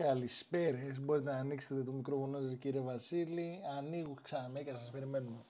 Καλησπέρα. 0.00 0.78
Μπορείτε 1.00 1.30
να 1.30 1.36
ανοίξετε 1.36 1.82
το 1.82 1.92
μικρόφωνο 1.92 2.40
σας 2.40 2.56
κύριε 2.58 2.80
Βασίλη. 2.80 3.60
Ανοίγω 3.76 4.14
ξανά 4.22 4.62
και 4.62 4.70
σας 4.70 4.90
περιμένουμε. 4.90 5.44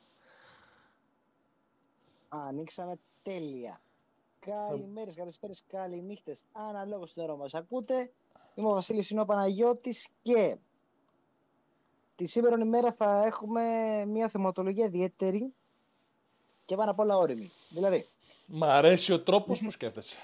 Ανοίξαμε 2.28 2.98
τέλεια. 3.22 3.80
Καλημέρες, 4.40 5.14
καλησπέρες, 5.14 5.64
καληνύχτες. 5.66 6.44
Αναλόγως 6.52 7.12
την 7.12 7.22
ώρα 7.22 7.36
μας 7.36 7.54
ακούτε; 7.54 8.12
Είμαι 8.54 8.68
ο 8.68 8.72
Βασίλης 8.72 9.06
Σινό 9.06 9.24
Παναγιώτης 9.24 10.08
και 10.22 10.56
τη 12.16 12.26
σήμερα 12.26 12.58
ημέρα 12.58 12.92
θα 12.92 13.24
έχουμε 13.24 13.62
μια 14.06 14.28
θεματολογία 14.28 14.84
ιδιαίτερη 14.84 15.54
και 16.64 16.76
πάνω 16.76 16.90
απ' 16.90 16.98
όλα 16.98 17.16
όρημη. 17.16 17.50
Δηλαδή. 17.68 18.06
Μ' 18.46 18.64
αρέσει 18.64 19.12
ο 19.12 19.20
τρόπος 19.22 19.60
που 19.60 19.70
σκέφτεσαι. 19.70 20.16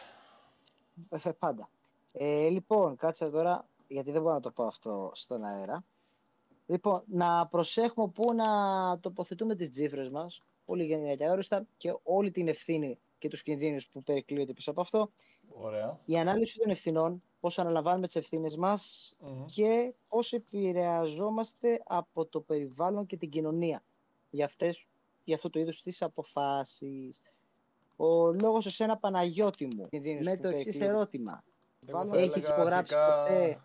Ε, 1.08 1.30
πάντα. 1.38 1.68
Ε, 2.12 2.48
λοιπόν, 2.48 2.96
κάτσε 2.96 3.30
τώρα, 3.30 3.66
γιατί 3.92 4.10
δεν 4.10 4.22
μπορώ 4.22 4.34
να 4.34 4.40
το 4.40 4.50
πω 4.50 4.64
αυτό 4.64 5.10
στον 5.14 5.44
αέρα. 5.44 5.84
Λοιπόν, 6.66 7.02
να 7.06 7.46
προσέχουμε 7.46 8.08
πού 8.08 8.34
να 8.34 8.46
τοποθετούμε 9.00 9.54
τις 9.54 9.70
τζίφρες 9.70 10.08
μας, 10.08 10.42
πολύ 10.64 10.84
γενικά 10.84 11.14
και 11.14 11.26
αόριστα, 11.26 11.66
και 11.76 11.94
όλη 12.02 12.30
την 12.30 12.48
ευθύνη 12.48 12.98
και 13.18 13.28
τους 13.28 13.42
κινδύνους 13.42 13.88
που 13.88 14.02
περικλείονται 14.02 14.52
πίσω 14.52 14.70
από 14.70 14.80
αυτό. 14.80 15.10
Ωραία. 15.48 16.00
Η 16.04 16.18
ανάλυση 16.18 16.58
των 16.58 16.70
ευθυνών, 16.70 17.22
πώς 17.40 17.58
αναλαμβάνουμε 17.58 18.06
τις 18.06 18.16
ευθύνες 18.16 18.56
μας 18.56 19.14
και 19.54 19.94
πώς 20.08 20.32
επηρεαζόμαστε 20.32 21.82
από 21.86 22.26
το 22.26 22.40
περιβάλλον 22.40 23.06
και 23.06 23.16
την 23.16 23.30
κοινωνία 23.30 23.82
για, 24.30 24.44
αυτές, 24.44 24.86
για 25.24 25.34
αυτό 25.34 25.50
το 25.50 25.58
είδος 25.58 25.82
της 25.82 26.02
αποφάσεις. 26.02 27.22
Ο 27.96 28.32
λόγος 28.32 28.64
σε 28.64 28.84
ένα 28.84 28.96
Παναγιώτη 28.96 29.66
μου, 29.76 29.88
με 30.22 30.36
το 30.36 30.48
εξής 30.48 30.80
ερώτημα. 30.80 31.44
Έχεις 32.12 32.48
υπογράψει 32.48 32.94
ποτέ 32.94 33.60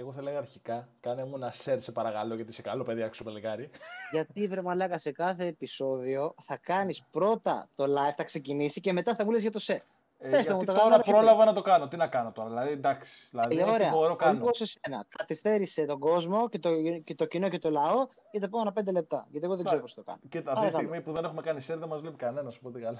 εγώ 0.00 0.12
θα 0.12 0.20
έλεγα 0.20 0.38
αρχικά, 0.38 0.88
κάνε 1.00 1.24
μου 1.24 1.36
ένα 1.36 1.52
share 1.52 1.76
σε 1.78 1.92
παρακαλώ, 1.92 2.34
γιατί 2.34 2.50
είσαι 2.50 2.62
καλό 2.62 2.82
παιδί, 2.82 3.02
άξιο 3.02 3.24
παλικάρι. 3.24 3.70
Γιατί 4.10 4.46
βρε 4.46 4.62
μαλάκα 4.62 4.98
σε 4.98 5.12
κάθε 5.12 5.46
επεισόδιο 5.46 6.34
θα 6.42 6.56
κάνεις 6.56 7.02
πρώτα 7.10 7.68
το 7.74 7.84
live, 7.84 8.14
θα 8.16 8.24
ξεκινήσει 8.24 8.80
και 8.80 8.92
μετά 8.92 9.14
θα 9.14 9.24
μου 9.24 9.32
για 9.32 9.50
το 9.50 9.60
share. 9.62 9.78
Ε, 10.22 10.28
Πες 10.28 10.46
γιατί 10.46 10.70
μου, 10.70 10.78
τώρα 10.78 11.00
πρόλαβα 11.00 11.44
να 11.44 11.52
το 11.52 11.60
κάνω. 11.60 11.88
Τι 11.88 11.96
να 11.96 12.06
κάνω 12.06 12.32
τώρα, 12.32 12.48
δηλαδή 12.48 12.72
εντάξει. 12.72 13.28
Δηλαδή, 13.30 13.58
ε, 13.58 13.64
ωραία. 13.64 13.90
μπορώ 13.90 14.16
κάνω. 14.16 14.32
Λοιπόν, 14.32 14.54
σε 14.54 14.66
σένα. 14.66 15.06
Καθυστέρησε 15.16 15.84
τον 15.84 15.98
κόσμο 15.98 16.48
και 16.48 16.58
το, 16.58 16.70
και 17.04 17.14
το 17.14 17.26
κοινό 17.26 17.48
και 17.48 17.58
το 17.58 17.70
λαό 17.70 18.06
για 18.30 18.40
τα 18.40 18.46
επόμενα 18.46 18.72
πέντε 18.72 18.92
λεπτά. 18.92 19.26
Γιατί 19.30 19.46
εγώ 19.46 19.56
δεν 19.56 19.64
ξέρω 19.64 19.80
πώς 19.80 19.94
το 19.94 20.02
κάνω. 20.02 20.18
Κοίτα, 20.28 20.52
αυτή 20.52 20.66
τη 20.66 20.72
στιγμή 20.72 21.00
που 21.00 21.12
δεν 21.12 21.24
έχουμε 21.24 21.42
κάνει 21.42 21.60
share 21.68 21.78
δεν 21.78 21.88
μας 21.88 22.00
βλέπει 22.00 22.16
κανένας, 22.16 22.56
οπότε 22.56 22.80
καλά. 22.80 22.98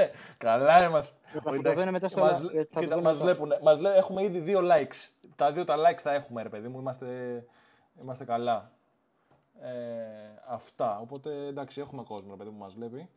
Ε, 0.00 0.10
καλά 0.38 0.84
είμαστε. 0.84 1.18
Θα 1.42 1.90
μετά 1.90 2.08
στο 2.08 2.20
μας, 2.20 2.42
κοίτα, 2.78 3.00
μας 3.00 3.18
βλέπουν, 3.18 3.52
μας 3.62 3.80
λέ, 3.80 3.96
έχουμε 3.96 4.22
ήδη 4.22 4.38
δύο 4.38 4.60
likes. 4.62 5.28
Τα 5.36 5.52
δύο 5.52 5.64
τα 5.64 5.76
likes 5.76 6.00
τα 6.02 6.12
έχουμε, 6.12 6.42
ρε 6.42 6.48
παιδί 6.48 6.68
μου. 6.68 6.78
Είμαστε, 6.78 7.06
είμαστε 8.00 8.24
καλά. 8.24 8.70
Ε, 9.60 9.70
αυτά. 10.46 10.98
Οπότε 11.00 11.46
εντάξει, 11.46 11.80
έχουμε 11.80 12.02
κόσμο, 12.02 12.30
ρε 12.30 12.36
παιδί 12.36 12.50
μου, 12.50 12.58
μας 12.58 12.74
βλέπει. 12.74 13.08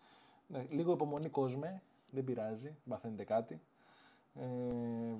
Ναι, 0.48 0.66
λίγο 0.70 0.92
υπομονή 0.92 1.30
κόσμο. 1.30 1.82
Δεν 2.10 2.24
πειράζει. 2.24 2.76
Μαθαίνετε 2.84 3.24
κάτι. 3.24 3.62
Ε, 4.36 4.44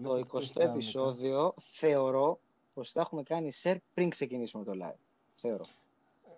το 0.04 0.26
20ο 0.32 0.62
επεισόδιο 0.62 1.54
θεωρώ 1.58 2.40
πως 2.74 2.92
θα 2.92 3.02
έχουμε 3.02 3.24
κάνει 3.24 3.52
share 3.64 3.78
πριν 3.94 4.10
ξεκινήσουμε 4.10 4.64
το 4.64 4.72
live. 4.72 5.00
Θεωρώ. 5.34 5.64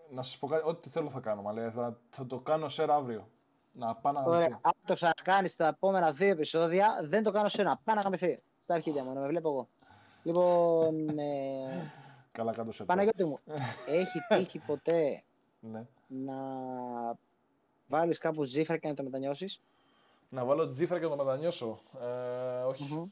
Να 0.09 0.22
σας 0.22 0.38
πω 0.38 0.47
κάτι, 0.47 0.64
ό,τι 0.66 0.89
θέλω 0.89 1.09
θα 1.09 1.19
κάνω, 1.19 1.44
αλλά 1.49 1.72
θα, 1.72 1.99
θα 2.09 2.25
το 2.25 2.39
κάνω 2.39 2.66
share 2.77 2.89
αύριο. 2.89 3.27
Να 3.72 3.95
πάω 3.95 4.14
να 4.14 4.22
Ωραία. 4.22 4.59
Αν 4.61 4.73
το 4.86 4.94
ξανακάνεις 4.94 5.52
στα 5.52 5.67
επόμενα 5.67 6.11
δύο 6.11 6.30
επεισόδια, 6.30 7.00
δεν 7.03 7.23
το 7.23 7.31
κάνω 7.31 7.50
σε 7.50 7.61
ένα. 7.61 7.80
Πάω 7.83 7.95
να 7.95 8.02
γαμηθεί. 8.02 8.41
Στα 8.59 8.73
αρχίδια 8.73 9.03
μου, 9.03 9.14
να 9.14 9.19
με 9.19 9.27
βλέπω 9.27 9.50
εγώ. 9.50 9.67
Λοιπόν. 10.23 11.09
Ε... 11.19 11.92
Καλά, 12.31 12.53
κάτω 12.53 12.72
σε 12.72 12.83
Παναγιώτη 12.83 13.25
μου, 13.25 13.39
έχει 13.99 14.19
τύχει 14.27 14.59
ποτέ 14.59 15.23
ναι. 15.59 15.86
να 16.08 16.33
βάλεις 17.88 18.17
κάπου 18.17 18.43
τζίφρα 18.43 18.77
και 18.77 18.87
να 18.87 18.93
το 18.93 19.04
μετανιώσεις; 19.04 19.61
Να 20.30 20.45
βάλω 20.45 20.71
τζίφρα 20.71 20.99
και 20.99 21.08
να 21.08 21.15
το 21.15 21.23
μετανιώσω. 21.23 21.80
Ε, 22.02 22.61
όχι. 22.61 22.89
Mm-hmm. 22.92 23.09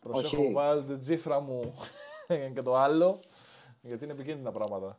Προσέχω, 0.00 0.52
βάζετε 0.52 0.96
τζίφρα 0.96 1.40
μου 1.40 1.74
και 2.54 2.62
το 2.62 2.76
άλλο, 2.76 3.20
γιατί 3.80 4.04
είναι 4.04 4.12
επικίνδυνα 4.12 4.52
πράγματα. 4.52 4.98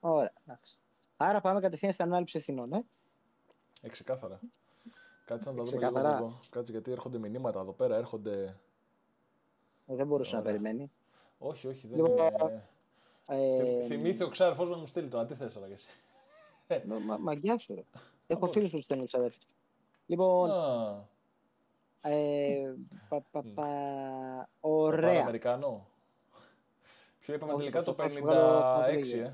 Ωραία, 0.00 0.32
εντάξει. 0.46 0.76
Άρα 1.16 1.40
πάμε 1.40 1.60
κατευθείαν 1.60 1.92
στην 1.92 2.04
ανάληψη 2.04 2.38
ευθυνών, 2.38 2.72
ε. 2.72 2.84
Ε, 3.82 3.88
ξεκάθαρα. 3.88 4.40
Κάτσε 5.24 5.50
να 5.50 5.56
τα 5.56 5.62
δούμε 5.62 5.86
λίγο 5.86 5.98
εδώ. 5.98 6.40
Κάτσε 6.50 6.72
γιατί 6.72 6.90
έρχονται 6.90 7.18
μηνύματα 7.18 7.60
εδώ 7.60 7.72
πέρα, 7.72 7.96
έρχονται... 7.96 8.56
Ε, 9.86 9.96
δεν 9.96 10.06
μπορούσε 10.06 10.36
να 10.36 10.42
περιμένει. 10.42 10.90
Όχι, 11.38 11.66
όχι, 11.66 11.86
δεν 11.86 11.96
λοιπόν, 11.96 12.16
είναι... 12.16 12.64
Ε... 13.26 13.86
Θυμήθη 13.86 14.22
ο 14.22 14.28
ξάδερφός 14.28 14.68
μου 14.68 14.74
να 14.74 14.80
μου 14.80 14.86
στείλει 14.86 15.08
τώρα, 15.08 15.26
τι 15.26 15.34
θες 15.34 15.52
τώρα 15.52 15.66
και 15.66 15.72
εσύ. 15.72 15.88
Μα, 17.06 17.16
μαγιά 17.16 17.58
σου, 17.58 17.74
ρε. 17.74 17.82
Έχω 18.26 18.52
φίλους 18.52 18.70
που 18.70 18.80
στέλνουν 18.80 19.06
ξαδέρφοι. 19.06 19.38
Λοιπόν, 20.06 20.50
ε, 22.00 22.74
πα, 23.08 23.20
πα, 23.30 23.42
πα, 23.54 24.48
ωραία. 24.60 25.20
Αμερικανό. 25.20 25.86
Ποιο 27.18 27.34
είπαμε 27.34 27.54
τελικά 27.54 27.82
το 27.82 27.96
56, 27.98 28.12
ε. 29.12 29.32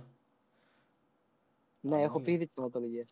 Ναι, 1.80 2.02
έχω 2.02 2.20
πει 2.20 2.32
ήδη 2.32 2.46
τη 2.46 2.52
θεματολογία. 2.54 3.06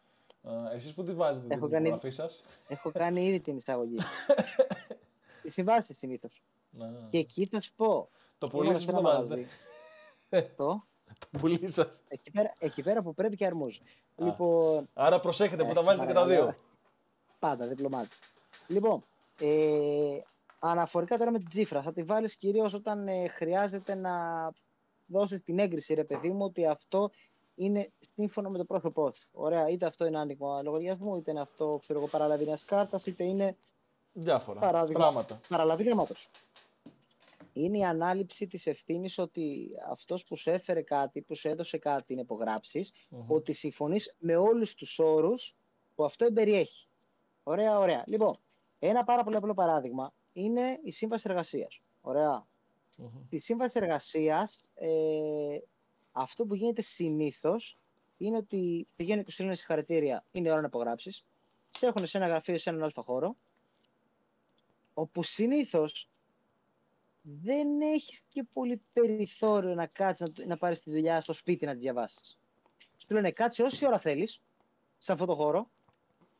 Εσείς 0.73 0.95
που 0.95 1.03
τη 1.03 1.13
βάζετε 1.13 1.47
την 1.47 1.61
κάνει... 1.61 1.89
υπογραφή 1.89 2.11
σας; 2.11 2.43
Έχω 2.69 2.91
κάνει 2.93 3.27
ήδη 3.27 3.41
την 3.41 3.57
εισαγωγή. 3.57 3.97
Τη 5.43 5.51
συμβάσει 5.51 5.95
συνήθως. 5.95 6.43
Και 7.11 7.19
εκεί 7.19 7.47
θα 7.47 7.61
σου 7.61 7.73
πω. 7.77 8.09
Το 8.39 8.49
πουλί 8.49 8.75
σας 8.75 8.85
που 8.85 8.93
το 8.93 9.03
βάζετε. 9.03 9.47
Το; 10.57 10.85
Το 11.19 11.39
πουλί 11.39 11.69
σας. 11.69 12.03
Εκεί, 12.09 12.31
πέρα, 12.31 12.55
εκεί 12.59 12.83
πέρα 12.83 13.03
που 13.03 13.15
πρέπει 13.15 13.37
και 13.37 13.47
αρμόζει. 13.47 13.81
Λοιπόν, 14.17 14.89
Άρα 14.95 15.21
προσέχετε 15.21 15.65
που 15.65 15.73
τα 15.73 15.83
βάζετε 15.83 16.07
και 16.07 16.13
τα 16.13 16.27
δύο. 16.27 16.57
Πάντα, 17.39 17.67
διπλωμάτη. 17.67 18.17
Λοιπόν, 18.67 19.05
ε, 19.41 20.19
αναφορικά 20.59 21.19
τώρα 21.19 21.31
με 21.31 21.39
την 21.39 21.49
τσίφρα, 21.49 21.83
θα 21.83 21.93
τη 21.93 22.03
βάλεις 22.03 22.37
κυρίως 22.37 22.75
όταν 22.75 23.09
ε, 23.09 23.29
χρειάζεται 23.29 23.95
να 23.95 24.13
δώσεις 25.07 25.43
την 25.43 25.59
έγκριση, 25.59 25.95
ρε 25.95 26.05
παιδί 26.05 26.31
μου, 26.31 26.45
ότι 26.45 26.67
αυτό 26.67 27.11
είναι 27.57 27.93
σύμφωνο 28.15 28.51
με 28.51 28.59
το 28.59 28.65
πρόσωπό 28.65 29.13
σου. 29.15 29.29
Ωραία, 29.33 29.69
είτε 29.69 29.87
αυτό 29.87 30.07
είναι 30.07 30.19
άνοιγμα 30.19 30.63
λογαριασμού, 30.63 31.17
είτε 31.17 31.31
είναι 31.31 31.41
αυτό 31.41 31.79
ξέρω 31.83 31.99
εγώ, 31.99 32.09
παραλαβή 32.09 32.45
μιας 32.45 32.65
κάρτας, 32.65 33.07
είτε 33.07 33.25
είναι. 33.25 33.57
Διάφορα 34.13 34.61
παράδειγμα, 34.61 35.01
πράγματα. 35.01 35.41
Παραλαβή 35.49 35.83
γραμμάτο. 35.83 36.15
Είναι 37.53 37.79
η 37.79 37.85
ανάληψη 37.85 38.47
της 38.47 38.67
ευθύνης 38.67 39.19
ότι 39.19 39.71
αυτός 39.91 40.25
που 40.25 40.37
σου 40.37 40.51
έφερε 40.51 40.83
κάτι, 40.83 41.23
που 41.23 41.35
σου 41.35 41.49
έδωσε 41.49 41.79
κάτι 41.79 42.15
να 42.15 42.21
υπογράψεις, 42.21 42.93
mm-hmm. 42.93 43.25
ότι 43.27 43.53
συμφωνείς 43.53 44.15
με 44.19 44.37
όλους 44.37 44.75
τους 44.75 44.99
όρους 44.99 45.57
που 45.95 46.05
αυτό 46.05 46.25
εμπεριέχει. 46.25 46.89
Ωραία, 47.43 47.79
ωραία. 47.79 48.05
Λοιπόν, 48.07 48.39
ένα 48.79 49.05
πάρα 49.05 49.23
πολύ 49.23 49.37
απλό 49.37 49.55
παράδειγμα 49.55 50.13
είναι 50.33 50.81
η 50.83 50.91
σύμβαση 50.91 51.27
εργασίας. 51.31 51.81
Ωραία. 52.01 52.47
Mm-hmm. 52.99 53.27
Η 53.29 53.39
σύμβαση 53.39 53.79
εργασίας 53.81 54.61
ε, 54.75 55.59
αυτό 56.19 56.47
που 56.47 56.55
γίνεται 56.55 56.83
συνήθως 56.83 57.79
είναι 58.17 58.37
ότι 58.37 58.87
πηγαίνουν 58.97 59.25
και 59.25 59.31
σου 59.31 59.37
στείλουν 59.37 59.55
συγχαρητήρια, 59.55 60.25
είναι 60.33 60.51
ώρα 60.51 60.61
να 60.61 60.67
υπογράψει. 60.67 61.25
Σε 61.71 61.87
έχουν 61.87 62.07
σε 62.07 62.17
ένα 62.17 62.27
γραφείο, 62.27 62.59
σε 62.59 62.71
έναν 62.71 62.83
αλφα 62.83 63.03
χώρο, 63.03 63.37
όπου 64.95 65.23
συνήθως 65.23 66.09
δεν 67.23 67.81
έχεις 67.81 68.23
και 68.29 68.45
πολύ 68.53 68.83
περιθώριο 68.93 69.75
να 69.75 69.87
κάτσεις 69.87 70.29
να, 70.37 70.47
να 70.47 70.57
πάρεις 70.57 70.83
τη 70.83 70.91
δουλειά 70.91 71.21
στο 71.21 71.33
σπίτι 71.33 71.67
να 71.67 71.73
τη 71.73 71.79
διαβάσεις. 71.79 72.39
Σου 72.97 73.15
λένε 73.15 73.31
κάτσε 73.31 73.63
όση 73.63 73.87
ώρα 73.87 73.99
θέλεις 73.99 74.41
σε 74.99 75.13
αυτό 75.13 75.25
το 75.25 75.35
χώρο 75.35 75.71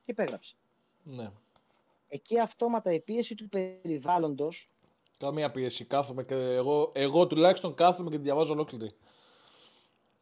και 0.05 0.11
υπέγραψε. 0.11 0.55
Ναι. 1.03 1.31
Εκεί 2.09 2.41
αυτόματα 2.41 2.93
η 2.93 3.01
πίεση 3.01 3.35
του 3.35 3.49
περιβάλλοντος. 3.49 4.71
Καμία 5.19 5.51
πίεση. 5.51 5.85
Κάθομαι 5.85 6.25
και 6.25 6.35
εγώ, 6.35 6.93
εγώ 6.95 7.27
τουλάχιστον 7.27 7.75
κάθομαι 7.75 8.11
και 8.11 8.17
τη 8.17 8.23
διαβάζω 8.23 8.53
ολόκληρη. 8.53 8.95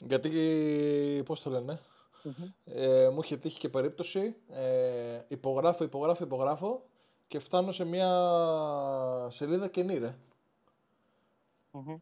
Γιατί, 0.07 1.23
πώς 1.25 1.43
το 1.43 1.51
λένε, 1.51 1.81
ε, 2.65 3.09
μου 3.09 3.21
είχε 3.23 3.37
τύχει 3.37 3.59
και 3.59 3.69
περίπτωση, 3.69 4.37
ε, 4.49 5.21
υπογράφω, 5.29 5.85
υπογράφω, 5.85 6.25
υπογράφω 6.25 6.83
και 7.29 7.39
φτάνω 7.39 7.73
σε 7.73 7.85
μια 7.85 8.09
σελίδα 9.31 9.69
καινή, 9.69 9.99
ρε. 9.99 10.15
Mm-hmm. 11.73 12.01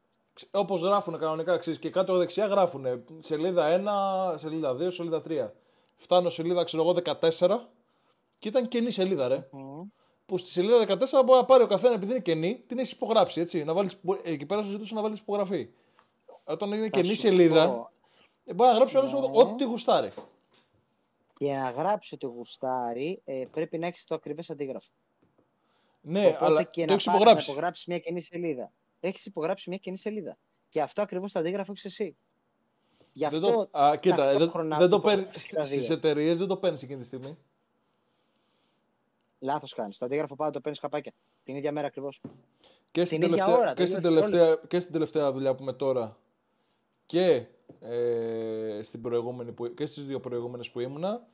Όπως 0.50 0.80
γράφουν 0.80 1.18
κανονικά, 1.18 1.58
ξέρεις, 1.58 1.78
και 1.78 1.90
κάτω 1.90 2.16
δεξιά 2.16 2.46
γράφουν 2.46 2.86
σελίδα 3.18 3.66
1, 4.34 4.38
σελίδα 4.38 4.74
2, 4.74 4.90
σελίδα 4.90 5.22
3. 5.28 5.50
Φτάνω 5.96 6.28
σελίδα, 6.28 6.64
ξέρω 6.64 6.82
εγώ, 6.82 6.92
14 6.92 7.68
και 8.38 8.48
ήταν 8.48 8.68
καινή 8.68 8.90
σελίδα, 8.90 9.28
ρε. 9.28 9.48
Που 10.26 10.38
στη 10.38 10.48
σελίδα 10.48 10.78
14 10.78 10.96
μπορεί 11.24 11.38
να 11.38 11.44
πάρει 11.44 11.62
ο 11.62 11.66
καθένας 11.66 11.96
επειδή 11.96 12.12
είναι 12.12 12.20
καινή, 12.20 12.64
την 12.66 12.78
έχεις 12.78 12.92
υπογράψει, 12.92 13.40
έτσι. 13.40 13.64
Να 13.64 13.74
βάλεις, 13.74 13.98
εκεί 14.22 14.46
πέρα 14.46 14.62
σου 14.62 14.70
ζητούσε 14.70 14.94
να 14.94 15.02
βάλεις 15.02 15.18
υπογραφή 15.18 15.68
όταν 16.44 16.72
είναι 16.72 16.88
καινή 16.88 17.14
σελίδα, 17.14 17.92
ε, 18.44 18.54
μπορεί 18.54 18.70
να 18.70 18.76
γράψει 18.76 18.96
όλος 18.96 19.12
ναι. 19.12 19.18
ό,τι 19.32 19.64
γουστάρει. 19.64 20.10
Για 21.38 21.58
να 21.58 21.70
γράψει 21.70 22.14
ό,τι 22.14 22.26
γουστάρει, 22.26 23.22
ε, 23.24 23.44
πρέπει 23.50 23.78
να 23.78 23.86
έχεις 23.86 24.04
το 24.04 24.14
ακριβές 24.14 24.50
αντίγραφο. 24.50 24.90
Ναι, 26.00 26.26
Οπότε 26.26 26.44
αλλά 26.44 26.62
και 26.62 26.84
το 26.84 26.92
έχεις 26.92 27.06
υπογράψει. 27.06 27.46
Να 27.46 27.52
υπογράψει 27.52 27.84
μια 27.88 27.98
καινή 27.98 28.20
σελίδα. 28.20 28.72
έχεις 29.00 29.26
υπογράψει 29.26 29.68
μια 29.68 29.78
κοινή 29.78 29.98
σελίδα. 29.98 30.38
Και 30.68 30.82
αυτό 30.82 31.02
ακριβώς 31.02 31.32
το 31.32 31.38
αντίγραφο 31.38 31.72
έχεις 31.72 31.84
εσύ. 31.84 32.16
Γι' 33.12 33.24
αυτό. 33.24 33.40
Δεν 33.40 33.52
το, 33.52 33.78
α, 33.78 33.96
κοίτα, 33.96 34.38
δεν, 34.38 34.50
δεν 34.78 34.88
το 34.88 35.00
παίρνεις. 35.00 35.28
Στις 35.60 35.90
εταιρείες 35.90 36.38
δεν 36.38 36.48
το 36.48 36.56
παίρνεις 36.56 36.82
εκείνη 36.82 36.98
τη 36.98 37.04
στιγμή. 37.04 37.38
Λάθος 39.38 39.74
κάνεις. 39.74 39.98
Το 39.98 40.04
αντίγραφο 40.04 40.36
πάντα 40.36 40.50
το 40.50 40.60
παίρνεις 40.60 40.80
καπάκια. 40.80 41.12
Την 41.42 41.56
ίδια 41.56 41.72
μέρα 41.72 41.86
ακριβώς. 41.86 42.20
Και, 42.90 43.04
στην 43.04 43.20
τελευταία, 43.20 43.56
ώρα, 43.56 43.74
και, 43.74 43.86
στην 43.86 44.02
τελευταία, 44.02 44.60
και 44.68 44.78
στην 44.78 44.92
τελευταία 44.92 45.32
δουλειά 45.32 45.54
που 45.54 45.62
είμαι 45.62 45.72
τώρα 45.72 46.16
και, 47.12 47.46
ε, 47.80 48.82
στην 48.82 49.00
προηγούμενη 49.00 49.52
που, 49.52 49.74
και 49.74 49.86
στις 49.86 50.04
δύο 50.04 50.20
προηγούμενες 50.20 50.70
που 50.70 50.80
ήμουνα 50.80 51.26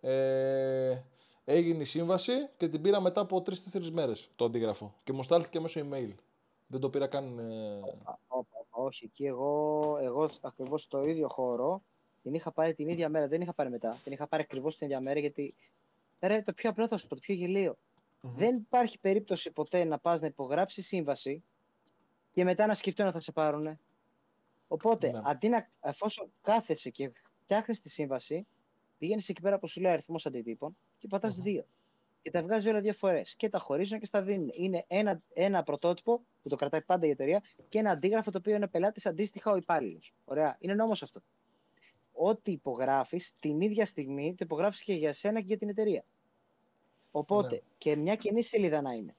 ε, 0.00 1.02
έγινε 1.44 1.82
η 1.82 1.84
σύμβαση 1.84 2.32
και 2.56 2.68
την 2.68 2.82
πήρα 2.82 3.00
μετά 3.00 3.20
από 3.20 3.42
τρει-τέσσερι 3.42 3.90
μέρες 3.90 4.28
το 4.36 4.44
αντίγραφο 4.44 4.94
και 5.04 5.12
μου 5.12 5.22
στάλθηκε 5.22 5.60
μέσω 5.60 5.80
email. 5.80 6.14
Δεν 6.66 6.80
το 6.80 6.90
πήρα 6.90 7.06
καν. 7.06 7.38
Ε... 7.38 7.80
Όχι, 8.70 9.08
και 9.08 9.26
εγώ, 9.26 9.98
εγώ 10.02 10.28
ακριβώς 10.40 10.82
στο 10.82 11.04
ίδιο 11.04 11.28
χώρο 11.28 11.82
την 12.22 12.34
είχα 12.34 12.52
πάρει 12.52 12.74
την 12.74 12.88
ίδια 12.88 13.08
μέρα. 13.08 13.28
Δεν 13.28 13.40
είχα 13.40 13.52
πάρει 13.52 13.70
μετά. 13.70 14.00
Την 14.04 14.12
είχα 14.12 14.26
πάρει 14.26 14.42
ακριβώς 14.42 14.76
την 14.76 14.86
ίδια 14.86 15.00
μέρα 15.00 15.20
γιατί. 15.20 15.54
Ρε, 16.20 16.42
το 16.42 16.52
πιο 16.52 16.70
απλό 16.70 16.88
θα 16.88 16.96
σου 16.96 17.08
πω, 17.08 17.14
το 17.14 17.20
πιο 17.20 17.34
γελίο. 17.34 17.72
Mm-hmm. 17.72 18.30
Δεν 18.36 18.56
υπάρχει 18.56 18.98
περίπτωση 18.98 19.52
ποτέ 19.52 19.84
να 19.84 19.98
πας 19.98 20.20
να 20.20 20.26
υπογράψεις 20.26 20.86
σύμβαση 20.86 21.42
και 22.32 22.44
μετά 22.44 22.66
να 22.66 22.74
σκεφτούν 22.74 23.06
να 23.06 23.12
θα 23.12 23.20
σε 23.20 23.32
πάρουν. 23.32 23.78
Οπότε, 24.72 25.10
ναι. 25.10 25.20
αντί 25.24 25.48
να, 25.48 25.68
εφόσον 25.80 26.32
κάθεσαι 26.42 26.90
και 26.90 27.12
φτιάχνεις 27.42 27.80
τη 27.80 27.88
σύμβαση, 27.88 28.46
πηγαίνεις 28.98 29.28
εκεί 29.28 29.40
πέρα 29.40 29.58
που 29.58 29.66
σου 29.66 29.80
λέει 29.80 29.92
αριθμός 29.92 30.26
αντιτύπων 30.26 30.76
και 30.96 31.06
πατάς 31.06 31.38
mm-hmm. 31.38 31.42
δύο. 31.42 31.66
Και 32.22 32.30
τα 32.30 32.42
βγάζεις 32.42 32.70
όλα 32.70 32.80
δύο 32.80 32.92
φορές. 32.92 33.34
Και 33.34 33.48
τα 33.48 33.58
χωρίζουν 33.58 33.98
και 33.98 34.06
στα 34.06 34.22
δίνουν. 34.22 34.50
Είναι 34.52 34.84
ένα, 34.86 35.22
ένα 35.32 35.62
πρωτότυπο 35.62 36.22
που 36.42 36.48
το 36.48 36.56
κρατάει 36.56 36.82
πάντα 36.82 37.06
η 37.06 37.10
εταιρεία 37.10 37.42
και 37.68 37.78
ένα 37.78 37.90
αντίγραφο 37.90 38.30
το 38.30 38.38
οποίο 38.38 38.54
είναι 38.54 38.68
πελάτης 38.68 39.06
αντίστοιχα 39.06 39.50
ο 39.50 39.56
υπάλληλος. 39.56 40.14
Ωραία. 40.24 40.56
Είναι 40.60 40.74
νόμος 40.74 41.02
αυτό. 41.02 41.20
Ό,τι 42.12 42.50
υπογράφεις 42.50 43.36
την 43.38 43.60
ίδια 43.60 43.86
στιγμή 43.86 44.34
το 44.34 44.44
υπογράφεις 44.44 44.82
και 44.82 44.92
για 44.94 45.12
σένα 45.12 45.40
και 45.40 45.46
για 45.46 45.58
την 45.58 45.68
εταιρεία. 45.68 46.04
Οπότε 47.10 47.54
ναι. 47.54 47.60
και 47.78 47.96
μια 47.96 48.16
κοινή 48.16 48.42
σελίδα 48.42 48.80
να 48.80 48.92
είναι. 48.92 49.16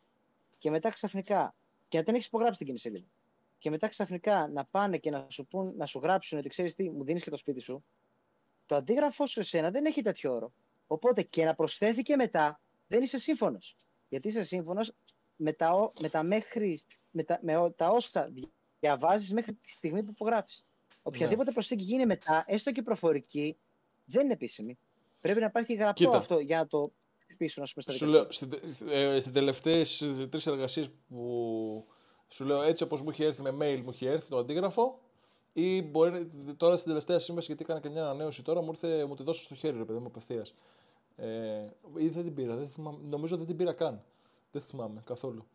Και 0.57 0.69
μετά 0.69 0.89
ξαφνικά, 0.89 1.55
και 1.87 1.97
να 1.97 2.03
δεν 2.03 2.15
έχεις 2.15 2.27
υπογράψει 2.27 2.57
την 2.57 2.67
κοινή 2.67 2.79
σελίδα. 2.79 3.07
Και 3.63 3.69
μετά 3.69 3.87
ξαφνικά 3.87 4.47
να 4.47 4.65
πάνε 4.65 4.97
και 4.97 5.09
να 5.09 5.25
σου, 5.29 5.47
πούν, 5.47 5.73
να 5.75 5.85
σου 5.85 5.99
γράψουν 5.99 6.37
ότι 6.37 6.49
ξέρεις 6.49 6.75
τι, 6.75 6.89
μου 6.89 7.03
δίνεις 7.03 7.23
και 7.23 7.29
το 7.29 7.37
σπίτι 7.37 7.59
σου. 7.59 7.83
Το 8.65 8.75
αντίγραφό 8.75 9.27
σου 9.27 9.39
εσένα 9.39 9.71
δεν 9.71 9.85
έχει 9.85 10.01
τέτοιο 10.01 10.33
όρο. 10.33 10.53
Οπότε 10.87 11.21
και 11.21 11.45
να 11.45 11.55
προσθέθηκε 11.55 12.15
μετά 12.15 12.61
δεν 12.87 13.03
είσαι 13.03 13.17
σύμφωνος. 13.17 13.75
Γιατί 14.09 14.27
είσαι 14.27 14.43
σύμφωνος 14.43 14.93
με 15.35 15.53
τα, 15.53 15.91
με 16.01 16.09
τα, 16.09 16.23
μέχρι, 16.23 16.79
με 17.11 17.23
τα, 17.23 17.39
με 17.41 17.73
τα 17.75 17.89
όσα 17.89 18.31
διαβάζεις 18.79 19.33
μέχρι 19.33 19.53
τη 19.53 19.69
στιγμή 19.69 20.03
που 20.03 20.11
υπογράφεις. 20.11 20.65
Οποιαδήποτε 21.01 21.47
ναι. 21.47 21.53
προσθήκη 21.53 21.83
γίνει 21.83 22.05
μετά, 22.05 22.43
έστω 22.47 22.71
και 22.71 22.81
προφορική, 22.81 23.57
δεν 24.05 24.23
είναι 24.23 24.33
επίσημη. 24.33 24.77
Πρέπει 25.21 25.39
να 25.39 25.45
υπάρχει 25.45 25.73
γραπτό 25.73 26.03
Κοίτα. 26.03 26.17
αυτό 26.17 26.39
για 26.39 26.57
να 26.57 26.67
το 26.67 26.93
χτυπήσουν, 27.17 27.63
ας 27.63 27.73
πούμε, 27.73 27.97
στα 27.97 28.05
δικαστήρια. 28.05 28.71
Στι 29.19 29.29
ε, 29.29 29.31
τελευταίες 29.31 30.03
τρεις 30.29 30.47
εργασίες 30.47 30.89
που 31.07 31.87
σου 32.33 32.45
λέω 32.45 32.61
έτσι 32.61 32.83
όπως 32.83 33.01
μου 33.01 33.09
είχε 33.09 33.25
έρθει 33.25 33.41
με 33.41 33.49
mail, 33.49 33.81
μου 33.83 33.89
είχε 33.89 34.09
έρθει 34.09 34.29
το 34.29 34.37
αντίγραφο, 34.37 34.99
ή 35.53 35.81
μπορεί 35.81 36.29
τώρα 36.57 36.75
στην 36.75 36.87
τελευταία 36.87 37.19
σύμβαση, 37.19 37.47
γιατί 37.47 37.63
έκανα 37.63 37.79
και 37.79 37.89
μια 37.89 38.03
ανανέωση 38.03 38.41
τώρα, 38.41 38.61
μου, 38.61 38.67
ήρθε, 38.69 39.05
μου 39.05 39.15
τη 39.15 39.23
δώσω 39.23 39.43
στο 39.43 39.55
χέρι, 39.55 39.77
ρε 39.77 39.85
παιδί 39.85 39.99
μου, 39.99 40.07
απευθείας. 40.07 40.53
Ε, 41.15 41.27
ή 41.95 42.07
δεν 42.09 42.23
την 42.23 42.33
πήρα, 42.33 42.55
δεν 42.55 42.67
θυμάμαι, 42.67 42.97
νομίζω 43.09 43.37
δεν 43.37 43.45
την 43.45 43.55
πήρα 43.55 43.73
καν. 43.73 44.03
Δεν 44.51 44.61
θυμάμαι 44.61 45.01
καθόλου. 45.05 45.45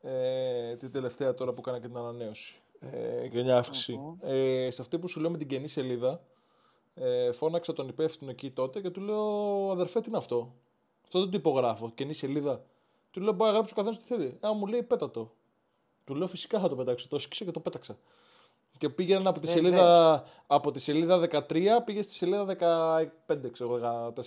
Ε, 0.00 0.76
την 0.76 0.92
τελευταία 0.92 1.34
τώρα 1.34 1.52
που 1.52 1.60
έκανα 1.60 1.80
και 1.80 1.86
την 1.86 1.96
ανανέωση 1.96 2.60
ε, 2.80 3.26
για 3.26 3.42
μια 3.42 3.56
αυξηση 3.56 4.00
Ε, 4.20 4.70
σε 4.70 4.82
αυτή 4.82 4.98
που 4.98 5.08
σου 5.08 5.20
λέω 5.20 5.30
με 5.30 5.38
την 5.38 5.48
καινή 5.48 5.68
σελίδα, 5.68 6.20
ε, 6.94 7.32
φώναξα 7.32 7.72
τον 7.72 7.88
υπεύθυνο 7.88 8.30
εκεί 8.30 8.50
τότε 8.50 8.80
και 8.80 8.90
του 8.90 9.00
λέω 9.00 9.70
αδερφέ 9.70 10.00
τι 10.00 10.08
είναι 10.08 10.18
αυτό; 10.18 10.54
Αυτό 11.04 11.20
δεν 11.20 11.30
το 11.30 11.36
υπογράφω, 11.36 11.90
καινή 11.94 12.12
σελίδα. 12.12 12.64
Του 13.10 13.20
λέω 13.20 13.32
μπορεί 13.32 13.50
να 13.50 13.56
γράψει 13.56 13.72
ο 13.72 13.76
καθένας 13.76 13.98
τι 13.98 14.14
θέλει. 14.14 14.38
Α, 14.46 14.52
μου 14.52 14.66
λέει 14.66 14.82
πέτα 14.82 15.10
το. 15.10 15.30
Του 16.08 16.14
λέω 16.14 16.26
φυσικά 16.26 16.60
θα 16.60 16.68
το 16.68 16.76
πετάξω. 16.76 17.08
Το 17.08 17.18
σκίσα 17.18 17.44
και 17.44 17.50
το 17.50 17.60
πέταξα. 17.60 17.98
Και 18.78 18.88
πήγαινε 18.88 19.28
από 19.28 19.40
τη, 19.40 19.46
ναι, 19.46 19.52
σελίδα, 19.52 20.10
ναι. 20.10 20.30
από 20.46 20.70
τη 20.70 20.78
σελίδα 20.80 21.28
13 21.30 21.68
πήγε 21.84 22.02
στη 22.02 22.12
σελίδα 22.12 22.56
15, 23.26 23.52
ξέρω 23.52 24.10
14. 24.14 24.22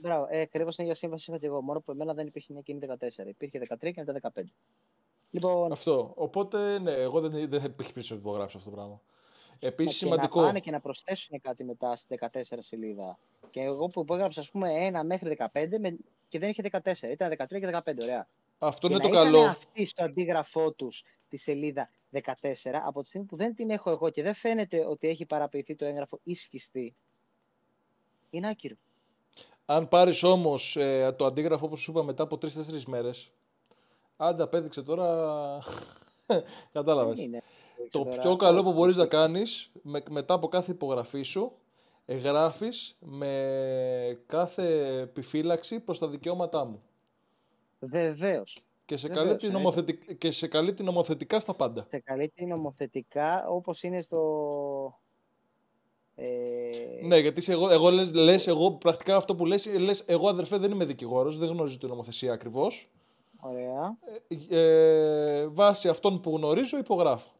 Μπράβο, 0.00 0.26
ε, 0.30 0.40
ακριβώς 0.40 0.74
την 0.74 0.84
ίδια 0.84 0.96
σύμβαση 0.96 1.30
είχα 1.30 1.38
και 1.38 1.46
εγώ. 1.46 1.62
Μόνο 1.62 1.80
που 1.80 1.90
εμένα 1.90 2.14
δεν 2.14 2.26
υπήρχε 2.26 2.52
μια 2.52 2.62
κοινή 2.62 2.86
14. 2.88 3.26
Υπήρχε 3.26 3.60
13 3.68 3.76
και 3.78 4.02
μετά 4.06 4.32
15. 4.34 4.42
Λοιπόν... 5.30 5.72
Αυτό. 5.72 6.12
Οπότε, 6.14 6.78
ναι, 6.78 6.92
εγώ 6.92 7.20
δεν, 7.20 7.48
δεν 7.48 7.60
θα 7.60 7.66
υπήρχε 7.66 7.92
πίσω 7.92 8.14
να 8.14 8.20
υπογράψω 8.20 8.58
αυτό 8.58 8.70
το 8.70 8.76
πράγμα. 8.76 9.00
Επίσης 9.58 9.96
σημαντικό. 9.96 10.40
Να 10.40 10.46
πάνε 10.46 10.60
και 10.60 10.70
να 10.70 10.80
προσθέσουν 10.80 11.40
κάτι 11.40 11.64
μετά 11.64 11.96
στη 11.96 12.18
14 12.20 12.40
σελίδα. 12.58 13.18
Και 13.50 13.60
εγώ 13.60 13.88
που 13.88 14.00
υπόγραψα, 14.00 14.40
ας 14.40 14.50
πούμε, 14.50 14.72
ένα 14.72 15.04
μέχρι 15.04 15.36
15 15.38 15.66
με... 15.80 15.96
και 16.28 16.38
δεν 16.38 16.48
είχε 16.48 16.62
14. 16.70 16.92
Ήταν 17.02 17.34
13 17.38 17.46
και 17.48 17.70
15, 17.84 17.92
ωραία. 18.02 18.26
Αυτό 18.58 18.88
και 18.88 18.94
είναι 18.94 19.02
το 19.02 19.08
καλό. 19.08 19.40
αυτή 19.40 19.86
στο 19.86 20.04
αντίγραφό 20.04 20.72
τους 20.72 21.04
τη 21.28 21.36
σελίδα 21.36 21.90
14, 22.12 22.20
από 22.84 23.00
τη 23.00 23.06
στιγμή 23.06 23.26
που 23.26 23.36
δεν 23.36 23.54
την 23.54 23.70
έχω 23.70 23.90
εγώ 23.90 24.10
και 24.10 24.22
δεν 24.22 24.34
φαίνεται 24.34 24.86
ότι 24.88 25.08
έχει 25.08 25.26
παραποιηθεί 25.26 25.74
το 25.74 25.84
έγγραφο 25.84 26.20
ή 26.22 26.34
σκιστεί, 26.34 26.94
είναι 28.30 28.48
άκυρο. 28.48 28.74
Αν 29.64 29.88
πάρεις 29.88 30.22
όμως 30.22 30.76
ε, 30.76 31.14
το 31.18 31.24
αντίγραφο 31.24 31.66
όπως 31.66 31.80
σου 31.80 31.90
είπα 31.90 32.02
μετά 32.02 32.22
από 32.22 32.38
3-4 32.42 32.48
μέρες, 32.86 33.30
άντα 34.16 34.44
απέδειξε 34.44 34.82
τώρα. 34.82 35.58
Κατάλαβες. 36.72 37.28
Το 37.90 38.04
πιο 38.04 38.36
καλό 38.36 38.62
που 38.62 38.72
μπορείς 38.72 38.96
να 38.96 39.06
κάνεις 39.06 39.70
με, 39.82 40.02
μετά 40.10 40.34
από 40.34 40.48
κάθε 40.48 40.72
υπογραφή 40.72 41.22
σου, 41.22 41.52
γράφει 42.06 42.68
με 42.98 44.22
κάθε 44.26 44.98
επιφύλαξη 45.00 45.80
προς 45.80 45.98
τα 45.98 46.08
δικαιώματά 46.08 46.64
μου. 46.64 46.82
Βεβαίως. 47.78 48.62
Και 48.84 48.96
σε, 48.96 49.08
καλύπτει 49.08 49.48
νομοθετικ... 49.48 50.14
και 50.14 50.30
σε 50.30 50.46
καλύπτει 50.46 50.82
νομοθετικά 50.82 51.40
στα 51.40 51.54
πάντα. 51.54 51.86
Σε 51.88 51.98
καλύπτει 51.98 52.46
νομοθετικά 52.46 53.48
όπως 53.48 53.82
είναι 53.82 54.02
στο... 54.02 55.00
Ε... 56.14 56.26
Ναι, 57.02 57.18
γιατί 57.18 57.52
εγώ, 57.52 57.70
εγώ 57.70 57.90
λες, 57.90 58.12
λες, 58.12 58.46
εγώ 58.46 58.72
πρακτικά 58.72 59.16
αυτό 59.16 59.34
που 59.34 59.46
λες, 59.46 59.66
λες, 59.66 60.04
εγώ 60.06 60.28
αδερφέ 60.28 60.56
δεν 60.56 60.70
είμαι 60.70 60.84
δικηγόρος, 60.84 61.38
δεν 61.38 61.48
γνωρίζω 61.48 61.78
την 61.78 61.88
νομοθεσία 61.88 62.32
ακριβώς. 62.32 62.88
Ωραία. 63.40 63.98
Ε, 64.28 64.58
ε, 64.58 65.46
βάσει 65.46 65.88
αυτών 65.88 66.20
που 66.20 66.36
γνωρίζω 66.36 66.78
υπογράφω. 66.78 67.30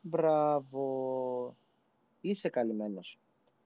Μπράβο. 0.00 1.56
Είσαι 2.20 2.48
καλυμμένος. 2.48 3.18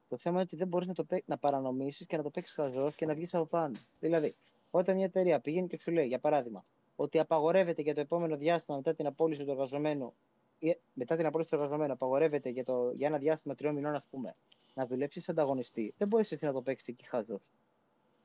Το 0.09 0.17
θέμα 0.17 0.35
είναι 0.35 0.45
ότι 0.45 0.57
δεν 0.57 0.69
μπορείς 0.69 0.87
να, 0.87 0.95
το, 0.95 1.07
να 1.25 1.39
παρανομήσεις 1.39 2.07
και 2.07 2.17
να 2.17 2.23
το 2.23 2.31
παίξεις 2.31 2.55
χαζό 2.55 2.93
και 2.97 3.07
να 3.07 3.15
βγεις 3.15 3.35
από 3.35 3.45
πάνω. 3.45 3.75
Δηλαδή, 4.01 4.35
όταν 4.71 4.97
μια 4.97 5.05
εταιρεία 5.05 5.41
πηγαίνει 5.41 5.67
και 5.67 5.79
σου 5.79 5.91
λέει, 5.91 6.07
για 6.07 6.19
παράδειγμα, 6.19 6.65
ότι 6.97 7.19
απαγορεύεται 7.19 7.83
για 7.83 7.95
το 7.95 8.01
επόμενο 8.01 8.37
διάστημα 8.37 8.77
μετά 8.77 8.95
την 8.95 9.07
απόλυση 9.07 9.45
του 9.45 9.51
εργαζομένου, 9.51 10.15
ή 10.59 10.77
μετά 10.93 11.17
την 11.17 11.27
απόλυση 11.27 11.51
του 11.51 11.57
εργαζομένου, 11.57 11.93
απαγορεύεται 11.93 12.49
για, 12.49 12.65
το, 12.65 12.93
για 12.97 13.07
ένα 13.07 13.19
διάστημα 13.19 13.55
τριών 13.55 13.75
μηνών, 13.75 13.95
ας 13.95 14.05
πούμε, 14.11 14.37
να 14.75 14.87
δουλέψεις 14.87 15.29
ανταγωνιστή, 15.29 15.95
δεν 15.97 16.09
μπορείς 16.09 16.33
εσύ 16.33 16.45
να 16.45 16.53
το 16.53 16.63
παίξεις 16.63 16.89
εκεί 16.89 17.05
χάζο. 17.05 17.41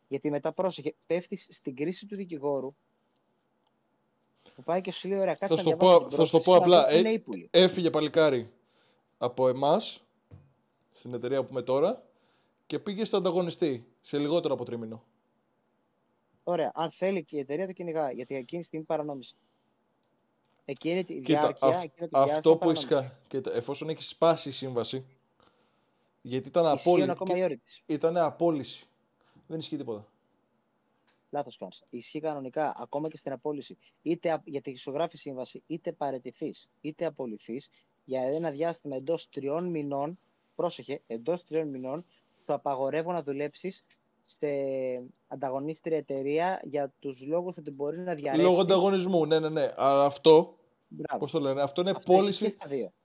Γιατί 0.07 0.29
μετά 0.29 0.51
πρόσεχε, 0.51 0.93
πέφτεις 1.07 1.47
στην 1.51 1.75
κρίση 1.75 2.05
του 2.05 2.15
δικηγόρου 2.15 2.75
που 4.55 4.63
πάει 4.63 4.81
και 4.81 4.91
σου 4.91 5.07
λέει: 5.07 5.19
Ωραία, 5.19 5.33
κάτσε 5.33 5.55
θα 5.55 5.69
να 5.69 5.77
πω, 5.77 6.09
Θα 6.09 6.25
σου 6.25 6.31
το 6.31 6.39
πω 6.39 6.55
απλά. 6.55 6.89
Ε, 6.89 7.23
έφυγε 7.49 7.89
παλικάρι 7.89 8.51
από 9.17 9.47
εμάς, 9.47 10.03
στην 10.91 11.13
εταιρεία 11.13 11.43
που 11.43 11.47
είμαι 11.51 11.61
τώρα, 11.61 12.03
και 12.65 12.79
πήγε 12.79 13.05
στο 13.05 13.17
ανταγωνιστή 13.17 13.87
σε 14.01 14.17
λιγότερο 14.17 14.53
από 14.53 14.65
τρίμηνο. 14.65 15.03
Ωραία. 16.43 16.71
Αν 16.73 16.91
θέλει 16.91 17.23
και 17.23 17.35
η 17.35 17.39
εταιρεία 17.39 17.65
το 17.65 17.73
κυνηγά, 17.73 18.11
γιατί 18.11 18.35
εκείνη 18.35 18.61
τη 18.61 18.67
στιγμή 18.67 18.85
παρανόμησε. 18.85 19.35
Εκείνη 20.65 21.03
τη 21.03 21.19
διάρκεια, 21.19 21.67
αυ, 21.67 21.83
εκείνη 21.83 22.09
τη 22.09 22.19
αυτό 22.19 22.57
που 22.57 22.69
έχεις 22.69 22.87
Κοίτα, 23.27 23.53
εφόσον 23.53 23.89
έχεις 23.89 24.07
σπάσει 24.07 24.49
η 24.49 24.51
σύμβαση, 24.51 25.05
γιατί 26.21 26.47
ήταν 26.47 26.65
απόλυση. 26.65 27.81
Ήταν 27.85 28.17
απόλυση. 28.17 28.87
Δεν 29.47 29.59
ισχύει 29.59 29.77
τίποτα. 29.77 30.07
Λάθος 31.29 31.57
κάνεις. 31.57 31.83
Ισχύει 31.89 32.19
κανονικά 32.19 32.73
ακόμα 32.77 33.09
και 33.09 33.17
στην 33.17 33.31
απόλυση. 33.31 33.77
Είτε 34.01 34.41
γιατί 34.45 34.71
ισογράφει 34.71 35.17
σύμβαση, 35.17 35.63
είτε 35.67 35.91
παρετηθείς, 35.91 36.71
είτε 36.81 37.05
απολυθείς 37.05 37.69
για 38.03 38.21
ένα 38.21 38.51
διάστημα 38.51 38.95
εντός 38.95 39.29
τριών 39.29 39.65
μηνών. 39.65 40.19
Πρόσεχε, 40.55 41.01
εντός 41.07 41.43
τριών 41.43 41.67
μηνών, 41.67 42.05
το 42.45 42.53
απαγορεύω 42.53 43.11
να 43.11 43.23
δουλέψεις 43.23 43.85
σε 44.25 44.47
ανταγωνίστρια 45.27 45.97
εταιρεία 45.97 46.61
για 46.63 46.93
τους 46.99 47.25
λόγους 47.25 47.57
ότι 47.57 47.71
μπορείς 47.71 48.05
να 48.05 48.15
διαρρεύσει. 48.15 48.47
Λόγω 48.47 48.61
ανταγωνισμού, 48.61 49.25
ναι, 49.25 49.39
ναι, 49.39 49.49
ναι. 49.49 49.73
Αλλά 49.75 50.05
αυτό, 50.05 50.55
πώς 51.19 51.31
το 51.31 51.39
λένε, 51.39 51.61
αυτό 51.61 51.81
είναι 51.81 51.89
αυτό 51.89 52.13
πώληση, 52.13 52.57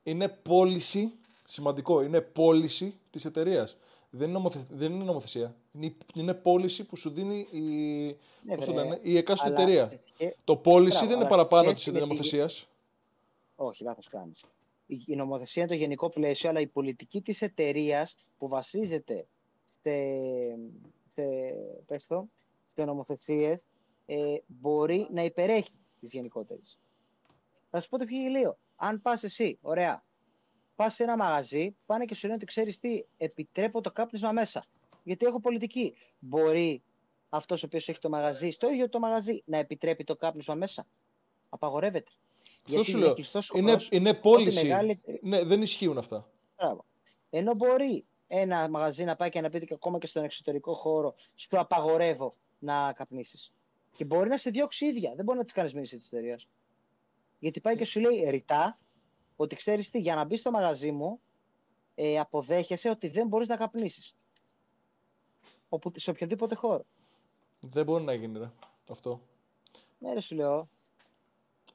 είναι 0.02 0.28
πώληση, 0.28 1.12
σημαντικό, 1.44 2.02
είναι 2.02 2.20
πώληση 2.20 2.98
της 3.10 3.24
εταιρείας. 3.24 3.76
Δεν, 4.10 4.34
είναι 4.34 4.50
δεν 4.70 4.92
είναι 4.92 5.04
νομοθεσία. 5.04 5.54
Είναι, 5.72 5.94
είναι 6.14 6.34
πώληση 6.34 6.84
που 6.84 6.96
σου 6.96 7.10
δίνει 7.10 7.46
η, 7.50 7.60
ναι, 8.42 8.54
πώς 8.54 8.64
το 8.64 8.72
λένε, 8.72 8.98
η 9.02 9.16
εκάστοτε 9.16 9.52
εταιρεία. 9.52 9.92
Το 10.44 10.56
πώληση 10.56 11.06
δεν 11.06 11.16
είναι 11.20 11.28
παραπάνω 11.28 11.72
της 11.72 11.86
νομοθεσίας. 11.86 12.68
Όχι, 13.56 13.84
λάθος 13.84 14.08
κάνεις. 14.08 14.44
Η 14.86 15.16
νομοθεσία 15.16 15.62
είναι 15.62 15.70
το 15.70 15.78
γενικό 15.78 16.08
πλαίσιο, 16.08 16.50
αλλά 16.50 16.60
η 16.60 16.66
πολιτική 16.66 17.20
της 17.20 17.42
εταιρείας 17.42 18.16
που 18.38 18.48
βασίζεται 18.48 19.26
σε, 19.82 19.90
σε, 21.86 22.28
σε 22.74 22.84
νομοθεσίες 22.84 23.58
ε, 24.06 24.36
μπορεί 24.46 25.08
να 25.10 25.24
υπερέχει 25.24 25.70
τη 26.00 26.06
γενικότερη. 26.06 26.60
Θα 27.70 27.80
σου 27.80 27.88
πω 27.88 27.98
το 27.98 28.04
πιο 28.04 28.20
γελίο. 28.20 28.58
Αν 28.76 29.02
πας 29.02 29.22
εσύ, 29.22 29.58
ωραία, 29.60 30.04
πας 30.76 30.94
σε 30.94 31.02
ένα 31.02 31.16
μαγαζί, 31.16 31.76
πάνε 31.86 32.04
και 32.04 32.14
σου 32.14 32.22
λένε 32.22 32.34
ότι 32.36 32.46
ξέρεις 32.46 32.80
τι, 32.80 33.04
επιτρέπω 33.16 33.80
το 33.80 33.90
κάπνισμα 33.90 34.32
μέσα. 34.32 34.64
Γιατί 35.02 35.26
έχω 35.26 35.40
πολιτική. 35.40 35.94
Μπορεί 36.18 36.82
αυτός 37.28 37.62
ο 37.62 37.66
οποίος 37.66 37.88
έχει 37.88 37.98
το 37.98 38.08
μαγαζί, 38.08 38.50
στο 38.50 38.70
ίδιο 38.70 38.88
το 38.88 38.98
μαγαζί, 38.98 39.42
να 39.44 39.58
επιτρέπει 39.58 40.04
το 40.04 40.16
κάπνισμα 40.16 40.54
μέσα. 40.54 40.86
Απαγορεύεται. 41.48 42.10
Αυτό 42.66 42.82
σου 42.82 42.98
λέω. 42.98 43.14
Είναι, 43.54 43.76
είναι 43.90 44.14
πώληση. 44.14 44.62
Μεγάλη... 44.62 45.00
Ναι, 45.20 45.44
δεν 45.44 45.62
ισχύουν 45.62 45.98
αυτά. 45.98 46.28
Μπράβο. 46.56 46.84
Ενώ 47.30 47.54
μπορεί 47.54 48.04
ένα 48.28 48.68
μαγαζί 48.68 49.04
να 49.04 49.16
πάει 49.16 49.28
και 49.28 49.40
να 49.40 49.50
πει 49.50 49.66
και 49.66 49.74
ακόμα 49.74 49.98
και 49.98 50.06
στον 50.06 50.24
εξωτερικό 50.24 50.74
χώρο, 50.74 51.14
σου 51.34 51.58
απαγορεύω 51.58 52.36
να 52.58 52.92
καπνίσεις. 52.92 53.52
Και 53.94 54.04
μπορεί 54.04 54.28
να 54.28 54.36
σε 54.36 54.50
διώξει 54.50 54.86
ίδια. 54.86 55.12
Δεν 55.14 55.24
μπορεί 55.24 55.38
να 55.38 55.44
τη 55.44 55.52
κάνεις 55.52 55.74
μήνυση 55.74 55.96
της 55.96 56.12
εταιρείας. 56.12 56.48
Γιατί 57.38 57.60
πάει 57.60 57.76
και 57.76 57.84
σου 57.84 58.00
λέει 58.00 58.30
ρητά 58.30 58.78
ότι 59.36 59.56
ξέρεις 59.56 59.90
τι, 59.90 60.00
για 60.00 60.14
να 60.14 60.24
μπει 60.24 60.36
στο 60.36 60.50
μαγαζί 60.50 60.90
μου, 60.90 61.20
ε, 61.94 62.18
αποδέχεσαι 62.18 62.90
ότι 62.90 63.08
δεν 63.08 63.28
μπορείς 63.28 63.48
να 63.48 63.56
καπνίσεις. 63.56 64.16
Σε 65.92 66.10
οποιοδήποτε 66.10 66.54
χώρο. 66.54 66.84
Δεν 67.60 67.84
μπορεί 67.84 68.04
να 68.04 68.12
γίνει 68.12 68.38
ρε, 68.38 68.50
αυτό. 68.88 69.20
Ναι, 69.98 70.12
ρε, 70.12 70.20
σου 70.20 70.34
λέω. 70.34 70.68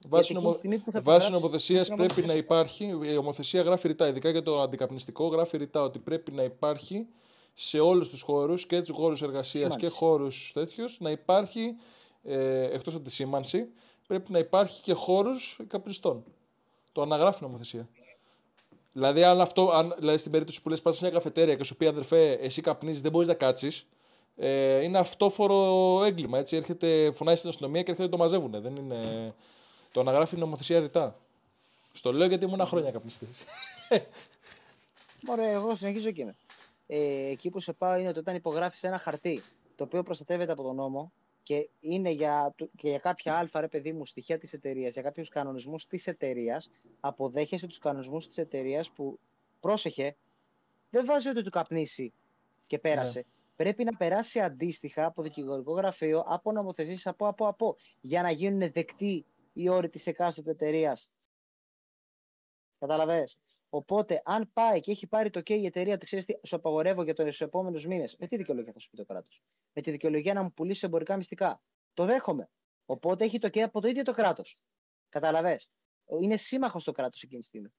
Βάσει, 0.07 0.33
νομο... 0.33 0.55
Βάσει 1.03 1.31
νομοθεσίας 1.31 1.89
πρέπει 1.89 2.21
να 2.21 2.33
υπάρχει, 2.33 2.85
η 2.85 3.13
νομοθεσία 3.13 3.61
γράφει 3.61 3.87
ρητά, 3.87 4.07
ειδικά 4.07 4.29
για 4.29 4.41
το 4.41 4.61
αντικαπνιστικό, 4.61 5.27
γράφει 5.27 5.57
ρητά 5.57 5.81
ότι 5.81 5.99
πρέπει 5.99 6.31
να 6.31 6.43
υπάρχει 6.43 7.07
σε 7.53 7.79
όλους 7.79 8.09
τους 8.09 8.21
χώρους 8.21 8.65
και 8.65 8.81
τους 8.81 8.95
χώρους 8.95 9.21
εργασίας 9.21 9.75
και 9.75 9.87
χώρους 9.87 10.51
τέτοιους 10.53 10.99
να 10.99 11.09
υπάρχει, 11.09 11.75
ε, 12.23 12.63
εκτός 12.63 12.95
από 12.95 13.03
τη 13.03 13.11
σήμανση, 13.11 13.67
πρέπει 14.07 14.31
να 14.31 14.39
υπάρχει 14.39 14.81
και 14.81 14.93
χώρους 14.93 15.59
καπνιστών. 15.67 16.23
Το 16.91 17.01
αναγράφει 17.01 17.39
η 17.41 17.45
νομοθεσία. 17.45 17.89
Δηλαδή, 18.93 19.23
αν 19.23 19.41
αυτό, 19.41 19.69
αν, 19.69 19.93
δηλαδή 19.97 20.17
στην 20.17 20.31
περίπτωση 20.31 20.61
που 20.61 20.69
λες, 20.69 20.81
πας 20.81 20.95
σε 20.95 21.03
μια 21.03 21.13
καφετέρια 21.13 21.55
και 21.55 21.63
σου 21.63 21.75
πει 21.75 21.87
αδερφέ, 21.87 22.31
εσύ 22.31 22.61
καπνίζεις, 22.61 23.01
δεν 23.01 23.11
μπορείς 23.11 23.27
να 23.27 23.33
κάτσεις, 23.33 23.87
ε, 24.35 24.81
είναι 24.81 24.97
αυτόφορο 24.97 26.01
έγκλημα. 26.03 26.37
Έτσι. 26.37 26.55
Έρχεται, 26.55 27.11
φωνάει 27.11 27.35
στην 27.35 27.49
αστυνομία 27.49 27.83
και 27.83 27.91
έρχεται 27.91 28.09
το 28.09 28.17
μαζεύουν. 28.17 28.61
Δεν 28.61 28.75
είναι... 28.75 29.33
Το 29.93 29.99
αναγράφει 29.99 30.35
η 30.35 30.39
νομοθεσία 30.39 30.79
ρητά. 30.79 31.19
Στο 31.91 32.13
λέω 32.13 32.27
γιατί 32.27 32.45
ήμουν 32.45 32.65
χρόνια 32.65 32.91
καπνιστής. 32.91 33.43
Ωραία, 35.31 35.49
εγώ 35.49 35.75
συνεχίζω 35.75 36.11
και 36.11 36.21
είμαι. 36.21 36.35
Ε, 36.87 37.29
εκεί 37.29 37.49
που 37.49 37.59
σε 37.59 37.73
πάω 37.73 37.97
είναι 37.97 38.09
ότι 38.09 38.19
όταν 38.19 38.35
υπογράφεις 38.35 38.83
ένα 38.83 38.97
χαρτί 38.97 39.41
το 39.75 39.83
οποίο 39.83 40.03
προστατεύεται 40.03 40.51
από 40.51 40.63
τον 40.63 40.75
νόμο 40.75 41.11
και 41.43 41.69
είναι 41.79 42.09
για, 42.09 42.53
και 42.55 42.89
για 42.89 42.99
κάποια 42.99 43.37
αλφα 43.37 43.61
ρε 43.61 43.67
παιδί 43.67 43.93
μου 43.93 44.05
στοιχεία 44.05 44.37
της 44.37 44.53
εταιρείας, 44.53 44.93
για 44.93 45.01
κάποιους 45.01 45.29
κανονισμούς 45.29 45.87
της 45.87 46.07
εταιρείας, 46.07 46.69
αποδέχεσαι 46.99 47.67
τους 47.67 47.79
κανονισμούς 47.79 48.27
της 48.27 48.37
εταιρείας 48.37 48.89
που 48.89 49.19
πρόσεχε, 49.59 50.15
δεν 50.89 51.05
βάζει 51.05 51.29
ότι 51.29 51.43
του 51.43 51.49
καπνίσει 51.49 52.13
και 52.67 52.79
πέρασε. 52.79 53.19
Ναι 53.19 53.25
πρέπει 53.55 53.83
να 53.83 53.97
περάσει 53.97 54.39
αντίστοιχα 54.39 55.05
από 55.05 55.21
δικηγορικό 55.21 55.73
γραφείο, 55.73 56.23
από 56.27 56.51
νομοθεσίες, 56.51 57.07
από, 57.07 57.27
από, 57.27 57.47
από, 57.47 57.75
για 58.01 58.21
να 58.21 58.31
γίνουν 58.31 58.71
δεκτοί 58.71 59.25
οι 59.53 59.69
όροι 59.69 59.89
της 59.89 60.07
εκάστοτε 60.07 60.51
εταιρείας. 60.51 61.11
Κατάλαβες; 62.77 63.37
Οπότε, 63.69 64.21
αν 64.25 64.51
πάει 64.53 64.79
και 64.79 64.91
έχει 64.91 65.07
πάρει 65.07 65.29
το 65.29 65.39
OK 65.39 65.49
η 65.49 65.65
εταιρεία, 65.65 65.97
το 65.97 66.05
ξέρεις 66.05 66.25
τι, 66.25 66.33
σου 66.47 66.55
απαγορεύω 66.55 67.03
για 67.03 67.13
του 67.13 67.43
επόμενους 67.43 67.87
μήνες. 67.87 68.15
Με 68.19 68.27
τι 68.27 68.37
δικαιολογία 68.37 68.73
θα 68.73 68.79
σου 68.79 68.89
πει 68.89 68.97
το 68.97 69.05
κράτος; 69.05 69.43
Με 69.73 69.81
τη 69.81 69.91
δικαιολογία 69.91 70.33
να 70.33 70.43
μου 70.43 70.53
πουλήσεις 70.53 70.83
εμπορικά 70.83 71.17
μυστικά. 71.17 71.61
Το 71.93 72.05
δέχομαι. 72.05 72.49
Οπότε 72.85 73.23
έχει 73.23 73.39
το 73.39 73.47
OK 73.47 73.59
από 73.59 73.81
το 73.81 73.87
ίδιο 73.87 74.03
το 74.03 74.11
κράτος. 74.11 74.63
Καταλαβέ. 75.09 75.59
Είναι 76.21 76.37
σύμμαχος 76.37 76.83
το 76.83 76.91
κράτος 76.91 77.23
εκείνη 77.23 77.39
τη 77.41 77.47
στιγμή. 77.47 77.73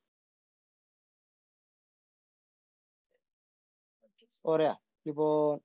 Ωραία. 4.40 4.80
Λοιπόν, 5.02 5.62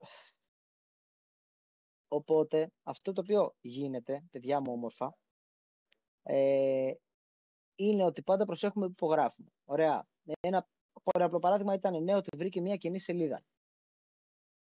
οπότε 2.08 2.72
αυτό 2.84 3.14
το 3.14 3.22
οποίο 3.22 3.56
γίνεται, 3.62 4.24
παιδιά 4.32 4.60
μου 4.60 4.72
όμορφα, 4.72 5.18
ε, 6.32 6.94
είναι 7.76 8.04
ότι 8.04 8.22
πάντα 8.22 8.46
προσέχουμε 8.46 8.86
που 8.86 8.92
υπογράφουμε. 8.92 9.50
Ωραία. 9.66 10.08
Ένα 10.40 10.68
πολύ 11.04 11.24
απλό 11.24 11.40
παράδειγμα 11.40 11.74
ήταν 11.74 12.04
ναι, 12.04 12.16
ότι 12.16 12.38
βρήκε 12.38 12.62
μια 12.62 12.76
καινή 12.76 13.00
σελίδα. 13.00 13.44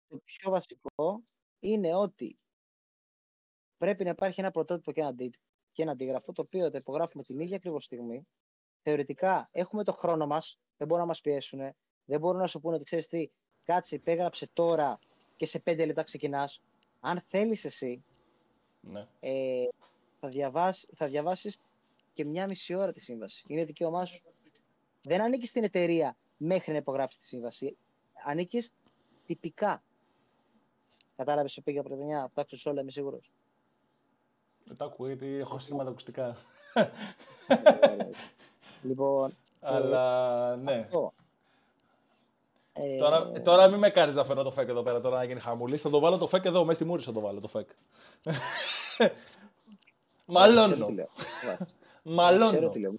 Το 0.09 0.21
πιο 0.25 0.51
βασικό 0.51 1.23
είναι 1.59 1.95
ότι 1.95 2.39
πρέπει 3.77 4.05
να 4.05 4.11
υπάρχει 4.11 4.41
ένα 4.41 4.51
πρωτότυπο 4.51 4.93
και 4.93 5.01
ένα, 5.01 5.15
και 5.73 5.83
ένα 5.83 5.93
αντίγραφο, 5.93 6.33
το 6.33 6.43
οποίο 6.43 6.71
θα 6.71 6.79
υπογράφουμε 6.79 7.23
την 7.23 7.41
ίδια 7.41 7.57
ακριβώς 7.57 7.85
στιγμή. 7.85 8.27
Θεωρητικά 8.83 9.49
έχουμε 9.53 9.85
το 9.85 9.93
χρόνο 9.93 10.27
μας, 10.27 10.59
δεν 10.77 10.87
μπορούν 10.87 11.03
να 11.03 11.09
μας 11.09 11.21
πιέσουν, 11.21 11.61
δεν 12.05 12.21
μπορούν 12.21 12.41
να 12.41 12.47
σου 12.47 12.61
πούνε 12.61 12.75
ότι 12.75 12.85
ξέρεις 12.85 13.09
τι, 13.09 13.31
κάτσε, 13.63 13.95
υπέγραψε 13.95 14.49
τώρα 14.53 14.99
και 15.37 15.47
σε 15.47 15.61
πέντε 15.61 15.87
λεπτά 15.87 16.03
ξεκινάς. 16.03 16.63
Αν 17.01 17.21
θέλεις 17.21 17.65
εσύ, 17.65 18.05
ναι. 18.81 19.09
ε, 19.21 19.69
θα, 20.25 20.31
διαβάσει, 20.31 20.89
θα 20.97 21.07
διαβάσεις 21.07 21.59
και 22.15 22.25
μια 22.25 22.47
μισή 22.47 22.75
ώρα 22.75 22.93
τη 22.93 23.01
σύμβαση. 23.01 23.45
Είναι 23.47 23.65
δικαίωμά 23.65 24.05
σου. 24.05 24.23
Δεν 25.03 25.23
ανήκεις 25.23 25.49
στην 25.49 25.65
εταιρεία 25.65 26.17
μέχρι 26.37 26.73
να 26.73 26.79
υπογράψεις 26.79 27.21
τη 27.21 27.27
σύμβαση. 27.27 27.77
Ανήκεις 28.25 28.75
τυπικά. 29.27 29.83
Κατάλαβες 31.17 31.53
σε 31.53 31.61
πήγα 31.61 31.83
πρωτενιά, 31.83 32.31
τα 32.35 32.41
άκουσε 32.41 32.69
όλα, 32.69 32.81
είμαι 32.81 32.91
σίγουρος. 32.91 33.31
Δεν 34.65 34.77
τα 34.77 34.85
ακούω 34.85 35.07
γιατί 35.07 35.27
έχω 35.27 35.59
σήματα 35.59 35.91
ακουστικά. 35.91 36.37
λοιπόν. 38.83 39.37
Αλλά 39.61 40.57
ναι. 40.57 40.73
Αυτό. 40.73 41.13
Ε... 42.73 42.97
Τώρα, 42.97 43.31
τώρα 43.33 43.69
μην 43.69 43.79
με 43.79 43.91
κάνεις 43.91 44.15
να 44.15 44.25
φέρω 44.25 44.43
το 44.43 44.51
φεκ 44.51 44.69
εδώ 44.69 44.83
πέρα 44.83 45.01
τώρα 45.01 45.17
να 45.17 45.25
γίνει 45.25 45.41
χαμούλης. 45.41 45.81
Θα 45.81 45.91
το 45.91 45.99
βάλω 45.99 46.19
το 46.19 46.27
φεκ 46.27 46.45
εδώ, 46.45 46.65
μέσα 46.65 46.75
στη 46.75 46.85
μούρη 46.85 47.03
θα 47.03 47.13
το 47.13 47.21
βάλω 47.21 47.41
το 47.41 47.49
φεκ. 47.49 47.69
Μαλώνω. 50.35 50.87
Μαλώνω. 52.03 52.51
Ξέρω 52.51 52.69
τι 52.69 52.81
λέω. 52.81 52.95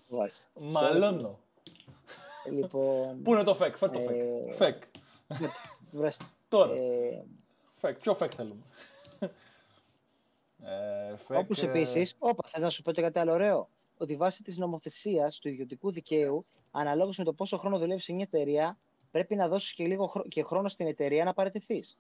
Μαλώνω. 0.54 1.40
Λοιπόν... 2.52 3.22
Πού 3.22 3.34
είναι 3.34 3.44
το 3.44 3.56
φεκ, 3.56 3.78
φέρ 3.78 3.90
το 3.90 4.00
φεκ. 4.00 4.12
Ε, 4.12 4.54
φεκ. 4.54 4.84
Τώρα. 6.48 6.74
Ε, 6.74 7.26
φεκ, 7.76 7.98
ποιο 8.00 8.16
φεκ 8.16 8.32
θέλουμε; 8.36 8.62
Ε, 10.64 11.38
Όπως 11.38 11.64
επίσης, 11.64 12.16
όπα, 12.20 12.50
θες 12.50 12.62
να 12.62 12.70
σου 12.70 12.82
πω 12.82 12.92
και 12.92 13.02
κάτι 13.02 13.20
άλλο 13.20 13.32
ωραίο, 13.32 13.70
ότι 13.98 14.16
βάσει 14.16 14.44
της 14.44 14.58
νομοθεσίας 14.58 15.40
του 15.40 15.48
ιδιωτικού 15.48 15.92
δικαίου, 15.92 16.46
αναλόγως 16.72 17.18
με 17.18 17.24
το 17.24 17.34
πόσο 17.34 17.58
χρόνο 17.58 17.78
δουλεύεις 17.78 18.04
σε 18.04 18.14
μια 18.14 18.28
εταιρεία, 18.32 18.78
πρέπει 19.12 19.36
να 19.36 19.48
δώσεις 19.48 19.74
και 19.74 19.86
λίγο 19.86 20.12
και 20.28 20.44
χρόνο 20.44 20.68
στην 20.68 20.88
εταιρεία 20.88 21.24
να 21.24 21.34
παραιτηθείς. 21.34 21.98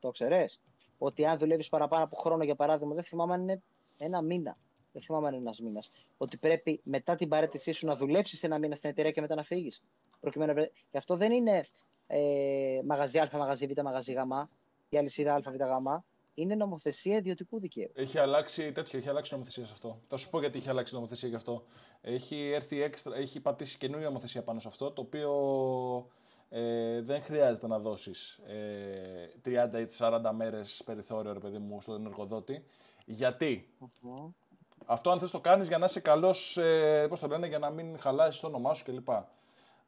Το 0.00 0.10
ξέρεις; 0.10 0.60
Ότι 0.98 1.26
αν 1.26 1.38
δουλεύεις 1.38 1.68
παραπάνω 1.68 2.04
από 2.04 2.16
χρόνο, 2.16 2.44
για 2.44 2.54
παράδειγμα, 2.54 2.94
δεν 2.94 3.04
θυμάμαι 3.04 3.34
αν 3.34 3.40
είναι 3.40 3.62
ένα 3.98 4.22
μήνα. 4.22 4.56
Δεν 4.92 5.02
θυμάμαι 5.02 5.26
αν 5.26 5.32
είναι 5.32 5.42
ένας 5.42 5.60
μήνας. 5.60 5.90
Ότι 6.16 6.36
πρέπει 6.36 6.80
μετά 6.84 7.14
την 7.14 7.28
παρέτησή 7.28 7.72
σου 7.72 7.86
να 7.86 7.96
δουλέψεις 7.96 8.42
ένα 8.42 8.58
μήνα 8.58 8.74
στην 8.74 8.90
εταιρεία 8.90 9.10
και 9.10 9.20
μετά 9.20 9.34
να 9.34 9.42
φύγεις. 9.42 9.82
Προκειμένου... 10.20 10.54
Και 10.90 10.98
αυτό 10.98 11.16
δεν 11.16 11.32
είναι 11.32 11.60
ε, 12.06 12.80
μαγαζί 12.84 13.18
Α, 13.18 13.30
μαγαζί 13.32 13.66
Β, 13.66 13.80
μαγαζί 13.82 14.12
Γ, 14.12 14.16
η 14.88 14.96
αλυσίδα 14.96 15.34
Α, 15.34 15.40
Β, 15.40 15.54
Γ 15.54 16.00
είναι 16.34 16.54
νομοθεσία 16.54 17.16
ιδιωτικού 17.16 17.60
δικαίου. 17.60 17.90
Έχει 17.94 18.18
αλλάξει 18.18 18.72
τέτοιο, 18.72 18.98
έχει 18.98 19.08
αλλάξει 19.08 19.32
νομοθεσία 19.32 19.64
σε 19.64 19.72
αυτό. 19.72 20.00
Θα 20.06 20.16
σου 20.16 20.30
πω 20.30 20.40
γιατί 20.40 20.58
έχει 20.58 20.68
αλλάξει 20.68 20.94
νομοθεσία 20.94 21.28
γι' 21.28 21.34
αυτό. 21.34 21.64
Έχει 22.00 22.50
έρθει 22.50 22.82
έξτρα, 22.82 23.16
έχει 23.16 23.40
πατήσει 23.40 23.78
καινούργια 23.78 24.06
νομοθεσία 24.06 24.42
πάνω 24.42 24.60
σε 24.60 24.68
αυτό, 24.68 24.90
το 24.90 25.00
οποίο 25.00 25.30
ε, 26.48 27.00
δεν 27.00 27.22
χρειάζεται 27.22 27.66
να 27.66 27.78
δώσεις 27.78 28.40
ε, 28.46 29.28
30 29.44 29.78
ή 29.80 29.86
40 29.98 30.20
μέρες 30.34 30.82
περιθώριο, 30.84 31.32
ρε 31.32 31.38
παιδί 31.38 31.58
μου, 31.58 31.80
στον 31.80 32.06
εργοδότη. 32.06 32.64
Γιατί; 33.06 33.68
Αυτό 34.86 35.10
αν 35.10 35.18
θες 35.18 35.30
το 35.30 35.40
κάνεις 35.40 35.68
για 35.68 35.78
να 35.78 35.84
είσαι 35.84 36.00
καλός, 36.00 36.56
ε, 36.56 37.06
πώς 37.08 37.20
το 37.20 37.26
λένε, 37.26 37.46
για 37.46 37.58
να 37.58 37.70
μην 37.70 37.98
χαλάσεις 37.98 38.40
το 38.40 38.46
όνομά 38.46 38.74
σου 38.74 38.84
κλπ. 38.84 39.08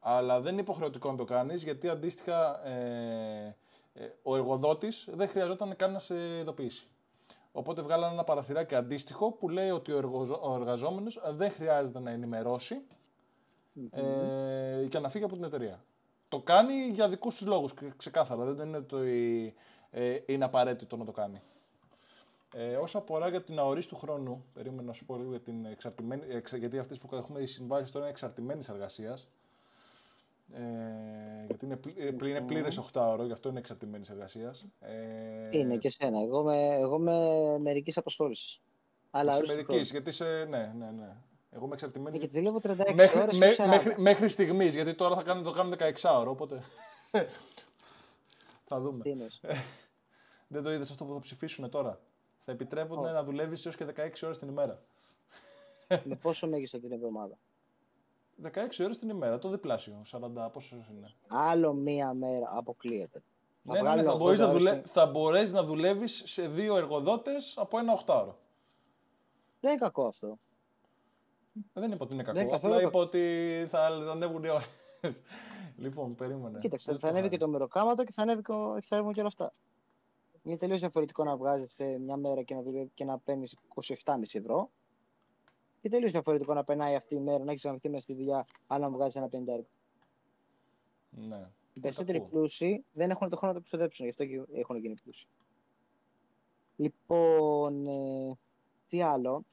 Αλλά 0.00 0.40
δεν 0.40 0.52
είναι 0.52 0.60
υποχρεωτικό 0.60 1.10
να 1.10 1.16
το 1.16 1.24
κάνεις, 1.24 1.62
γιατί 1.62 1.88
αντίστοιχα 1.88 2.66
ε, 2.66 3.56
ε, 3.92 4.08
ο 4.22 4.36
εργοδότης 4.36 5.08
δεν 5.12 5.28
χρειαζόταν 5.28 5.76
καν 5.76 5.92
να 5.92 5.98
σε 5.98 6.38
ειδοποιήσει. 6.38 6.86
Οπότε 7.52 7.82
βγάλανε 7.82 8.12
ένα 8.12 8.24
παραθυράκι 8.24 8.74
αντίστοιχο 8.74 9.32
που 9.32 9.48
λέει 9.48 9.70
ότι 9.70 9.92
ο, 9.92 9.96
εργοζο... 9.96 10.40
ο 10.42 10.54
εργαζόμενος 10.54 11.20
δεν 11.30 11.50
χρειάζεται 11.50 12.00
να 12.00 12.10
ενημερώσει 12.10 12.86
ε, 13.90 14.86
και 14.88 14.98
να 14.98 15.08
φύγει 15.08 15.24
από 15.24 15.34
την 15.34 15.44
εταιρεία. 15.44 15.84
Το 16.28 16.40
κάνει 16.40 16.74
για 16.74 17.08
δικούς 17.08 17.36
του 17.36 17.46
λόγους, 17.46 17.74
ξεκάθαρα. 17.96 18.52
Δεν 18.52 18.68
είναι 18.68 18.76
ότι 18.76 19.54
ε, 19.90 20.18
είναι 20.26 20.44
απαραίτητο 20.44 20.96
να 20.96 21.04
το 21.04 21.12
κάνει. 21.12 21.42
Ε, 22.54 22.76
όσο 22.76 22.98
αφορά 22.98 23.28
για 23.28 23.42
την 23.42 23.58
αορίστου 23.58 23.96
χρόνου, 23.96 24.44
περίμενα 24.54 24.82
να 24.82 24.92
σου 24.92 25.04
πω 25.04 25.16
λίγο 25.16 25.30
για 25.30 25.40
την 25.40 25.64
εξαρτημένη, 25.64 26.22
γιατί 26.58 26.78
αυτές 26.78 26.98
που 26.98 27.16
έχουμε 27.16 27.40
οι 27.40 27.46
συμβάσει 27.46 27.92
τώρα 27.92 28.04
είναι 28.04 28.12
εξαρτημένης 28.12 28.68
εργασίας. 28.68 29.28
Ε, 30.52 31.46
γιατί 31.46 31.64
είναι, 31.64 31.76
πλη, 31.76 32.30
είναι 32.30 32.40
πλήρες 32.40 32.78
8 32.92 33.00
ώρο, 33.00 33.24
γι' 33.24 33.32
αυτό 33.32 33.48
είναι 33.48 33.58
εξαρτημένης 33.58 34.10
εργασίας. 34.10 34.66
Ε, 34.80 35.58
είναι 35.58 35.76
και 35.76 35.90
σένα. 35.90 36.20
Εγώ 36.20 36.42
με, 36.42 36.74
εγώ 36.74 36.98
με 36.98 37.14
μερικής 37.58 37.96
απασχόλησης. 37.96 38.60
Αλλά 39.10 39.32
σε 39.32 39.42
μερικής, 39.46 39.90
γιατί 39.90 40.10
σε. 40.10 40.44
Ναι, 40.44 40.72
ναι, 40.78 40.90
ναι. 40.90 41.16
Εγώ 41.58 41.66
είμαι 41.66 41.74
εξαρτημένη. 41.74 42.16
Ε, 42.16 42.20
και 42.20 42.26
τη 42.26 42.38
δουλεύω 42.38 42.60
36 42.62 42.94
μέχρι, 42.94 43.20
ώρες 43.20 43.38
με, 43.38 43.66
μέχρι, 43.66 44.00
μέχρι 44.00 44.28
στιγμής, 44.28 44.74
γιατί 44.74 44.94
τώρα 44.94 45.16
θα 45.16 45.22
κάνουμε, 45.22 45.46
το 45.46 45.52
κάνουμε 45.52 45.76
16 45.78 45.92
ώρο, 46.18 46.30
οπότε. 46.30 46.62
θα 48.68 48.80
δούμε. 48.80 49.02
Τι 49.02 49.14
Δεν 50.54 50.62
το 50.62 50.72
είδες 50.72 50.90
αυτό 50.90 51.04
που 51.04 51.12
θα 51.12 51.20
ψηφίσουν 51.20 51.70
τώρα; 51.70 52.00
Θα 52.44 52.52
επιτρέπονται 52.52 53.10
να 53.10 53.24
δουλεύεις 53.24 53.66
έως 53.66 53.76
και 53.76 53.86
16 53.96 54.10
ώρες 54.24 54.38
την 54.38 54.48
ημέρα. 54.48 54.82
Με 56.04 56.16
πόσο 56.22 56.48
μέγιστο 56.48 56.80
την 56.80 56.92
εβδομάδα; 56.92 57.38
16 58.42 58.48
ώρες 58.80 58.98
την 58.98 59.08
ημέρα, 59.08 59.38
το 59.38 59.48
διπλάσιο. 59.48 60.02
40 60.10 60.48
πόσο 60.52 60.76
είναι. 60.90 61.14
Άλλο 61.26 61.72
μία 61.72 62.14
μέρα 62.14 62.50
αποκλείεται. 62.52 63.22
Ναι, 63.62 63.82
ναι, 63.82 63.94
ναι, 63.94 64.02
θα, 64.02 64.16
μπορείς 64.16 64.38
να 64.38 64.50
δουλε... 64.52 64.82
θα 64.84 65.06
μπορέσει 65.06 65.52
να 65.52 65.62
δουλεύεις 65.62 66.22
σε 66.26 66.48
δύο 66.48 66.76
εργοδότες 66.76 67.54
από 67.58 67.78
ένα 67.78 67.92
οχτάωρο. 67.92 68.38
Δεν 69.60 69.70
είναι 69.70 69.80
κακό 69.80 70.06
αυτό. 70.06 70.38
Ε, 71.72 71.80
δεν 71.80 71.92
είπα 71.92 72.04
ότι 72.04 72.14
είναι 72.14 72.22
κακό. 72.22 72.54
Απλά 72.54 72.80
είπα 72.82 72.98
ότι 72.98 73.66
θα 73.70 73.86
ανέβουν 73.86 74.44
οι 74.44 74.48
ώρες. 74.48 74.68
λοιπόν, 75.84 76.14
περίμενε. 76.14 76.58
Κοίταξε, 76.58 76.98
θα 76.98 77.08
ανέβει 77.08 77.28
και 77.28 77.36
το 77.36 77.48
μεροκάματο 77.48 78.04
και 78.04 78.12
θα, 78.12 78.22
ανέβει 78.22 78.42
και, 78.42 78.52
θα 78.80 78.96
ανέβουν 78.96 79.12
και 79.12 79.20
όλα 79.20 79.28
αυτά. 79.28 79.52
Είναι 80.42 80.56
τελείως 80.56 80.80
διαφορετικό 80.80 81.24
να 81.24 81.36
βγάζεις 81.36 81.74
μια 82.00 82.16
μέρα 82.16 82.42
και 82.42 82.54
να, 82.54 82.62
και 82.94 83.04
να 83.04 83.18
παίρνεις 83.18 83.56
27,5 84.04 84.22
ευρώ. 84.32 84.70
Και 85.80 85.88
τελείως 85.88 86.10
διαφορετικό 86.10 86.54
να 86.54 86.64
περνάει 86.64 86.94
αυτή 86.94 87.14
η 87.14 87.20
μέρα, 87.20 87.44
να 87.44 87.50
έχεις 87.50 87.62
γραμμιστεί 87.62 87.88
μέσα 87.88 88.02
στη 88.02 88.14
δουλειά, 88.14 88.46
αλλά 88.66 88.88
να 88.88 88.96
βγάζεις 88.96 89.14
ένα 89.14 89.26
50 89.26 89.30
ευρώ. 89.46 89.66
Ναι. 91.10 91.48
Οι 91.72 91.80
περισσότεροι 91.80 92.20
πλούσιοι 92.20 92.84
δεν 92.92 93.10
έχουν 93.10 93.28
το 93.28 93.36
χρόνο 93.36 93.52
να 93.52 93.58
το 93.58 93.62
πιστοδέψουν, 93.62 94.04
γι' 94.04 94.10
αυτό 94.10 94.26
και 94.26 94.58
έχουν 94.60 94.76
γίνει 94.76 94.94
πλούσιοι. 95.02 95.26
Λοιπόν, 96.76 97.86
ε, 97.86 98.38
τι 98.88 99.02
άλλο. 99.02 99.44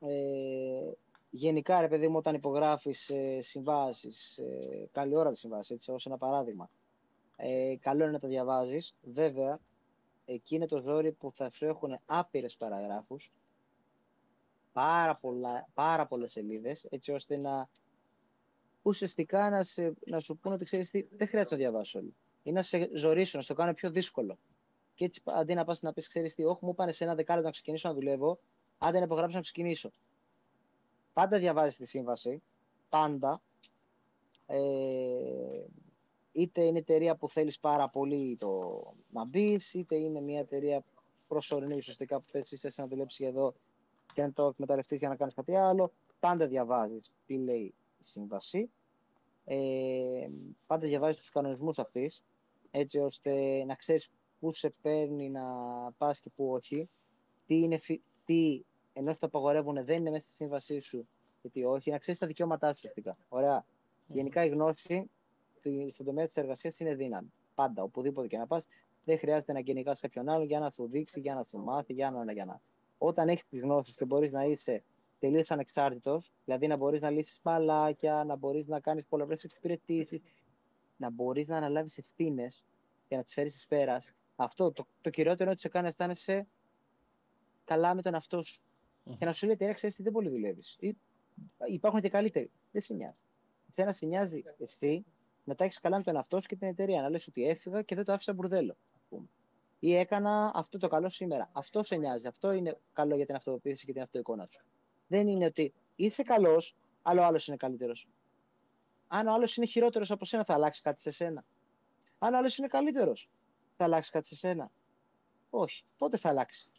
Ε, 0.00 0.90
γενικά, 1.38 1.80
ρε 1.80 1.88
παιδί 1.88 2.08
μου, 2.08 2.16
όταν 2.16 2.34
υπογράφεις 2.34 3.08
ε, 3.08 3.40
συμβάσεις, 3.40 4.38
ε, 4.38 4.88
καλή 4.92 5.16
ώρα 5.16 5.30
τη 5.30 5.38
συμβάσεις, 5.38 5.70
έτσι, 5.70 5.90
ως 5.90 6.06
ένα 6.06 6.18
παράδειγμα, 6.18 6.70
ε, 7.36 7.76
καλό 7.80 8.02
είναι 8.02 8.12
να 8.12 8.18
τα 8.18 8.28
διαβάζεις. 8.28 8.94
Βέβαια, 9.02 9.60
εκεί 10.24 10.54
είναι 10.54 10.66
το 10.66 10.80
ζόρι 10.80 11.12
που 11.12 11.32
θα 11.32 11.50
σου 11.52 11.64
έχουν 11.64 11.98
άπειρες 12.06 12.56
παραγράφους, 12.56 13.32
πάρα, 14.72 15.16
πολλά, 15.16 15.68
πάρα 15.74 16.06
πολλές 16.06 16.32
σελίδες, 16.32 16.84
έτσι 16.84 17.12
ώστε 17.12 17.36
να 17.36 17.68
ουσιαστικά 18.82 19.50
να, 19.50 19.64
σε, 19.64 19.94
να 20.06 20.20
σου 20.20 20.38
πούνε 20.38 20.54
ότι 20.54 20.64
ξέρεις 20.64 20.90
τι, 20.90 21.06
δεν 21.16 21.28
χρειάζεται 21.28 21.54
να 21.54 21.60
διαβάσει 21.60 21.98
όλοι. 21.98 22.14
Ή 22.42 22.52
να 22.52 22.62
σε 22.62 22.90
ζωρίσουν, 22.94 23.38
να 23.38 23.44
στο 23.44 23.54
κάνω 23.54 23.74
πιο 23.74 23.90
δύσκολο. 23.90 24.38
Και 24.94 25.04
έτσι 25.04 25.22
αντί 25.24 25.54
να 25.54 25.64
πας 25.64 25.82
να 25.82 25.92
πεις, 25.92 26.08
ξέρεις 26.08 26.34
τι, 26.34 26.44
όχι 26.44 26.64
μου 26.64 26.74
πάνε 26.74 26.92
σε 26.92 27.04
ένα 27.04 27.14
δεκάλεπτο 27.14 27.46
να 27.46 27.52
ξεκινήσω 27.52 27.88
να 27.88 27.94
δουλεύω, 27.94 28.38
άντε 28.78 28.98
να 28.98 29.04
υπογράψω 29.04 29.36
να 29.36 29.42
ξεκινήσω. 29.42 29.90
Πάντα 31.18 31.38
διαβάζεις 31.38 31.76
τη 31.76 31.86
σύμβαση, 31.86 32.42
πάντα. 32.88 33.42
Ε, 34.46 34.58
είτε 36.32 36.62
είναι 36.62 36.78
εταιρεία 36.78 37.16
που 37.16 37.28
θέλεις 37.28 37.58
πάρα 37.58 37.88
πολύ 37.88 38.36
το 38.36 38.82
να 39.10 39.24
μπεις, 39.24 39.74
είτε 39.74 39.96
είναι 39.96 40.20
μια 40.20 40.38
εταιρεία 40.38 40.84
προσωρινή 41.28 41.76
ουσιαστικά 41.76 42.20
που 42.20 42.26
θες 42.30 42.76
να 42.76 42.86
δουλέψεις 42.86 43.26
εδώ 43.26 43.54
και 44.12 44.22
να 44.22 44.32
το 44.32 44.46
εκμεταλλευτείς 44.46 44.98
για 44.98 45.08
να 45.08 45.16
κάνεις 45.16 45.34
κάτι 45.34 45.56
άλλο. 45.56 45.92
Πάντα 46.20 46.46
διαβάζεις 46.46 47.12
τι 47.26 47.36
λέει 47.36 47.74
η 47.98 48.04
σύμβαση. 48.04 48.70
Ε, 49.44 50.28
πάντα 50.66 50.86
διαβάζεις 50.86 51.20
τους 51.20 51.30
κανονισμούς 51.30 51.78
αυτής, 51.78 52.22
έτσι 52.70 52.98
ώστε 52.98 53.64
να 53.64 53.74
ξέρεις 53.74 54.10
πού 54.40 54.54
σε 54.54 54.74
παίρνει 54.82 55.30
να 55.30 55.44
πας 55.98 56.20
και 56.20 56.30
πού 56.36 56.50
όχι. 56.52 56.88
Τι, 57.46 57.58
είναι, 57.58 57.80
τι 58.24 58.62
ενώ 58.98 59.12
το 59.12 59.26
απαγορεύουν 59.26 59.84
δεν 59.84 59.96
είναι 59.96 60.10
μέσα 60.10 60.24
στη 60.24 60.34
σύμβασή 60.34 60.80
σου 60.80 61.08
και 61.42 61.48
τι 61.48 61.64
όχι. 61.64 61.90
Να 61.90 61.98
ξέρεις 61.98 62.20
τα 62.20 62.26
δικαιώματά 62.26 62.66
σου 62.66 62.74
ουσιαστικά. 62.76 63.16
Ωραία. 63.28 63.64
Γενικά 64.06 64.44
η 64.44 64.48
γνώση 64.48 65.10
στον 65.92 66.06
τομέα 66.06 66.26
της 66.26 66.36
εργασίας 66.36 66.78
είναι 66.78 66.94
δύναμη. 66.94 67.32
Πάντα, 67.54 67.82
οπουδήποτε 67.82 68.26
και 68.26 68.38
να 68.38 68.46
πας, 68.46 68.64
δεν 69.04 69.18
χρειάζεται 69.18 69.52
να 69.52 69.60
κυνηγάς 69.60 70.00
κάποιον 70.00 70.28
άλλον 70.28 70.46
για 70.46 70.58
να 70.58 70.70
σου 70.70 70.88
δείξει, 70.88 71.20
για 71.20 71.34
να 71.34 71.44
σου 71.44 71.58
μάθει, 71.58 71.92
για 71.92 72.10
να. 72.10 72.32
Για 72.32 72.44
να. 72.44 72.60
Όταν 72.98 73.28
έχεις 73.28 73.48
τις 73.48 73.60
γνώσεις 73.60 73.94
και 73.94 74.04
μπορείς 74.04 74.32
να 74.32 74.44
είσαι 74.44 74.82
τελείως 75.18 75.50
ανεξάρτητος, 75.50 76.32
δηλαδή 76.44 76.66
να 76.66 76.76
μπορείς 76.76 77.00
να 77.00 77.10
λύσεις 77.10 77.40
μαλάκια, 77.42 78.24
να 78.26 78.36
μπορείς 78.36 78.66
να 78.66 78.80
κάνεις 78.80 79.04
πολλαπλές 79.08 79.44
εξυπηρετήσεις, 79.44 80.22
να 80.96 81.10
μπορείς 81.10 81.46
να 81.46 81.56
αναλάβεις 81.56 81.98
ευθύνες 81.98 82.64
και 83.08 83.16
να 83.16 83.22
τις 83.22 83.34
φέρεις 83.34 83.54
εις 83.56 83.66
πέρας, 83.66 84.12
αυτό 84.36 84.72
το, 84.72 84.86
το 85.00 85.10
κυριότερο 85.10 85.42
είναι 85.42 85.50
ότι 85.50 85.60
σε 85.60 85.68
κάνει 85.68 85.84
να 85.84 85.90
αισθάνεσαι 85.90 86.46
καλά 87.64 87.94
με 87.94 88.02
τον 88.02 88.14
εαυτό 88.14 88.44
σου. 88.44 88.60
Mm. 89.08 89.14
Και 89.18 89.24
να 89.24 89.32
σου 89.32 89.44
λέει 89.44 89.54
εταιρεία, 89.54 89.74
ξέρεις 89.74 89.96
τι 89.96 90.02
δεν 90.02 90.12
πολύ 90.12 90.28
δουλεύεις. 90.28 90.78
Υπάρχουν 91.68 92.00
και 92.00 92.08
καλύτεροι. 92.08 92.50
Δεν 92.72 92.82
σε 92.82 92.94
νοιάζει. 92.94 93.20
Σένα 93.74 93.92
σε 93.92 94.06
νοιάζει 94.06 94.42
εσύ 94.58 95.04
να 95.44 95.54
τα 95.54 95.64
έχεις 95.64 95.80
καλά 95.80 95.96
με 95.96 96.02
τον 96.02 96.16
εαυτό 96.16 96.40
σου 96.40 96.48
και 96.48 96.56
την 96.56 96.68
εταιρεία. 96.68 97.02
Να 97.02 97.08
λες 97.08 97.26
ότι 97.26 97.48
έφυγα 97.48 97.82
και 97.82 97.94
δεν 97.94 98.04
το 98.04 98.12
άφησα 98.12 98.32
μπουρδέλο. 98.32 98.76
Ή 99.80 99.94
έκανα 99.94 100.52
αυτό 100.54 100.78
το 100.78 100.88
καλό 100.88 101.10
σήμερα. 101.10 101.50
Αυτό 101.52 101.84
σε 101.84 101.96
νοιάζει. 101.96 102.26
Αυτό 102.26 102.52
είναι 102.52 102.78
καλό 102.92 103.16
για 103.16 103.26
την 103.26 103.34
αυτοποίηση 103.34 103.86
και 103.86 103.92
την 103.92 104.02
αυτοεικόνα 104.02 104.46
σου. 104.50 104.64
Δεν 105.06 105.28
είναι 105.28 105.44
ότι 105.44 105.72
είσαι 105.96 106.22
καλός, 106.22 106.76
αλλά 107.02 107.22
ο 107.22 107.24
άλλος 107.24 107.48
είναι 107.48 107.56
καλύτερος. 107.56 108.08
Αν 109.08 109.26
ο 109.26 109.32
άλλος 109.32 109.56
είναι 109.56 109.66
χειρότερος 109.66 110.10
από 110.10 110.24
σένα, 110.24 110.44
θα 110.44 110.54
αλλάξει 110.54 110.82
κάτι 110.82 111.00
σε 111.00 111.10
σένα. 111.10 111.44
Αν 112.18 112.34
ο 112.34 112.36
άλλος 112.36 112.58
είναι 112.58 112.66
καλύτερος, 112.66 113.30
θα 113.76 113.84
αλλάξει 113.84 114.10
κάτι 114.10 114.26
σε 114.26 114.36
σένα. 114.36 114.70
Όχι. 115.50 115.84
Πότε 115.98 116.16
θα 116.16 116.28
αλλάξει. 116.28 116.70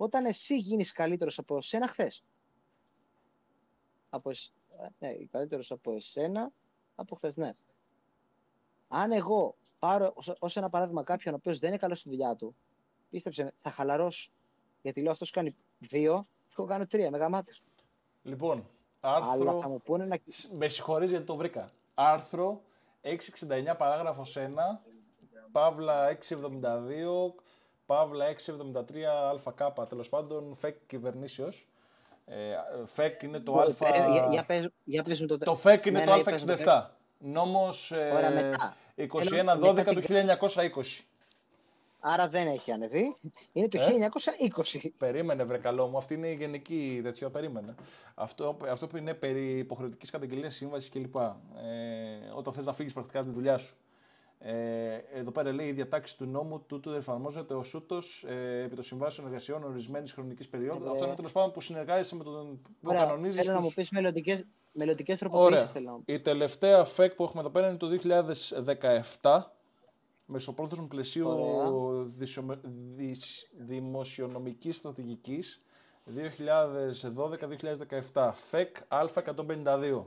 Όταν 0.00 0.24
εσύ 0.24 0.58
γίνεις 0.58 0.92
καλύτερος 0.92 1.38
από 1.38 1.60
σένα 1.60 1.86
χθες. 1.86 2.24
Από, 4.10 4.30
ναι, 4.98 5.12
καλύτερος 5.30 5.70
από 5.70 5.92
εσένα 5.92 6.52
από 6.94 7.14
χθες, 7.14 7.36
ναι. 7.36 7.52
Αν 8.88 9.12
εγώ 9.12 9.56
πάρω 9.78 10.14
ως 10.38 10.56
ένα 10.56 10.70
παράδειγμα 10.70 11.02
κάποιον 11.02 11.34
ο 11.34 11.36
οποίος 11.36 11.58
δεν 11.58 11.68
είναι 11.68 11.78
καλός 11.78 11.98
στη 11.98 12.08
δουλειά 12.08 12.36
του, 12.36 12.56
πίστεψε, 13.10 13.52
θα 13.56 13.70
χαλαρώσω. 13.70 14.30
Γιατί 14.82 15.02
λέω 15.02 15.10
αυτός 15.10 15.30
κάνει 15.30 15.56
δύο, 15.78 16.26
εγώ 16.56 16.66
κάνω 16.66 16.86
τρία, 16.86 17.10
με 17.10 17.18
γαμάτες. 17.18 17.62
Λοιπόν, 18.22 18.68
άρθρο. 19.00 19.30
Αλλά 19.30 19.60
θα 19.60 19.68
μου 19.68 19.80
πούνε 19.80 20.04
να... 20.04 20.18
Με 20.52 20.68
συγχωρείς 20.68 21.10
γιατί 21.10 21.24
το 21.24 21.36
βρήκα. 21.36 21.70
Άρθρο 21.94 22.62
669 23.02 23.74
παράγραφος 23.78 24.36
1, 24.38 24.50
Παύλα 25.52 26.18
672, 26.28 27.34
Παύλα 27.88 28.24
673 28.26 28.32
ΑΚ, 29.44 29.88
τέλος 29.88 30.08
πάντων, 30.08 30.54
ΦΕΚ 30.54 30.76
κυβερνήσεως. 30.86 31.68
Ε, 32.24 32.34
ΦΕΚ 32.84 33.22
είναι 33.22 33.40
το 33.40 33.58
Α. 33.58 33.66
Για, 34.10 34.28
για, 34.30 34.44
πες, 34.44 34.68
για 34.84 35.02
πες 35.02 35.26
το... 35.26 35.38
το 35.38 35.54
ΦΕΚ 35.54 35.86
είναι 35.86 35.98
ναι, 35.98 36.04
το 36.04 36.16
ναι, 36.16 36.56
Α67. 36.64 36.86
Νόμος 37.18 37.92
ε, 37.92 38.54
21-12 38.96 39.84
του 39.84 40.02
1920. 40.02 41.02
Άρα 42.00 42.28
δεν 42.28 42.46
έχει 42.46 42.72
ανεβεί. 42.72 43.16
Είναι 43.52 43.68
το 43.68 43.78
1920. 43.78 44.80
Ε; 44.82 44.88
Περίμενε, 44.98 45.44
βρε 45.44 45.58
καλό 45.58 45.86
μου. 45.86 45.96
Αυτή 45.96 46.14
είναι 46.14 46.28
η 46.28 46.34
γενική 46.34 47.00
τέτοιο. 47.02 47.30
Περίμενε. 47.30 47.74
Αυτό, 48.14 48.56
αυτό 48.68 48.86
που 48.86 48.96
είναι 48.96 49.14
περί 49.14 49.58
υποχρεωτικής 49.58 50.10
καταγγελίας 50.10 50.54
σύμβασης 50.54 50.90
κλπ. 50.90 51.16
Ε, 51.16 51.30
όταν 52.34 52.52
θες 52.52 52.66
να 52.66 52.72
φύγεις 52.72 52.92
πρακτικά 52.92 53.18
από 53.18 53.28
τη 53.28 53.34
δουλειά 53.34 53.58
σου. 53.58 53.76
Ε, 54.40 54.94
εδώ 55.14 55.30
πέρα 55.30 55.52
λέει 55.52 55.66
η 55.66 55.72
διατάξη 55.72 56.16
του 56.16 56.24
νόμου 56.24 56.60
τούτου 56.66 56.90
εφαρμόζεται 56.90 57.54
ω 57.54 57.64
ούτω 57.74 57.98
ε, 58.26 58.62
επί 58.62 58.74
των 58.74 58.84
συμβάσεων 58.84 59.26
εργασιών 59.26 59.64
ορισμένης 59.64 60.12
χρονικής 60.12 60.48
περίοδου. 60.48 60.86
Ε, 60.86 60.90
αυτό 60.90 61.04
είναι 61.04 61.14
τέλος 61.14 61.32
πάντων 61.32 61.52
που 61.52 61.60
συνεργάζεσαι 61.60 62.16
με 62.16 62.24
τον 62.24 62.60
που 62.80 62.92
κανονίζεις. 62.92 63.40
Θέλω 63.40 63.46
τους... 63.46 63.56
να 63.56 63.60
μου 63.60 63.72
πεις 63.74 63.90
μελλοντικέ 64.72 65.16
τροποποιήσεις. 65.16 65.72
Η 66.04 66.20
τελευταία 66.20 66.84
ΦΕΚ 66.84 67.14
που 67.14 67.22
έχουμε 67.22 67.40
εδώ 67.40 67.50
πέρα 67.50 67.68
είναι 67.68 67.76
το 67.76 67.88
2017. 69.20 69.42
Μεσοπρόθεσμο 70.26 70.86
πλαισίου 70.86 71.28
δημοσιονομικής 73.66 74.76
στρατηγικής 74.76 75.62
2012-2017. 78.12 78.30
ΦΕΚ 78.32 78.76
Α152 78.88 80.02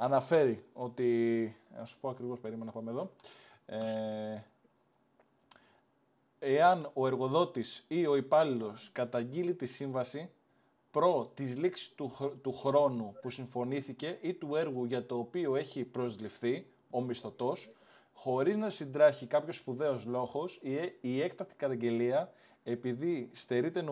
αναφέρει 0.00 0.64
ότι. 0.72 1.56
Να 1.78 1.84
σου 1.84 1.98
πω 2.00 2.08
ακριβώς, 2.08 2.40
περίμενα 2.40 2.64
να 2.64 2.72
πάμε 2.72 2.90
εδώ. 2.90 3.10
Ε, 3.66 4.42
εάν 6.38 6.90
ο 6.94 7.06
εργοδότης 7.06 7.84
ή 7.88 8.06
ο 8.06 8.16
υπάλληλος 8.16 8.90
καταγγείλει 8.92 9.54
τη 9.54 9.66
σύμβαση 9.66 10.30
προ 10.90 11.30
της 11.34 11.56
λήξης 11.56 11.94
του, 11.94 12.10
του 12.42 12.52
χρόνου 12.52 13.14
που 13.22 13.30
συμφωνήθηκε 13.30 14.18
ή 14.20 14.34
του 14.34 14.56
έργου 14.56 14.84
για 14.84 15.06
το 15.06 15.18
οποίο 15.18 15.56
έχει 15.56 15.84
προσληφθεί 15.84 16.66
ο 16.90 17.00
μισθωτός, 17.00 17.72
χωρίς 18.12 18.56
να 18.56 18.68
συντράχει 18.68 19.26
κάποιος 19.26 19.56
σπουδαίος 19.56 20.04
λόγος, 20.04 20.58
η, 20.62 20.72
η 21.00 21.22
έκτακτη 21.22 21.54
καταγγελία 21.54 22.32
επειδή 22.64 23.30
στερείται 23.32 23.84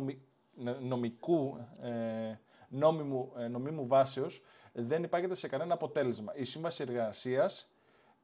νομικού, 0.81 1.59
ε, 1.81 2.39
νόμιμου, 2.69 3.33
ε, 3.37 3.49
νομίμου 3.49 3.87
βάσεως, 3.87 4.43
δεν 4.83 5.03
υπάγεται 5.03 5.35
σε 5.35 5.49
κανένα 5.49 5.75
αποτέλεσμα. 5.75 6.33
Η 6.37 6.45
σύμβαση 6.45 6.83
εργασίας 6.83 7.69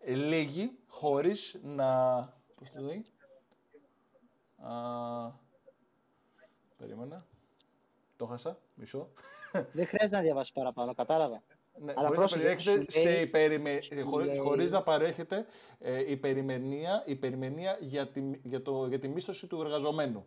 λέγει 0.07 0.79
χωρίς 0.87 1.59
να... 1.63 2.19
Πώς 2.59 2.71
το 2.71 2.81
λέει; 2.81 3.05
Α, 4.57 5.31
περίμενα. 6.77 7.27
Το 8.17 8.27
χάσα. 8.27 8.59
Μισό. 8.75 9.09
Δεν 9.73 9.87
χρειάζεται 9.87 10.17
να 10.17 10.23
διαβάσει 10.23 10.53
παραπάνω. 10.53 10.95
Κατάλαβα. 10.95 11.43
Ναι, 11.79 11.93
Αλλά 11.97 12.09
χωρίς 12.09 12.33
να 12.33 12.39
παρέχεται 12.39 12.85
σε 12.91 13.21
υπερημε... 13.21 13.79
χωρίς, 14.43 14.71
να 14.71 14.83
παρέχεται 14.83 15.47
ε, 15.79 16.11
υπερημενία, 16.11 17.03
υπερημενία 17.07 17.79
για, 17.81 18.09
τη, 18.09 18.23
για, 18.43 18.63
το, 18.63 18.87
για 18.87 18.99
τη 18.99 19.09
μίσθωση 19.09 19.47
του 19.47 19.61
εργαζομένου. 19.61 20.27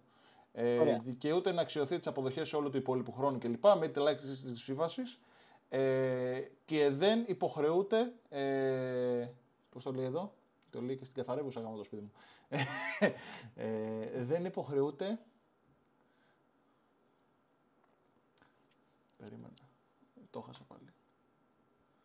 Ε, 0.54 1.00
δικαιούται 1.04 1.52
να 1.52 1.62
αξιοθεί 1.62 1.98
τις 1.98 2.08
αποδοχές 2.08 2.48
σε 2.48 2.56
όλο 2.56 2.70
το 2.70 2.78
υπόλοιπο 2.78 3.12
χρόνο 3.12 3.38
κλπ. 3.38 3.66
με 3.80 3.88
τη 3.88 4.00
λάξη 4.00 4.26
της 4.26 4.62
σύμβαση 4.64 5.02
ε, 5.70 6.42
και 6.66 6.90
δεν 6.90 7.24
υποχρεούται. 7.28 8.14
Ε, 8.30 9.28
Πώς 9.70 9.84
το 9.84 9.92
λέει 9.92 10.06
εδώ, 10.06 10.34
το 10.70 10.82
λέει 10.82 10.98
και 10.98 11.04
στην 11.04 11.16
καθαρεύουσα 11.16 11.62
γάμα 11.62 11.78
το 11.78 11.84
σπίτι 11.84 12.02
μου. 12.02 12.12
ε, 13.56 14.24
δεν 14.24 14.46
υποχρεούται. 14.46 15.20
Περίμενα. 19.18 19.54
Το 20.30 20.40
έχασα 20.44 20.64
πάλι. 20.68 20.88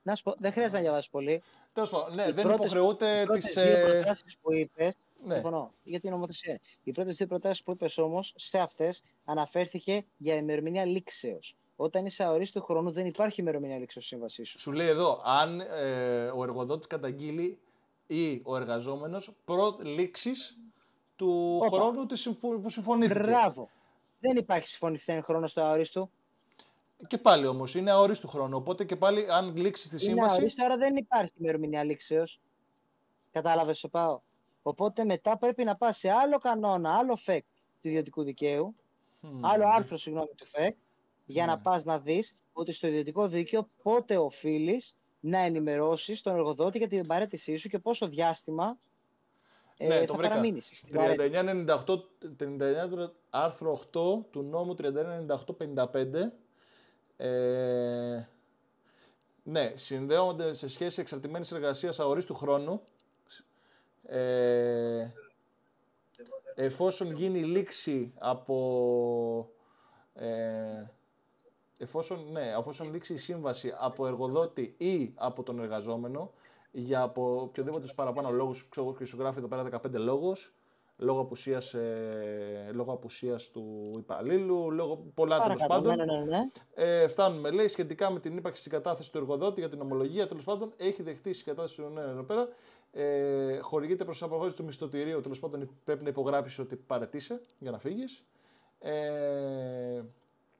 Να 0.03 0.15
σου 0.15 0.23
πω, 0.23 0.35
δεν 0.39 0.53
χρειάζεται 0.53 0.77
να 0.77 0.83
διαβάσεις 0.83 1.11
πολύ. 1.11 1.43
Τέλος 1.73 1.91
πάντων, 1.91 2.15
ναι, 2.15 2.33
δεν 2.33 2.51
υποχρεούται 2.51 3.27
τις. 3.33 3.57
Οι 3.57 3.63
δύο 3.63 3.87
προτάσεις 3.87 4.37
που 4.39 4.53
είπες. 4.53 4.95
Ναι. 5.25 5.33
Συμφωνώ. 5.33 5.73
Για 5.83 6.01
την 6.01 6.11
νομοθεσία. 6.11 6.61
Οι 6.83 6.93
πρώτες 6.93 7.17
δύο 7.17 7.27
προτάσεις 7.27 7.63
που 7.63 7.71
είπες 7.71 7.99
όμως, 7.99 8.35
σε 8.37 8.59
αυτές 8.59 9.03
αναφέρθηκε 9.25 10.05
για 10.17 10.35
ημερομηνία 10.35 10.85
λήξεως. 10.85 11.57
Όταν 11.77 12.05
είσαι 12.05 12.25
αορίστου 12.25 12.63
χρόνου, 12.63 12.91
δεν 12.91 13.07
υπάρχει 13.07 13.41
ημερομηνία 13.41 13.79
λήξεως 13.79 14.07
σύμβασή 14.07 14.45
σου. 14.45 14.59
Σου 14.59 14.73
λέει 14.73 14.89
εδώ, 14.89 15.21
αν 15.25 15.61
ε, 15.61 16.27
ο 16.29 16.43
εργοδότης 16.43 16.87
καταγγείλει 16.87 17.59
ή 18.07 18.43
ο 18.45 18.57
εργαζόμενος 18.57 19.33
πρώτη 19.45 19.85
λήξης 19.85 20.57
του 21.17 21.59
Οπα. 21.63 21.77
χρόνου 21.77 22.07
που 22.61 22.69
συμφωνήθηκε. 22.69 23.19
Μπράβο. 23.21 23.69
Δεν 24.21 24.37
υπάρχει 24.37 24.69
συμφωνηθέν 24.69 25.23
χρόνο 25.23 25.47
στο 25.47 25.61
αορίστου. 25.61 26.11
Και 27.07 27.19
πάλι 27.19 27.47
όμως 27.47 27.75
είναι 27.75 27.91
αορίστου 27.91 28.29
χρόνου. 28.29 28.57
Οπότε 28.57 28.85
και 28.85 28.97
πάλι, 28.97 29.27
αν 29.31 29.57
λήξει 29.57 29.89
τη 29.89 29.99
σύμβαση. 29.99 30.11
Είναι 30.11 30.33
αορίστου, 30.33 30.65
άρα 30.65 30.77
δεν 30.77 30.97
υπάρχει 30.97 31.33
ημερομηνία 31.39 31.85
λήξεως. 31.85 32.41
Κατάλαβες, 33.33 33.79
σε 33.79 33.89
πάω. 33.89 34.21
Οπότε 34.63 35.05
μετά 35.05 35.39
πρέπει 35.39 35.65
να 35.65 35.77
πας 35.77 35.97
σε 35.97 36.11
άλλο 36.11 36.39
κανόνα, 36.39 36.97
άλλο 36.97 37.17
ΦΕΚ 37.17 37.45
του 37.83 37.89
ιδιωτικού 37.89 38.23
δικαίου, 38.23 38.75
άλλο 39.41 39.69
άρθρο 39.69 39.97
συγγνώμη 39.97 40.35
του 40.37 40.47
ΦΕΚ, 40.47 40.77
για 41.27 41.47
να 41.47 41.57
ναι. 41.57 41.63
πας 41.63 41.85
να 41.85 41.99
δεις 41.99 42.37
ότι 42.53 42.73
στο 42.73 42.87
ιδιωτικό 42.87 43.29
δίκαιο 43.29 43.69
πότε 43.83 44.17
οφείλεις 44.17 44.97
να 45.21 45.39
ενημερώσεις 45.39 46.23
τον 46.23 46.35
εργοδότη 46.35 46.79
για 46.79 46.89
την 46.89 47.07
παρέτησή 47.07 47.57
σου 47.57 47.69
και 47.69 47.79
πόσο 47.79 48.09
διάστημα 48.09 48.79
ε, 49.77 49.89
ναι, 49.89 50.07
θα 50.07 50.15
παραμείνεις. 50.15 50.85
39-98, 50.93 51.99
άρθρο 53.31 53.79
8 53.79 54.25
του 54.31 54.43
νόμου 54.43 54.75
39-98-55 54.83 55.95
ε, 57.17 58.27
ναι, 59.43 59.73
συνδέονται 59.75 60.55
σε 60.55 60.69
σχέση 60.69 61.01
εξαρτημένης 61.01 61.53
εργασίας 61.53 62.01
αορίστου 62.01 62.35
χρόνου 62.35 62.83
ε, 64.07 65.07
εφόσον 66.55 67.13
γίνει 67.13 67.43
λήξη 67.43 68.13
από 68.19 69.51
ε, 70.15 70.85
εφόσον, 71.79 72.33
ναι, 72.33 72.55
εφόσον 72.59 72.93
λήξει 72.93 73.13
η 73.13 73.17
σύμβαση 73.17 73.75
από 73.79 74.07
εργοδότη 74.07 74.75
ή 74.79 75.13
από 75.15 75.43
τον 75.43 75.61
εργαζόμενο 75.61 76.33
για 76.71 77.03
από 77.03 77.41
οποιοδήποτε 77.41 77.83
τους 77.83 77.95
παραπάνω 77.95 78.31
λόγους, 78.31 78.69
ξέρω 78.69 78.95
και 78.95 79.05
σου 79.05 79.17
γράφει 79.19 79.39
εδώ 79.39 79.49
πέρα 79.49 79.63
15 79.63 79.91
λόγους, 79.93 80.55
λόγω 80.97 81.21
απουσίας, 81.21 81.75
ε, 81.75 82.71
λόγω 82.73 82.93
απουσίας 82.93 83.51
του 83.51 83.95
υπαλλήλου, 83.99 84.71
λόγω 84.71 84.97
πολλά 85.15 85.41
τέλος 85.41 85.65
πάντων. 85.67 85.97
Ναι, 85.97 86.05
ναι, 86.05 86.19
ναι. 86.19 86.39
Ε, 86.75 87.09
φτάνουμε, 87.09 87.51
λέει, 87.51 87.69
σχετικά 87.69 88.11
με 88.11 88.21
την 88.21 88.37
ύπαρξη 88.37 88.63
συγκατάθεσης 88.63 89.11
του 89.11 89.19
εργοδότη 89.19 89.61
για 89.61 89.69
την 89.69 89.81
ομολογία, 89.81 90.27
τέλος 90.27 90.45
πάντων, 90.45 90.73
έχει 90.77 91.03
δεχτεί 91.03 91.33
συγκατάθεση 91.33 91.77
του 91.77 91.89
ναι, 91.95 92.01
εδώ 92.01 92.23
πέρα. 92.23 92.49
Ε, 92.95 93.59
χορηγείται 93.59 94.05
προς 94.05 94.23
αποφάση 94.23 94.57
του 94.57 94.65
μισθωτηρίου, 94.65 95.21
τέλος 95.21 95.39
πάντων 95.39 95.71
πρέπει 95.85 96.03
να 96.03 96.09
υπογράψεις 96.09 96.59
ότι 96.59 96.77
παρετήσει 96.77 97.41
για 97.59 97.71
να 97.71 97.79
φύγεις. 97.79 98.25
Ε, 98.79 100.03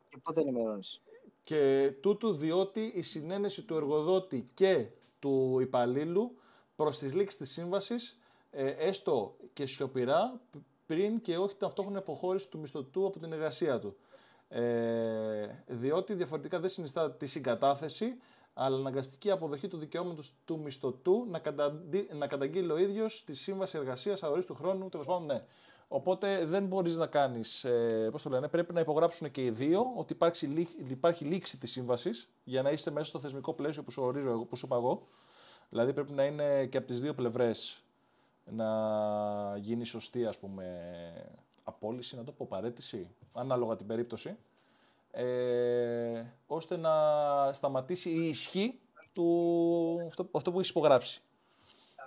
και 0.09 0.19
πότε 0.23 0.41
ενημερώνεις; 0.41 1.03
Και 1.43 1.93
τούτου 2.01 2.33
διότι 2.33 2.93
η 2.95 3.03
συνένεση 3.03 3.63
του 3.63 3.75
εργοδότη 3.77 4.45
και 4.55 4.89
του 5.19 5.59
υπαλλήλου 5.61 6.37
προς 6.77 6.99
τις 6.99 7.15
λήξεις 7.15 7.39
της 7.39 7.51
σύμβασης 7.51 8.19
ε, 8.51 8.67
έστω 8.71 9.37
και 9.53 9.67
σιωπηρά 9.67 10.41
πριν 10.87 11.21
και 11.21 11.39
όχι 11.39 11.57
ταυτόχρονα 11.57 11.99
αποχώρηση 11.99 12.49
του 12.49 12.59
μισθωτού 12.59 13.07
από 13.07 13.19
την 13.19 13.33
εργασία 13.33 13.79
του. 13.79 13.97
Ε, 14.49 15.65
διότι 15.67 16.15
διαφορετικά 16.15 16.61
δεν 16.61 16.69
συνιστά 16.69 17.13
τη 17.13 17.27
συγκατάθεση, 17.27 18.15
αλλά 18.55 18.77
αναγκαστική 18.77 19.31
αποδοχή 19.31 19.69
του 19.69 19.77
δικαιώματος 19.77 20.35
του 20.45 20.59
μισθωτού 20.59 21.27
να, 21.31 21.41
να 22.15 22.27
καταγγείλει 22.27 22.71
ο 22.71 22.79
ίδιος 22.79 23.25
τη 23.25 23.35
σύμβαση 23.35 23.79
εργασίας 23.79 24.23
αορίστου 24.23 24.55
χρόνου. 24.55 24.89
Τέλος 24.89 25.07
πάντων, 25.07 25.27
ναι. 25.27 25.45
Οπότε 25.89 26.45
δεν 26.45 26.67
μπορείς 26.67 26.97
να 26.97 27.07
κάνεις. 27.07 27.65
Ε, 27.65 28.09
Πώς 28.13 28.23
το 28.23 28.31
λένε, 28.31 28.49
πρέπει 28.49 28.73
να 28.73 28.81
υπογράψουν 28.81 29.31
και 29.31 29.45
οι 29.45 29.51
δύο 29.51 29.93
ότι 29.97 30.13
υπάρχει, 30.13 30.69
υπάρχει 30.89 31.25
λήξη 31.25 31.59
της 31.59 31.71
σύμβασης 31.71 32.29
για 32.45 32.63
να 32.63 32.71
είστε 32.71 32.91
μέσα 32.91 33.07
στο 33.07 33.19
θεσμικό 33.19 33.53
πλαίσιο 33.53 33.83
που 33.83 33.91
σου 33.91 34.03
ορίζω, 34.03 34.39
που 34.45 34.57
σου 34.57 34.67
είπα 34.67 34.77
εγώ. 34.77 35.07
Δηλαδή 35.69 35.93
πρέπει 35.93 36.13
να 36.13 36.25
είναι 36.25 36.67
και 36.67 36.77
από 36.77 36.87
τις 36.87 37.01
δύο 37.01 37.15
πλευρές 37.15 37.83
να 38.45 38.67
γίνει 39.57 39.85
σωστή 39.85 40.27
ας 40.27 40.39
πούμε 40.39 40.67
απόλυση, 41.65 42.17
να 42.17 42.25
το 42.25 42.33
πω 42.33 42.47
παρέτηση, 42.49 43.11
ανάλογα 43.33 43.77
την 43.77 43.87
περίπτωση, 43.87 44.37
ε, 45.13 46.25
ώστε 46.47 46.77
να 46.77 46.93
σταματήσει 47.53 48.11
η 48.11 48.29
ισχύ 48.29 48.81
του 49.13 50.05
αυτό, 50.07 50.29
αυτό 50.33 50.53
που 50.53 50.59
έχεις 50.59 50.71
υπογράψει. 50.71 51.23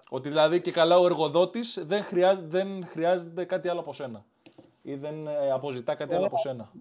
Ότι 0.10 0.30
δηλαδή 0.30 0.62
και 0.62 0.72
καλά 0.72 1.00
ο 1.00 1.06
εργοδότης 1.06 1.80
δεν 1.82 2.04
χρειάζεται, 2.04 2.48
δεν 2.48 2.86
χρειάζεται 2.86 3.46
κάτι 3.46 3.70
άλλο 3.70 3.80
από 3.80 3.94
σένα 3.94 4.26
ή 4.82 4.96
δεν 4.96 5.28
ε, 5.28 5.52
αποζητά 5.52 5.96
κάτι 5.96 6.16
άλλο 6.16 6.26
από 6.26 6.38
σένα. 6.38 6.72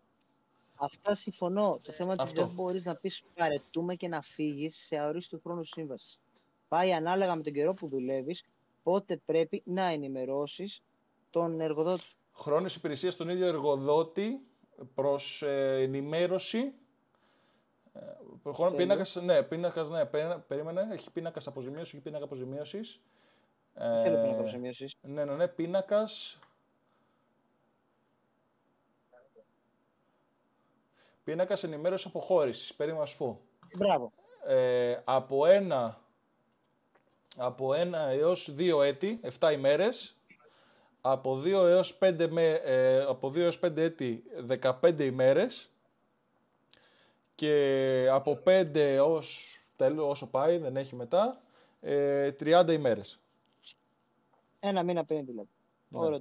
Αυτά 0.76 1.14
συμφωνώ. 1.14 1.78
Το 1.82 1.92
θέμα 1.92 2.12
είναι 2.12 2.22
ότι 2.22 2.34
δεν 2.34 2.50
μπορείς 2.54 2.84
να 2.84 2.94
πεις 2.94 3.24
παρετούμε 3.34 3.94
και 3.94 4.08
να 4.08 4.22
φύγεις 4.22 4.76
σε 4.76 4.98
αορίστου 4.98 5.40
χρόνου 5.44 5.64
σύμβασης. 5.64 6.20
Πάει 6.68 6.92
ανάλογα 6.92 7.34
με 7.34 7.42
τον 7.42 7.52
καιρό 7.52 7.74
που 7.74 7.88
δουλεύεις 7.88 8.44
πότε 8.82 9.20
πρέπει 9.24 9.62
να 9.64 9.82
ενημερώσεις 9.82 10.82
τον 11.30 11.60
εργοδότη. 11.60 12.04
Χρόνος 12.32 12.76
υπηρεσία 12.76 13.10
στον 13.10 13.28
ίδιο 13.28 13.46
εργοδότη 13.46 14.40
προς 14.94 15.42
ε, 15.42 15.80
ενημέρωση. 15.82 16.72
Ε, 17.92 18.76
πίνακας, 18.76 19.14
ναι, 19.14 19.42
πίνακας, 19.42 19.90
ναι, 19.90 20.04
περίμενε, 20.46 20.88
έχει 20.92 21.10
πίνακας 21.10 21.46
αποζημίωσης, 21.46 21.92
έχει 21.92 22.02
πίνακα 22.02 22.24
αποζημίωσης. 22.24 23.00
Δεν 23.74 24.00
θέλω 24.00 24.16
πίνακα 24.16 24.38
αποζημίωσης. 24.38 24.94
Ναι, 25.00 25.24
ναι, 25.24 25.34
ναι, 25.34 25.48
πίνακας. 25.48 26.38
Πίνακας 31.24 31.62
ενημέρωσης 31.62 32.06
αποχώρησης, 32.06 32.74
περίμενα 32.74 33.02
να 33.02 33.08
σου 33.08 33.16
πω. 33.16 33.40
Μπράβο. 33.76 34.12
Ε, 34.46 35.00
από 35.04 35.46
ένα 35.46 36.04
από 37.36 37.72
1 37.72 38.08
έως 38.10 38.54
2 38.56 38.82
έτη, 38.82 39.20
7 39.22 39.52
ημέρες, 39.52 40.16
από 41.06 41.40
2 41.44 41.46
έως 41.46 41.98
5, 41.98 42.28
με, 42.30 42.50
ε, 42.50 43.02
από 43.02 43.28
2 43.28 43.36
έως 43.36 43.58
5 43.58 43.76
έτη 43.76 44.24
15 44.80 45.04
ημέρες 45.04 45.70
και 47.34 48.08
από 48.10 48.36
5 48.44 48.70
έως 48.74 49.58
τέλος 49.76 50.10
όσο 50.10 50.26
πάει, 50.26 50.58
δεν 50.58 50.76
έχει 50.76 50.94
μετά, 50.96 51.40
ε, 51.80 52.32
30 52.32 52.72
ημέρες. 52.72 53.18
Ένα 54.60 54.82
μήνα 54.82 55.04
πριν 55.04 55.24
δηλαδή. 55.24 55.48
Ναι. 55.88 56.20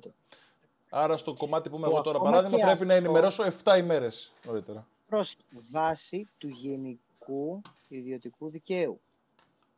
Άρα 0.89 1.17
στο 1.17 1.33
κομμάτι 1.33 1.69
που 1.69 1.77
είμαι 1.77 1.87
εγώ 1.87 2.01
τώρα 2.01 2.19
παράδειγμα 2.19 2.57
πρέπει 2.57 2.71
αυτό... 2.71 2.85
να 2.85 2.93
ενημερώσω 2.93 3.43
7 3.63 3.77
ημέρες 3.77 4.33
νωρίτερα. 4.45 4.87
Προς 5.07 5.37
βάση 5.71 6.27
του 6.37 6.47
γενικού 6.47 7.61
ιδιωτικού 7.87 8.49
δικαίου. 8.49 8.99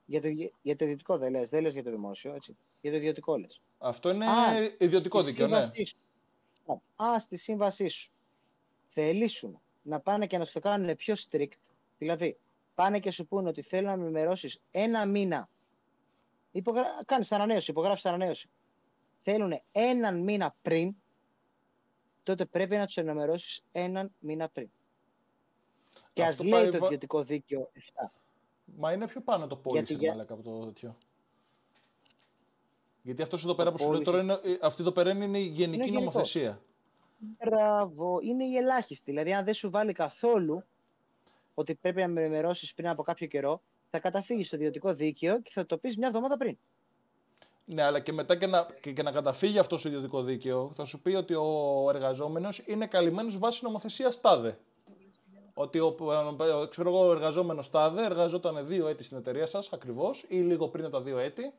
Για 0.05 0.21
το, 0.21 0.27
για 0.61 0.75
το 0.75 0.85
ιδιωτικό 0.85 1.17
δεν 1.17 1.31
λες, 1.31 1.49
δεν 1.49 1.61
λες 1.61 1.73
για 1.73 1.83
το 1.83 1.89
δημόσιο, 1.89 2.33
έτσι. 2.33 2.57
Για 2.81 2.91
το 2.91 2.97
ιδιωτικό 2.97 3.37
λες. 3.37 3.61
Αυτό 3.77 4.09
είναι 4.09 4.25
Α, 4.25 4.61
ιδιωτικό 4.77 5.23
δίκαιο, 5.23 5.47
ναι. 5.47 5.65
Σου, 5.65 6.81
α, 6.95 7.19
στη 7.19 7.37
σύμβασή 7.37 7.87
σου 7.87 8.11
θελήσουν 8.89 9.59
να 9.81 9.99
πάνε 9.99 10.27
και 10.27 10.37
να 10.37 10.45
σου 10.45 10.53
το 10.53 10.59
κάνουν 10.59 10.95
πιο 10.95 11.15
strict, 11.29 11.57
δηλαδή 11.97 12.37
πάνε 12.75 12.99
και 12.99 13.11
σου 13.11 13.27
πούνε 13.27 13.49
ότι 13.49 13.61
θέλουν 13.61 13.89
να 13.89 13.97
με 13.97 14.03
ενημερώσεις 14.03 14.61
ένα 14.71 15.05
μήνα. 15.05 15.49
Υπογρα... 16.51 16.85
Κάνεις 17.05 17.31
ανανέωση, 17.31 17.71
υπογράφει 17.71 18.07
ανανέωση. 18.07 18.49
Θέλουν 19.19 19.61
έναν 19.71 20.19
μήνα 20.19 20.55
πριν 20.61 20.95
τότε 22.25 22.45
πρέπει 22.45 22.77
να 22.77 22.85
τους 22.85 22.97
ενημερώσεις 22.97 23.63
έναν 23.71 24.11
μήνα 24.19 24.49
πριν. 24.49 24.69
Και 26.13 26.23
ας 26.23 26.43
λέει 26.43 26.69
το 26.69 26.85
ιδιωτικό 26.85 27.23
δίκαιο 27.23 27.71
7. 28.03 28.09
Μα 28.77 28.91
είναι 28.91 29.07
πιο 29.07 29.21
πάνω 29.21 29.47
το 29.47 29.55
πώληση, 29.55 29.93
για... 29.93 30.25
από 30.29 30.41
το 30.41 30.65
τέτοιο. 30.65 30.97
Γιατί 33.05 33.21
αυτός 33.21 33.43
εδώ 33.43 33.55
πέρα 33.55 33.71
που 33.71 33.77
σου 33.77 33.91
λέω 33.91 34.01
τώρα, 34.01 34.19
είναι, 34.19 34.33
ε, 34.33 34.57
αυτή 34.61 34.81
εδώ 34.81 34.91
πέρα 34.91 35.09
είναι 35.09 35.39
η 35.39 35.45
γενική 35.45 35.87
είναι 35.87 35.97
νομοθεσία. 35.97 36.61
Μπράβο, 37.17 38.19
είναι 38.21 38.43
η 38.43 38.55
ελάχιστη. 38.57 39.11
Δηλαδή, 39.11 39.33
αν 39.33 39.45
δεν 39.45 39.53
σου 39.53 39.69
βάλει 39.69 39.93
καθόλου 39.93 40.63
ότι 41.53 41.75
πρέπει 41.75 42.01
να 42.01 42.07
με 42.07 42.21
ενημερώσεις 42.21 42.73
πριν 42.73 42.87
από 42.87 43.03
κάποιο 43.03 43.27
καιρό, 43.27 43.61
θα 43.89 43.99
καταφύγεις 43.99 44.47
στο 44.47 44.55
ιδιωτικό 44.55 44.93
δίκαιο 44.93 45.41
και 45.41 45.49
θα 45.53 45.65
το 45.65 45.77
πεις 45.77 45.97
μια 45.97 46.07
εβδομάδα 46.07 46.37
πριν. 46.37 46.57
Ναι, 47.65 47.81
αλλά 47.81 47.99
και 47.99 48.11
μετά 48.11 48.35
και 48.35 48.47
να, 48.47 48.67
και, 48.93 49.03
να 49.03 49.11
καταφύγει 49.11 49.59
αυτός 49.59 49.79
στο 49.79 49.89
ιδιωτικό 49.89 50.23
δίκαιο, 50.23 50.71
θα 50.75 50.83
σου 50.83 51.01
πει 51.01 51.15
ότι 51.15 51.33
ο 51.33 51.85
εργαζόμενος 51.89 52.63
είναι 52.65 52.87
καλυμμένος 52.87 53.37
βάσει 53.37 53.63
νομοθεσίας 53.63 54.21
τάδε. 54.21 54.59
Ότι 55.53 55.79
ο, 55.79 55.95
ξέρω 56.69 56.89
εγώ, 56.89 57.07
ο 57.07 57.11
εργαζόμενος 57.11 57.69
τάδε 57.69 58.05
εργαζόταν 58.05 58.65
δύο 58.65 58.87
έτη 58.87 59.03
στην 59.03 59.17
εταιρεία 59.17 59.45
σας 59.45 59.73
ακριβώς 59.73 60.25
ή 60.27 60.37
λίγο 60.37 60.67
πριν 60.67 60.89
τα 60.89 61.01
δύο 61.01 61.17
έτη. 61.17 61.53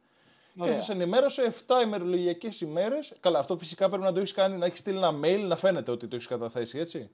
Και 0.65 0.73
σας 0.73 0.89
ενημέρωσε 0.89 1.43
7 1.67 1.83
ημερολογιακές 1.85 2.61
ημέρες. 2.61 3.13
Καλά, 3.21 3.39
αυτό 3.39 3.59
φυσικά 3.59 3.89
πρέπει 3.89 4.05
να 4.05 4.13
το 4.13 4.19
έχεις 4.19 4.33
κάνει, 4.33 4.57
να 4.57 4.67
έχεις 4.67 4.79
στείλει 4.79 4.97
ένα 4.97 5.21
mail 5.23 5.45
να 5.47 5.57
φαίνεται 5.57 5.91
ότι 5.91 6.09
το 6.09 6.17
έχεις 6.17 6.29
καταθέσει 6.29 6.79
έτσι. 6.79 7.11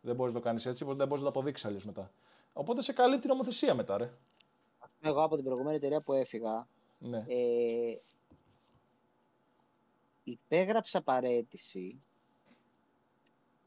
Δεν 0.00 0.14
μπορείς 0.14 0.32
να 0.32 0.38
το 0.38 0.44
κάνεις 0.44 0.66
έτσι, 0.66 0.84
δεν 0.84 0.96
μπορείς 0.96 1.24
να 1.24 1.32
το 1.32 1.38
αποδείξεις 1.38 1.66
αλλιώς 1.66 1.84
μετά. 1.84 2.12
Οπότε 2.52 2.82
σε 2.82 2.92
καλύπτει 2.92 3.26
η 3.26 3.30
νομοθεσία 3.30 3.74
μετά, 3.74 3.98
ρε. 3.98 4.12
Εγώ 5.00 5.22
από 5.22 5.34
την 5.34 5.44
προηγούμενη 5.44 5.76
εταιρεία 5.76 6.00
που 6.00 6.12
έφυγα, 6.12 6.68
ναι. 6.98 7.24
ε, 7.28 8.00
υπέγραψα 10.22 11.02
παρέτηση, 11.02 12.02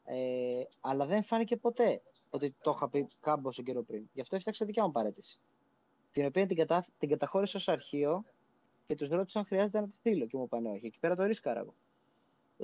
ε, 0.04 0.62
αλλά 0.80 1.06
δεν 1.06 1.22
φάνηκε 1.22 1.56
ποτέ 1.56 2.02
ότι 2.30 2.54
το 2.62 2.72
είχα 2.76 2.88
πει 2.88 3.08
κάμποσο 3.20 3.62
καιρό 3.62 3.82
πριν. 3.82 4.08
Γι' 4.12 4.20
αυτό 4.20 4.36
έφτιαξα 4.36 4.66
δικιά 4.66 4.84
μου 4.84 4.92
παρέτηση. 4.92 5.40
Την 6.12 6.26
οποία 6.26 6.46
την, 6.46 6.56
κατα... 6.56 6.86
την 6.98 7.08
καταχώρησα 7.08 7.58
ως 7.58 7.68
αρχείο 7.68 8.24
και 8.86 8.94
τους 8.94 9.08
ρώτησα 9.08 9.38
αν 9.38 9.44
χρειάζεται 9.44 9.80
να 9.80 9.88
τη 9.88 9.96
στείλω. 9.96 10.26
Και 10.26 10.36
μου 10.36 10.42
είπαν 10.42 10.66
όχι. 10.66 10.86
Εκεί 10.86 11.00
πέρα 11.00 11.16
το 11.16 11.24
ρίσκαρα 11.24 11.60
εγώ. 11.60 11.74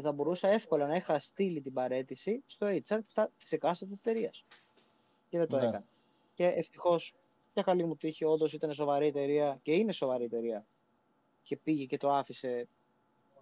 Θα 0.02 0.12
μπορούσα 0.12 0.48
εύκολα 0.48 0.86
να 0.86 0.94
είχα 0.94 1.18
στείλει 1.18 1.60
την 1.60 1.72
παρέτηση 1.72 2.42
στο 2.46 2.66
HR 2.66 2.98
της 3.38 3.52
εκάστοτε 3.52 3.92
εταιρείας. 3.94 4.44
Και 5.28 5.38
δεν 5.38 5.48
το 5.48 5.56
ναι. 5.56 5.62
έκανα. 5.62 5.84
Και 6.34 6.46
ευτυχώς, 6.46 7.14
για 7.54 7.62
καλή 7.62 7.84
μου 7.84 7.96
τύχη, 7.96 8.24
όντως 8.24 8.52
ήταν 8.52 8.72
σοβαρή 8.72 9.06
εταιρεία 9.06 9.58
και 9.62 9.72
είναι 9.72 9.92
σοβαρή 9.92 10.24
εταιρεία. 10.24 10.66
Και 11.42 11.56
πήγε 11.56 11.84
και 11.84 11.96
το 11.96 12.12
άφησε 12.12 12.68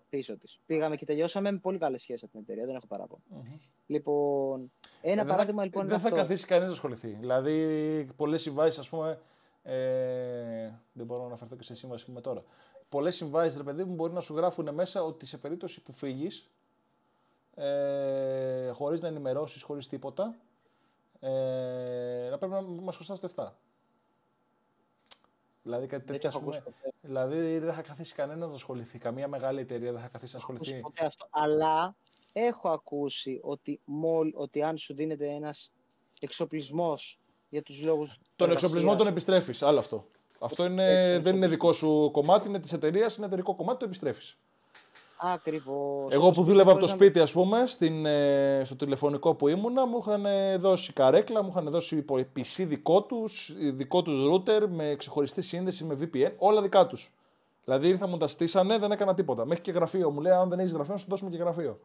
πίσω 0.08 0.36
της. 0.36 0.60
Πήγαμε 0.66 0.96
και 0.96 1.04
τελειώσαμε 1.04 1.52
με 1.52 1.58
πολύ 1.58 1.78
καλές 1.78 2.02
σχέσεις 2.02 2.22
από 2.22 2.32
την 2.32 2.40
εταιρεία. 2.40 2.66
Δεν 2.66 2.74
έχω 2.74 2.86
παράπονο. 2.86 3.22
Mm-hmm. 3.34 3.58
Λοιπόν, 3.86 4.72
ένα 5.02 5.22
ε, 5.22 5.24
παράδειγμα 5.24 5.64
λοιπόν. 5.64 5.86
Δεν 5.86 6.00
θα 6.00 6.10
καθίσει 6.10 6.46
κανείς 6.46 6.66
να 6.66 6.72
ασχοληθεί. 6.72 7.08
Δηλαδή, 7.08 8.08
πολλές 8.16 8.42
συμβάσεις, 8.42 8.78
ας 8.78 8.88
πούμε. 8.88 9.20
Ε, 9.70 10.80
δεν 10.92 11.06
μπορώ 11.06 11.20
να 11.20 11.26
αναφερθώ 11.26 11.56
και 11.56 11.62
σε 11.62 11.74
σύμβαση 11.74 12.04
που 12.04 12.10
είμαι 12.10 12.20
τώρα. 12.20 12.44
Πολλές 12.88 13.16
συμβάσεις, 13.16 13.56
ρε 13.56 13.62
παιδί 13.62 13.84
μου, 13.84 13.94
μπορεί 13.94 14.12
να 14.12 14.20
σου 14.20 14.34
γράφουν 14.34 14.74
μέσα 14.74 15.02
ότι 15.02 15.26
σε 15.26 15.38
περίπτωση 15.38 15.82
που 15.82 15.92
φύγεις, 15.92 16.50
ε, 17.54 18.70
χωρίς 18.70 19.00
να 19.00 19.08
ενημερώσεις, 19.08 19.62
χωρίς 19.62 19.88
τίποτα, 19.88 20.36
ε, 21.20 22.28
να 22.30 22.38
πρέπει 22.38 22.52
να 22.52 22.62
μας 22.62 22.94
χρωστάς 22.94 23.22
λεφτά. 23.22 23.58
Δηλαδή 25.62 25.86
κάτι 25.86 26.04
τέτοιο. 26.04 26.40
Πούμε, 26.40 26.62
δηλαδή 27.00 27.58
δεν 27.58 27.72
θα 27.72 27.82
καθίσει 27.82 28.14
κανένας 28.14 28.48
να 28.48 28.54
ασχοληθεί. 28.54 28.98
Καμία 28.98 29.28
μεγάλη 29.28 29.60
εταιρεία 29.60 29.92
δεν 29.92 30.00
θα 30.00 30.08
καθίσει 30.08 30.32
να 30.32 30.38
ασχοληθεί. 30.38 30.82
Αυτό. 31.00 31.26
Αλλά 31.30 31.96
έχω 32.32 32.68
ακούσει 32.68 33.40
ότι, 33.42 33.80
μόλ, 33.84 34.32
ότι 34.34 34.62
αν 34.62 34.78
σου 34.78 34.94
δίνεται 34.94 35.26
ένας 35.26 35.72
εξοπλισμός 36.20 37.20
για 37.48 37.62
τους 37.62 37.82
λόγους. 37.82 38.18
Τον 38.36 38.50
εξοπλισμό 38.50 38.96
τον 38.96 39.06
επιστρέφεις. 39.06 39.62
Άλλο 39.62 39.78
αυτό. 39.78 40.04
Αυτό 40.38 40.64
είναι, 40.64 41.18
δεν 41.22 41.36
είναι 41.36 41.48
δικό 41.48 41.72
σου 41.72 42.10
κομμάτι, 42.12 42.48
είναι 42.48 42.58
της 42.58 42.72
εταιρείας, 42.72 43.16
είναι 43.16 43.26
εταιρικό 43.26 43.54
κομμάτι, 43.54 43.78
το 43.78 43.84
επιστρέφεις. 43.84 44.38
Ακριβώς. 45.20 46.14
Εγώ 46.14 46.30
που 46.30 46.42
δούλευα 46.42 46.70
από 46.70 46.80
το 46.80 46.86
σπίτι, 46.86 47.20
ας 47.20 47.32
πούμε, 47.32 47.66
στην, 47.66 48.06
ε, 48.06 48.62
στο 48.64 48.76
τηλεφωνικό 48.76 49.34
που 49.34 49.48
ήμουνα, 49.48 49.86
μου 49.86 49.98
είχαν 49.98 50.26
δώσει 50.60 50.92
καρέκλα, 50.92 51.42
μου 51.42 51.48
είχαν 51.50 51.70
δώσει 51.70 52.04
PC 52.08 52.64
δικό 52.66 53.02
τους, 53.02 53.52
δικό 53.58 54.02
τους 54.02 54.14
router 54.32 54.66
με 54.68 54.94
ξεχωριστή 54.98 55.42
σύνδεση 55.42 55.84
με 55.84 55.96
VPN, 56.00 56.32
όλα 56.38 56.62
δικά 56.62 56.86
τους. 56.86 57.12
Δηλαδή 57.64 57.88
ήρθα 57.88 58.06
μου 58.06 58.16
τα 58.16 58.26
στήσανε, 58.26 58.78
δεν 58.78 58.92
έκανα 58.92 59.14
τίποτα. 59.14 59.46
Μέχρι 59.46 59.62
και 59.62 59.70
γραφείο. 59.70 60.10
Μου 60.10 60.20
λέει: 60.20 60.32
Αν 60.32 60.48
δεν 60.48 60.58
έχεις 60.58 60.72
γραφείο, 60.72 60.92
να 60.92 60.98
σου 60.98 61.06
δώσουμε 61.08 61.30
και 61.30 61.36
γραφείο. 61.36 61.78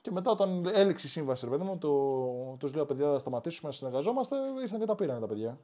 Και 0.00 0.10
μετά, 0.10 0.30
όταν 0.30 0.66
έληξε 0.66 1.06
η 1.06 1.10
σύμβαση, 1.10 1.44
ρε 1.44 1.50
παιδί 1.50 1.64
μου, 1.64 1.78
το, 1.78 2.56
τους 2.58 2.74
λέω: 2.74 2.86
Παιδιά, 2.86 3.10
θα 3.10 3.18
σταματήσουμε 3.18 3.68
να 3.68 3.74
συνεργαζόμαστε. 3.74 4.36
Ήρθαν 4.62 4.78
και 4.78 4.86
τα 4.86 4.94
πήραν 4.94 5.20
τα 5.20 5.26
παιδιά. 5.26 5.58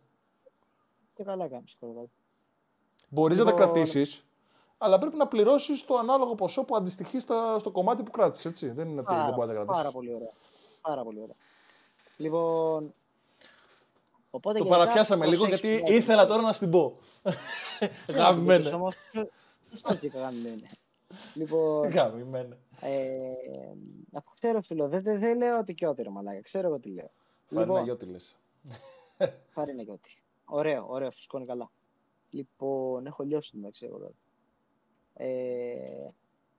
Και 1.14 1.22
καλά 1.22 1.48
κάνεις. 1.48 1.78
Μπορείς 3.08 3.38
να 3.38 3.44
τα 3.44 3.50
λοιπόν, 3.50 3.66
κρατήσεις, 3.66 4.24
αλλά 4.78 4.98
πρέπει 4.98 5.16
να 5.16 5.26
πληρώσεις 5.26 5.84
το 5.84 5.96
ανάλογο 5.96 6.34
ποσό 6.34 6.64
που 6.64 6.76
αντιστοιχείς 6.76 7.22
στο 7.58 7.70
κομμάτι 7.72 8.02
που 8.02 8.10
κράτησες. 8.10 8.44
Έτσι. 8.44 8.70
Δεν 8.70 8.88
είναι 8.88 9.00
ότι 9.00 9.14
δεν 9.14 9.34
μπορεί 9.34 9.48
να 9.48 9.54
κρατήσεις. 9.54 9.76
Πάρα 9.76 9.90
πολύ 9.90 10.14
ωραία. 10.14 10.30
Πάρα 10.80 11.02
πολύ 11.02 11.20
ωραία. 11.20 11.36
Λοιπόν. 12.16 12.94
Οπότε, 14.30 14.58
το 14.58 14.64
παραπιάσαμε 14.64 15.26
λίγο 15.26 15.46
γιατί 15.46 15.82
ήθελα 15.86 16.26
τώρα 16.26 16.42
να 16.42 16.52
στην 16.52 16.70
πω. 16.70 16.98
Γαμημένε. 18.16 18.68
Όμως. 18.68 18.94
Όχι, 21.10 21.18
γαμημένε. 21.34 21.34
Λοιπόν. 21.34 21.88
Γαμημένε. 21.90 22.58
Ε, 22.80 23.72
αφού 24.12 24.30
ξέρω, 24.34 24.62
φίλο, 24.62 24.88
δεν, 24.88 25.02
δεν, 25.02 25.18
δεν 25.18 25.36
λέω 25.36 25.58
ότι 25.58 25.74
και 25.74 25.86
ό,τι 25.86 26.02
ρε 26.02 26.10
μαλάκα. 26.10 26.40
Ξέρω 26.40 26.66
εγώ 26.66 26.78
τι 26.78 26.88
λέω. 26.88 27.10
Πάρει 27.48 27.66
λοιπόν, 27.66 27.84
γιώτη 27.84 28.06
λες. 28.06 28.36
Πάρει 29.54 29.70
ένα 29.70 29.82
γιώτη. 29.82 30.22
Ωραίο, 30.44 30.86
ωραίο, 30.88 31.10
φουσκώνει 31.10 31.46
καλά. 31.46 31.70
Λοιπόν, 32.30 33.06
έχω 33.06 33.22
λιώσει 33.22 33.50
την 33.50 33.60
μεταξύ 33.60 33.86
εγώ 33.86 33.98
τώρα. 33.98 34.14
Ε, 35.14 36.14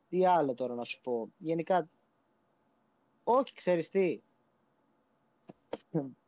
τι 0.10 0.26
άλλο 0.26 0.54
τώρα 0.54 0.74
να 0.76 0.84
σου 0.84 1.02
πω. 1.02 1.30
Γενικά, 1.38 1.90
όχι, 3.24 3.54
ξέρεις 3.54 3.90
τι. 3.90 4.22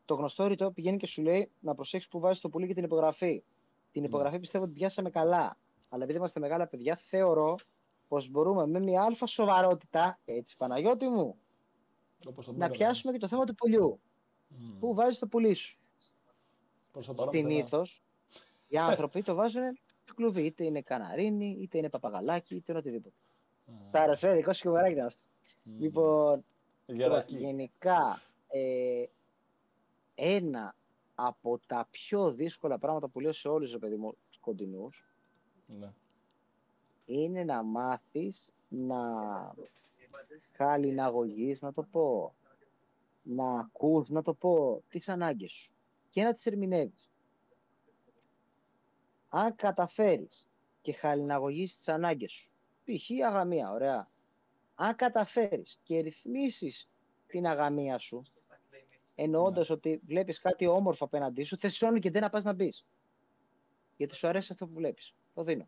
το 0.05 0.15
γνωστό 0.15 0.47
ρητό 0.47 0.71
πηγαίνει 0.71 0.97
και 0.97 1.07
σου 1.07 1.21
λέει 1.21 1.51
να 1.59 1.75
προσέξεις 1.75 2.11
που 2.11 2.19
βάζεις 2.19 2.41
το 2.41 2.49
πουλί 2.49 2.67
και 2.67 2.73
την 2.73 2.83
υπογραφή. 2.83 3.43
Την 3.91 4.01
ναι. 4.01 4.07
υπογραφή 4.07 4.39
πιστεύω 4.39 4.63
ότι 4.63 4.73
πιάσαμε 4.73 5.09
καλά. 5.09 5.57
Αλλά 5.89 6.03
επειδή 6.03 6.17
είμαστε 6.17 6.39
μεγάλα 6.39 6.67
παιδιά, 6.67 6.95
θεωρώ 6.95 7.57
πως 8.09 8.29
μπορούμε 8.29 8.67
με 8.67 8.79
μια 8.79 9.03
αλφα 9.03 9.25
σοβαρότητα, 9.25 10.19
έτσι 10.25 10.57
Παναγιώτη 10.57 11.07
μου, 11.07 11.35
να 12.55 12.69
πιάσουμε 12.69 13.11
και 13.11 13.19
το 13.19 13.27
θέμα 13.27 13.45
του 13.45 13.55
πουλιού. 13.55 13.99
Mm. 14.49 14.75
Πού 14.79 14.93
βάζει 14.93 15.19
το 15.19 15.27
πουλί 15.27 15.53
σου. 15.53 15.79
Συνήθω 17.31 17.85
οι 18.67 18.77
άνθρωποι 18.77 19.21
το 19.21 19.35
βάζουν 19.35 19.79
στο 20.03 20.13
κλουβί. 20.13 20.45
Είτε 20.45 20.63
είναι 20.63 20.81
καναρίνι, 20.81 21.57
είτε 21.61 21.77
είναι 21.77 21.89
παπαγαλάκι, 21.89 22.55
είτε 22.55 22.71
είναι 22.71 22.79
οτιδήποτε. 22.79 23.15
Mm. 23.67 23.71
Σ' 23.81 23.95
άρεσε, 23.95 24.33
δικό 24.33 24.53
σου 24.53 24.69
ήταν 24.69 25.05
αυτό. 25.05 25.23
Λοιπόν, 25.79 26.45
γενικά, 27.27 28.21
ε, 28.47 29.05
ένα 30.15 30.75
από 31.15 31.59
τα 31.67 31.87
πιο 31.91 32.31
δύσκολα 32.31 32.77
πράγματα 32.77 33.07
που 33.07 33.19
λέω 33.19 33.31
σε 33.31 33.47
όλους 33.47 33.69
τους 33.69 33.79
παιδί 33.79 33.95
μου 33.95 34.17
κοντινούς 34.39 35.05
ναι. 35.65 35.93
Είναι 37.09 37.43
να 37.43 37.63
μάθεις 37.63 38.41
να 38.67 38.97
χαλιναγωγείς, 40.51 41.61
να 41.61 41.73
το 41.73 41.83
πω, 41.83 42.35
να 43.23 43.59
ακούς, 43.59 44.09
να 44.09 44.21
το 44.21 44.33
πω, 44.33 44.83
τις 44.89 45.09
ανάγκες 45.09 45.51
σου 45.51 45.73
και 46.09 46.23
να 46.23 46.33
τις 46.33 46.45
ερμηνεύεις. 46.45 47.09
Αν 49.29 49.55
καταφέρεις 49.55 50.47
και 50.81 50.93
χαλιναγωγείς 50.93 51.75
τις 51.75 51.87
ανάγκες 51.87 52.31
σου, 52.31 52.53
π.χ. 52.83 53.25
αγαμία, 53.25 53.71
ωραία. 53.71 54.09
Αν 54.75 54.95
καταφέρεις 54.95 55.79
και 55.83 55.99
ρυθμίσεις 55.99 56.89
την 57.27 57.45
αγαμία 57.45 57.97
σου, 57.97 58.23
εννοώντας 59.15 59.69
ναι. 59.69 59.75
ότι 59.75 60.01
βλέπεις 60.05 60.39
κάτι 60.39 60.67
όμορφο 60.67 61.05
απέναντί 61.05 61.43
σου, 61.43 61.57
θεσώνει 61.57 61.99
και 61.99 62.11
δεν 62.11 62.21
να 62.21 62.29
πας 62.29 62.43
να 62.43 62.53
μπεις. 62.53 62.85
Γιατί 63.97 64.15
σου 64.15 64.27
αρέσει 64.27 64.51
αυτό 64.51 64.67
που 64.67 64.73
βλέπεις. 64.73 65.13
Το 65.33 65.43
δίνω. 65.43 65.67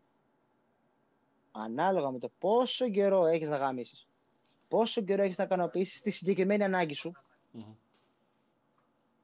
Ανάλογα 1.52 2.10
με 2.10 2.18
το 2.18 2.30
πόσο 2.38 2.90
καιρό 2.90 3.26
έχεις 3.26 3.48
να 3.48 3.56
γαμίσεις, 3.56 4.06
πόσο 4.68 5.02
καιρό 5.02 5.22
έχεις 5.22 5.38
να 5.38 5.44
ικανοποιήσεις 5.44 6.00
τη 6.00 6.10
συγκεκριμένη 6.10 6.64
ανάγκη 6.64 6.94
σου, 6.94 7.12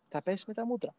θα 0.08 0.22
πέσεις 0.22 0.44
με 0.44 0.54
τα 0.54 0.66
μούτρα. 0.66 0.94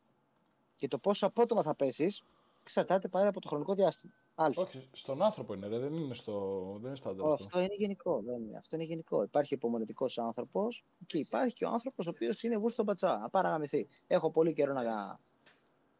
Και 0.76 0.88
το 0.88 0.98
πόσο 0.98 1.26
απότομα 1.26 1.64
θα 1.64 1.76
πέσεις 1.76 2.24
εξαρτάται 2.62 3.08
πάρα 3.08 3.30
από 3.30 3.42
το 3.42 3.48
χρονικό 3.48 3.74
διάστημα. 3.74 4.14
Άλφα. 4.36 4.62
Όχι, 4.62 4.88
στον 4.92 5.22
άνθρωπο 5.22 5.54
είναι, 5.54 5.68
ρε, 5.68 5.80
δεν 5.80 5.94
είναι, 5.94 6.14
στο, 6.14 6.66
δεν 6.74 6.88
είναι 6.88 6.96
στα 6.96 7.10
αυτό. 7.10 7.28
αυτό 7.28 7.60
είναι 7.60 7.76
γενικό. 7.78 8.22
Δεν 8.22 8.42
είναι. 8.42 8.58
Αυτό 8.58 8.76
είναι 8.76 8.86
γενικό. 8.86 9.24
Υπάρχει 9.24 9.54
υπομονετικός 9.54 10.18
άνθρωπος 10.18 10.86
και 11.08 11.18
υπάρχει 11.18 11.56
και 11.56 11.66
ο 11.66 11.70
άνθρωπος 11.70 12.08
ο 12.08 12.10
οποίος 12.10 12.44
είναι 12.44 12.58
βούστο 12.58 12.84
μπατσά. 12.84 13.20
Απαραγαμηθεί. 13.24 13.88
Έχω 14.08 14.32
πολύ 14.32 14.54
καιρό 14.54 14.74
να, 14.74 15.20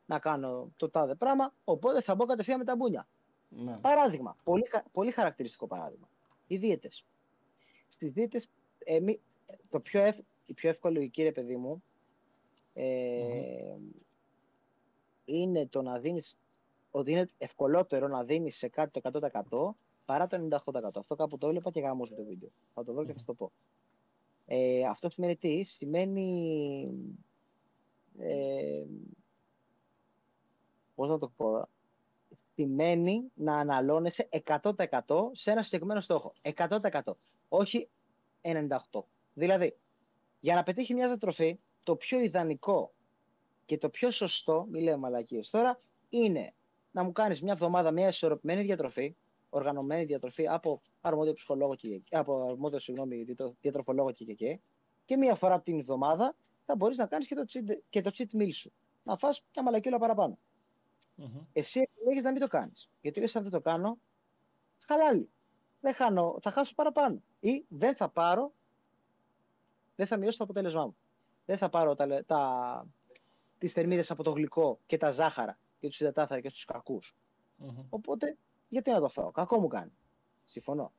να 0.06 0.20
κάνω 0.20 0.72
το 0.78 0.90
τάδε 0.90 1.16
πράγμα, 1.16 1.54
οπότε 1.64 2.02
θα 2.02 2.16
μπω 2.16 2.26
κατευθείαν 2.26 2.58
με 2.58 2.66
τα 2.66 2.76
μπούνια. 2.76 3.08
Ναι. 3.50 3.78
Παράδειγμα, 3.78 4.38
πολύ, 4.44 4.64
πολύ 4.92 5.12
χαρακτηριστικό 5.12 5.68
παράδειγμα. 5.68 6.10
Οι 6.48 6.58
δίαιτες. 6.58 7.06
Στις 7.88 8.12
δίαιτες, 8.12 8.50
εμεί, 8.78 9.20
το 9.70 9.80
πιο 9.80 10.02
ευ... 10.02 10.18
η 10.46 10.54
πιο 10.54 10.70
εύκολη 10.70 10.96
λογική, 10.96 11.24
ρε 11.24 11.32
παιδί 11.32 11.56
μου, 11.56 11.84
ε, 12.74 13.76
είναι 15.26 15.68
το 15.68 15.82
να 15.82 16.00
δίνεις 16.00 16.40
ότι 16.92 17.12
είναι 17.12 17.30
ευκολότερο 17.38 18.08
να 18.08 18.24
δίνεις 18.24 18.58
σε 18.58 18.68
κάτι 18.68 19.02
το 19.02 19.12
100% 19.50 19.76
παρά 20.06 20.28
το 20.28 20.48
98%. 20.66 20.90
Αυτό 20.96 21.16
κάπου 21.16 21.38
το 21.38 21.48
έβλεπα 21.48 21.72
και 21.72 21.80
γάμω 21.80 22.06
το 22.06 22.24
βίντεο. 22.24 22.50
Θα 22.74 22.84
το 22.84 22.94
δω 22.94 23.06
και 23.06 23.14
θα 23.14 23.24
το 23.26 23.34
πω. 23.34 23.52
Ε, 24.46 24.86
αυτός 24.86 25.14
σημαίνει 25.14 25.36
τι, 25.36 25.64
σημαίνει 25.64 26.90
ε, 28.20 28.84
πώς 30.96 31.10
να 31.10 31.18
το 31.18 31.32
πω, 31.38 31.68
σημαίνει 32.60 33.32
να 33.34 33.58
αναλώνεσαι 33.58 34.30
100% 34.46 34.72
σε 35.32 35.52
ένα 35.52 35.62
συγκεκριμένο 35.64 36.00
στόχο. 36.00 36.34
100%. 36.42 37.02
Όχι 37.48 37.90
98%. 38.42 38.78
Δηλαδή, 39.34 39.78
για 40.40 40.56
να 40.56 40.64
πετύχει 40.64 40.94
μια 40.94 41.08
διατροφή, 41.08 41.60
το 41.84 41.96
πιο 41.96 42.20
ιδανικό 42.20 42.94
και 43.66 43.78
το 43.78 43.90
πιο 43.90 44.12
σωστό, 44.12 44.68
μη 44.70 44.82
λέω 44.82 44.98
μαλακίες 44.98 45.50
τώρα, 45.50 45.82
είναι 46.10 46.54
να 46.92 47.04
μου 47.04 47.12
κάνεις 47.12 47.42
μια 47.42 47.54
εβδομάδα 47.54 47.92
μια 47.92 48.08
ισορροπημένη 48.08 48.62
διατροφή, 48.62 49.16
οργανωμένη 49.50 50.04
διατροφή 50.04 50.48
από 50.48 50.82
αρμόδιο 51.02 51.34
ψυχολόγο 51.34 51.76
και, 51.76 52.02
από 52.10 52.48
αρμόδιο 52.50 52.80
συγγνώμη, 52.80 53.26
διατροφολόγο 53.62 54.12
και, 54.12 54.24
και, 54.24 54.34
και, 54.34 54.60
και 55.06 55.18
μία 55.18 55.36
φορά 55.36 55.62
την 55.62 55.80
εβδομάδα 55.80 56.36
θα 56.66 56.76
μπορείς 56.76 56.98
να 56.98 57.06
κάνεις 57.06 57.28
και 57.28 57.36
το 57.36 57.46
cheat, 57.50 57.78
και 57.90 58.02
το 58.02 58.12
cheat 58.14 58.38
meal 58.42 58.54
σου. 58.54 58.74
Να 59.04 59.18
φας 59.18 59.46
μια 59.56 59.64
μαλακίλα 59.64 59.98
παραπάνω. 59.98 60.40
Mm-hmm. 61.20 61.46
Εσύ 61.54 61.80
επιλέγεις 61.80 62.24
να 62.24 62.32
μην 62.32 62.42
το 62.42 62.48
κάνεις. 62.48 62.90
Γιατί 63.02 63.20
λες 63.20 63.36
αν 63.36 63.44
δεν 63.44 63.52
το 63.52 63.62
κάνω, 63.62 63.98
χαλάλι. 64.86 65.30
Δεν 65.82 65.94
χάνω, 65.94 66.38
θα 66.42 66.52
χάσω 66.52 66.76
παραπάνω. 66.76 67.22
Ή 67.40 67.66
δεν 67.68 67.96
θα 67.96 68.10
πάρω, 68.10 68.54
δεν 69.96 70.08
θα 70.08 70.18
μειώσω 70.18 70.38
το 70.38 70.44
αποτέλεσμά 70.44 70.86
μου. 70.86 70.96
Δεν 71.46 71.58
θα 71.58 71.70
πάρω 71.70 71.96
τα, 71.96 72.26
τα, 72.26 72.88
τις 73.58 73.72
θερμίδες 73.72 74.12
από 74.12 74.24
το 74.24 74.32
γλυκό 74.32 74.80
και 74.86 74.98
τα 74.98 75.12
ζάχαρα 75.12 75.60
και 75.80 75.88
τους 75.88 76.00
υδατάθαρα 76.00 76.42
και 76.42 76.50
τους 76.50 76.66
κακούς. 76.66 77.16
Mm-hmm. 77.64 77.86
Οπότε, 77.90 78.38
γιατί 78.68 78.92
να 78.92 79.00
το 79.00 79.10
φάω; 79.10 79.32
Κακό 79.32 79.60
μου 79.60 79.68
κάνει. 79.68 79.92
Συμφωνώ. 80.44 80.92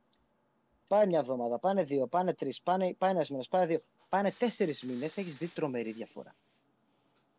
Πάει 0.87 1.07
μια 1.07 1.19
εβδομάδα, 1.19 1.59
πάνε 1.59 1.83
δύο, 1.83 2.07
πάνε 2.07 2.33
τρεις, 2.33 2.61
πάνε, 2.61 2.93
πάει 2.93 3.11
ένας 3.11 3.29
μήνας, 3.29 3.47
πάνε 3.47 3.65
δύο. 3.65 3.81
Πάνε 4.09 4.31
τέσσερις 4.31 4.83
μήνες, 4.83 5.17
έχεις 5.17 5.37
δει 5.37 5.47
τρομερή 5.47 5.91
διαφορά. 5.91 6.35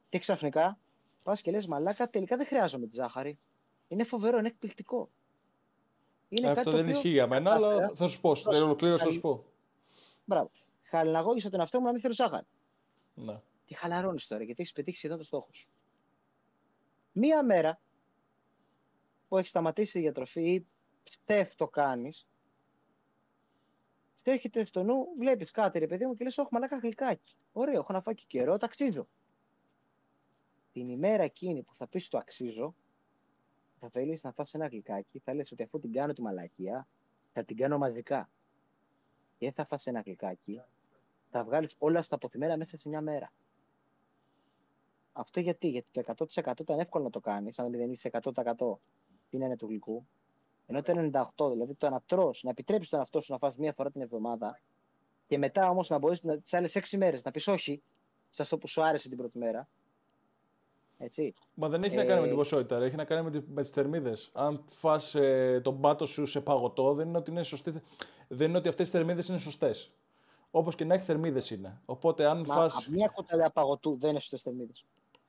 Και 0.08 0.18
ξαφνικά 0.18 0.78
πας 1.22 1.42
και 1.42 1.50
λες, 1.50 1.66
Μαλάκα, 1.66 2.10
τελικά 2.10 2.36
δεν 2.36 2.46
χρειάζομαι 2.46 2.86
τη 2.86 2.94
ζάχαρη. 2.94 3.38
Είναι 3.88 4.04
φοβερό, 4.04 4.38
είναι 4.38 4.48
εκπληκτικό. 4.48 5.10
Είναι 6.28 6.48
Αυτό 6.48 6.70
δεν 6.70 6.88
ισχύει 6.88 7.08
για 7.08 7.26
μένα, 7.26 7.52
αλλά 7.52 7.90
θα 7.94 8.06
σου 8.06 8.20
πω. 8.20 8.34
Στην 8.34 8.62
ολοκλήρωση 8.62 9.04
θα 9.04 9.10
σου 9.10 9.20
πω. 9.20 9.44
Μπράβο. 10.24 10.50
Χαλιναγώγησα 10.82 11.50
τον 11.50 11.60
εαυτό 11.60 11.78
μου 11.78 11.86
να 11.86 11.92
μην 11.92 12.00
θέλω 12.00 12.14
ζάχαρη. 12.14 12.46
Ναι. 13.14 13.40
Και 13.64 13.74
χαλαρώνεις 13.74 14.26
τώρα, 14.26 14.42
γιατί 14.42 14.62
έχεις 14.62 14.72
πετύχει 14.72 14.96
σχεδόν 14.96 15.18
το 15.18 15.24
στόχο 15.24 15.48
σου. 15.52 15.68
Μία 17.12 17.42
μέρα 17.44 17.80
που 19.28 19.38
έχεις 19.38 19.50
σταματήσει 19.50 19.98
η 19.98 20.02
διατροφή 20.02 20.52
ή 20.52 20.66
στεφ 21.02 21.54
το 21.54 21.68
κάνεις, 21.68 22.26
και 24.22 24.30
έρχεται 24.30 24.64
στο 24.64 24.82
νου, 24.82 25.06
βλέπεις 25.18 25.50
κάτι 25.50 25.78
ρε 25.78 25.86
παιδί 25.86 26.06
μου 26.06 26.14
και 26.14 26.24
λες: 26.24 26.38
Όχι, 26.38 26.48
μαλάκα 26.52 26.76
γλυκάκι. 26.76 27.36
Ωραίο, 27.52 27.78
έχω 27.78 27.92
να 27.92 28.00
φάω 28.00 28.14
και 28.14 28.24
καιρό, 28.26 28.58
το 28.58 28.66
αξίζω. 28.66 29.08
Την 30.72 30.88
ημέρα 30.88 31.22
εκείνη 31.22 31.62
που 31.62 31.74
θα 31.74 31.86
πεις 31.86 32.08
το 32.08 32.18
αξίζω, 32.18 32.74
θα 33.80 33.88
θέλεις 33.90 34.22
να 34.22 34.32
φας 34.32 34.54
ένα 34.54 34.66
γλυκάκι, 34.66 35.18
θα 35.18 35.34
λες 35.34 35.52
ότι 35.52 35.62
αφού 35.62 35.78
την 35.78 35.92
κάνω 35.92 36.12
τη 36.12 36.22
μαλακία, 36.22 36.88
θα 37.32 37.44
την 37.44 37.56
κάνω 37.56 37.78
μαζικά. 37.78 38.30
Και 39.38 39.52
θα 39.52 39.66
φας 39.66 39.86
ένα 39.86 40.00
γλυκάκι, 40.00 40.62
θα 41.30 41.44
βγάλεις 41.44 41.74
όλα 41.78 42.02
στα 42.02 42.14
αποθυμένα 42.14 42.56
μέσα 42.56 42.78
σε 42.78 42.88
μια 42.88 43.00
μέρα. 43.00 43.32
Αυτό 45.12 45.40
γιατί, 45.40 45.68
γιατί 45.68 45.88
το 45.90 46.00
100% 46.00 46.60
ήταν 46.60 46.78
εύκολο 46.78 47.04
να 47.04 47.10
το 47.10 47.20
κάνεις, 47.20 47.58
αν 47.58 47.70
δεν 47.70 47.90
είσαι 47.90 48.10
100% 48.22 48.78
είναι 49.30 49.56
του 49.56 49.66
γλυκού, 49.66 50.06
ενώ 50.66 50.82
το 50.82 51.10
98, 51.36 51.50
δηλαδή 51.50 51.74
το 51.74 51.90
να 51.90 52.00
τρως, 52.00 52.42
να 52.42 52.50
επιτρέψεις 52.50 52.90
τον 52.90 53.00
αυτό 53.00 53.22
σου 53.22 53.32
να 53.32 53.38
φας 53.38 53.56
μία 53.56 53.72
φορά 53.72 53.90
την 53.90 54.00
εβδομάδα 54.00 54.60
και 55.26 55.38
μετά 55.38 55.68
όμως 55.68 55.88
να 55.88 55.98
μπορείς 55.98 56.20
τις 56.20 56.54
άλλες 56.54 56.76
6 56.76 56.96
μέρες 56.98 57.24
να 57.24 57.30
πεις 57.30 57.48
όχι 57.48 57.82
σε 58.28 58.42
αυτό 58.42 58.58
που 58.58 58.68
σου 58.68 58.82
άρεσε 58.82 59.08
την 59.08 59.16
πρώτη 59.16 59.38
μέρα. 59.38 59.68
Έτσι. 61.04 61.34
Μα 61.54 61.68
δεν 61.68 61.82
έχει 61.82 61.94
ε... 61.94 61.96
να 61.96 62.04
κάνει 62.04 62.20
με 62.20 62.26
την 62.26 62.34
ε, 62.34 62.36
ποσότητα, 62.36 62.76
έχει 62.76 62.96
να 62.96 63.04
κάνει 63.04 63.30
με, 63.30 63.44
με 63.48 63.60
τις 63.60 63.70
θερμίδες. 63.70 64.30
Αν 64.32 64.64
φας 64.66 65.14
ε, 65.14 65.60
τον 65.64 65.80
πάτο 65.80 66.06
σου 66.06 66.26
σε 66.26 66.40
παγωτό, 66.40 66.94
δεν 66.94 67.08
είναι 67.08 67.18
ότι, 67.18 67.30
είναι 67.30 67.42
σωστή, 67.42 67.72
δεν 68.28 68.48
είναι 68.48 68.58
ότι 68.58 68.68
αυτές 68.68 68.88
οι 68.88 68.90
θερμίδες 68.90 69.28
είναι 69.28 69.38
σωστές. 69.38 69.90
Όπως 70.50 70.74
και 70.74 70.84
να 70.84 70.94
έχει 70.94 71.04
θερμίδες 71.04 71.50
είναι. 71.50 71.80
Οπότε 71.84 72.26
αν 72.26 72.44
Μα, 72.46 72.54
φας... 72.54 72.88
Μια 72.88 73.08
κουταλιά 73.08 73.50
παγωτού 73.50 73.96
δεν 73.98 74.10
είναι 74.10 74.18
σωστές 74.18 74.42
θερμίδες. 74.42 74.84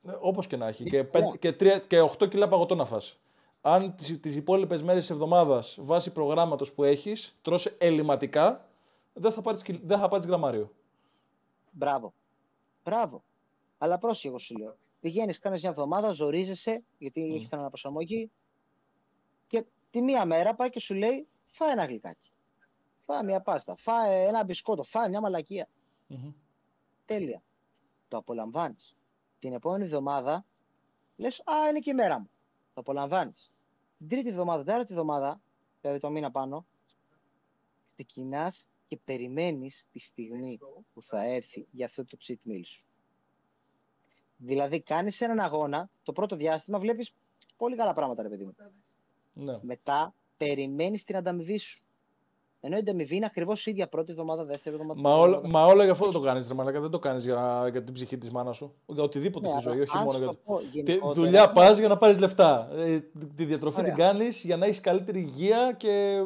Ε, 0.08 0.12
Όπως 0.20 0.48
και 0.48 0.58
να 0.58 0.68
έχει. 0.68 0.84
Και, 0.84 1.06
5, 1.12 1.20
και, 1.40 1.50
3, 1.50 1.80
και 1.88 2.02
8 2.02 2.30
κιλά 2.30 2.48
παγωτό 2.48 2.76
να 2.76 2.86
φας 2.86 3.18
αν 3.66 3.96
τις, 3.96 4.20
τις 4.20 4.36
υπόλοιπες 4.36 4.84
μέρες 4.84 5.02
της 5.02 5.10
εβδομάδας 5.10 5.78
βάσει 5.82 6.12
προγράμματος 6.12 6.74
που 6.74 6.84
έχεις 6.84 7.38
τρως 7.42 7.66
ελληματικά, 7.66 8.66
δεν 9.14 9.32
θα 9.32 9.42
πάρεις, 9.42 9.62
δεν 9.84 10.00
θα 10.00 10.08
πάρεις 10.08 10.26
γραμμάριο. 10.26 10.72
Μπράβο. 11.72 12.14
Μπράβο. 12.84 13.24
Αλλά 13.78 13.98
πρόσεχε 13.98 14.28
εγώ 14.28 14.38
σου 14.38 14.58
λέω. 14.58 14.76
Πηγαίνεις, 15.04 15.40
κάνεις 15.40 15.62
μια 15.62 15.70
εβδομάδα, 15.70 16.12
ζορίζεσαι, 16.12 16.84
γιατί 16.98 17.30
mm. 17.30 17.36
έχεις 17.36 17.50
την 17.50 17.58
αναπροσαρμογή 17.58 18.32
και 19.48 19.66
τη 19.90 20.02
μία 20.02 20.26
μέρα 20.26 20.56
πάει 20.56 20.70
και 20.70 20.80
σου 20.80 20.96
λέει 20.96 21.28
φάε 21.44 21.72
ένα 21.72 21.86
γλυκάκι. 21.86 22.32
Φάε 23.00 23.24
μια 23.24 23.42
πάστα, 23.42 23.76
φάε 23.76 24.28
ένα 24.28 24.44
μπισκότο, 24.44 24.84
φάε 24.84 25.10
μια 25.10 25.22
μαλακία. 25.22 25.70
Mm-hmm. 26.10 26.34
Τέλεια. 27.06 27.44
Το 28.08 28.18
απολαμβάνεις. 28.18 28.96
Την 29.40 29.54
επόμενη 29.54 29.84
εβδομάδα 29.84 30.46
λες, 31.16 31.40
α, 31.40 31.70
είναι 31.70 31.80
και 31.80 31.90
η 31.90 31.94
μέρα 31.94 32.20
μου. 32.20 32.30
Το 32.74 32.80
απολαμβάνεις 32.80 33.52
την 33.98 34.08
τρίτη 34.08 34.30
εβδομάδα, 34.30 34.58
την 34.58 34.66
τέταρτη 34.66 34.94
εβδομάδα, 34.94 35.42
δηλαδή 35.82 36.00
το 36.00 36.10
μήνα 36.10 36.32
πάνω, 36.32 36.66
ξεκινάς 37.94 38.68
και 38.88 38.98
περιμένεις 38.98 39.88
τη 39.92 40.00
στιγμή 40.00 40.60
που 40.94 41.02
θα 41.02 41.24
έρθει 41.24 41.68
για 41.72 41.86
αυτό 41.86 42.06
το 42.06 42.18
cheat 42.22 42.50
meal 42.50 42.62
σου. 42.64 42.88
Δηλαδή, 44.46 44.82
κάνεις 44.82 45.22
έναν 45.22 45.40
αγώνα, 45.40 45.90
το 46.04 46.12
πρώτο 46.12 46.36
διάστημα 46.36 46.80
βλέπεις 46.80 47.14
πολύ 47.58 47.76
καλά 47.76 47.94
πράγματα, 47.94 48.24
ρε 48.24 48.30
παιδί 48.30 48.44
μου. 48.44 48.56
Ναι. 49.34 49.58
Μετά 49.62 50.14
περιμένεις 50.38 51.04
την 51.04 51.16
ανταμοιβή 51.16 51.58
σου. 51.58 51.84
Ενώ 52.60 52.76
η 52.76 52.80
ανταμοιβή 52.80 53.16
είναι 53.16 53.26
ακριβώς 53.26 53.66
η 53.66 53.72
ίδια 53.72 53.88
πρώτη 53.88 54.12
εβδομάδα, 54.12 54.44
δεύτερη 54.44 54.76
εβδομάδα. 54.76 55.02
Μα, 55.02 55.16
όλα, 55.16 55.42
μα 55.48 55.66
όλα 55.66 55.84
για 55.84 55.92
αυτό 55.92 56.06
δεν 56.06 56.14
το 56.14 56.20
κάνεις, 56.20 56.48
Ρε 56.48 56.54
Μαλάκα. 56.54 56.80
Δεν 56.80 56.90
το 56.90 57.00
κάνεις 57.00 57.24
για, 57.24 57.68
για 57.72 57.84
την 57.84 57.94
ψυχή 57.94 58.18
της 58.18 58.32
μάνας 58.32 58.56
σου. 58.56 58.74
Για 58.86 59.04
οτιδήποτε 59.04 59.48
ναι, 59.48 59.54
στη 59.54 59.70
ζωή, 59.70 59.80
όχι 59.80 59.98
μόνο 59.98 60.18
για. 60.18 60.34
Πω, 60.46 60.60
γενικότερα... 60.72 61.14
Δουλειά 61.14 61.52
πας 61.52 61.78
για 61.78 61.88
να 61.88 61.98
πάρεις 61.98 62.20
λεφτά. 62.20 62.70
Ε, 62.76 63.00
τη 63.36 63.46
διατροφή 63.46 63.80
Ωραία. 63.80 63.94
την 63.94 64.04
κάνεις 64.04 64.44
για 64.44 64.58
να 64.58 64.66
έχεις 64.66 64.80
καλύτερη 64.80 65.20
υγεία 65.20 65.74
και 65.78 66.24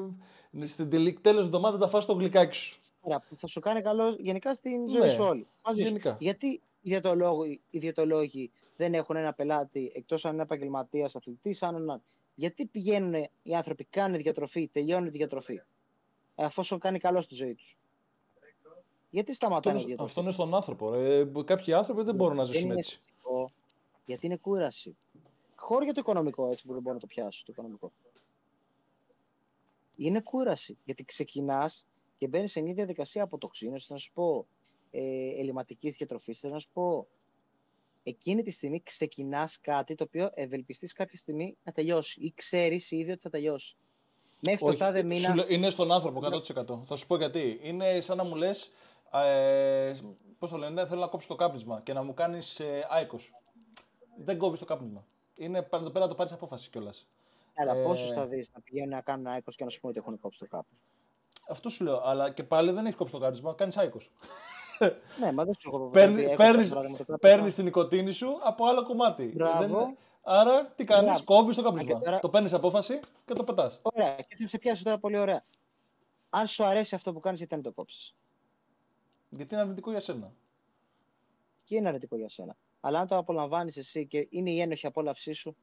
στην 0.66 0.90
τέλος 1.22 1.46
εβδομάδας 1.46 1.80
θα 1.80 1.88
φας 1.88 2.06
το 2.06 2.14
γλυκάκι 2.14 2.56
σου. 2.56 2.80
Ωραία, 3.02 3.24
που 3.30 3.36
θα 3.36 3.48
σου 3.48 3.60
κάνει 3.60 3.82
καλό 3.82 4.16
γενικά 4.20 4.54
στην 4.54 4.90
ζωή 4.90 5.02
ναι, 5.02 5.08
σου 5.08 5.24
όλη. 5.24 5.48
Μαζί 5.66 5.84
γενικά. 5.84 6.10
Σου. 6.10 6.18
Γιατί 6.20 6.62
οι 7.70 7.78
διαιτολόγοι, 7.80 8.52
δεν 8.76 8.94
έχουν 8.94 9.16
ένα 9.16 9.34
πελάτη 9.34 9.92
εκτός 9.96 10.26
αν 10.26 10.34
είναι 10.34 10.42
επαγγελματίας 10.42 11.16
αθλητής, 11.16 11.64
αν 11.64 12.02
Γιατί 12.36 12.66
πηγαίνουν 12.66 13.14
οι 13.44 13.56
άνθρωποι, 13.56 13.84
κάνουν 13.84 14.22
διατροφή, 14.22 14.68
τελειώνουν 14.68 15.10
τη 15.12 15.18
διατροφή 15.18 15.62
εφόσον 16.36 16.80
κάνει 16.80 17.00
καλό 17.00 17.22
στη 17.22 17.36
ζωή 17.36 17.56
τους; 17.56 17.78
Γιατί 19.10 19.34
σταματάνε 19.34 19.78
αυτό, 19.78 20.04
αυτό 20.04 20.22
είναι 20.22 20.32
στον 20.32 20.56
άνθρωπο. 20.56 20.94
Ε, 20.94 21.32
κάποιοι 21.46 21.74
άνθρωποι 21.74 22.04
δεν 22.04 22.16
μπορούν 22.16 22.38
να 22.38 22.44
ζήσουν 22.44 22.72
έτσι. 22.72 23.02
γιατί 24.06 24.26
είναι 24.26 24.38
κούραση. 24.38 24.98
Χώρο 25.56 25.84
για 25.84 25.94
το 25.94 26.00
οικονομικό, 26.00 26.52
έτσι 26.52 26.66
που 26.66 26.74
δεν 26.74 26.82
μπορώ 26.82 26.94
να 26.94 27.02
το 27.02 27.08
πιάσω 27.08 27.44
το 27.46 27.52
οικονομικό. 27.52 27.92
Είναι 29.96 30.22
κούραση. 30.22 30.78
Γιατί 30.84 31.06
ξεκινάς 31.06 31.88
και 32.18 32.28
μπαίνεις 32.28 32.52
σε 32.52 32.62
μια 32.62 32.74
διαδικασία 32.74 33.24
αποτοξίνωσης, 33.24 33.90
να 33.90 33.98
σου 33.98 34.14
πω, 34.14 34.48
ε, 34.92 35.40
ελληματικής 35.40 35.96
διατροφή, 35.96 36.36
να 36.42 36.60
σου 36.60 36.70
πω, 36.74 37.08
εκείνη 38.04 38.44
τη 38.44 38.52
στιγμή 38.52 38.84
ξεκινάς 38.84 39.60
κάτι 39.62 39.96
το 39.96 40.04
οποίο 40.04 40.30
ευελπιστείς 40.34 40.94
κάποια 40.94 41.18
στιγμή 41.18 41.58
να 41.64 41.72
τελειώσει 41.72 42.22
ή 42.22 42.34
ξέρεις 42.36 42.92
ήδη 42.92 43.12
ότι 43.12 43.22
θα 43.22 43.30
τελειώσει. 43.30 43.76
Μέχρι 44.40 44.66
το 44.66 44.78
τάδε 44.78 45.04
μήνα. 45.04 45.46
Είναι 45.50 45.70
στον 45.70 45.92
άνθρωπο 45.92 46.20
100%. 46.24 46.86
Θα 46.86 46.96
σου 46.96 47.08
πω 47.08 47.18
γιατί. 47.18 47.60
Είναι 47.64 48.00
σαν 48.00 48.18
να 48.18 48.24
μου 48.24 48.36
λες. 48.36 48.72
Ε, 49.14 49.94
Πώς 50.40 50.50
το 50.50 50.58
λένε, 50.58 50.86
θέλω 50.86 51.02
να 51.02 51.08
κόψει 51.08 51.28
το 51.28 51.36
κάπνισμα 51.36 51.82
και 51.82 51.94
να 51.94 52.04
μου 52.04 52.14
κάνεις 52.14 52.60
ε, 52.60 52.88
άϊκος. 52.90 53.34
Δεν 54.18 54.38
κόβεις 54.38 54.60
το 54.60 54.66
κάπνισμα. 54.66 55.06
Είναι 55.36 55.68
εδώ 55.72 55.90
πέρα 55.90 56.00
να 56.00 56.08
το 56.08 56.16
πάρεις 56.16 56.34
απόφαση 56.34 56.70
κιόλας. 56.70 57.08
Αλλά 57.56 57.76
ε, 57.76 57.84
πόσους 57.84 58.12
θα 58.12 58.28
δεις 58.28 58.52
να 58.54 58.62
πηγαίνουν 58.62 58.90
να 58.90 59.02
κάνουν 59.02 59.28
άϊκος 59.28 59.56
και 59.56 59.64
να 59.64 59.70
σου 59.70 59.80
πούνε 59.80 59.94
ότι 59.98 60.02
έχουν 60.06 60.20
κόψει 60.20 60.40
το 60.40 60.48
κάπνισμα. 60.48 60.78
Αυτό 61.50 61.70
σου 61.70 61.84
λέω. 61.84 62.02
Αλλά 62.04 62.32
και 62.32 62.44
πάλι 62.44 62.72
δεν 62.72 62.86
έχεις 62.86 62.98
κόψει 62.98 63.14
το 63.14 63.20
κάπνισμα, 63.20 63.54
κάνεις 63.54 63.78
άϊκος. 63.78 64.12
Ναι, 65.20 65.32
μα 65.32 65.46
δεν 65.46 65.54
σου 65.60 65.70
έχω 65.74 65.90
πει. 65.90 66.36
Παίρνει 67.20 67.52
την 67.52 67.64
νοικοτήνη 67.64 68.12
σου 68.12 68.40
από 68.44 68.66
άλλο 68.66 68.84
κομμάτι. 68.84 69.32
Μπράβο. 69.36 69.96
Άρα 70.22 70.68
τι 70.70 70.84
κάνεις, 70.84 71.22
κόβεις 71.22 71.56
το 71.56 71.64
καπνισμό. 71.64 72.00
Τώρα... 72.00 72.20
Το 72.20 72.30
παίρνεις 72.30 72.54
απόφαση 72.54 73.00
και 73.26 73.34
το 73.34 73.44
πετάς. 73.44 73.80
Ωραία, 73.82 74.16
και 74.16 74.36
θα 74.40 74.48
σε 74.48 74.58
πιάσει 74.58 74.84
τώρα 74.84 75.00
πολύ 75.00 75.18
ωραία. 75.18 75.44
Αν 76.30 76.48
σου 76.48 76.64
αρέσει 76.64 76.96
αυτό 76.96 77.14
που 77.14 77.20
κάνεις, 77.20 77.40
γιατί 77.40 77.56
δεν 77.56 77.64
το 77.64 77.72
κόψεις; 77.72 78.16
Γιατί 79.30 79.54
είναι 79.54 79.64
αρνητικό 79.64 79.92
για 79.92 80.00
σένα. 80.00 80.32
Και 81.64 81.76
είναι 81.76 81.88
αρνητικό 81.88 82.18
για 82.18 82.30
σένα. 82.30 82.56
Αλλά 82.80 83.00
αν 83.00 83.08
το 83.08 83.18
απολαμβάνεις 83.18 83.78
εσύ 83.78 84.08
και 84.08 84.28
είναι 84.30 84.52
η 84.52 84.62
ένοχη 84.62 84.86
απόλαυσή 84.86 85.32
σου, 85.32 85.56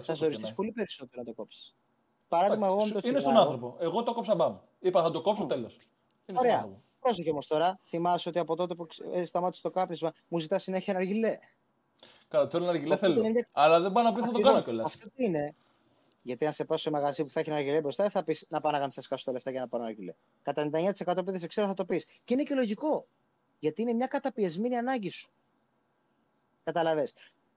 θα 0.00 0.14
ζοριστεί 0.14 0.52
πολύ 0.54 0.72
περισσότερο 0.72 1.22
να 1.22 1.28
το 1.28 1.34
κόψεις. 1.34 1.74
Παράδειγμα, 2.28 2.66
εγώ 2.66 2.84
με 2.84 3.00
το 3.00 3.08
Είναι 3.08 3.18
στον 3.18 3.36
άνθρωπο. 3.36 3.76
Εγώ 3.78 4.02
το 4.02 4.12
κόψα 4.12 4.34
μπαμ. 4.34 4.56
Είπα 4.80 5.02
θα 5.02 5.10
το 5.10 5.20
κόψω 5.20 5.46
τέλος. 5.46 5.78
Ωραία. 6.34 6.68
Πρόσεχε 7.02 7.30
όμως 7.30 7.46
τώρα. 7.46 7.78
Θυμάσαι 7.84 8.28
ότι 8.28 8.38
από 8.38 8.56
τότε 8.56 8.74
που 8.74 8.86
ε, 9.12 9.24
σταμάτησε 9.24 9.62
το 9.62 9.70
κάπνισμα 9.70 10.12
μου 10.28 10.38
ζητά 10.38 10.58
συνέχεια 10.58 10.96
αργιλέ. 10.96 11.38
Καλά, 12.28 12.48
θέλω 12.48 12.68
αργιλέ, 12.68 12.96
θέλω. 12.96 13.24
Είναι... 13.24 13.48
Αλλά 13.52 13.80
δεν 13.80 13.92
πάω 13.92 14.04
να 14.04 14.12
πει 14.12 14.20
θα 14.20 14.30
το 14.30 14.40
κάνω 14.40 14.62
κιόλας. 14.62 14.86
Αυτό 14.86 15.10
τι 15.16 15.24
είναι. 15.24 15.54
Γιατί 16.22 16.46
αν 16.46 16.52
σε 16.52 16.64
πάω 16.64 16.76
σε 16.76 16.90
μαγαζί 16.90 17.24
που 17.24 17.30
θα 17.30 17.40
έχει 17.40 17.48
ένα 17.48 17.58
αργιλέ 17.58 17.80
μπροστά, 17.80 18.10
θα 18.10 18.24
πεις 18.24 18.46
να 18.48 18.60
πάω 18.60 18.72
να 18.72 18.78
κάνει 18.78 18.92
θέσκα 18.92 19.16
τα 19.24 19.32
λεφτά 19.32 19.50
για 19.50 19.60
να 19.60 19.68
πάρω 19.68 19.82
ένα 19.82 19.92
αργιλέ. 19.92 20.14
Κατά 20.42 20.70
99% 21.06 21.16
επειδή 21.16 21.38
σε 21.38 21.46
ξέρω 21.46 21.66
θα 21.66 21.74
το 21.74 21.84
πεις. 21.84 22.06
Και 22.24 22.34
είναι 22.34 22.42
και 22.42 22.54
λογικό. 22.54 23.06
Γιατί 23.58 23.82
είναι 23.82 23.92
μια 23.92 24.06
καταπιεσμένη 24.06 24.76
ανάγκη 24.76 25.10
σου. 25.10 25.32
Καταλαβέ. 26.64 27.08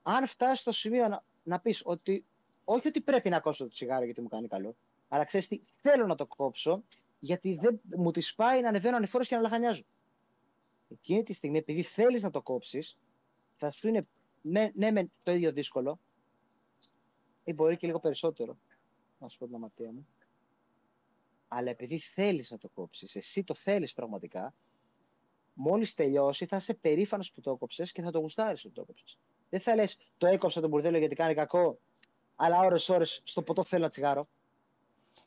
Αν 0.04 0.28
φτάσεις 0.28 0.60
στο 0.60 0.72
σημείο 0.72 1.08
να, 1.08 1.24
να 1.44 1.60
πεις 1.60 1.82
ότι 1.86 2.26
όχι 2.64 2.88
ότι 2.88 3.02
πρέπει 3.02 3.30
να 3.30 3.40
κόψω 3.40 3.64
το 3.64 3.70
τσιγάρο 3.70 4.06
γιατί 4.06 4.22
μου 4.22 4.28
κάνει 4.28 4.48
καλό, 4.48 4.76
αλλά 5.08 5.24
ξέρεις 5.24 5.48
τι, 5.48 5.62
θέλω 5.76 6.06
να 6.06 6.16
το 6.16 6.26
κόψω 6.26 6.84
γιατί 7.20 7.58
δεν 7.62 7.82
μου 7.98 8.12
τη 8.12 8.34
πάει 8.36 8.62
να 8.62 8.68
ανεβαίνω 8.68 8.96
ανηφόρος 8.96 9.28
και 9.28 9.36
να 9.36 9.42
λαχανιάζω. 9.42 9.84
Εκείνη 10.90 11.24
τη 11.24 11.34
στιγμή, 11.34 11.58
επειδή 11.58 11.82
θέλεις 11.82 12.22
να 12.22 12.30
το 12.30 12.42
κόψεις, 12.42 12.98
θα 13.56 13.72
σου 13.72 13.88
είναι 13.88 14.08
ναι, 14.42 14.72
ναι 14.74 14.92
με 14.92 15.10
το 15.24 15.32
ίδιο 15.32 15.52
δύσκολο, 15.52 16.00
ή 17.44 17.54
μπορεί 17.54 17.78
και 17.78 17.88
λίγο 17.88 18.00
περισσότερο, 18.00 18.58
να 19.20 19.28
σου 19.28 19.38
πω 19.38 19.46
την 19.46 19.56
αμαρτία 19.56 19.92
μου. 19.92 20.08
Αλλά 21.48 21.70
επειδή 21.70 22.00
θέλεις 22.00 22.52
να 22.52 22.58
το 22.58 22.70
κόψεις, 22.70 23.16
εσύ 23.16 23.44
το 23.44 23.54
θέλεις 23.54 23.94
πραγματικά, 23.94 24.56
μόλις 25.54 25.94
τελειώσει 25.94 26.46
θα 26.46 26.56
είσαι 26.56 26.74
περήφανος 26.74 27.32
που 27.32 27.42
το 27.42 27.52
έκοψες 27.52 27.92
και 27.92 28.02
θα 28.02 28.12
το 28.12 28.20
γουστάρεις 28.20 28.62
που 28.62 28.72
το 28.72 28.82
έκοψες. 28.82 29.20
Δεν 29.50 29.60
θα 29.60 29.76
λες 29.76 29.98
το 30.18 30.28
έκοψα 30.28 30.62
τον 30.62 30.70
μπουρδέλο 30.70 30.98
γιατί 30.98 31.16
κάνει 31.16 31.34
κακό, 31.34 31.80
αλλά 32.36 32.60
ώρε-ώρε 32.60 33.06
στο 33.06 33.42
ποτό 33.44 33.64
θέλω 33.64 33.82
ένα 33.82 33.92
τσιγάρο. 33.92 34.28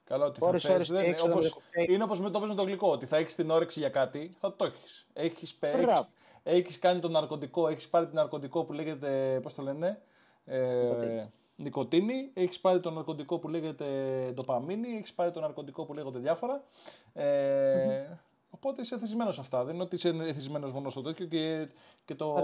Καλά, 0.08 0.24
ότι 0.26 0.38
ώρες, 0.42 0.64
θα 0.64 0.74
ώρες, 0.74 0.88
δεν, 0.88 1.14
όπως, 1.24 1.58
είναι 1.88 2.02
όπως 2.02 2.20
με 2.20 2.30
το 2.30 2.40
με 2.40 2.54
το 2.54 2.62
γλυκό, 2.62 2.90
ότι 2.90 3.06
θα 3.06 3.16
έχεις 3.16 3.34
την 3.34 3.50
όρεξη 3.50 3.78
για 3.78 3.88
κάτι, 3.88 4.36
θα 4.40 4.54
το 4.56 4.64
έχεις. 4.64 5.06
Έχεις 5.12 5.56
έχεις, 5.60 6.08
έχεις 6.42 6.78
κάνει 6.78 7.00
το 7.00 7.08
ναρκωτικό, 7.08 7.68
έχεις 7.68 7.88
πάρει 7.88 8.06
το 8.06 8.12
ναρκωτικό 8.14 8.64
που 8.64 8.72
λέγεται, 8.72 9.40
πώς 9.42 9.54
το 9.54 9.62
λένε, 9.62 10.00
ε, 10.44 11.26
νικοτίνη, 11.56 12.30
έχεις 12.34 12.60
πάρει 12.60 12.80
το 12.80 12.90
ναρκωτικό 12.90 13.38
που 13.38 13.48
λέγεται 13.48 13.86
ντοπαμίνη, 14.34 14.88
έχεις 14.96 15.12
πάρει 15.12 15.30
το 15.30 15.40
ναρκωτικό 15.40 15.84
που 15.84 15.94
λέγονται 15.94 16.18
διάφορα. 16.18 16.64
Ε, 17.12 18.02
mm-hmm. 18.02 18.16
Οπότε 18.50 18.80
είσαι 18.80 18.94
εθισμένος 18.94 19.34
σε 19.34 19.40
αυτά. 19.40 19.64
Δεν 19.64 19.74
είναι 19.74 19.82
ότι 19.82 19.96
είσαι 19.96 20.08
εθισμένος 20.08 20.72
μόνο 20.72 20.88
στο 20.88 21.02
τέτοιο 21.02 21.26
και, 21.26 21.68
και 22.04 22.14
το. 22.14 22.34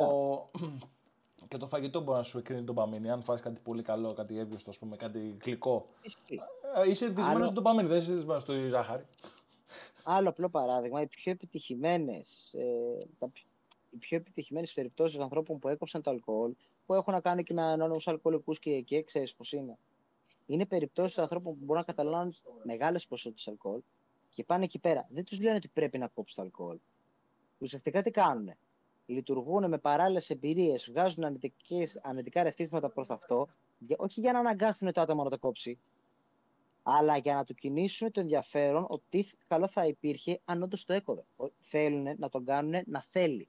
Και 1.49 1.57
το 1.57 1.67
φαγητό 1.67 2.01
μπορεί 2.01 2.19
να 2.19 2.25
σου 2.25 2.39
εκκρίνει 2.39 2.63
τον 2.63 2.75
παμίνι. 2.75 3.11
Αν 3.11 3.23
φας 3.23 3.41
κάτι 3.41 3.61
πολύ 3.61 3.83
καλό, 3.83 4.13
κάτι 4.13 4.39
εύγεωστο, 4.39 4.71
ας 4.71 4.79
πούμε, 4.79 4.97
κάτι 4.97 5.37
γλυκό. 5.45 5.87
Ε, 6.75 6.89
είσαι 6.91 7.07
δυσμένο 7.07 7.37
Άλλο... 7.37 7.45
στον 7.45 7.63
παμίνι, 7.63 7.89
δεν 7.89 7.99
είσαι 7.99 8.13
δυσμένο 8.13 8.39
στο 8.39 8.55
ζάχαρη. 8.69 9.05
Άλλο 10.03 10.29
απλό 10.29 10.49
παράδειγμα, 10.49 11.01
οι 11.01 11.07
πιο 11.07 11.33
επιτυχημένες 11.33 12.55
ε, 12.55 12.99
οι 13.91 13.97
πιο 13.97 14.17
επιτυχημένες 14.17 14.73
περιπτώσεις 14.73 15.19
ανθρώπων 15.19 15.59
που 15.59 15.69
έκοψαν 15.69 16.03
το 16.03 16.11
αλκοόλ, 16.11 16.55
που 16.87 16.95
έχουν 16.95 17.13
να 17.13 17.21
κάνουν 17.21 17.45
και 17.45 17.55
με 17.55 17.63
ανώνυμους 17.63 18.09
αλκοολικούς 18.09 18.59
και 18.59 18.71
εκεί, 18.71 19.05
ξέρεις 19.05 19.35
πώς 19.35 19.53
είναι. 19.53 19.79
Είναι 20.47 20.67
περιπτώσεις 20.67 21.19
ανθρώπων 21.19 21.53
που 21.53 21.59
μπορούν 21.65 21.85
να 21.87 21.95
καταλάβουν 21.95 22.35
μεγάλες 22.65 23.07
ποσότητες 23.07 23.49
αλκοόλ 23.49 23.81
και 24.29 24.45
πάνε 24.45 24.65
εκεί 24.65 24.79
πέρα. 24.79 25.07
Δεν 25.11 25.25
τους 25.25 25.41
λένε 25.41 25.57
ότι 25.57 25.69
πρέπει 25.69 25.99
να 25.99 26.09
κόψει 26.09 26.35
το 26.35 26.43
αλκοόλ. 26.43 26.79
Ουσιαστικά 27.59 28.03
τι 28.03 28.11
κάνουν 28.11 28.55
λειτουργούν 29.07 29.69
με 29.69 29.79
παράλληλες 29.79 30.31
εμπειρίες, 30.31 30.91
βγάζουν 30.91 31.25
ανετικά 32.03 32.43
ρεθίσματα 32.43 32.89
προς 32.91 33.09
αυτό, 33.09 33.49
όχι 33.97 34.21
για 34.21 34.33
να 34.33 34.39
αναγκάσουν 34.39 34.93
το 34.93 35.01
άτομο 35.01 35.25
να 35.25 35.31
το 35.31 35.39
κόψει, 35.39 35.79
αλλά 36.87 37.17
για 37.17 37.35
να 37.35 37.45
του 37.45 37.55
κινήσουν 37.55 38.11
το 38.11 38.21
ενδιαφέρον 38.21 38.87
ότι 38.89 39.31
καλό 39.47 39.69
θα 39.69 39.87
υπήρχε 39.87 40.41
αν 40.45 40.63
όντως 40.63 40.85
το 40.85 40.93
έκοβε. 40.93 41.25
Θέλουν 41.59 42.15
να 42.19 42.29
τον 42.29 42.45
κάνουν 42.45 42.83
να 42.87 43.03
θέλει. 43.03 43.49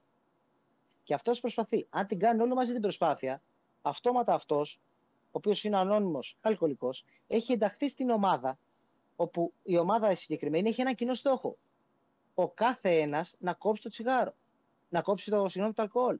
Και 1.03 1.13
αυτός 1.13 1.39
προσπαθεί. 1.39 1.85
Αν 1.89 2.07
την 2.07 2.19
κάνουν 2.19 2.41
όλοι 2.41 2.53
μαζί 2.53 2.71
την 2.71 2.81
προσπάθεια, 2.81 3.41
αυτόματα 3.81 4.33
αυτός, 4.33 4.79
ο 5.11 5.29
οποίος 5.31 5.63
είναι 5.63 5.77
ανώνυμος 5.77 6.37
αλκοολικός, 6.41 7.05
έχει 7.27 7.51
ενταχθεί 7.51 7.89
στην 7.89 8.09
ομάδα, 8.09 8.59
όπου 9.15 9.53
η 9.63 9.77
ομάδα 9.77 10.15
συγκεκριμένη 10.15 10.69
έχει 10.69 10.81
ένα 10.81 10.93
κοινό 10.93 11.13
στόχο. 11.13 11.57
Ο 12.33 12.49
κάθε 12.49 12.99
ένας 12.99 13.35
να 13.39 13.53
κόψει 13.53 13.81
το 13.81 13.89
τσιγάρο 13.89 14.33
να 14.89 15.01
κόψει 15.01 15.29
το 15.29 15.49
συγγνώμη 15.49 15.73
το 15.73 15.81
αλκοόλ. 15.81 16.19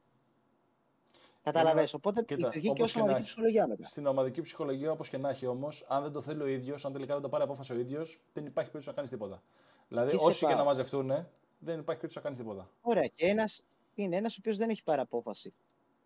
Καταλαβαίνω. 1.46 1.88
Οπότε 1.94 2.24
κοίτα, 2.24 2.46
λειτουργεί 2.46 2.74
και 2.74 2.82
ως 2.82 2.96
ομαδική 2.96 3.24
ψυχολογία 3.24 3.68
μετά. 3.68 3.86
Στην 3.86 4.06
ομαδική 4.06 4.42
ψυχολογία, 4.42 4.92
όπως 4.92 5.10
και 5.10 5.18
να 5.18 5.30
έχει 5.30 5.46
όμως, 5.46 5.86
αν 5.88 6.04
δεν 6.04 6.12
το 6.12 6.22
θέλει 6.22 6.42
ο 6.42 6.48
ίδιος, 6.48 6.86
αν 6.86 6.94
τελικά 6.94 7.14
δεν 7.14 7.22
το 7.22 7.30
πάρει 7.30 7.44
απόφαση 7.44 7.74
ο 7.74 7.76
ίδιος, 7.76 8.20
δεν 8.34 8.46
υπάρχει 8.46 8.72
περίπτωση 8.72 8.88
να 8.88 8.94
κάνεις 8.94 9.10
τίποτα. 9.10 9.44
Δηλαδή, 9.88 10.12
και 10.12 10.18
όσοι 10.20 10.46
και 10.46 10.54
να 10.54 10.64
μαζευτούν, 10.64 11.08
δεν 11.08 11.80
υπάρχει 11.80 11.84
περίπτωση 11.86 12.18
να 12.18 12.22
κάνεις 12.22 12.40
τίποτα. 12.40 12.70
Ωραία. 12.82 13.08
Και 13.08 13.26
ένας 13.26 13.66
είναι 13.96 14.16
ένας 14.16 14.34
ο 14.34 14.38
οποίος 14.40 14.58
δεν 14.58 14.70
έχει 14.70 14.84
πάρει 14.84 15.02
απόφαση. 15.02 15.54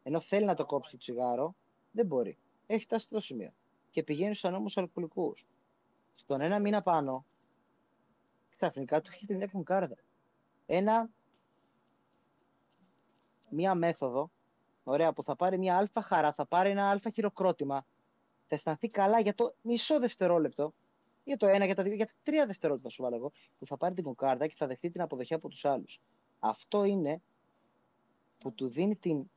Ενώ 0.04 0.20
θέλει 0.20 0.46
να 0.46 0.56
το 0.56 0.66
κόψει 0.66 0.92
το 0.92 0.98
τσιγάρο, 0.98 1.56
δεν 1.92 2.06
μπορεί. 2.06 2.38
Έχει 2.68 2.84
φτάσει 2.84 3.06
στο 3.06 3.22
σημείο. 3.22 3.54
Και 3.92 4.04
πηγαίνει 4.04 4.36
στους 4.36 4.50
ανώμους 4.50 4.78
αλκοολικούς. 4.78 5.48
Στον 6.16 6.42
ένα 6.42 6.60
μήνα 6.60 6.82
πάνω, 6.82 7.26
ξαφνικά 8.50 9.02
του 9.02 9.10
έχει 9.14 9.34
μια 9.36 9.48
κονκάρδα. 9.48 9.96
Ένα 10.66 11.10
μία 13.50 13.76
μέθοδο, 13.76 14.32
ωραία, 14.90 15.14
που 15.14 15.24
θα 15.24 15.36
πάρει 15.36 15.58
μια 15.58 15.78
αλφα 15.78 16.02
χαρά, 16.02 16.34
θα 16.34 16.46
πάρει 16.46 16.70
ένα 16.70 16.90
αλφα 16.90 17.10
χειροκρότημα, 17.10 17.86
θα 18.48 18.56
αισθανθεί 18.56 18.90
καλά 18.90 19.20
για 19.20 19.36
το 19.36 19.56
μισό 19.62 20.00
δευτερόλεπτο, 20.00 20.74
για 21.24 21.38
το 21.38 21.48
ένα, 21.48 21.66
για 21.66 21.76
τα 21.76 21.84
δύο, 21.84 21.94
για 21.94 22.06
τα 22.06 22.14
τρία 22.24 22.46
δευτερόλεπτα 22.46 22.90
σου 22.90 23.04
βάλω 23.04 23.16
εγώ, 23.16 23.32
που 23.58 23.66
θα 23.66 23.78
πάρει 23.78 23.94
την 23.94 24.04
κοκάρδα 24.04 24.48
και 24.48 24.56
θα 24.58 24.68
δεχτεί 24.68 24.90
την 24.90 25.02
αποδοχή 25.02 25.34
από 25.34 25.50
τους 25.50 25.66
άλλους. 25.66 26.02
Αυτό 26.40 26.84
είναι 26.84 27.22
που 28.38 28.54
του 28.54 28.70
δίνει 28.70 28.96
την, 28.96 29.30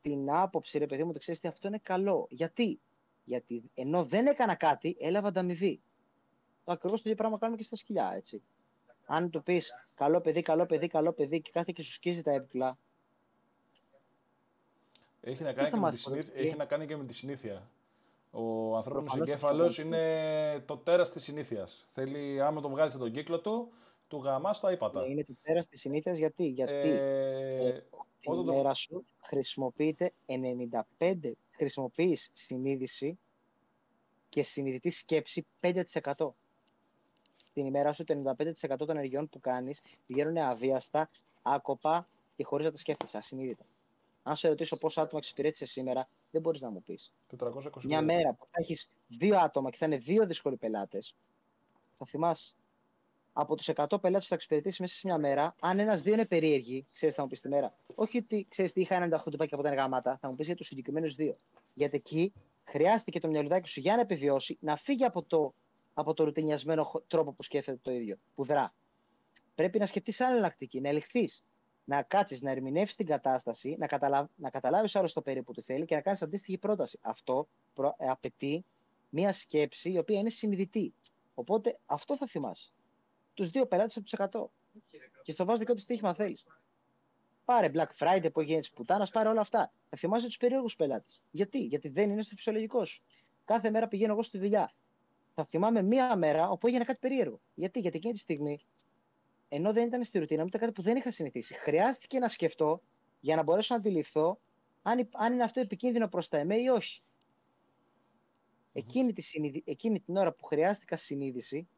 την 0.00 0.30
άποψη, 0.30 0.78
ρε 0.78 0.86
παιδί 0.86 1.02
μου, 1.02 1.08
ότι 1.10 1.18
ξέρεις 1.18 1.40
ότι 1.40 1.48
αυτό 1.48 1.68
είναι 1.68 1.78
καλό. 1.78 2.26
Γιατί; 2.30 2.80
Γιατί 3.24 3.70
ενώ 3.74 4.04
δεν 4.04 4.26
έκανα 4.26 4.54
κάτι, 4.54 4.96
έλαβα 5.00 5.28
ανταμοιβή. 5.28 5.80
Το 6.64 6.72
ακριβώς 6.72 7.02
το 7.02 7.10
ίδιο 7.10 7.14
πράγμα 7.20 7.38
κάνουμε 7.38 7.58
και 7.58 7.64
στα 7.64 7.76
σκυλιά, 7.76 8.12
έτσι 8.14 8.42
αν 9.06 9.30
του 9.30 9.42
πεις 9.42 9.72
καλό 9.94 10.20
παιδί, 10.20 10.42
καλό 10.42 10.66
παιδί, 10.66 10.86
καλό 10.86 11.12
παιδί 11.12 11.40
και 11.40 11.50
κάθε 11.50 11.72
και 11.74 11.82
σου 11.82 11.92
σκίζει 11.92 12.22
τα 12.22 12.30
έπιπλα. 12.30 12.78
Έχει 15.28 15.42
να, 15.42 15.52
κάνει 15.52 15.70
και 15.70 15.76
με 15.76 15.90
τη 15.90 15.96
συνήθεια, 15.96 16.32
έχει 16.34 16.56
να 16.56 16.64
κάνει 16.64 16.86
και 16.86 16.96
με 16.96 17.04
τη 17.04 17.14
συνήθεια. 17.14 17.70
Ο 18.30 18.76
ανθρώπινος 18.76 19.16
εγκέφαλος 19.16 19.78
είναι 19.78 20.62
το 20.66 20.76
τέρας 20.76 21.10
της 21.10 21.22
συνήθειας. 21.22 21.86
Θέλει, 21.90 22.40
άμα 22.40 22.60
το 22.60 22.68
βγάλει 22.68 22.92
τον 22.92 23.12
κύκλο 23.12 23.40
του, 23.40 23.72
του 24.08 24.16
γαμά 24.16 24.50
τα 24.60 24.72
ύπατα. 24.72 25.00
Ναι, 25.00 25.06
είναι 25.06 25.24
το 25.24 25.34
τέρας 25.42 25.68
της 25.68 25.80
συνήθειας 25.80 26.18
γιατί, 26.18 26.46
γιατί 26.46 26.72
ε, 26.72 27.68
ε, 27.68 27.82
την 28.20 28.42
μέρα 28.44 28.74
σου 28.74 29.04
χρησιμοποιείται 29.18 30.12
95, 31.00 31.32
χρησιμοποιείς 31.50 32.30
συνείδηση 32.32 33.18
και 34.28 34.42
συνειδητή 34.42 34.90
σκέψη 34.90 35.46
5% 35.60 35.82
την 37.52 37.66
ημέρα 37.66 37.92
σου 37.92 38.04
το 38.04 38.34
95% 38.68 38.76
των 38.76 38.90
ενεργειών 38.90 39.28
που 39.28 39.40
κάνεις 39.40 39.82
πηγαίνουν 40.06 40.36
αβίαστα, 40.36 41.10
άκοπα 41.42 42.08
και 42.36 42.44
χωρίς 42.44 42.64
να 42.64 42.70
τα 42.70 42.78
σκέφτεσαι, 42.78 43.18
ασυνείδητα. 43.18 43.64
Αν 44.28 44.36
σε 44.36 44.48
ρωτήσω 44.48 44.76
πόσα 44.76 45.02
άτομα 45.02 45.20
εξυπηρέτησε 45.22 45.66
σήμερα, 45.66 46.08
δεν 46.30 46.40
μπορείς 46.40 46.60
να 46.60 46.70
μου 46.70 46.82
πεις. 46.82 47.12
Μια 47.84 48.02
μέρα 48.02 48.34
που 48.34 48.46
θα 48.50 48.58
έχεις 48.60 48.90
δύο 49.08 49.38
άτομα 49.38 49.70
και 49.70 49.76
θα 49.76 49.86
είναι 49.86 49.96
δύο 49.96 50.26
δύσκολοι 50.26 50.56
πελάτες, 50.56 51.14
θα 51.98 52.06
θυμάσαι 52.06 52.54
από 53.32 53.54
τους 53.54 53.68
100 53.68 54.00
πελάτες 54.00 54.22
που 54.22 54.28
θα 54.28 54.34
εξυπηρετήσεις 54.34 54.78
μέσα 54.78 54.94
σε 54.94 55.06
μια 55.06 55.18
μέρα, 55.18 55.54
αν 55.60 55.78
ένα-δύο 55.78 56.12
είναι 56.12 56.26
περίεργοι, 56.26 56.86
ξέρεις, 56.92 57.14
θα 57.14 57.22
μου 57.22 57.28
πεις 57.28 57.40
τη 57.40 57.48
μέρα. 57.48 57.74
Όχι 57.94 58.18
ότι 58.18 58.46
ξέρεις 58.50 58.72
τι 58.72 58.80
είχα 58.80 59.08
98 59.26 59.30
τυπάκι 59.30 59.54
από 59.54 59.62
τα 59.62 59.74
γαμάτα, 59.74 60.18
θα 60.20 60.28
μου 60.28 60.34
πεις 60.34 60.46
για 60.46 60.54
τους 60.54 60.66
συγκεκριμένους 60.66 61.14
δύο. 61.14 61.38
Γιατί 61.74 61.96
εκεί 61.96 62.32
χρειάστηκε 62.64 63.20
το 63.20 63.28
μυαλουδάκι 63.28 63.68
σου 63.68 63.80
για 63.80 63.94
να 63.94 64.00
επιβιώσει 64.00 64.56
να 64.60 64.76
φύγει 64.76 65.04
από 65.04 65.22
το 65.22 65.54
από 65.94 66.14
το 66.14 66.24
ρουτινιασμένο 66.24 67.02
τρόπο 67.06 67.32
που 67.32 67.42
σκέφτεται 67.42 67.78
το 67.82 67.90
ίδιο, 67.90 68.16
που 68.34 68.44
δρά. 68.44 68.74
Πρέπει 69.54 69.78
να 69.78 69.86
σκεφτείς 69.86 70.20
άλλη 70.20 70.32
εναλλακτική, 70.32 70.80
να 70.80 70.88
ελιχθείς, 70.88 71.44
να 71.86 72.02
κάτσεις, 72.02 72.40
να 72.40 72.50
ερμηνεύσεις 72.50 72.96
την 72.96 73.06
κατάσταση, 73.06 73.76
να, 73.78 73.86
καταλάβει 73.86 74.28
να 74.36 74.50
καταλάβεις 74.50 74.96
άλλο 74.96 75.10
το 75.12 75.22
περίπου 75.22 75.52
του 75.52 75.62
θέλει 75.62 75.84
και 75.84 75.94
να 75.94 76.00
κάνεις 76.00 76.22
αντίστοιχη 76.22 76.58
πρόταση. 76.58 76.98
Αυτό 77.02 77.48
προ, 77.74 77.94
ε, 77.98 78.08
απαιτεί 78.08 78.64
μια 79.08 79.32
σκέψη 79.32 79.92
η 79.92 79.98
οποία 79.98 80.18
είναι 80.18 80.30
συνειδητή. 80.30 80.94
Οπότε 81.34 81.78
αυτό 81.86 82.16
θα 82.16 82.26
θυμάσαι. 82.26 82.70
Τους 83.34 83.50
δύο 83.50 83.66
πελάτες 83.66 83.96
από 83.96 84.04
τους 84.04 84.12
100. 84.12 84.50
Και 85.22 85.32
στο 85.32 85.44
βάζω 85.44 85.64
και 85.64 85.72
ό,τι 85.72 85.80
στοίχημα 85.80 86.14
θέλεις. 86.14 86.44
Πάρε 87.44 87.70
Black 87.74 87.88
Friday 87.98 88.32
που 88.32 88.40
έγινε 88.40 88.60
τη 88.60 88.68
πουτάνας, 88.74 89.10
πάρε 89.10 89.28
όλα 89.28 89.40
αυτά. 89.40 89.72
Θα 89.90 89.96
θυμάσαι 89.96 90.26
τους 90.26 90.36
περίεργους 90.36 90.76
πελάτες. 90.76 91.22
Γιατί; 91.30 91.58
Γιατί 91.58 91.88
δεν 91.88 92.10
είναι 92.10 92.22
στο 92.22 92.34
φυσιολογικό 92.36 92.84
σου. 92.84 93.02
Κάθε 93.44 93.70
μέρα 93.70 93.88
πηγαίνω 93.88 94.12
εγώ 94.12 94.22
στη 94.22 94.38
δουλειά 94.38 94.72
θα 95.36 95.44
θυμάμαι 95.44 95.82
μία 95.82 96.16
μέρα 96.16 96.50
όπου 96.50 96.66
έγινε 96.66 96.84
κάτι 96.84 96.98
περίεργο. 96.98 97.40
Γιατί, 97.54 97.80
γιατί 97.80 97.96
εκείνη 97.96 98.12
τη 98.12 98.18
στιγμή 98.18 98.60
ενώ 99.48 99.72
δεν 99.72 99.86
ήταν 99.86 100.04
στη 100.04 100.18
ρουτίνα 100.18 100.40
μου, 100.40 100.46
ήταν 100.46 100.60
κάτι 100.60 100.72
που 100.72 100.82
δεν 100.82 100.96
είχα 100.96 101.10
συνηθίσει. 101.10 101.54
Χρειάστηκε 101.54 102.18
να 102.18 102.28
σκεφτώ 102.28 102.82
για 103.20 103.36
να 103.36 103.42
μπορέσω 103.42 103.74
να 103.74 103.80
αντιληφθώ 103.80 104.40
αν, 104.82 105.08
αν 105.12 105.32
είναι 105.32 105.42
αυτό 105.42 105.60
επικίνδυνο 105.60 106.08
προς 106.08 106.28
τα 106.28 106.38
ΕΜΕ 106.38 106.56
ή 106.56 106.68
όχι. 106.68 107.02
Εκείνη, 108.72 109.12
τη 109.12 109.22
συνειδη... 109.22 109.62
Εκείνη 109.66 110.00
την 110.00 110.16
ώρα 110.16 110.32
που 110.32 110.44
χρειάστηκα 110.44 110.96
συνείδηση, 110.96 111.68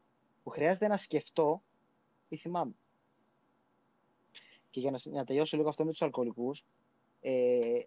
που 0.43 0.49
χρειάζεται 0.49 0.87
να 0.87 0.97
σκεφτώ, 0.97 1.63
ή 2.29 2.35
θυμάμαι. 2.35 2.73
Και 4.69 4.79
για 4.79 4.91
να, 4.91 4.99
να 5.03 5.23
τελειώσω 5.23 5.57
λίγο 5.57 5.69
αυτό 5.69 5.85
με 5.85 5.91
τους 5.91 6.01
αλκοολικούς, 6.01 6.65
ε, 7.21 7.81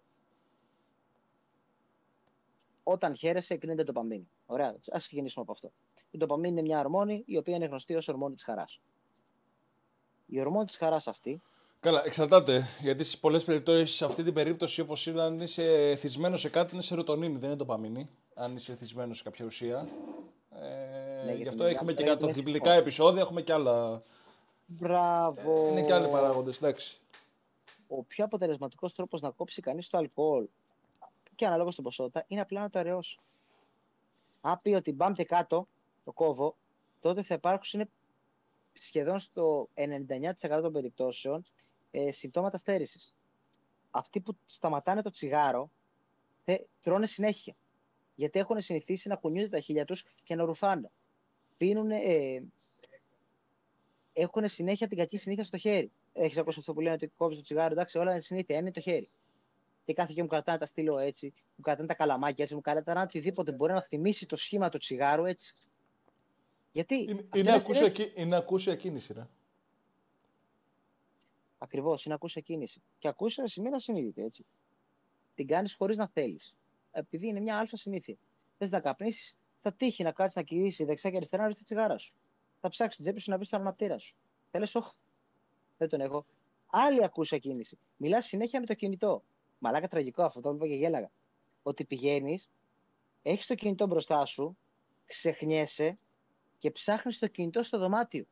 όταν 2.83 3.15
χαίρεσαι, 3.15 3.53
εκρίνεται 3.53 3.83
το 3.83 3.91
παμίνι. 3.91 4.29
Ωραία, 4.45 4.75
ας 4.91 5.07
ξεκινήσουμε 5.07 5.43
από 5.43 5.51
αυτό. 5.51 5.71
Η 6.11 6.17
ντοπαμίνη 6.17 6.47
είναι 6.47 6.61
μια 6.61 6.79
ορμόνη 6.79 7.23
η 7.25 7.37
οποία 7.37 7.55
είναι 7.55 7.65
γνωστή 7.65 7.95
ως 7.95 8.07
ορμόνη 8.07 8.33
της 8.33 8.43
χαράς. 8.43 8.81
Η 10.33 10.39
ορμόνη 10.39 10.65
της 10.65 10.77
χαράς 10.77 11.07
αυτή. 11.07 11.41
Καλά, 11.79 12.01
εξαρτάται. 12.05 12.67
Γιατί 12.81 13.03
σε 13.03 13.17
πολλές 13.17 13.43
περιπτώσεις, 13.43 13.95
σε 13.95 14.05
αυτή 14.05 14.23
την 14.23 14.33
περίπτωση, 14.33 14.81
όπως 14.81 15.05
είναι, 15.05 15.21
αν 15.21 15.39
είσαι 15.39 15.95
θυσμένο 15.97 16.37
σε 16.37 16.49
κάτι, 16.49 16.73
είναι 16.73 16.83
σερωτονίνη, 16.83 17.37
δεν 17.37 17.47
είναι 17.49 17.55
ντοπαμίνη. 17.55 18.09
Αν 18.33 18.55
είσαι 18.55 18.75
θυσμένο 18.75 19.13
σε 19.13 19.23
κάποια 19.23 19.45
ουσία. 19.45 19.87
Ε, 20.49 21.25
ναι, 21.25 21.33
γι' 21.33 21.47
αυτό 21.47 21.63
έχουμε 21.63 21.93
και 21.93 22.03
καταθλιπτικά 22.03 22.71
επεισόδια, 22.73 23.21
έχουμε 23.21 23.41
και 23.41 23.53
άλλα. 23.53 24.03
Μπράβο. 24.65 25.65
Ε, 25.65 25.69
είναι 25.71 25.81
και 25.81 25.93
άλλοι 25.93 26.07
παράγοντες, 26.07 26.57
εντάξει. 26.57 26.99
Ο 27.87 28.03
πιο 28.03 28.25
αποτελεσματικός 28.25 28.93
τρόπος 28.93 29.21
να 29.21 29.29
κόψει 29.29 29.61
κανείς 29.61 29.89
το 29.89 29.97
αλκοόλ 29.97 30.47
και 31.35 31.45
ανάλογα 31.45 31.71
στην 31.71 31.83
ποσότητα 31.83 32.23
είναι 32.27 32.41
απλά 32.41 32.61
να 32.61 32.69
το 32.69 32.79
αραιώσει. 32.79 33.19
Αν 34.41 34.59
πει 34.61 34.73
ότι 34.73 34.93
μπάμπτε 34.93 35.23
κάτω, 35.23 35.67
το 36.03 36.11
κόβω, 36.11 36.55
τότε 37.01 37.23
θα 37.23 37.33
υπάρξουν 37.33 37.89
σχεδόν 38.73 39.19
στο 39.19 39.69
99% 39.73 40.33
των 40.61 40.71
περιπτώσεων 40.71 41.45
ε, 41.91 42.11
συμπτώματα 42.11 42.57
στέρησης. 42.57 43.13
Αυτοί 43.91 44.19
που 44.19 44.37
σταματάνε 44.45 45.01
το 45.01 45.09
τσιγάρο 45.09 45.69
θε, 46.43 46.57
τρώνε 46.83 47.07
συνέχεια. 47.07 47.55
Γιατί 48.15 48.39
έχουν 48.39 48.61
συνηθίσει 48.61 49.07
να 49.07 49.15
κουνιούνται 49.15 49.49
τα 49.49 49.59
χίλια 49.59 49.85
τους 49.85 50.05
και 50.23 50.35
να 50.35 50.45
ρουφάνε. 50.45 50.91
Πίνουν, 51.57 51.91
ε, 51.91 52.43
έχουν 54.13 54.49
συνέχεια 54.49 54.87
την 54.87 54.97
κακή 54.97 55.17
συνήθεια 55.17 55.43
στο 55.43 55.57
χέρι. 55.57 55.91
Έχεις 56.13 56.37
ακούσει 56.37 56.59
αυτό 56.59 56.73
που 56.73 56.81
λένε 56.81 56.95
ότι 56.95 57.07
κόβεις 57.07 57.37
το 57.37 57.43
τσιγάρο, 57.43 57.71
εντάξει, 57.71 57.97
όλα 57.97 58.11
είναι 58.11 58.21
συνήθεια, 58.21 58.57
είναι 58.57 58.71
το 58.71 58.79
χέρι. 58.79 59.09
Και 59.85 59.93
κάθε 59.93 60.13
και 60.13 60.21
μου 60.21 60.27
κρατάνε 60.27 60.57
τα 60.57 60.65
στήλο 60.65 60.97
έτσι, 60.97 61.33
μου 61.55 61.61
κρατάνε 61.61 61.87
τα 61.87 61.93
καλαμάκια 61.93 62.43
έτσι, 62.43 62.55
μου 62.55 62.61
κρατάνε 62.61 63.01
οτιδήποτε 63.01 63.51
μπορεί 63.51 63.73
να 63.73 63.81
θυμίσει 63.81 64.25
το 64.25 64.35
σχήμα 64.35 64.69
του 64.69 64.77
τσιγάρου 64.77 65.25
έτσι. 65.25 65.55
Γιατί. 66.73 66.95
Είναι, 66.95 67.27
είναι, 67.35 67.53
ακούσια, 67.53 68.11
είναι 68.15 68.35
ακούσια 68.35 68.75
κίνηση, 68.75 69.13
ρε. 69.13 69.27
Ακριβώς, 71.57 72.05
είναι 72.05 72.13
ακούσια 72.13 72.41
κίνηση. 72.41 72.81
Και 72.99 73.07
ακούσια 73.07 73.47
σημαίνει 73.47 73.75
ασυνείδητη, 73.75 74.21
έτσι. 74.21 74.45
Την 75.35 75.47
κάνεις 75.47 75.73
χωρίς 75.73 75.97
να 75.97 76.07
θέλεις. 76.07 76.55
Επειδή 76.91 77.27
είναι 77.27 77.39
μια 77.39 77.57
αλφα 77.57 77.77
συνήθεια. 77.77 78.15
Θες 78.57 78.69
να 78.69 78.79
καπνίσεις, 78.79 79.37
θα 79.61 79.73
τύχει 79.73 80.03
να 80.03 80.11
κάτσεις 80.11 80.35
να 80.35 80.41
κηρύσεις 80.41 80.85
δεξιά 80.85 81.09
και 81.09 81.15
αριστερά 81.15 81.41
να 81.41 81.47
βρεις 81.47 81.59
τη 81.59 81.65
τσιγάρα 81.65 81.97
σου. 81.97 82.13
Θα 82.61 82.69
ψάξεις 82.69 82.95
την 82.95 83.05
τσέπη 83.05 83.21
σου 83.21 83.29
να 83.29 83.37
βρεις 83.37 83.49
τον 83.49 83.59
αναπτήρα 83.59 83.97
σου. 83.97 84.15
Θέλεις, 84.51 84.75
όχι. 84.75 84.91
Δεν 85.77 85.89
τον 85.89 86.01
έχω. 86.01 86.25
Άλλη 86.67 87.03
ακούσια 87.03 87.37
κίνηση. 87.37 87.77
Μιλάς 87.97 88.25
συνέχεια 88.25 88.59
με 88.59 88.65
το 88.65 88.73
κινητό. 88.73 89.23
Μαλάκα 89.59 89.87
τραγικό 89.87 90.23
αυτό, 90.23 90.41
το 90.41 90.51
είπα 90.51 90.67
και 90.67 90.75
γέλαγα. 90.75 91.11
Ότι 91.63 91.85
πηγαίνεις, 91.85 92.51
έχεις 93.21 93.47
το 93.47 93.55
κινητό 93.55 93.87
μπροστά 93.87 94.25
σου, 94.25 94.57
ξεχνιέσαι 95.05 95.97
και 96.63 96.71
ψάχνεις 96.71 97.19
το 97.19 97.27
κινητό 97.27 97.63
στο 97.63 97.77
δωμάτιο. 97.77 98.25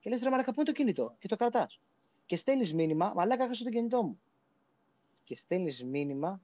Και 0.00 0.10
λες, 0.10 0.22
ρε 0.22 0.30
Μαλάκα, 0.30 0.52
πού 0.52 0.60
είναι 0.60 0.70
το 0.70 0.76
κινητό, 0.76 1.14
και 1.18 1.28
το 1.28 1.36
κρατάς. 1.36 1.80
Και 2.26 2.36
στέλνεις 2.36 2.74
μήνυμα, 2.74 3.12
Μαλάκα, 3.14 3.44
έχασα 3.44 3.64
το 3.64 3.70
κινητό 3.70 4.02
μου. 4.02 4.20
Και 5.24 5.34
στέλνεις 5.34 5.84
μήνυμα 5.84 6.42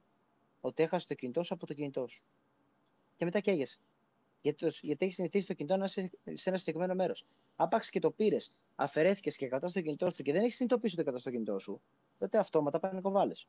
ότι 0.61 0.83
έχασε 0.83 1.07
το 1.07 1.13
κινητό 1.13 1.43
σου 1.43 1.53
από 1.53 1.65
το 1.65 1.73
κινητό 1.73 2.07
σου. 2.07 2.23
Και 3.17 3.25
μετά 3.25 3.39
καίγεσαι. 3.39 3.79
Γιατί, 4.41 4.71
γιατί 4.81 5.05
έχεις 5.05 5.15
συνηθίσει 5.15 5.45
το 5.47 5.53
κινητό 5.53 5.77
να 5.77 5.85
είσαι 5.85 6.11
σε 6.33 6.49
ένα 6.49 6.57
συγκεκριμένο 6.57 6.95
μέρος. 6.95 7.25
Άπαξ 7.55 7.89
και 7.89 7.99
το 7.99 8.11
πήρες, 8.11 8.53
αφαιρέθηκες 8.75 9.37
και 9.37 9.47
κρατάς 9.47 9.71
το 9.71 9.81
κινητό 9.81 10.11
σου 10.15 10.23
και 10.23 10.31
δεν 10.31 10.41
έχεις 10.41 10.55
συνειδητοποιήσει 10.55 10.95
ότι 10.95 11.03
κρατάς 11.03 11.23
το 11.23 11.31
κινητό 11.31 11.59
σου, 11.59 11.81
τότε 12.17 12.37
αυτόματα 12.37 12.79
πάνε 12.79 13.01
κοβάλες. 13.01 13.47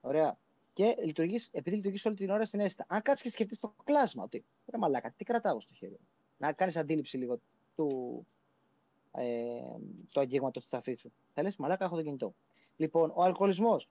Ωραία. 0.00 0.38
Και 0.72 0.96
λειτουργείς, 1.04 1.48
επειδή 1.52 1.76
λειτουργείς 1.76 2.04
όλη 2.04 2.16
την 2.16 2.30
ώρα 2.30 2.44
στην 2.44 2.60
αίσθηση. 2.60 2.84
Αν 2.88 3.02
κάτσεις 3.02 3.22
και 3.24 3.30
σκεφτείς 3.30 3.58
το 3.58 3.74
κλάσμα, 3.84 4.22
ότι 4.22 4.44
ρε 4.66 4.78
μαλάκα, 4.78 5.12
τι 5.12 5.24
κρατάω 5.24 5.60
στο 5.60 5.74
χέρι 5.74 5.92
μου. 5.92 6.08
Να 6.44 6.52
κάνεις 6.52 6.76
αντίληψη 6.76 7.16
λίγο 7.16 7.38
του, 7.74 8.26
ε, 9.12 9.60
του 10.10 10.20
αγγίγματος 10.20 10.68
τη 10.68 10.76
αφή 10.76 10.94
σου. 10.94 11.12
Θα 11.34 11.42
λε, 11.42 11.50
μαλάκα, 11.58 11.84
έχω 11.84 11.96
το 11.96 12.02
κινητό. 12.02 12.34
Λοιπόν, 12.76 13.12
ο 13.14 13.22
αλκοολισμός. 13.22 13.88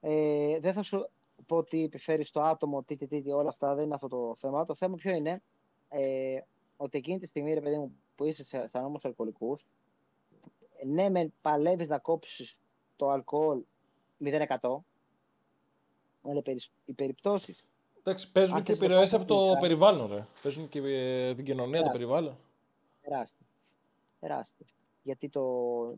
Ε, 0.00 0.58
δεν 0.60 0.72
θα 0.72 0.82
σου 0.82 1.08
πω 1.46 1.56
ότι 1.56 1.84
επιφέρει 1.84 2.24
στο 2.24 2.40
άτομο, 2.40 2.82
τι, 2.82 2.96
τι, 2.96 3.06
τι, 3.06 3.30
όλα 3.30 3.48
αυτά 3.48 3.74
δεν 3.74 3.84
είναι 3.84 3.94
αυτό 3.94 4.08
το 4.08 4.34
θέμα. 4.36 4.64
Το 4.64 4.74
θέμα 4.74 4.94
ποιο 4.94 5.14
είναι, 5.14 5.42
ε, 5.88 6.40
ότι 6.76 6.98
εκείνη 6.98 7.18
τη 7.18 7.26
στιγμή, 7.26 7.54
ρε 7.54 7.60
παιδί 7.60 7.76
μου, 7.76 7.96
που 8.16 8.24
είσαι 8.24 8.44
σε, 8.44 8.68
σε 8.68 8.78
νόμου 8.78 8.98
αλκοολικούς, 9.02 9.68
ναι, 10.86 11.10
με 11.10 11.32
παλεύεις 11.40 11.88
να 11.88 11.98
κόψεις 11.98 12.58
το 12.96 13.10
αλκοόλ 13.10 13.62
0%, 14.24 14.58
αλλά 16.22 16.42
οι 16.84 16.92
περιπτώσεις. 16.92 17.66
Εντάξει, 18.08 18.30
παίζουν 18.32 18.62
και 18.62 18.72
επιρροές 18.72 19.14
από 19.14 19.24
το 19.24 19.56
περιβάλλον, 19.60 20.12
ρε. 20.12 20.26
Παίζουν 20.42 20.68
και 20.68 20.78
ε, 20.78 21.34
την 21.34 21.44
κοινωνία, 21.44 21.82
το 21.82 21.90
περιβάλλον. 21.90 22.36
Τεράστιο. 23.02 23.46
Τεράστιο. 24.20 24.66
Γιατί 25.02 25.28
το, 25.28 25.42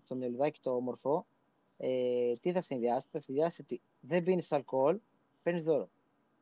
το 0.09 0.15
μυαλουδάκι 0.15 0.61
το 0.63 0.75
όμορφο, 0.75 1.27
ε, 1.77 2.35
τι 2.41 2.53
θα 2.53 2.63
συνδυάσει, 2.63 3.07
θα 3.13 3.21
συνδυάσει 3.21 3.61
ότι 3.61 3.81
δεν 4.01 4.23
πίνεις 4.23 4.53
αλκοόλ, 4.53 4.99
παίρνεις 5.43 5.63
δώρο. 5.63 5.89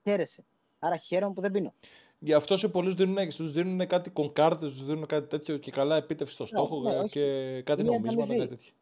Χαίρεσαι. 0.02 0.44
Άρα 0.78 0.96
χαίρομαι 0.96 1.32
που 1.32 1.40
δεν 1.40 1.50
πίνω. 1.50 1.74
Γι' 2.18 2.32
αυτό 2.32 2.56
σε 2.56 2.68
πολλούς 2.68 2.94
δίνουν, 2.94 3.28
τους 3.28 3.52
δίνουν 3.52 3.86
κάτι 3.86 4.10
κονκάρτε, 4.10 4.66
του 4.66 4.84
δίνουν 4.84 5.06
κάτι 5.06 5.28
τέτοιο 5.28 5.56
και 5.56 5.70
καλά 5.70 5.96
επίτευξη 5.96 6.34
στο 6.34 6.42
ναι, 6.42 6.48
στόχο 6.48 6.80
ναι, 6.80 7.08
και 7.08 7.62
κάτι 7.62 7.82
νομίσματα, 7.82 8.26
κάτι 8.26 8.48
τέτοιο. 8.48 8.72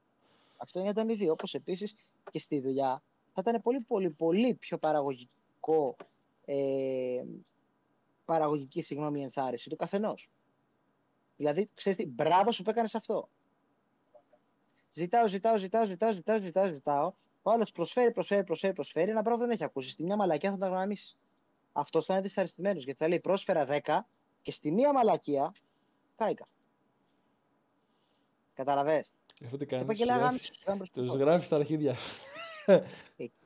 Αυτό 0.56 0.80
είναι 0.80 0.88
ανταμοιβή. 0.88 1.28
Όπως 1.28 1.54
επίσης 1.54 1.96
και 2.30 2.38
στη 2.38 2.60
δουλειά 2.60 3.02
θα 3.32 3.42
ήταν 3.46 3.62
πολύ, 3.62 3.80
πολύ, 3.80 4.10
πολύ 4.10 4.54
πιο 4.54 4.78
παραγωγικό, 4.78 5.96
ε, 6.46 7.22
παραγωγική 8.24 8.82
συγγνώμη, 8.82 9.22
ενθάρρυνση 9.22 9.68
του 9.68 9.76
καθενός. 9.76 10.30
Δηλαδή, 11.36 11.70
ξέρεις 11.74 11.98
τι, 11.98 12.06
μπράβο 12.06 12.52
σου 12.52 12.62
που 12.62 12.70
έκανες 12.70 12.94
αυτό. 12.94 13.28
Ζητάω, 14.90 15.28
ζητάω, 15.28 15.56
ζητάω, 15.56 15.84
ζητάω, 15.84 16.12
ζητάω, 16.12 16.40
ζητάω, 16.40 16.68
ζητάω. 16.68 17.12
Ο 17.42 17.50
άλλος 17.50 17.72
προσφέρει, 17.72 18.12
προσφέρει, 18.12 18.44
προσφέρει, 18.44 18.72
προσφέρει. 18.72 19.10
Ένα 19.10 19.22
πράγμα 19.22 19.40
δεν 19.40 19.50
έχει 19.50 19.64
ακούσει. 19.64 19.88
Στη 19.88 20.02
μια 20.02 20.16
μαλακία 20.16 20.50
θα 20.50 20.56
τον 20.56 20.68
γραμμίσει. 20.68 21.16
Αυτός 21.72 22.06
θα 22.06 22.12
είναι 22.14 22.22
δυσαρεστημένος 22.22 22.84
γιατί 22.84 22.98
θα 22.98 23.08
λέει 23.08 23.20
πρόσφερα 23.20 23.66
10 23.84 23.98
και 24.42 24.50
στη 24.50 24.72
μία 24.72 24.92
μαλακία 24.92 25.52
κάηκα. 26.16 26.48
Καταλαβέ. 28.54 29.04
Αυτό 29.44 29.56
τι 29.56 29.66
κάνεις. 29.66 30.50
Τους 30.92 31.14
γράφεις 31.14 31.48
τα 31.48 31.56
αρχίδια. 31.56 31.96
Ε, 32.66 32.80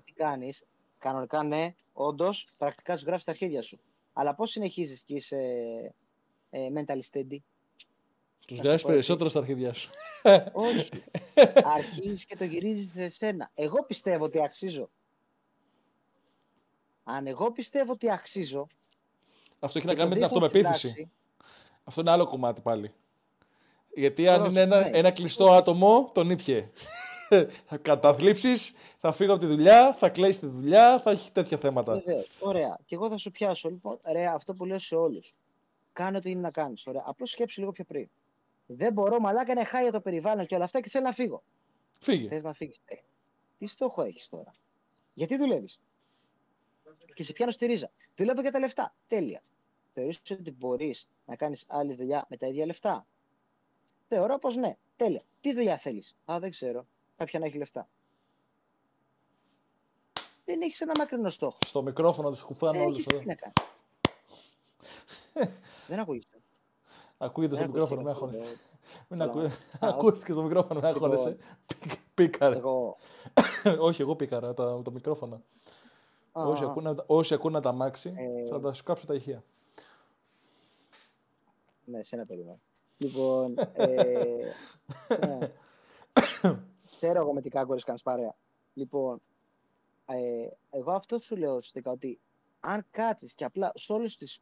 τι 0.05 0.13
κάνεις; 0.15 0.67
Κανονικά 1.01 1.43
ναι, 1.43 1.75
όντως, 1.93 2.49
πρακτικά 2.59 2.95
τους 2.95 3.05
γράφεις 3.05 3.25
τα 3.25 3.31
αρχίδια 3.31 3.63
σου. 3.63 3.81
Αλλά 4.13 4.35
πώς 4.35 4.51
συνεχίζεις 4.51 5.01
και 5.01 5.15
είσαι 5.15 5.37
ε, 6.51 6.67
mental 6.77 6.99
steady; 7.13 7.37
Τους 8.47 8.59
γράφεις 8.59 8.83
περισσότερο 8.83 9.29
στα 9.29 9.39
αρχίδια 9.39 9.73
σου. 9.73 9.91
Όχι. 10.53 10.89
Αρχίζεις 11.77 12.25
και 12.25 12.37
το 12.37 12.45
γυρίζεις 12.45 12.91
σε 12.93 13.13
σένα. 13.13 13.51
Εγώ 13.55 13.85
πιστεύω 13.85 14.25
ότι 14.25 14.43
αξίζω. 14.43 14.91
Αν 17.05 17.27
εγώ 17.27 17.53
πιστεύω 17.53 17.93
ότι 17.93 18.11
αξίζω. 18.11 18.67
Αυτό 19.61 19.79
έχει 19.79 19.87
να 19.87 19.95
κάνει 19.95 20.09
με 20.09 20.15
την 20.15 20.25
αυτοπεποίθηση. 20.25 21.11
Αυτό 21.85 22.01
είναι 22.01 22.11
άλλο 22.11 22.27
κομμάτι 22.27 22.61
πάλι. 22.61 22.93
Γιατί 23.95 24.29
αν 24.29 24.45
είναι 24.45 24.61
ένα, 24.61 24.81
ναι. 24.81 24.99
ένα 24.99 25.11
κλειστό 25.11 25.51
άτομο, 25.51 26.11
τον 26.15 26.31
ήπιε. 26.31 26.71
Θα 27.67 27.77
καταθλίψεις, 27.83 28.75
θα 29.01 29.13
φύγω 29.13 29.33
από 29.33 29.41
τη 29.41 29.47
δουλειά, 29.47 29.95
θα 29.95 30.09
κλέσει 30.09 30.41
τη 30.41 30.47
δουλειά, 30.47 31.01
θα 31.01 31.11
έχεις 31.11 31.33
τέτοια 31.33 31.59
θέματα. 31.59 31.95
Βεβαίως. 31.95 32.29
Ωραία. 32.41 32.79
Και 32.85 32.95
εγώ 32.95 33.09
θα 33.09 33.17
σου 33.17 33.31
πιάσω. 33.31 33.69
Λοιπόν, 33.71 33.99
ρε, 34.13 34.27
αυτό 34.27 34.55
που 34.55 34.65
λέω 34.65 34.79
σε 34.79 34.95
όλους. 34.95 35.37
Κάνε 35.93 36.17
ό,τι 36.17 36.31
είναι 36.31 36.41
να 36.41 36.51
κάνεις. 36.51 36.89
Απλώς 37.05 37.31
σκέψου 37.31 37.61
λίγο 37.61 37.73
πιο 37.73 37.85
πριν. 37.85 38.09
Δεν 38.67 38.93
μπορώ, 38.93 39.21
μαλάκα 39.21 39.53
είναι 39.53 39.65
χάει 39.65 39.83
για 39.83 39.93
το 39.93 40.01
περιβάλλον 40.01 40.47
και 40.47 40.55
όλα 40.55 40.65
αυτά 40.65 40.81
και 40.81 40.89
θέλω 40.89 41.05
να 41.05 41.13
φύγω. 41.13 41.43
Φύγε. 41.99 42.29
Θες 42.29 42.43
να 42.43 42.53
φύγεις. 42.53 42.81
Ε, 42.85 42.95
τι 43.59 43.67
στόχο 43.67 44.03
έχεις 44.03 44.29
τώρα; 44.29 44.55
Γιατί 45.15 45.37
δουλεύεις; 45.37 45.81
Και 47.15 47.23
σε 47.23 47.33
πιάνω 47.33 47.53
στη 47.53 47.67
ρίζα. 47.67 47.91
Δουλεύω 48.17 48.41
για 48.41 48.51
τα 48.53 48.59
λεφτά. 48.59 48.95
Τέλεια. 49.07 49.43
Θεωρείς 49.95 50.21
ότι 50.31 50.51
μπορείς 50.59 51.09
να 51.27 51.37
κάνεις 51.37 51.65
άλλη 51.69 51.95
δουλειά 51.95 52.27
με 52.29 52.37
τα 52.37 52.47
ίδια 52.47 52.67
λεφτά; 52.67 53.07
Θεωρώ 54.09 54.39
πως 54.39 54.57
ναι. 54.57 54.77
Τέλεια. 54.97 55.23
Τι 55.41 55.55
δουλειά 55.55 55.79
θέλεις; 55.79 56.17
Α, 56.33 56.39
δεν 56.41 56.51
ξέρω. 56.51 56.87
Κάποια 57.21 57.39
να 57.39 57.47
έχει 57.47 57.57
λεφτά. 57.57 57.89
Δεν 60.45 60.61
έχεις 60.61 60.81
ένα 60.81 60.93
μακρινό 60.99 61.29
στόχο. 61.29 61.59
Στο 61.67 61.83
μικρόφωνο 61.83 62.31
του 62.31 62.37
σκουφάνε 62.37 62.81
όλους. 62.81 63.05
Τι 63.05 63.27
να 63.27 63.35
κάνεις. 63.35 63.57
δεν 65.89 65.99
ακούγεται. 65.99 66.39
Ακούγεται 67.19 67.57
στο 67.57 67.67
μικρόφωνο, 67.67 68.03
με 68.03 68.15
Μην 69.09 69.23
ακούστηκε 69.81 70.33
στο 70.33 70.43
μικρόφωνο 70.43 70.81
να 70.81 70.91
λοιπόν, 70.91 71.09
χώρεσαι. 71.09 71.37
Πίκαρε. 72.15 72.57
Εγώ... 72.57 72.97
Όχι, 73.89 74.03
εγώ 74.03 74.17
πίκαρα 74.17 74.55
τα, 74.55 74.83
τα 74.83 74.91
μικρόφωνα. 74.91 75.43
Όσοι, 76.33 76.65
ακούνε, 76.65 76.95
όσοι 77.07 77.35
ακούνε 77.35 77.61
τα 77.61 77.73
μάξι, 77.73 78.15
ε... 78.17 78.49
θα 78.49 78.61
τα 78.61 78.73
σκάψω 78.73 79.07
τα 79.07 79.15
ηχεία. 79.15 79.45
Ναι, 81.85 82.03
σε 82.03 82.17
ένα 82.17 82.27
περίπου. 82.27 82.61
Λοιπόν, 82.97 83.55
ε... 83.73 83.95
ναι. 87.01 87.09
Ξέρω 87.09 87.21
εγώ 87.25 87.33
με 87.33 87.41
τι 87.41 87.49
κάγκορες 87.49 87.85
κάνεις 87.85 88.03
παρέα. 88.03 88.37
Λοιπόν, 88.75 89.23
ε, 90.07 90.49
εγώ 90.71 90.93
αυτό 90.93 91.19
σου 91.23 91.37
λέω 91.37 91.51
ουσιαστικά 91.57 91.91
ότι 91.91 92.21
αν 92.61 92.87
κάτσεις 92.91 93.35
και 93.35 93.45
απλά 93.45 93.73
σε 93.75 93.93
όλες 93.93 94.17
τις, 94.17 94.33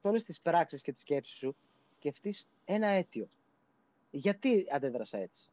σε 0.00 0.08
όλες 0.08 0.24
τις 0.24 0.40
πράξεις 0.40 0.82
και 0.82 0.92
τις 0.92 1.00
σκέψεις 1.00 1.36
σου 1.36 1.56
σκεφτείς 1.96 2.48
ένα 2.64 2.86
αίτιο. 2.86 3.28
Γιατί 4.10 4.66
αντέδρασα 4.70 5.18
έτσι; 5.18 5.50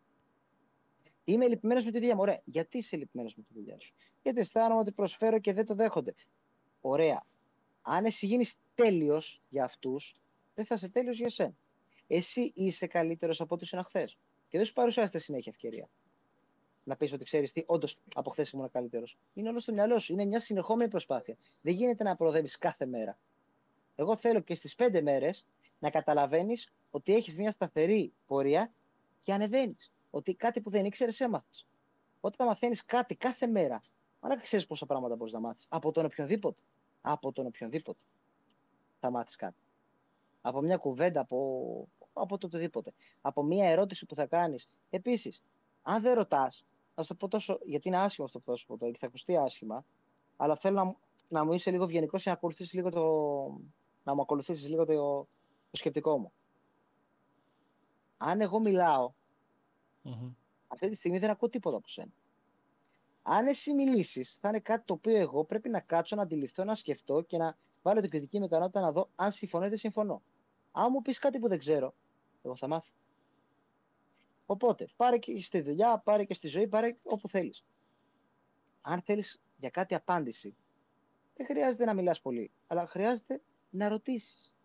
Είμαι 1.24 1.47
λυπημένος 1.47 1.84
με 1.84 1.91
τη 1.91 1.97
δουλειά 1.97 2.16
μου. 2.16 2.22
Ωραία. 2.22 2.41
Γιατί 2.45 2.78
είσαι 2.78 2.97
λυπημένος 2.97 3.36
με 3.36 3.43
τη 3.43 3.54
δουλειά 3.54 3.80
σου; 3.80 3.95
Γιατί 4.22 4.39
αισθάνομαι 4.39 4.80
ότι 4.80 4.91
προσφέρω 4.91 5.39
και 5.39 5.54
δεν 5.54 5.66
το 5.66 5.76
δέχονται. 5.76 6.16
Ωραία. 6.82 7.26
Αν 7.82 8.06
εσύ 8.06 8.26
γίνεις 8.26 8.56
τέλειος 8.76 9.41
για 9.49 9.64
αυτούς, 9.64 10.16
δεν 10.54 10.66
θα 10.66 10.76
είσαι 10.76 10.89
τέλειος 10.89 11.18
για 11.18 11.26
εσένα. 11.26 11.54
Εσύ 12.08 12.52
είσαι 12.56 12.88
καλύτερος 12.88 13.41
από 13.41 13.54
ό,τι 13.56 13.64
ήσουν 13.64 13.84
χθες. 13.84 14.18
Και 14.47 14.58
δεν 14.58 14.66
σου 14.66 14.74
παρουσιάζεται 14.74 15.20
συνέχεια 15.20 15.52
ευκαιρία. 15.56 15.89
Να 16.84 16.96
πεις 16.96 17.14
ότι 17.14 17.24
ξέρεις 17.24 17.52
τι, 17.52 17.64
όντως 17.66 18.00
από 18.16 18.30
χθες 18.30 18.50
ήμουν 18.50 18.72
καλύτερος. 18.72 19.18
Είναι 19.34 19.50
όλο 19.50 19.60
στο 19.60 19.74
μυαλό 19.74 20.00
σου. 20.00 20.14
Είναι 20.14 20.26
μια 20.26 20.40
συνεχόμενη 20.40 20.90
προσπάθεια. 20.90 21.38
Δεν 21.62 21.74
γίνεται 21.74 22.04
να 22.04 22.16
προοδεύεις 22.16 22.58
κάθε 22.58 22.86
μέρα. 22.86 23.18
Εγώ 23.96 24.18
θέλω 24.18 24.40
και 24.40 24.56
στις 24.56 24.76
πέντε 24.76 25.02
μέρες 25.02 25.48
να 25.80 25.90
καταλαβαίνεις 25.90 26.74
ότι 26.92 27.14
έχεις 27.14 27.36
μια 27.36 27.52
σταθερή 27.52 28.14
πορεία 28.26 28.74
και 29.20 29.34
ανεβαίνεις. 29.34 29.92
Ότι 30.10 30.36
κάτι 30.36 30.62
που 30.62 30.70
δεν 30.70 30.86
ήξερες, 30.86 31.20
έμαθες. 31.20 31.68
Όταν 32.20 32.48
μαθαίνεις 32.48 32.86
κάτι 32.86 33.16
κάθε 33.16 33.48
μέρα, 33.48 33.82
αλλά 34.20 34.40
ξέρεις 34.40 34.68
πόσα 34.68 34.86
πράγματα 34.86 35.16
μπορείς 35.16 35.34
να 35.34 35.40
μάθεις. 35.40 35.66
Από 35.70 35.92
τον 35.92 36.06
οποιονδήποτε. 36.06 36.62
Από 37.02 37.32
τον 37.32 37.46
οποιονδήποτε. 37.46 38.04
Θα 39.00 39.12
μάθεις 39.12 39.36
κάτι. 39.36 39.62
Από 40.42 40.62
μια 40.62 40.78
κουβέντα, 40.78 41.20
από, 41.20 41.88
από 42.14 42.38
το 42.38 42.48
οτιδήποτε. 42.48 42.94
Από 43.22 43.44
μια 43.44 43.70
ερώτηση 43.70 44.06
που 44.06 44.16
θα 44.16 44.26
κάνεις. 44.26 44.70
Επίσης, 44.90 45.44
αν 45.82 46.02
δεν 46.02 46.14
ρωτάς, 46.14 46.66
θα 46.96 47.06
το 47.06 47.16
πω 47.16 47.28
τόσο, 47.28 47.60
γιατί 47.64 47.88
είναι 47.88 47.98
άσχημο 47.98 48.26
αυτό 48.26 48.39
που 48.39 48.46
θα 48.46 48.56
σου 48.56 48.66
πω 48.66 48.78
τώρα 48.78 48.92
και 48.92 48.98
θα 48.98 49.08
ακουστεί 49.08 49.38
άσχημα, 49.38 49.86
αλλά 50.38 50.56
θέλω 50.56 50.84
να, 50.84 50.96
να 51.28 51.46
μου 51.46 51.54
είσαι 51.54 51.72
λίγο 51.72 51.84
ευγενικός 51.84 52.24
και 52.24 52.30
να 52.30 52.36
ακολουθήσεις 52.36 52.74
λίγο 52.74 52.89
το, 52.89 53.02
να 54.04 54.16
μου 54.16 54.22
ακολουθήσεις 54.22 54.68
λίγο 54.70 54.86
το, 54.86 55.28
το 55.72 55.78
σκεπτικό 55.78 56.18
μου. 56.18 56.32
Αν 58.18 58.42
εγώ 58.42 58.60
μιλάω, 58.60 59.14
mm-hmm. 60.04 60.34
αυτή 60.68 60.89
τη 60.89 60.96
στιγμή 60.96 61.18
δεν 61.18 61.30
ακούω 61.30 61.50
τίποτα 61.50 61.78
από 61.78 61.88
σένα. 61.88 62.12
Αν 63.24 63.48
εσύ 63.48 63.74
μιλήσεις, 63.74 64.38
θα 64.42 64.50
είναι 64.50 64.60
κάτι 64.60 64.86
το 64.86 64.94
οποίο 64.94 65.16
εγώ 65.16 65.46
πρέπει 65.46 65.70
να 65.70 65.80
κάτσω, 65.80 66.16
να 66.16 66.22
αντιληφθώ, 66.22 66.64
να 66.64 66.76
σκεφτώ 66.76 67.22
και 67.22 67.38
να 67.38 67.58
βάλω 67.82 68.02
την 68.02 68.10
κριτική 68.10 68.39
μου 68.39 68.46
ικανότητα 68.46 68.82
να 68.82 68.92
δω 68.92 69.10
αν 69.16 69.32
συμφωνώ 69.32 69.66
ή 69.66 69.70
δεν 69.70 69.78
συμφωνώ. 69.78 70.22
Αν 70.72 70.88
μου 70.92 71.02
πεις 71.02 71.20
κάτι 71.20 71.39
που 71.39 71.48
δεν 71.48 71.60
ξέρω, 71.60 71.94
εγώ 72.42 72.56
θα 72.56 72.68
μάθω. 72.68 72.94
Οπότε, 74.52 74.88
πάρε 74.95 75.18
και 75.18 75.41
στη 75.41 75.62
δουλειά, 75.62 76.02
πάρε 76.04 76.24
και 76.24 76.34
στη 76.34 76.47
ζωή, 76.47 76.68
πάρε 76.68 76.95
όπου 77.04 77.30
θέλεις. 77.30 77.64
Αν 78.82 79.02
θέλεις 79.02 79.41
για 79.58 79.70
κάτι 79.70 79.95
απάντηση, 79.95 80.56
δεν 81.34 81.45
χρειάζεται 81.45 81.86
να 81.86 81.93
μιλάς 81.93 82.22
πολύ, 82.22 82.52
αλλά 82.68 82.88
χρειάζεται 82.88 83.41
να 83.70 83.88
ρωτήσεις 83.89 84.56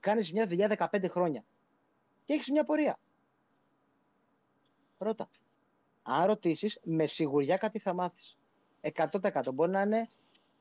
κάνεις 0.00 0.32
μια 0.32 0.46
δουλειά 0.46 0.90
15 0.92 1.08
χρόνια 1.08 1.44
και 2.24 2.32
έχεις 2.32 2.50
μια 2.50 2.64
πορεία. 2.64 2.98
Ρώτα. 4.98 5.30
Αν 6.02 6.26
ρωτήσεις, 6.26 6.80
με 6.82 7.06
σιγουριά 7.06 7.56
κάτι 7.56 7.78
θα 7.78 7.94
μάθεις. 7.94 8.38
100% 8.80 9.52
μπορεί 9.54 9.70
να 9.70 9.80
είναι 9.80 10.08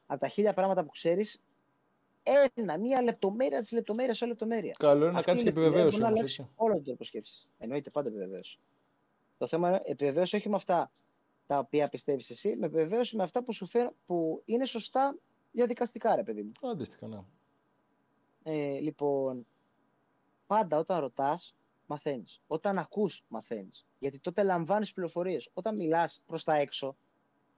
από 0.06 0.20
τα 0.20 0.28
χίλια 0.28 0.54
πράγματα 0.54 0.84
που 0.84 0.92
ξέρεις 0.92 1.42
ένα, 2.24 2.78
μία 2.78 3.02
λεπτομέρεια 3.02 3.60
της 3.60 3.72
λεπτομέρειας 3.72 4.18
σε 4.18 4.26
λεπτομέρεια. 4.26 4.76
Καλό 4.80 5.04
είναι 5.04 5.14
να 5.14 5.22
κάνεις 5.22 5.44
και 5.44 5.50
επιβεβαίωση. 5.50 6.00
να 6.00 6.08
αλλάξεις 6.08 6.46
όλο 6.56 6.74
τον 6.74 6.84
τρόπο 6.84 7.04
σκέψης. 7.04 7.50
Εννοείται 7.58 7.90
πάντα 7.90 8.08
επιβεβαίωση. 8.08 8.60
Το 9.38 9.48
θέμα 9.48 9.68
είναι 9.68 9.80
επιβεβαίωση 9.84 10.36
όχι 10.36 10.50
με 10.50 10.56
αυτά 10.56 10.92
τα 11.48 11.58
οποία 11.58 11.90
πιστεύεις 11.90 12.30
εσύ, 12.30 12.56
με 12.56 12.66
επιβεβαίωση 12.66 13.16
με 13.16 13.24
αυτά 13.24 13.44
που 13.44 13.54
σου 13.54 13.66
φέρουν, 13.66 13.96
που 14.06 14.42
είναι 14.46 14.66
σωστά 14.66 15.16
διαδικαστικά, 15.52 16.16
ρε 16.16 16.24
παιδί 16.24 16.42
μου. 16.42 16.70
Αντίστοιχα, 16.70 17.08
ναι. 17.08 17.20
Ε, 18.44 18.80
λοιπόν, 18.80 19.46
πάντα 20.48 20.78
όταν 20.78 21.00
ρωτάς, 21.00 21.56
μαθαίνεις. 21.86 22.42
Όταν 22.48 22.78
ακούς, 22.78 23.24
μαθαίνεις. 23.28 23.86
Γιατί 24.00 24.20
τότε 24.20 24.44
λαμβάνεις 24.44 24.94
πληροφορίες. 24.94 25.50
Όταν 25.54 25.76
μιλάς 25.76 26.22
προς 26.26 26.44
τα 26.44 26.56
έξω, 26.56 26.96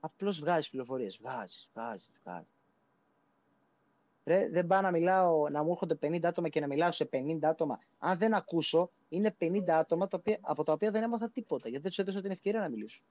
απλώς 0.00 0.38
βγάζεις 0.38 0.70
πληροφορίες. 0.70 1.16
Βγάζεις, 1.16 1.70
βγάζεις, 1.74 2.12
βγάζεις. 2.24 2.53
Ρε, 4.24 4.48
δεν 4.48 4.66
πάω 4.66 4.80
να 4.80 4.90
μιλάω, 4.90 5.48
να 5.48 5.62
μου 5.62 5.70
έρχονται 5.70 5.94
50 6.00 6.24
άτομα 6.24 6.48
και 6.48 6.60
να 6.60 6.66
μιλάω 6.66 6.90
σε 6.90 7.08
50 7.12 7.38
άτομα. 7.42 7.78
Αν 7.98 8.18
δεν 8.18 8.34
ακούσω, 8.34 8.90
είναι 9.08 9.36
50 9.40 9.70
άτομα 9.70 10.06
τα 10.06 10.16
οποία, 10.20 10.38
από 10.40 10.62
τα 10.62 10.72
οποία 10.72 10.90
δεν 10.90 11.02
έμαθα 11.02 11.30
τίποτα. 11.30 11.68
Γιατί 11.68 11.82
δεν 11.82 11.90
τους 11.90 11.98
έδωσα 11.98 12.20
την 12.20 12.30
ευκαιρία 12.30 12.60
να 12.60 12.68
μιλήσω. 12.68 13.02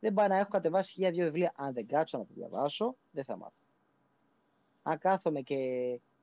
Δεν 0.00 0.14
πάω 0.14 0.28
να 0.28 0.36
έχω 0.38 0.48
κατεβάσει 0.48 0.92
χιλιά 0.92 1.10
δύο 1.10 1.24
βιβλία. 1.24 1.52
Αν 1.56 1.72
δεν 1.72 1.86
κάτσω 1.86 2.18
να 2.18 2.24
τα 2.24 2.32
διαβάσω, 2.34 2.96
δεν 3.10 3.24
θα 3.24 3.36
μάθω. 3.36 3.56
Αν 4.82 4.98
κάθομαι 4.98 5.40
και 5.40 5.56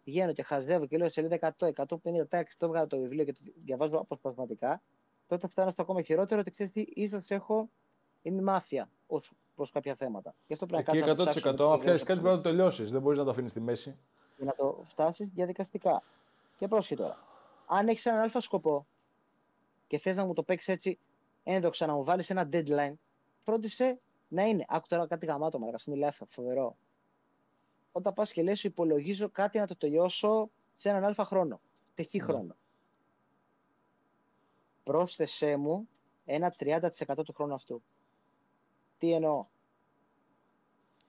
πηγαίνω 0.03 0.31
και 0.31 0.43
χαζεύω 0.43 0.85
και 0.85 0.97
λέω 0.97 1.09
σελίδα 1.09 1.53
100, 1.57 1.71
150 1.73 2.27
τάξη, 2.29 2.57
το 2.57 2.67
βγάλω 2.67 2.87
το 2.87 2.97
βιβλίο 2.99 3.25
και 3.25 3.33
το 3.33 3.39
διαβάζω 3.55 3.97
αποσπασματικά, 3.97 4.81
τότε 5.27 5.47
φτάνω 5.47 5.71
στο 5.71 5.81
ακόμα 5.81 6.01
χειρότερο 6.01 6.39
ότι 6.39 6.51
ξέρεις 6.51 6.71
τι, 6.71 6.85
ίσως 6.93 7.29
έχω, 7.29 7.69
είμαι 8.21 8.41
μάθια 8.41 8.89
προς 9.55 9.71
κάποια 9.71 9.95
θέματα. 9.95 10.35
Γι' 10.47 10.53
αυτό 10.53 10.65
πρέπει 10.65 10.91
να 10.97 11.05
κάνω. 11.05 11.23
100% 11.23 11.71
αν 11.71 11.79
πιάσει 11.79 12.05
κάτι 12.05 12.19
πρέπει 12.19 12.35
να 12.35 12.41
το 12.41 12.49
τελειώσεις. 12.49 12.91
Δεν 12.91 13.01
μπορείς 13.01 13.17
να 13.17 13.23
το 13.23 13.29
αφήνεις 13.29 13.51
στη 13.51 13.59
μέση. 13.59 13.97
Για 14.37 14.45
να 14.45 14.53
το 14.53 14.83
φτάσεις 14.87 15.29
διαδικαστικά. 15.33 16.03
Και 16.57 16.67
πρόσχε 16.67 16.95
τώρα. 16.95 17.17
Αν 17.65 17.87
έχεις 17.87 18.05
έναν 18.05 18.19
αλφα 18.19 18.39
σκοπό 18.39 18.85
και 19.87 19.97
θες 19.97 20.15
να 20.15 20.25
μου 20.25 20.33
το 20.33 20.43
παίξεις 20.43 20.73
έτσι 20.73 20.99
ένδοξα, 21.43 21.85
να 21.85 21.93
μου 21.93 22.03
βάλεις 22.03 22.29
ένα 22.29 22.49
deadline, 22.51 22.93
φρόντισε 23.39 23.99
να 24.27 24.43
είναι. 24.43 24.65
Άκου 24.67 24.87
τώρα 24.87 25.07
κάτι 25.07 25.25
γαμάτο, 25.25 25.59
μα 25.59 25.67
είναι 25.85 26.11
φοβερό 26.27 26.77
όταν 27.95 28.13
πας 28.13 28.31
και 28.31 28.43
λες, 28.43 28.63
υπολογίζω 28.63 29.29
κάτι 29.29 29.59
να 29.59 29.67
το 29.67 29.77
τελειώσω 29.77 30.49
σε 30.73 30.89
έναν 30.89 31.03
αλφα 31.03 31.25
χρόνο. 31.25 31.61
Τεχή 31.95 32.17
ναι. 32.17 32.23
χρόνο. 32.23 32.55
Πρόσθεσέ 34.83 35.57
μου 35.57 35.87
ένα 36.25 36.55
30% 36.59 37.23
του 37.25 37.33
χρόνου 37.33 37.53
αυτού. 37.53 37.83
Τι 39.03 39.11
εννοώ. 39.11 39.45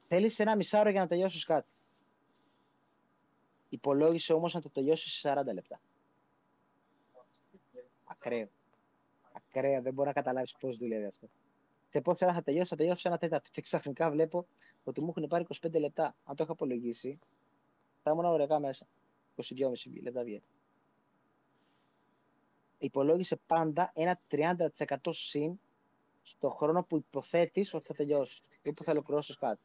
Θέλεις 0.09 0.39
ένα 0.39 0.57
μισάρο 0.57 0.91
για 0.91 1.01
να 1.01 1.07
τελειώσεις 1.07 1.45
κάτι. 1.45 1.69
Υπολόγισε 3.69 4.33
όμως 4.33 4.55
να 4.55 4.61
το 4.61 4.71
τελειώσεις 4.71 5.13
σε 5.13 5.29
40 5.29 5.53
λεπτά. 5.53 5.81
Ακραίο. 8.05 8.49
Ακραίο. 9.33 9.83
Δεν 9.83 9.95
μπορεί 9.95 10.09
να 10.09 10.15
καταλάβεις 10.15 10.55
πώς 10.61 10.77
δουλεύει 10.77 11.05
αυτό. 11.05 11.29
Σε 11.91 12.01
πόση 12.01 12.25
ώρα 12.25 12.35
θα 12.35 12.43
τελειώσει, 12.43 12.69
θα 12.69 12.77
τελειώσει 12.77 13.03
ένα 13.09 13.19
τέταρτο. 13.19 13.49
Και 13.53 13.61
ξαφνικά 13.61 14.11
βλέπω 14.11 14.47
ότι 14.85 15.01
μου 15.01 15.09
έχουν 15.17 15.29
πάρει 15.29 15.47
25 15.61 15.79
λεπτά. 15.79 16.17
Αν 16.25 16.37
το 16.37 16.43
είχα 16.43 16.53
απολογίσει, 16.53 17.19
θα 18.03 18.11
ήμουν 18.11 18.25
ωριακά 18.25 18.59
μέσα. 18.59 18.87
22,5 19.37 20.03
λεπτά 20.03 20.25
βγαίνει. 20.25 20.45
Υπολόγισε 22.79 23.37
πάντα 23.47 23.91
ένα 23.95 24.21
30% 24.31 24.69
συν 25.11 25.59
στο 26.25 26.51
χρόνο 26.51 26.83
που 26.83 26.97
υποθέτεις 26.97 27.75
ότι 27.75 27.87
θα 27.87 27.95
τελειώσεις 27.95 28.43
ή 28.63 28.73
που 28.73 28.83
θα 28.83 28.93
ολοκληρώσεις 28.93 29.37
κάτι. 29.37 29.63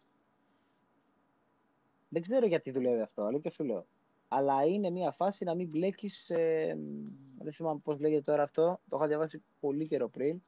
Δεν 2.10 2.22
ξέρω 2.22 2.45
γιατί 2.45 2.72
δουλεύει 2.72 3.01
αυτό, 3.01 3.24
αλλά 3.24 3.39
και 3.39 3.49
σου 3.49 3.64
λέω. 3.64 3.86
Αλλά 4.28 4.66
είναι 4.66 4.89
μια 4.89 5.12
φάση 5.12 5.43
να 5.43 5.55
μην 5.55 5.68
μπλέκεις. 5.68 6.30
Ε, 6.30 6.78
δεν 7.39 7.53
θυμάμαι 7.53 7.80
πώς 7.84 7.99
λέγεται 7.99 8.22
τώρα 8.22 8.43
αυτό. 8.43 8.80
Το 8.89 8.97
είχα 8.97 9.07
διαβάσει 9.07 9.43
πολύ 9.60 9.88
καιρό 9.88 10.10
πριν. 10.10 10.41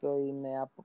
Το 0.00 0.16
είναι 0.16 0.60
από 0.60 0.84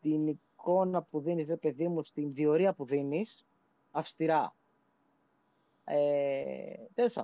την 0.00 0.26
εικόνα 0.26 1.02
που 1.02 1.20
δίνεις, 1.20 1.46
ρε 1.46 1.56
παιδί 1.56 1.88
μου, 1.88 2.04
στην 2.04 2.32
διορία 2.32 2.72
που 2.72 2.84
δίνεις, 2.84 3.46
αυστηρά. 3.90 4.54
Ε, 5.84 6.74
τέλος 6.94 7.16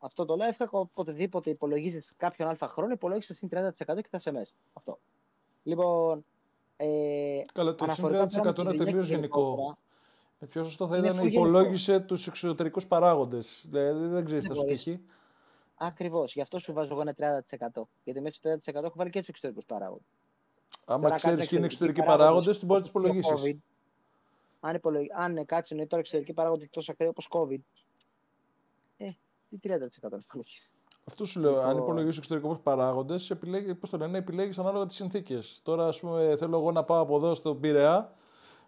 αυτό 0.00 0.24
το 0.24 0.36
life 0.38 0.64
hack, 0.64 0.68
οποτεδήποτε 0.70 1.50
υπολογίζεις 1.50 2.12
κάποιον 2.16 2.48
αλφα 2.48 2.68
χρόνο, 2.68 2.92
υπολογίζεις 2.92 3.36
συν 3.36 3.48
30% 3.52 3.70
και 3.76 4.08
θα 4.10 4.18
σε 4.18 4.30
μέσα. 4.30 4.52
Αυτό. 4.72 4.98
Λοιπόν, 5.62 6.24
ε, 6.76 7.42
Καλά, 7.52 7.74
το 7.74 7.86
συν 7.90 8.04
30% 8.04 8.58
είναι 8.58 8.74
τελείως 8.74 9.08
γενικό. 9.08 9.76
Ε, 10.38 10.46
πιο 10.46 10.64
σωστό 10.64 10.86
θα 10.86 10.96
ήταν 10.96 11.16
να 11.16 11.22
υπολόγισε 11.22 12.00
τους 12.00 12.26
εξωτερικούς 12.26 12.86
παράγοντες. 12.86 13.66
Δηλαδή 13.70 14.06
δεν 14.06 14.24
ξέρεις 14.24 14.44
τι 14.44 14.48
θα 14.48 14.54
σου 14.54 14.64
τύχει. 14.64 15.00
Ακριβώς. 15.74 16.34
Γι' 16.34 16.40
αυτό 16.40 16.58
σου 16.58 16.72
βάζω 16.72 16.92
εγώ 16.92 17.00
ένα 17.00 17.42
30%. 17.48 17.88
Γιατί 18.04 18.20
μέσα 18.20 18.34
στο 18.34 18.72
30% 18.72 18.84
έχω 18.84 18.92
βάλει 18.96 19.10
και 19.10 19.18
τους 19.18 19.28
εξωτερικούς 19.28 19.64
παράγοντες. 19.64 20.06
Άμα 20.84 21.10
ξέρεις 21.10 21.46
και 21.46 21.56
είναι 21.56 21.64
εξωτερικοί 21.64 22.02
παράγοντες, 22.02 22.58
τι 22.58 22.66
μπορεί 22.66 22.80
να 22.80 22.86
του 22.86 22.92
υπολογίσεις. 22.98 23.58
Αν, 24.60 24.74
υπολογι... 24.74 25.06
αν 25.14 25.46
κάτσουν 25.46 25.78
τώρα 25.78 25.98
εξωτερικοί 25.98 26.32
παράγοντες 26.32 26.68
τόσο 26.70 26.92
ακραίοι 26.92 27.08
όπως 27.08 27.28
COVID, 27.30 27.50
ε, 27.52 27.79
Τι 29.50 29.58
30% 29.62 29.68
υπολογίζει. 30.02 30.70
Αυτό 31.04 31.24
σου 31.24 31.40
λέω. 31.40 31.60
Αν 31.60 31.78
υπολογίσει 31.78 32.18
εξωτερικού 32.18 32.56
παράγοντες, 32.62 33.32
πώς 33.80 33.90
το 33.90 33.96
λένε, 33.96 34.18
επιλέγεις 34.18 34.58
ανάλογα 34.58 34.86
τις 34.86 34.96
συνθήκες. 34.96 35.60
Τώρα, 35.62 35.86
ας 35.86 36.00
πούμε, 36.00 36.34
θέλω 36.38 36.58
εγώ 36.58 36.72
να 36.72 36.84
πάω 36.84 37.00
από 37.00 37.16
εδώ 37.16 37.34
στο 37.34 37.54
Πειραιά, 37.54 38.14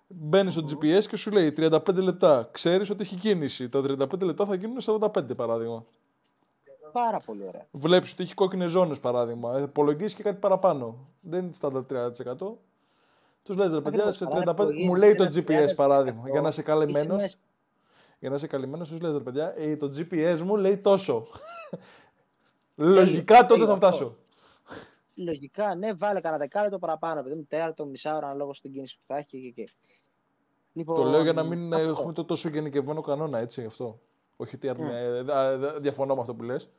μπαίνεις 0.06 0.52
στο 0.52 0.62
GPS 0.62 1.04
και 1.08 1.16
σου 1.16 1.30
λέει 1.30 1.52
35 1.52 2.02
λεπτά. 2.02 2.48
Ξέρεις 2.52 2.90
ότι 2.90 3.02
έχει 3.02 3.16
κίνηση. 3.16 3.68
Τα 3.68 3.80
35 3.80 4.22
λεπτά 4.22 4.46
θα 4.46 4.54
γίνουν 4.54 4.76
45 4.80 5.34
παράδειγμα. 5.36 5.84
Πάρα 6.92 7.18
πολύ 7.24 7.46
ωραία. 7.46 7.66
Βλέπεις 7.70 8.12
ότι 8.12 8.22
έχει 8.22 8.34
κόκκινες 8.34 8.70
ζώνες 8.70 9.00
παράδειγμα. 9.00 9.60
Υπολογίζεις 9.60 10.14
και 10.14 10.22
κάτι 10.22 10.38
παραπάνω. 10.38 11.08
Δεν 11.20 11.44
είναι 11.44 11.52
στάντα 11.52 11.84
30%. 11.84 12.58
Τους 13.42 13.56
λες, 13.56 13.72
ρε 13.72 13.80
παιδιά, 13.80 14.12
σε 14.12 14.26
35. 14.26 14.84
Μου 14.84 14.94
λέει 14.94 15.14
το 15.14 15.24
GPS 15.24 15.74
παράδειγμα. 15.76 16.28
Για 16.30 16.40
να 16.40 16.48
είσαι 16.48 16.62
καλυμμένο. 16.62 17.16
Για 18.22 18.30
να 18.30 18.36
είσαι 18.36 18.46
καλυμμένος, 18.46 18.88
του 18.88 18.98
λε, 19.00 19.12
ρε 19.12 19.20
παιδιά, 19.20 19.54
«Ε, 19.56 19.76
το 19.76 19.86
GPS 19.86 20.38
μου 20.44 20.56
λέει 20.56 20.78
τόσο. 20.78 21.26
Λογικά 22.74 23.46
τότε 23.46 23.64
θα 23.64 23.76
φτάσω. 23.76 24.16
Λογικά, 25.14 25.74
ναι, 25.74 25.92
βάλε 25.92 26.20
κανένα 26.20 26.42
δεκάλεπτο 26.42 26.78
παραπάνω. 26.78 27.22
Παιδί 27.22 27.34
μου, 27.34 27.44
τέταρτο, 27.48 27.86
μισάωρο 27.86 28.26
αναλόγω 28.26 28.54
στην 28.54 28.72
κίνηση 28.72 28.98
που 28.98 29.04
θα 29.04 29.16
έχει 29.16 29.26
και 29.40 29.46
εκεί. 29.46 29.68
Λοιπόν, 30.72 30.96
το 30.96 31.04
λέω 31.04 31.22
για 31.22 31.32
να 31.32 31.42
μην 31.42 31.74
αυτό. 31.74 31.88
έχουμε 31.88 32.12
το 32.12 32.24
τόσο 32.24 32.48
γενικευμένο 32.48 33.00
κανόνα, 33.00 33.38
έτσι, 33.38 33.64
αυτό. 33.64 34.00
Όχι 34.36 34.58
τι 34.58 34.68
mm. 34.70 34.76
διαφωνώ 35.80 36.14
με 36.14 36.20
αυτό 36.20 36.34
που 36.34 36.42
λες. 36.42 36.70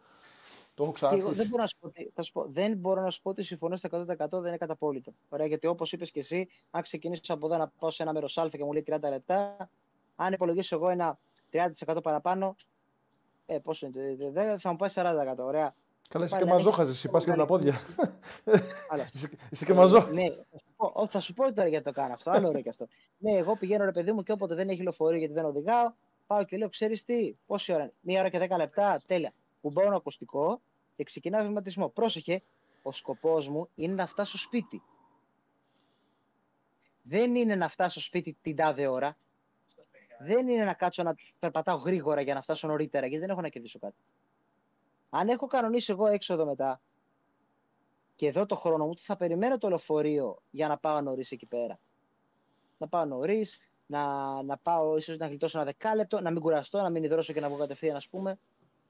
Το 0.74 0.84
έχω 0.84 0.92
ξανακούσει. 0.92 1.34
Δεν 1.34 1.48
μπορώ 1.48 1.62
να 1.62 1.68
σου 1.68 1.78
πω, 1.80 1.92
θα 2.14 2.24
σου 2.24 2.32
πω, 2.32 2.46
δεν 2.48 2.78
μπορώ 2.78 3.02
να 3.02 3.10
σου 3.10 3.22
πω 3.22 3.30
ότι 3.30 3.44
συμφωνώ 3.44 3.76
στο 3.76 3.90
100% 3.92 4.06
δεν 4.30 4.46
είναι 4.46 4.58
καταπόλυτο. 4.58 5.14
Ωραία, 5.30 5.46
γιατί 5.48 5.68
όπως 5.68 5.94
είπες 5.94 6.12
και 6.12 6.20
εσύ, 6.20 6.48
αν 6.72 6.82
ξεκινήσω 6.82 7.34
από 7.34 7.46
εδώ 7.46 7.58
να 7.58 7.68
πάω 7.80 7.90
σε 7.90 8.04
ένα 8.04 8.14
μέρος 8.14 8.38
Α 8.38 8.50
και 8.50 8.64
μου 8.64 8.72
λέει 8.74 8.84
30 8.88 9.00
λεπτά, 9.10 9.70
αν 10.16 10.34
υπολογίσω 10.34 10.76
εγώ 10.76 10.90
ένα 10.90 11.20
30% 11.54 12.04
παραπάνω, 12.04 12.56
ε, 13.46 13.60
πόσο 13.60 13.86
είναι, 13.86 14.58
θα 14.58 14.70
μου 14.70 14.76
πάει 14.76 14.90
40%. 14.94 15.36
Ωραία. 15.38 15.76
Καλά, 16.10 16.26
είσαι 16.26 16.38
και 16.38 16.46
μαζόχαζε, 16.46 16.92
εσύ 16.92 17.10
πας 17.10 17.24
και 17.24 17.32
με 17.32 17.38
τα 17.38 17.46
πόδια. 17.46 17.76
Είσαι 19.50 19.66
και 19.66 19.74
μαζό. 19.74 20.08
Ναι, 20.12 20.26
θα 21.10 21.20
σου 21.20 21.34
πω 21.34 21.54
τώρα 21.54 21.68
γιατί 21.68 21.84
το 21.84 21.92
κάνω 21.92 22.14
αυτό. 22.14 22.32
Άλλο 22.32 22.48
ωραίο 22.48 22.62
και 22.62 22.70
αυτό. 22.70 22.88
Ναι, 23.18 23.32
εγώ 23.32 23.56
πηγαίνω 23.58 23.86
ρε 23.86 23.92
παιδί 23.92 24.12
μου 24.12 24.24
και 24.24 24.32
όποτε 24.32 24.56
δεν 24.56 24.70
έχει 24.70 24.82
λεωφορείο 24.82 25.18
γιατί 25.18 25.34
δεν 25.34 25.46
οδηγάω, 25.46 25.94
πάω 26.28 26.44
και 26.44 26.58
λέω, 26.58 26.70
ξέρεις 26.70 27.04
τι, 27.04 27.36
πόση 27.46 27.74
ώρα 27.74 27.84
είναι; 27.84 27.94
Μία 28.02 28.20
ώρα 28.20 28.30
και 28.30 28.48
10 28.50 28.58
λεπτά, 28.58 29.02
τέλεια. 29.06 29.34
Κουμπάω 29.62 29.86
ένα 29.86 29.96
ακουστικό 29.96 30.62
και 30.96 31.04
ξεκινά 31.04 31.42
βηματισμό. 31.44 31.90
Πρόσεχε, 31.90 32.42
ο 32.82 32.92
σκοπός 32.92 33.48
μου 33.48 33.70
είναι 33.76 33.94
να 33.94 34.08
φτάσω 34.08 34.38
σπίτι. 34.38 34.82
Δεν 37.02 37.36
είναι 37.36 37.56
να 37.56 37.68
φτάσω 37.68 38.02
σπίτι 38.02 38.38
την 38.42 38.56
τάδε 38.56 38.88
ώρα. 38.88 39.18
Δεν 40.24 40.48
είναι 40.48 40.64
να 40.64 40.74
κάτσω 40.74 41.04
να 41.04 41.16
περπατάω 41.40 41.76
γρήγορα 41.76 42.22
για 42.22 42.34
να 42.34 42.42
φτάσω 42.42 42.68
νωρίτερα, 42.68 43.06
γιατί 43.06 43.22
δεν 43.22 43.30
έχω 43.30 43.42
να 43.42 43.50
κερδίσω 43.50 43.80
κάτι. 43.80 43.96
Αν 45.10 45.30
έχω 45.30 45.48
κανονίσει 45.48 45.92
εγώ 45.92 46.08
έξοδο 46.08 46.46
μετά 46.46 46.82
και 48.16 48.28
εδώ 48.28 48.46
το 48.46 48.56
χρόνο 48.56 48.86
μου, 48.86 48.98
θα 48.98 49.16
περιμένω 49.16 49.58
το 49.58 49.70
λεωφορείο 49.70 50.42
για 50.52 50.68
να 50.68 50.78
πάω 50.78 51.02
νωρίς 51.02 51.32
εκεί 51.32 51.46
πέρα. 51.46 51.80
Να 52.78 52.88
πάω 52.88 53.06
νωρίς, 53.06 53.60
να, 53.86 54.04
να 54.44 54.58
πάω 54.58 54.98
ίσως 54.98 55.18
να 55.18 55.28
γλιτώσω 55.28 55.58
ένα 55.58 55.66
δεκάλεπτο, 55.66 56.22
να 56.22 56.32
μην 56.32 56.42
κουραστώ, 56.42 56.82
να 56.82 56.90
μην 56.90 57.04
υδρώσω 57.04 57.34
και 57.34 57.40
να 57.40 57.50
βγω 57.50 57.58
κατευθείαν, 57.58 57.96
ας 57.96 58.10
πούμε. 58.10 58.40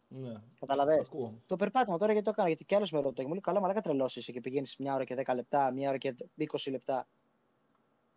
Ναι. 0.07 0.33
Καταλαβέ. 0.59 1.05
Το 1.45 1.55
περπάτημα 1.55 1.97
τώρα 1.97 2.11
γιατί 2.11 2.25
το 2.25 2.31
έκανα, 2.31 2.47
γιατί 2.47 2.65
κι 2.65 2.75
άλλος 2.75 2.91
με 2.91 3.01
ρωτάει. 3.01 3.25
Μου 3.25 3.31
λέει: 3.31 3.41
Καλά, 3.41 3.59
μαλάκα 3.61 3.81
τρελώσεις 3.81 4.25
και 4.25 4.41
πηγαίνεις 4.41 4.77
μια 4.77 4.93
ώρα 4.93 5.03
και 5.03 5.15
10 5.25 5.35
λεπτά, 5.35 5.71
μια 5.71 5.89
ώρα 5.89 5.97
και 5.97 6.15
20 6.37 6.71
λεπτά. 6.71 7.07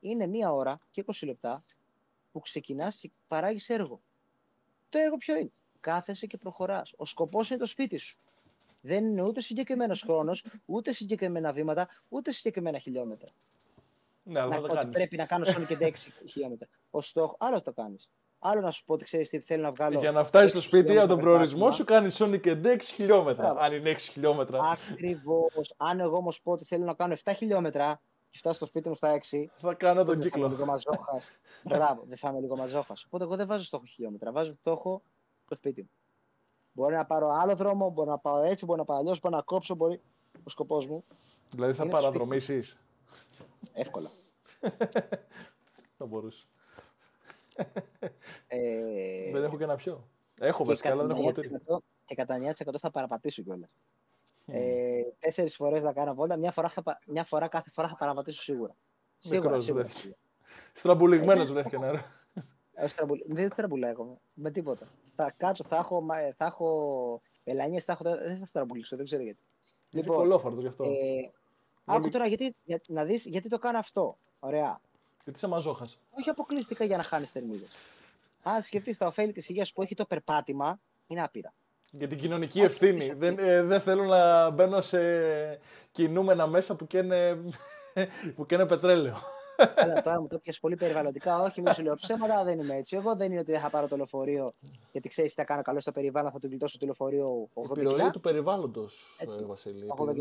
Είναι 0.01 0.27
μια 0.27 0.53
ώρα 0.53 0.81
και 0.91 1.05
20 1.07 1.27
λεπτά 1.27 1.63
που 2.37 2.43
ξεκινάς 2.43 3.01
και 3.01 3.11
παράγεις 3.29 3.69
έργο. 3.69 4.01
Το 4.89 4.99
έργο 4.99 5.17
ποιο 5.17 5.37
είναι; 5.37 5.51
Κάθεσαι 5.81 6.27
και 6.27 6.37
προχωράς. 6.37 6.93
Ο 6.97 7.05
σκοπός 7.05 7.51
είναι 7.51 7.59
το 7.59 7.67
σπίτι 7.67 7.97
σου. 7.97 8.19
Δεν 8.81 9.05
είναι 9.05 9.23
ούτε 9.23 9.41
συγκεκριμένος 9.41 10.03
χρόνος, 10.03 10.45
ούτε 10.65 10.93
συγκεκριμένα 10.93 11.53
βήματα, 11.53 11.89
ούτε 12.09 12.31
συγκεκριμένα 12.33 12.79
χιλιόμετρα. 12.79 13.29
Ναι, 14.23 14.41
να, 14.41 14.61
το 14.61 14.79
ότι 14.79 14.87
πρέπει 14.87 15.17
να 15.17 15.27
κάνω 15.27 15.45
σώνη 15.45 15.67
και 15.67 15.77
6 15.81 15.93
χιλιόμετρα. 16.29 16.69
Ο 16.91 17.01
στόχο, 17.01 17.37
άλλο 17.39 17.61
το 17.61 17.73
κάνεις. 17.73 18.11
Άλλο 18.39 18.61
να 18.61 18.71
σου 18.71 18.85
πω 18.85 18.93
ότι 18.93 19.05
ξέρεις 19.05 19.29
τι 19.29 19.41
θέλω 19.41 19.63
να 19.63 19.73
βγάλω. 19.73 19.99
Για 19.99 20.13
να 20.13 20.25
φτάσεις 20.25 20.51
στο 20.51 20.61
σπίτι 20.61 20.99
από 20.99 21.09
τον 21.09 21.19
προορισμό 21.19 21.71
σου, 21.71 21.85
κάνεις 21.85 22.23
Sonic 22.23 22.41
και 22.41 22.61
6 22.65 22.79
χιλιόμετρα. 22.83 23.55
Αν 23.59 23.73
είναι 23.73 23.91
6 23.91 23.99
χιλιόμετρα. 23.99 24.61
Ακριβώς. 24.61 25.75
Αν 25.77 26.01
εγώ 26.01 26.17
όμως 26.17 26.43
πω 26.43 26.53
ότι 26.53 26.65
θέλω 26.65 26.85
να 26.85 26.95
κάνω 26.95 27.15
7 27.25 27.33
χιλιόμετρα 27.37 28.01
και 28.37 28.43
φτάσω 28.43 28.57
στο 28.57 28.67
σπίτι 28.67 28.89
μου 28.89 28.95
στα 28.95 29.21
6. 29.31 29.45
Θα 29.57 29.75
κάνω 29.75 30.05
τον 30.05 30.21
κύκλο. 30.21 30.31
Θα 30.31 30.39
είμαι 30.39 30.49
λίγο 30.49 30.65
μαζόχας. 30.65 31.33
Μπράβο, 31.69 32.05
δεν 32.07 32.17
θα 32.17 32.29
είμαι 32.29 32.41
λίγο 32.41 32.57
μαζόχας. 32.57 33.05
Οπότε 33.05 33.25
εγώ 33.25 33.37
δεν 33.37 33.47
βάζω 33.47 33.65
στόχο 33.65 33.85
χιλιόμετρα. 33.85 34.33
Βάζω 34.33 34.55
στόχο 34.61 35.03
στο 35.45 35.55
σπίτι 35.55 35.83
μου. 35.83 35.91
Μπορεί 36.73 36.95
να 36.95 37.07
πάρω 37.07 37.29
άλλο 37.29 37.57
δρόμο, 37.57 37.91
μπορεί 37.91 38.09
να 38.09 38.19
πάω 38.19 38.43
έτσι, 38.43 38.65
μπορεί 38.65 38.79
να 38.79 38.85
πάω 38.85 38.99
αλλιώς, 38.99 39.21
μπορεί 39.21 39.35
να 39.35 39.43
κόψω. 39.43 39.75
Μπορεί... 39.75 40.01
Ο 40.45 40.51
σκοπός 40.51 40.87
μου. 40.87 41.05
Δηλαδή 41.51 41.73
θα 41.73 41.89
παραδρομήσεις. 41.89 42.79
Εύκολα. 43.73 44.11
θα 45.99 46.07
μπορούσε. 46.07 46.47
Ε... 48.47 49.31
Δεν 49.33 49.45
έχω 49.45 49.57
και 49.57 49.67
να 49.67 49.77
πιω. 49.77 50.09
Έχω 50.41 50.65
βασικά, 50.65 50.91
αλλά 50.91 51.03
δεν 51.03 51.11
έχω 51.11 51.23
μοτήρι. 51.23 51.51
Και 52.05 52.15
κατά 52.15 52.39
9% 52.67 52.75
θα 52.79 52.91
παραπατήσω 52.91 53.43
κιόλας. 53.43 53.71
Mm. 54.47 54.53
Ε, 54.55 55.03
Τέσσερις 55.19 55.57
φορές 55.57 55.83
θα 55.83 55.93
κάνω 55.93 56.15
βόλτα, 56.15 56.37
μια 56.37 56.53
φορά, 56.53 56.69
θα, 56.69 56.99
μια 57.07 57.25
φορά 57.25 57.49
κάθε 57.49 57.71
φορά 57.71 57.89
θα 57.89 57.97
παραπατήσω 57.97 58.43
σίγουρα. 58.43 58.77
Σίγουρα. 59.19 59.61
σίγουρα. 59.61 59.87
Στραμπουλιγμένος 60.73 61.49
ε, 61.49 61.53
βρέθηκε 61.53 61.79
νερό. 61.79 62.01
Ε, 62.75 62.87
δεν 63.27 63.49
τραμπουλάγω 63.49 64.21
με 64.35 64.51
τίποτα. 64.51 64.87
Θα 65.15 65.35
κάτσω, 65.37 65.65
θα 65.65 65.77
έχω, 65.77 66.07
θα 66.37 66.45
έχω 66.45 67.21
ελανιές, 67.45 67.85
θα 67.85 67.93
έχω, 67.93 68.05
δεν 68.05 68.37
θα 68.37 68.47
στραμπουλήσω, 68.47 68.97
δεν 68.97 69.05
ξέρω 69.05 69.23
γιατί. 69.23 69.41
Είναι 69.91 70.03
λοιπόν, 70.03 70.17
κολόφαρτο 70.17 70.61
γι' 70.61 70.67
αυτό. 70.67 70.85
Ε, 70.85 71.33
άκου 71.85 72.09
τώρα 72.09 72.27
γιατί, 72.27 72.55
για, 72.65 72.81
να 72.87 73.05
δεις 73.05 73.25
γιατί 73.25 73.49
το 73.49 73.59
κάνω 73.59 73.79
αυτό. 73.79 74.19
Ωραία. 74.39 74.81
Γιατί 75.25 75.39
είσαι 75.39 75.49
μαζόχας. 75.49 75.99
Όχι 76.11 76.31
αποκλειστικά 76.31 76.85
για 76.85 76.97
να 76.97 77.03
χάνεις 77.03 77.31
θερμίδες. 77.31 77.71
Αν 78.43 78.63
σκεφτείς 78.63 78.99
τα 78.99 79.07
ωφέλη 79.07 79.33
της 79.33 79.49
υγείας 79.49 79.73
που 79.73 79.83
έχει 79.83 79.95
το 79.95 80.05
περπάτημα, 80.07 80.81
είναι 81.07 81.23
άπειρα. 81.23 81.55
Για 81.91 82.09
την 82.09 82.19
κοινωνική 82.19 82.61
ευθύνη. 82.61 83.13
δεν, 83.19 83.39
ε, 83.39 83.63
δεν 83.63 83.81
θέλω 83.81 84.05
να 84.05 84.51
μπαίνω 84.51 84.81
σε 84.81 84.99
κινούμενα 85.93 86.47
μέσα 86.47 86.77
που 86.77 86.87
καίνε, 86.87 87.39
που 88.35 88.47
καίνε 88.47 88.67
πετρέλαιο. 88.67 89.17
Αλλά 89.77 90.03
τώρα 90.03 90.21
μου 90.21 90.27
το 90.27 90.39
πιάσει 90.39 90.61
πολύ 90.61 90.77
περιβαλλοντικά. 90.77 91.43
Όχι, 91.43 91.63
μην 91.63 91.73
σου 91.73 91.83
λέω 91.83 91.95
ψέματα, 91.95 92.45
δεν 92.45 92.59
είμαι 92.59 92.75
έτσι. 92.75 92.97
Εγώ 92.97 93.17
δεν 93.17 93.31
είναι 93.31 93.41
ότι 93.41 93.53
δεν 93.53 93.61
θα 93.61 93.71
πάρω 93.71 93.89
το 93.89 93.97
λεωφορείο 93.97 94.55
γιατί 94.93 95.09
ξέρεις 95.09 95.35
τι 95.35 95.41
θα 95.41 95.47
κάνω 95.47 95.63
καλό 95.63 95.81
στο 95.81 95.93
περιβάλλον, 95.93 96.31
θα 96.33 96.39
του 96.39 96.47
γλιτώσω 96.47 96.79
το 96.79 96.85
λεωφορείο 96.85 97.49
80 97.55 97.69
κιλά. 97.73 97.91
Επιρροή 97.91 98.11
του 98.11 98.21
περιβάλλοντος, 98.21 99.17
Βασίλη. 99.47 99.87
80 99.99 100.17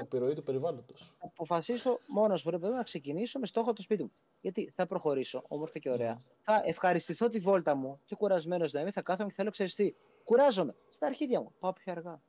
Επιρροή 0.00 0.34
του 0.34 0.42
περιβάλλοντος. 0.42 1.12
Θα 1.18 1.26
αποφασίσω 1.26 1.98
μόνος 2.06 2.44
μου 2.44 2.58
πρέπει 2.58 2.74
να 2.74 2.82
ξεκινήσω 2.82 3.38
με 3.38 3.46
στόχο 3.46 3.72
το 3.72 3.82
σπίτι 3.82 4.02
μου. 4.02 4.12
Γιατί 4.40 4.72
θα 4.74 4.86
προχωρήσω 4.86 5.44
όμορφα 5.48 5.78
και 5.78 5.90
ωραία. 5.90 6.18
Mm. 6.18 6.22
Θα 6.42 6.62
ευχαριστηθώ 6.64 7.28
τη 7.28 7.38
βόλτα 7.38 7.74
μου 7.74 8.00
και 8.04 8.14
κουρασμένος 8.14 8.72
να 8.72 8.80
είμαι, 8.80 8.90
θα 8.90 9.02
κάθομαι 9.02 9.28
και 9.28 9.34
θέλω 9.34 9.50
ξεριστεί. 9.50 9.96
Κουράζομαι 10.24 10.74
στα 10.88 11.06
αρχίδια 11.06 11.40
μου. 11.40 11.52
Πάω 11.58 11.72
πιο 11.72 11.92
αργά. 11.92 12.20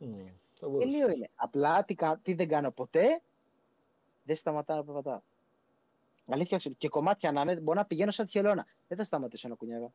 Mm. 0.00 0.04
Τελείω 0.78 1.10
είναι. 1.10 1.30
Απλά 1.34 1.84
τι, 1.84 1.94
τι 2.22 2.34
δεν 2.34 2.48
κάνω 2.48 2.70
ποτέ, 2.70 3.20
δεν 4.22 4.36
σταματάω 4.36 4.76
να 4.76 4.84
περπατάω. 4.84 5.20
Αλήθεια, 6.26 6.58
και 6.78 6.88
κομμάτια 6.88 7.32
να 7.32 7.44
με, 7.44 7.60
μπορώ 7.60 7.78
να 7.78 7.84
πηγαίνω 7.84 8.10
σαν 8.10 8.24
τη 8.24 8.30
χελώνα. 8.30 8.66
Δεν 8.88 8.98
θα 8.98 9.04
σταματήσω 9.04 9.48
να 9.48 9.54
κουνιάγω. 9.54 9.92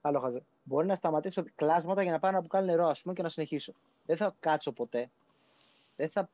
Άλλο 0.00 0.20
χαζό. 0.20 0.42
Μπορεί 0.62 0.86
να 0.86 0.94
σταματήσω 0.94 1.44
κλάσματα 1.54 2.02
για 2.02 2.12
να 2.12 2.18
πάω 2.18 2.30
να 2.30 2.40
μπουκάλι 2.40 2.66
νερό, 2.66 2.86
ας 2.86 3.02
πούμε, 3.02 3.14
και 3.14 3.22
να 3.22 3.28
συνεχίσω. 3.28 3.72
Δεν 4.06 4.16
θα 4.16 4.36
κάτσω 4.40 4.72
ποτέ. 4.72 5.10
Δεν 5.96 6.08
θα 6.08 6.30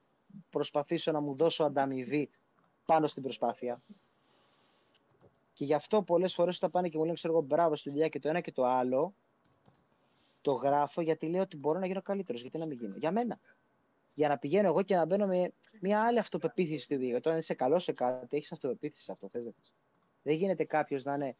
προσπαθήσω 0.51 1.13
να 1.13 1.21
μου 1.21 1.35
δώσω 1.35 1.65
ανταμοιβή 1.65 2.31
πάνω 2.87 3.07
στην 3.07 3.23
προσπάθεια. 3.23 3.83
Και 5.53 5.65
γι' 5.65 5.75
αυτό 5.75 6.03
πολλές 6.03 6.35
φορές 6.35 6.57
όταν 6.57 6.71
πάνε 6.71 6.89
και 6.89 6.97
μου 6.97 7.03
λένε, 7.03 7.15
ξέρω 7.15 7.33
εγώ, 7.33 7.43
μπράβο 7.43 7.75
στη 7.75 7.91
δουλειά 7.91 8.09
και 8.09 8.19
το 8.19 8.29
ένα 8.29 8.41
και 8.41 8.53
το 8.53 8.65
άλλο, 8.65 9.15
το 10.41 10.53
γράφω 10.53 11.01
γιατί 11.01 11.27
λέω 11.27 11.43
ότι 11.43 11.57
μπορώ 11.57 11.79
να 11.79 11.87
γίνω 11.87 12.03
καλύτερος. 12.03 12.41
Γιατί 12.41 12.59
να 12.59 12.67
μην 12.67 12.79
γίνω; 12.79 12.97
Για 12.97 13.11
μένα 13.11 13.39
για 14.21 14.29
να 14.29 14.39
πηγαίνω 14.39 14.67
εγώ 14.67 14.83
και 14.83 14.95
να 14.95 15.05
μπαίνω 15.05 15.27
με 15.27 15.53
μια 15.81 16.05
άλλη 16.05 16.19
αυτοπεποίθηση 16.19 16.85
στη 16.85 16.97
δουλειά. 16.97 17.17
Όταν 17.17 17.39
είσαι 17.39 17.55
καλός 17.55 17.85
σε 17.85 17.93
κάτι, 17.93 18.37
έχεις 18.37 18.53
αυτοπεποίθηση 18.53 19.03
σε 19.03 19.13
αυτό. 19.13 19.29
Θες, 19.29 19.45
δεν, 19.45 19.55
δεν 20.23 20.35
γίνεται 20.35 20.65
κάποιος 20.65 21.05
να 21.05 21.15
είναι 21.15 21.37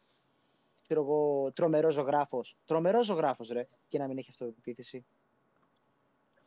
ξέρω 0.83 1.01
εγώ, 1.01 1.53
τρομερός 1.53 1.95
ζωγράφος. 1.95 2.57
Τρομερός 2.67 3.07
ζωγράφος, 3.07 3.49
ρε, 3.49 3.67
και 3.89 3.99
να 3.99 4.07
μην 4.07 4.19
έχει 4.19 4.31
αυτοπεποίθηση. 4.31 5.05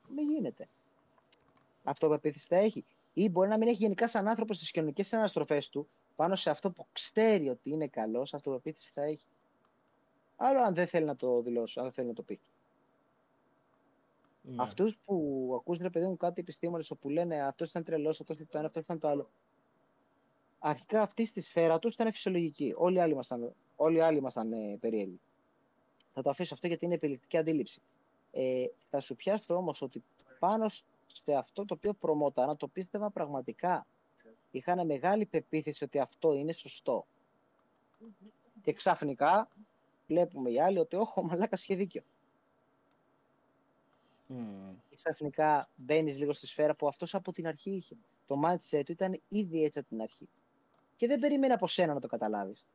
Δεν 0.08 0.26
γίνεται. 0.26 0.68
Αυτοπεποίθηση 1.84 2.48
θα 2.48 2.56
έχει. 2.56 2.86
Ή 3.14 3.30
μπορεί 3.30 3.50
να 3.50 3.58
μην 3.58 3.68
έχει 3.68 3.78
γενικά 3.78 4.08
σαν 4.08 4.28
άνθρωπος 4.28 4.58
στι 4.58 4.72
κοινωνικές 4.72 5.14
αναστροφές 5.14 5.70
του 5.70 5.90
πάνω 6.16 6.36
σε 6.36 6.50
αυτό 6.50 6.72
που 6.72 6.86
ξέρει 6.92 7.50
ότι 7.50 7.70
είναι 7.70 7.88
καλός, 7.88 8.34
αυτοπεποίθηση 8.34 8.92
θα 8.94 9.04
έχει. 9.04 9.26
Άλλο 10.36 10.60
αν 10.60 10.74
δεν 10.74 10.88
θέλει 10.88 11.06
να 11.06 11.16
το 11.16 11.42
δηλώσει, 11.42 11.80
αν 11.80 11.86
δεν 11.86 11.94
θέλει 11.94 12.08
να 12.08 12.14
το 12.14 12.22
πει. 12.24 12.40
Ναι. 14.46 14.64
Αυτούς 14.64 14.98
που 15.06 15.54
ακούς 15.60 15.78
ρε 15.78 15.90
παιδί 15.90 16.08
μου 16.08 16.18
κάτι 16.18 16.42
επιστήμονες 16.42 16.92
όπου 16.92 17.10
λένε 17.10 17.42
αυτός 17.42 17.70
ήταν 17.70 17.84
τρελός, 17.84 18.20
αυτός 18.20 18.36
ήταν 18.36 18.48
το 18.52 18.58
ένα, 18.58 18.68
αυτός 18.68 18.84
ήταν 18.84 19.00
το 19.00 19.08
άλλο. 19.08 19.30
Αρχικά 20.60 21.02
αυτή 21.02 21.26
στη 21.26 21.42
σφαίρα 21.42 21.80
τους 21.80 21.94
ήταν 21.94 22.12
φυσιολογική. 22.12 22.74
Όλοι 22.78 22.96
οι 22.96 23.00
άλλοι 23.00 23.12
ήμασταν, 23.12 23.54
όλοι 23.76 23.98
οι 23.98 24.02
άλλοι 24.02 24.18
ήμασταν 24.18 24.54
ε, 24.54 24.78
περίεργοι. 24.80 25.20
Θα 26.14 26.22
το 26.22 26.30
αφήσω 26.30 26.54
αυτό 26.54 26.68
γιατί 26.68 26.86
είναι 26.86 26.94
επιλεκτική 26.94 27.38
αντίληψη. 27.38 27.82
Ε, 28.32 28.66
θα 28.90 29.00
σου 29.00 29.16
πιάσω 29.16 29.56
όμως 29.56 29.82
ότι 29.82 30.04
πάνω 30.40 30.70
σε 30.70 31.34
αυτό 31.38 31.66
το 31.66 31.74
οποίο 31.74 31.94
προμότανα, 31.94 32.56
το 32.56 32.68
πίστευα 32.68 33.10
πραγματικά. 33.10 33.86
Είχαν 34.52 34.86
μεγάλη 34.86 35.26
πεποίθηση 35.26 35.84
ότι 35.84 36.00
αυτό 36.00 36.34
είναι 36.34 36.52
σωστό. 36.52 37.06
Και 38.62 38.74
ξαφνικά 38.74 39.48
βλέπουμε 40.08 40.50
οι 40.50 40.60
άλλοι 40.60 40.80
ότι 40.80 40.96
όχι, 40.96 41.20
ο 41.20 41.24
Μαλάκας 41.24 41.64
είχε 41.64 41.76
δίκιο. 41.76 42.04
Mm. 44.30 44.76
Και 44.90 44.96
ξαφνικά 44.96 45.70
μπαίνεις 45.76 46.18
λίγο 46.18 46.34
στη 46.34 46.48
σφαίρα 46.48 46.76
που 46.76 46.88
αυτός 46.88 47.16
από 47.16 47.32
την 47.32 47.48
αρχή 47.48 47.72
είχε. 47.72 47.96
Το 48.28 48.42
mindset 48.46 48.82
του 48.86 48.92
ήταν 48.92 49.22
ήδη 49.28 49.64
έτσι 49.64 49.80
από 49.80 49.88
την 49.88 50.02
αρχή. 50.02 50.30
Και 50.96 51.08
δεν 51.08 51.20
περίμενε 51.20 51.54
από 51.54 51.68
σένα 51.68 51.94
να 51.94 52.00
το 52.00 52.08
καταλάβεις. 52.08 52.68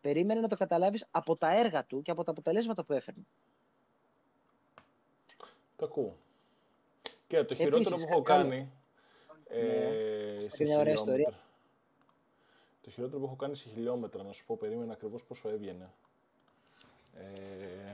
Περίμενε 0.00 0.40
να 0.40 0.48
το 0.48 0.56
καταλάβεις 0.56 1.08
από 1.10 1.36
τα 1.36 1.58
έργα 1.58 1.84
του 1.84 2.02
και 2.02 2.10
από 2.10 2.22
τα 2.22 2.30
αποτελέσματα 2.30 2.84
που 2.84 2.92
έφερνε. 2.92 3.22
Το 5.76 5.84
ακούω. 5.84 6.16
Και 7.26 7.44
το 7.44 7.54
χειρότερο 7.54 7.96
που 7.96 8.06
έχω 8.08 8.22
κάνει. 8.22 8.70
Ε, 9.48 9.62
ναι. 9.62 10.48
σε 10.48 10.56
χιλιόμετρα. 10.56 11.44
Το 12.80 12.90
χειρότερο 12.90 13.18
που 13.18 13.24
έχω 13.24 13.36
κάνει 13.36 13.56
σε 13.56 13.68
χιλιόμετρα, 13.68 14.22
να 14.22 14.32
σου 14.32 14.46
πω, 14.46 14.56
περίμενα 14.56 14.92
ακριβώς 14.92 15.24
πόσο 15.24 15.48
έβγαινε. 15.48 15.90
Ε, 17.14 17.85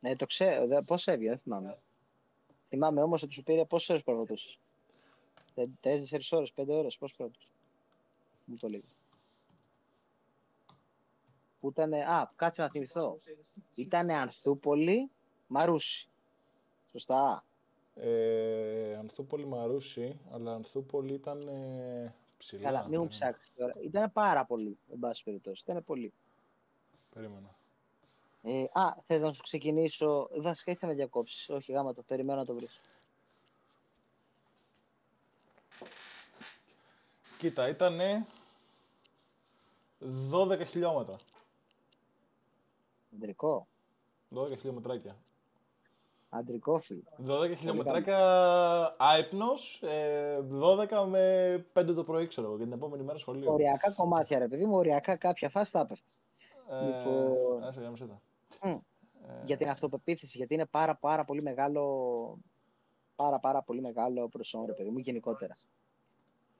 Ναι, 0.00 0.16
το 0.16 0.26
ξέρω. 0.26 0.82
Πώς 0.84 1.06
έβγαινε, 1.06 1.30
δεν 1.30 1.38
θυμάμαι. 1.38 1.78
Θυμάμαι 2.66 3.02
όμως 3.02 3.22
ότι 3.22 3.32
σου 3.32 3.42
πήρε 3.42 3.64
πόσες 3.64 3.88
ώρες 3.88 4.02
προβοτούσε. 4.02 4.58
Τέσσερις 5.80 6.32
ώρες, 6.32 6.52
πέντε 6.52 6.72
ώρες, 6.72 6.98
πώ 6.98 7.06
προβοτούσε. 7.16 7.48
Μου 8.44 8.56
το 8.56 8.68
λέει. 8.68 8.84
Που 11.60 11.68
ήταν. 11.68 11.92
Α, 11.92 12.32
κάτσε 12.36 12.62
να 12.62 12.68
θυμηθώ. 12.68 13.16
Ήταν 13.74 14.10
Ανθούπολη, 14.10 15.10
Μαρούσι. 15.46 16.08
Σωστά. 16.90 17.44
Ε, 17.94 18.96
Ανθούπολη, 18.96 19.46
Μαρούσι, 19.46 20.20
αλλά 20.30 20.54
Ανθούπολη 20.54 21.12
ήταν 21.12 21.48
ε, 21.48 22.14
ψηλά. 22.38 22.62
Καλά, 22.62 22.88
μην 22.88 23.00
μου 23.00 23.06
ψάξεις 23.06 23.52
τώρα. 23.56 23.72
Ήταν 23.82 24.12
πάρα 24.12 24.44
πολύ, 24.44 24.78
εν 24.90 24.98
πάση 24.98 25.24
περιπτώσει. 25.24 25.64
Ήταν 25.66 25.84
πολύ. 25.84 26.12
Περίμενα. 27.14 27.56
Ε, 28.42 28.64
α, 28.72 28.94
θέλω 29.06 29.26
να 29.26 29.32
σου 29.32 29.42
ξεκινήσω. 29.42 30.28
Βασικά 30.40 30.70
ήθελα 30.70 30.90
να 30.90 30.96
διακόψεις. 30.96 31.48
Όχι, 31.48 31.72
γάμα 31.72 31.92
το. 31.92 32.02
Περιμένω 32.02 32.38
να 32.38 32.44
το 32.44 32.54
βρεις. 32.54 32.80
Κοίτα, 37.38 37.68
ήταν 37.68 38.00
12 40.32 40.66
χιλιόμετρα. 40.66 41.16
Αντρικό. 43.14 43.66
12 44.34 44.56
χιλιόμετράκια. 44.58 45.16
Αντρικό 46.28 46.80
φίλο. 46.80 47.02
12 47.26 47.56
χιλιόμετράκια 47.56 48.96
άϊπνος, 48.98 49.82
12 49.82 50.90
ε, 50.90 51.04
με 51.06 51.66
5 51.72 51.94
το 51.94 52.04
πρωί, 52.04 52.26
ξέρω 52.26 52.46
εγώ, 52.46 52.56
για 52.56 52.64
την 52.64 52.74
επόμενη 52.74 53.02
μέρα 53.02 53.18
σχολείο. 53.18 53.52
Οριακά 53.52 53.92
κομμάτια, 53.92 54.38
ρε 54.38 54.48
παιδί 54.48 54.66
μου, 54.66 54.76
οριακά 54.76 55.16
κάποια 55.16 55.48
φάση 55.48 55.72
τα 55.72 55.86
Ε, 56.70 56.84
λοιπόν... 56.84 57.64
Άσε, 57.64 57.80
γάμισε 58.62 58.84
ε... 59.28 59.44
Για 59.44 59.56
την 59.56 59.68
αυτοπεποίθηση, 59.68 60.36
γιατί 60.36 60.54
είναι 60.54 60.66
πάρα, 60.66 60.96
πάρα 60.96 61.24
πολύ 61.24 61.42
μεγάλο 61.42 62.38
πάρα 63.16 63.38
πάρα 63.38 63.62
πολύ 63.62 63.80
μεγάλο 63.80 64.28
προσόν, 64.28 64.64
ρε 64.66 64.72
παιδί 64.72 64.90
μου, 64.90 64.98
γενικότερα. 64.98 65.56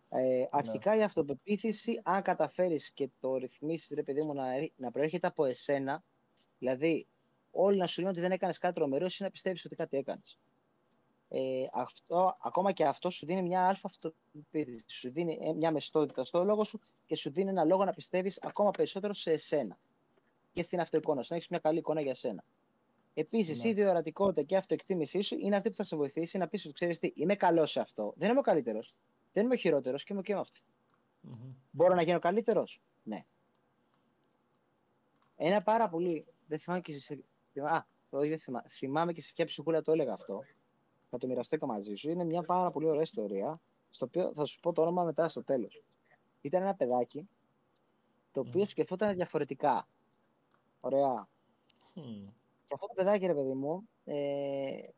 Ε, 0.09 0.47
αρχικά 0.51 0.95
ναι. 0.95 1.01
η 1.01 1.03
αυτοπεποίθηση, 1.03 2.01
αν 2.05 2.23
καταφέρεις 2.23 2.93
και 2.93 3.09
το 3.21 3.37
ρυθμίσεις, 3.37 3.91
ρε 3.95 4.03
παιδί 4.03 4.23
μου, 4.23 4.35
να, 4.35 4.45
να 4.77 4.91
προέρχεται 4.91 5.27
από 5.27 5.45
εσένα, 5.45 6.05
δηλαδή 6.59 7.07
όλοι 7.51 7.77
να 7.77 7.87
σου 7.87 8.01
λένε 8.01 8.13
ότι 8.13 8.21
δεν 8.21 8.33
έκανες 8.33 8.59
κάτι 8.59 8.75
τρομερό, 8.75 9.05
εσύ 9.05 9.23
να 9.23 9.31
πιστεύεις 9.31 9.65
ότι 9.65 9.75
κάτι 9.75 9.97
έκανες. 9.97 10.39
Ε, 11.29 11.67
αυτό, 11.73 12.37
ακόμα 12.41 12.73
και 12.73 12.85
αυτό 12.87 13.11
σου 13.11 13.27
δίνει 13.27 13.43
μια 13.43 13.69
αλφα 13.69 13.87
αυτοπεποίθηση, 13.87 14.85
σου 14.87 15.11
δίνει 15.13 15.39
ε, 15.43 15.53
μια 15.53 15.71
μεστότητα 15.71 16.25
στο 16.25 16.45
λόγο 16.45 16.65
σου 16.65 16.81
και 17.07 17.17
σου 17.17 17.31
δίνει 17.31 17.51
ένα 17.51 17.65
λόγο 17.65 17.85
να 17.85 17.93
πιστεύεις 17.93 18.39
ακόμα 18.43 18.71
περισσότερο 18.71 19.13
σε 19.13 19.31
εσένα 19.31 19.79
και 20.53 20.63
στην 20.63 20.81
αυτοεικόνα 20.81 21.23
σου, 21.23 21.29
να 21.31 21.37
έχεις 21.37 21.49
μια 21.49 21.59
καλή 21.59 21.79
εικόνα 21.79 22.01
για 22.01 22.15
σένα. 22.15 22.45
Επίσης, 23.15 23.63
ναι. 23.63 23.69
η 23.71 23.73
διορατικότητα 23.73 24.43
και 24.43 24.55
η 24.55 24.57
αυτοεκτίμησή 24.57 25.21
σου 25.21 25.37
είναι 25.39 25.57
αυτή 25.57 25.69
που 25.69 25.77
θα 25.77 25.85
σε 25.85 25.97
βοηθήσει 25.97 26.39
να 26.39 26.49
πεις 26.49 26.65
ότι 26.65 26.75
ξέρεις 26.75 26.99
τι, 26.99 27.13
είμαι 27.15 27.35
καλό 27.35 27.67
σε 27.67 27.81
αυτό. 27.81 28.15
Δεν 28.17 28.31
είμαι 28.31 28.39
ο 28.39 28.43
καλύτερος. 28.43 28.95
Δεν 29.33 29.45
είμαι 29.45 29.55
ο 29.55 29.57
χειρότερος 29.57 30.05
και 30.05 30.13
είμαι 30.13 30.23
και 30.23 30.35
με 30.35 30.41
αυτό. 30.41 30.57
Mm-hmm. 31.29 31.55
Μπορώ 31.71 31.95
να 31.95 32.03
γίνω 32.03 32.19
καλύτερος; 32.19 32.81
Ναι. 33.03 33.25
Ένα 35.37 35.63
πάρα 35.63 35.89
πολύ. 35.89 36.27
Δεν 36.47 36.59
θυμάμαι 36.59 36.83
και 36.83 36.93
σε. 36.93 37.25
Α, 37.63 37.85
το 38.11 38.23
ίδιο 38.23 38.39
θυμά... 38.39 38.65
θυμάμαι 38.69 39.13
και 39.13 39.21
σε 39.21 39.33
ποια 39.35 39.45
ψυχούλα 39.45 39.83
το 39.83 39.93
έλεγα 39.93 40.13
αυτό. 40.13 40.41
Θα 41.11 41.19
το 41.19 41.27
μοιραστώ 41.27 41.57
και 41.57 41.67
μαζί 41.67 41.95
σου. 41.95 42.11
Είναι 42.11 42.25
μια 42.25 42.43
πάρα 42.43 42.71
πολύ 42.71 42.87
ωραία 42.87 43.03
ιστορία. 43.03 43.61
Στο 43.91 44.05
οποίο 44.05 44.33
θα 44.35 44.45
σου 44.45 44.61
πω 44.61 44.73
το 44.73 44.83
όνομα 44.83 45.05
μετά 45.05 45.29
στο 45.29 45.45
τέλος. 45.45 45.83
Ήταν 46.41 46.63
ένα 46.63 46.75
παιδάκι 46.75 47.29
το 48.33 48.41
οποίο 48.41 48.63
mm. 48.63 48.69
σκεφτόταν 48.69 49.15
διαφορετικά. 49.15 49.89
Ωραία. 50.85 51.29
Mm. 51.95 52.33
Και 52.69 52.75
αυτό 52.75 52.87
το 52.87 52.93
παιδάκι, 52.95 53.27
ρε 53.27 53.35
παιδί 53.35 53.55
μου, 53.55 53.89
ε, 54.05 54.89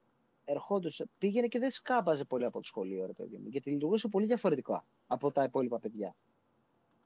ερχόντουσε, 0.45 1.09
πήγαινε 1.18 1.47
και 1.47 1.59
δεν 1.59 1.70
σκάπαζε 1.70 2.24
πολύ 2.24 2.45
από 2.45 2.59
το 2.59 2.66
σχολείο, 2.66 3.07
ρε 3.07 3.12
παιδί 3.12 3.37
μου, 3.37 3.49
γιατί 3.49 3.70
λειτουργούσε 3.70 4.09
πολύ 4.09 4.26
διαφορετικά 4.26 4.87
από 5.07 5.32
τα 5.32 5.43
υπόλοιπα 5.43 5.78
παιδιά. 5.78 6.16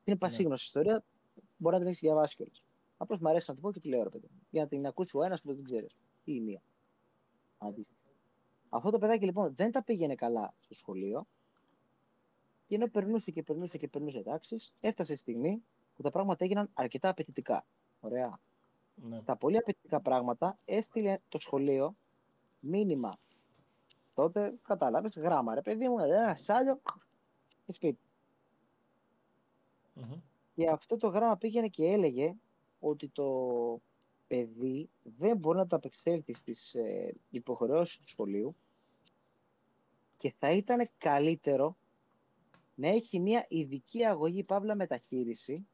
Είναι 0.04 0.16
ναι. 0.16 0.16
πασίγνωση 0.16 0.70
ναι. 0.74 0.80
ιστορία, 0.80 1.04
μπορεί 1.56 1.74
να 1.74 1.80
την 1.80 1.88
έχεις 1.88 2.00
διαβάσει 2.00 2.36
κιόλας. 2.36 2.62
Απλώς 2.96 3.20
μου 3.20 3.28
αρέσει 3.28 3.44
να 3.48 3.54
το 3.54 3.60
πω 3.60 3.72
και 3.72 3.80
τη 3.80 3.88
λέω, 3.88 4.02
ρε 4.02 4.08
παιδί 4.08 4.26
μου, 4.30 4.40
για 4.50 4.62
να 4.62 4.68
την 4.68 4.86
ακούσει 4.86 5.16
ο 5.16 5.22
ένας 5.22 5.40
που 5.40 5.46
δεν 5.46 5.56
την 5.56 5.64
ξέρεις. 5.64 5.92
Ή 6.24 6.32
η 6.34 6.40
μία. 6.40 6.62
Αυτό 8.68 8.90
το 8.90 8.98
παιδάκι 8.98 9.24
λοιπόν 9.24 9.54
δεν 9.54 9.72
τα 9.72 9.82
πήγαινε 9.82 10.14
καλά 10.14 10.54
στο 10.60 10.74
σχολείο. 10.74 11.26
Και 12.66 12.74
ενώ 12.74 12.88
περνούσε 12.88 13.30
και 13.30 13.42
περνούσε 13.42 13.78
και 13.78 13.88
περνούσε 13.88 14.22
τάξεις, 14.22 14.74
έφτασε 14.80 15.12
η 15.12 15.16
στιγμή 15.16 15.62
που 15.96 16.02
τα 16.02 16.10
πράγματα 16.10 16.44
έγιναν 16.44 16.70
αρκετά 16.74 17.08
απαιτητικά. 17.08 17.66
Ωραία. 18.00 18.40
Ναι. 19.02 19.22
Τα 19.22 19.36
πολύ 19.36 19.56
απαιτητικά 19.56 20.00
πράγματα 20.00 20.58
έστειλε 20.64 21.18
το 21.28 21.38
σχολείο 21.38 21.96
μήνυμα. 22.60 23.18
Τότε 24.14 24.58
κατάλαβες 24.62 25.16
γράμμα, 25.16 25.54
ρε 25.54 25.62
παιδί 25.62 25.88
μου, 25.88 25.98
ένα 25.98 26.36
σάλιο 26.36 26.80
και 27.64 27.72
σπιτι 27.72 27.98
Και 30.54 30.68
αυτό 30.70 30.96
το 30.96 31.08
γράμμα 31.08 31.36
πήγαινε 31.36 31.68
και 31.68 31.84
έλεγε 31.84 32.34
ότι 32.80 33.08
το 33.08 33.28
παιδί 34.26 34.90
δεν 35.18 35.36
μπορεί 35.36 35.58
να 35.58 35.66
τα 35.66 35.76
απεξέλθει 35.76 36.34
στις 36.34 36.74
ε, 36.74 37.14
υποχρεώσεις 37.30 37.98
του 37.98 38.08
σχολείου 38.08 38.56
και 40.16 40.34
θα 40.38 40.50
ήταν 40.50 40.90
καλύτερο 40.98 41.76
να 42.74 42.88
έχει 42.88 43.20
μια 43.20 43.46
ειδική 43.48 44.04
αγωγή 44.04 44.44
παύλα 44.44 44.74
μεταχείριση 44.74 45.66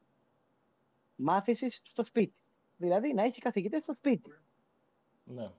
μάθησης 1.15 1.81
στο 1.83 2.05
σπίτι. 2.05 2.44
Δηλαδή 2.77 3.13
να 3.13 3.23
έχει 3.23 3.41
καθηγητές 3.41 3.81
στο 3.81 3.93
σπίτι. 3.93 4.31
Ναι. 5.23 5.51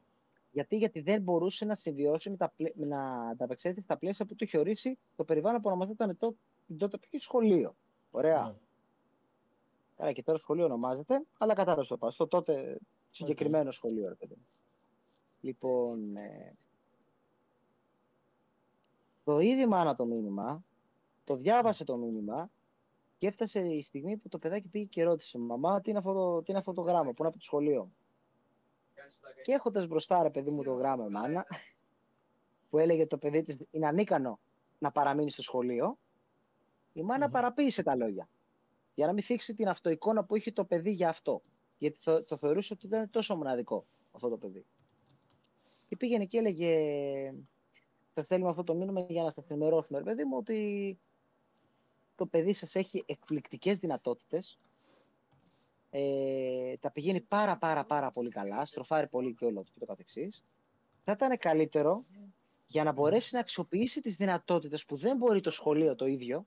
Γιατί, 0.52 0.76
γιατί 0.76 1.00
δεν 1.00 1.22
μπορούσε 1.22 1.64
να 1.64 1.74
συμβιώσει 1.74 2.30
με 2.30 2.36
τα, 2.36 2.52
να 2.74 2.98
τα 3.36 3.44
απεξέλθει 3.44 3.80
στα 3.80 3.96
πλαίσια 3.96 4.26
που 4.26 4.34
του 4.34 4.44
είχε 4.44 4.58
ορίσει 4.58 4.98
το 5.16 5.24
περιβάλλον 5.24 5.60
που 5.60 5.68
ονομαζόταν 5.68 6.16
το, 6.18 6.36
τότε 6.78 6.98
πήγε 6.98 7.22
σχολείο. 7.22 7.76
Ωραία. 8.10 8.44
Ναι. 8.44 8.54
Καλά, 9.96 10.12
και 10.12 10.22
τώρα 10.22 10.38
σχολείο 10.38 10.64
ονομάζεται, 10.64 11.22
αλλά 11.38 11.54
κατάλαβες 11.54 11.88
το 11.88 11.96
πας. 11.96 12.14
Στο 12.14 12.26
τότε 12.26 12.78
συγκεκριμένο 13.10 13.70
σχολείο, 13.70 14.08
ρε 14.08 14.14
παιδί. 14.14 14.36
Λοιπόν, 15.40 16.16
ε, 16.16 16.56
το 19.24 19.40
είδη 19.40 19.66
μάνα 19.66 19.96
το 19.96 20.04
μήνυμα, 20.04 20.64
το 21.24 21.36
διάβασε 21.36 21.84
το 21.84 21.96
μήνυμα 21.96 22.50
και 23.18 23.26
έφτασε 23.26 23.60
η 23.60 23.82
στιγμή 23.82 24.16
που 24.16 24.28
το 24.28 24.38
παιδάκι 24.38 24.68
πήγε 24.68 24.84
και 24.84 25.02
ρώτησε 25.04 25.38
Μαμά, 25.38 25.80
τι 25.80 25.90
είναι 25.90 25.98
αυτό 25.98 26.12
το, 26.12 26.42
τι 26.42 26.50
είναι 26.50 26.58
αυτό 26.58 26.72
το 26.72 26.80
γράμμα 26.80 27.10
που 27.10 27.16
είναι 27.18 27.28
από 27.28 27.38
το 27.38 27.44
σχολείο; 27.44 27.92
Και 29.42 29.52
έχοντας 29.52 29.86
μπροστά, 29.86 30.22
ρε 30.22 30.30
παιδί 30.30 30.50
μου, 30.50 30.62
το 30.62 30.72
γράμμα 30.72 31.04
η 31.04 31.08
μάνα, 31.08 31.46
που 32.70 32.78
έλεγε 32.78 33.06
το 33.06 33.18
παιδί 33.18 33.42
της 33.42 33.56
είναι 33.70 33.86
ανίκανο 33.86 34.38
να 34.78 34.92
παραμείνει 34.92 35.30
στο 35.30 35.42
σχολείο, 35.42 35.98
η 36.92 37.02
μανα 37.02 37.28
παραποίησε 37.28 37.82
τα 37.82 37.96
λόγια. 37.96 38.28
Για 38.94 39.06
να 39.06 39.12
μην 39.12 39.22
θίξει 39.22 39.54
την 39.54 39.68
αυτοεικόνα 39.68 40.24
που 40.24 40.36
είχε 40.36 40.52
το 40.52 40.64
παιδί 40.64 40.90
για 40.90 41.08
αυτό. 41.08 41.42
Γιατί 41.78 42.02
το, 42.02 42.24
το 42.24 42.36
θεωρούσε 42.36 42.72
ότι 42.72 42.86
ήταν 42.86 43.10
τόσο 43.10 43.36
μοναδικό 43.36 43.86
αυτό 44.12 44.28
το 44.28 44.36
παιδί. 44.36 44.64
Και 45.86 45.96
πήγαινε 45.96 46.24
και 46.24 46.38
έλεγε, 46.38 47.34
θα 48.14 48.24
θέλουμε 48.24 48.50
αυτό 48.50 48.64
το 48.64 48.74
μήνυμα 48.74 49.00
για 49.08 49.22
να 49.22 49.30
σα 49.30 49.54
ενημερώσουμε, 49.54 50.02
παιδί 50.02 50.24
μου, 50.24 50.36
ότι 50.36 50.98
το 52.16 52.26
παιδί 52.26 52.54
σας 52.54 52.74
έχει 52.74 53.04
εκπληκτικές 53.06 53.78
δυνατότητες, 53.78 54.58
ε, 55.90 56.76
τα 56.76 56.92
πηγαίνει 56.92 57.20
πάρα 57.20 57.56
πάρα 57.56 57.84
πάρα 57.84 58.10
πολύ 58.10 58.30
καλά, 58.30 58.64
στροφάρει 58.64 59.08
πολύ 59.08 59.34
και 59.34 59.44
όλο 59.44 59.62
και 59.62 59.78
το 59.78 59.86
καθεξής. 59.86 60.44
Θα 61.04 61.12
ήταν 61.12 61.38
καλύτερο 61.38 62.04
για 62.66 62.84
να 62.84 62.92
μπορέσει 62.92 63.34
να 63.34 63.40
αξιοποιήσει 63.40 64.00
τις 64.00 64.16
δυνατότητες 64.16 64.84
που 64.84 64.96
δεν 64.96 65.16
μπορεί 65.16 65.40
το 65.40 65.50
σχολείο 65.50 65.94
το 65.94 66.06
ίδιο 66.06 66.46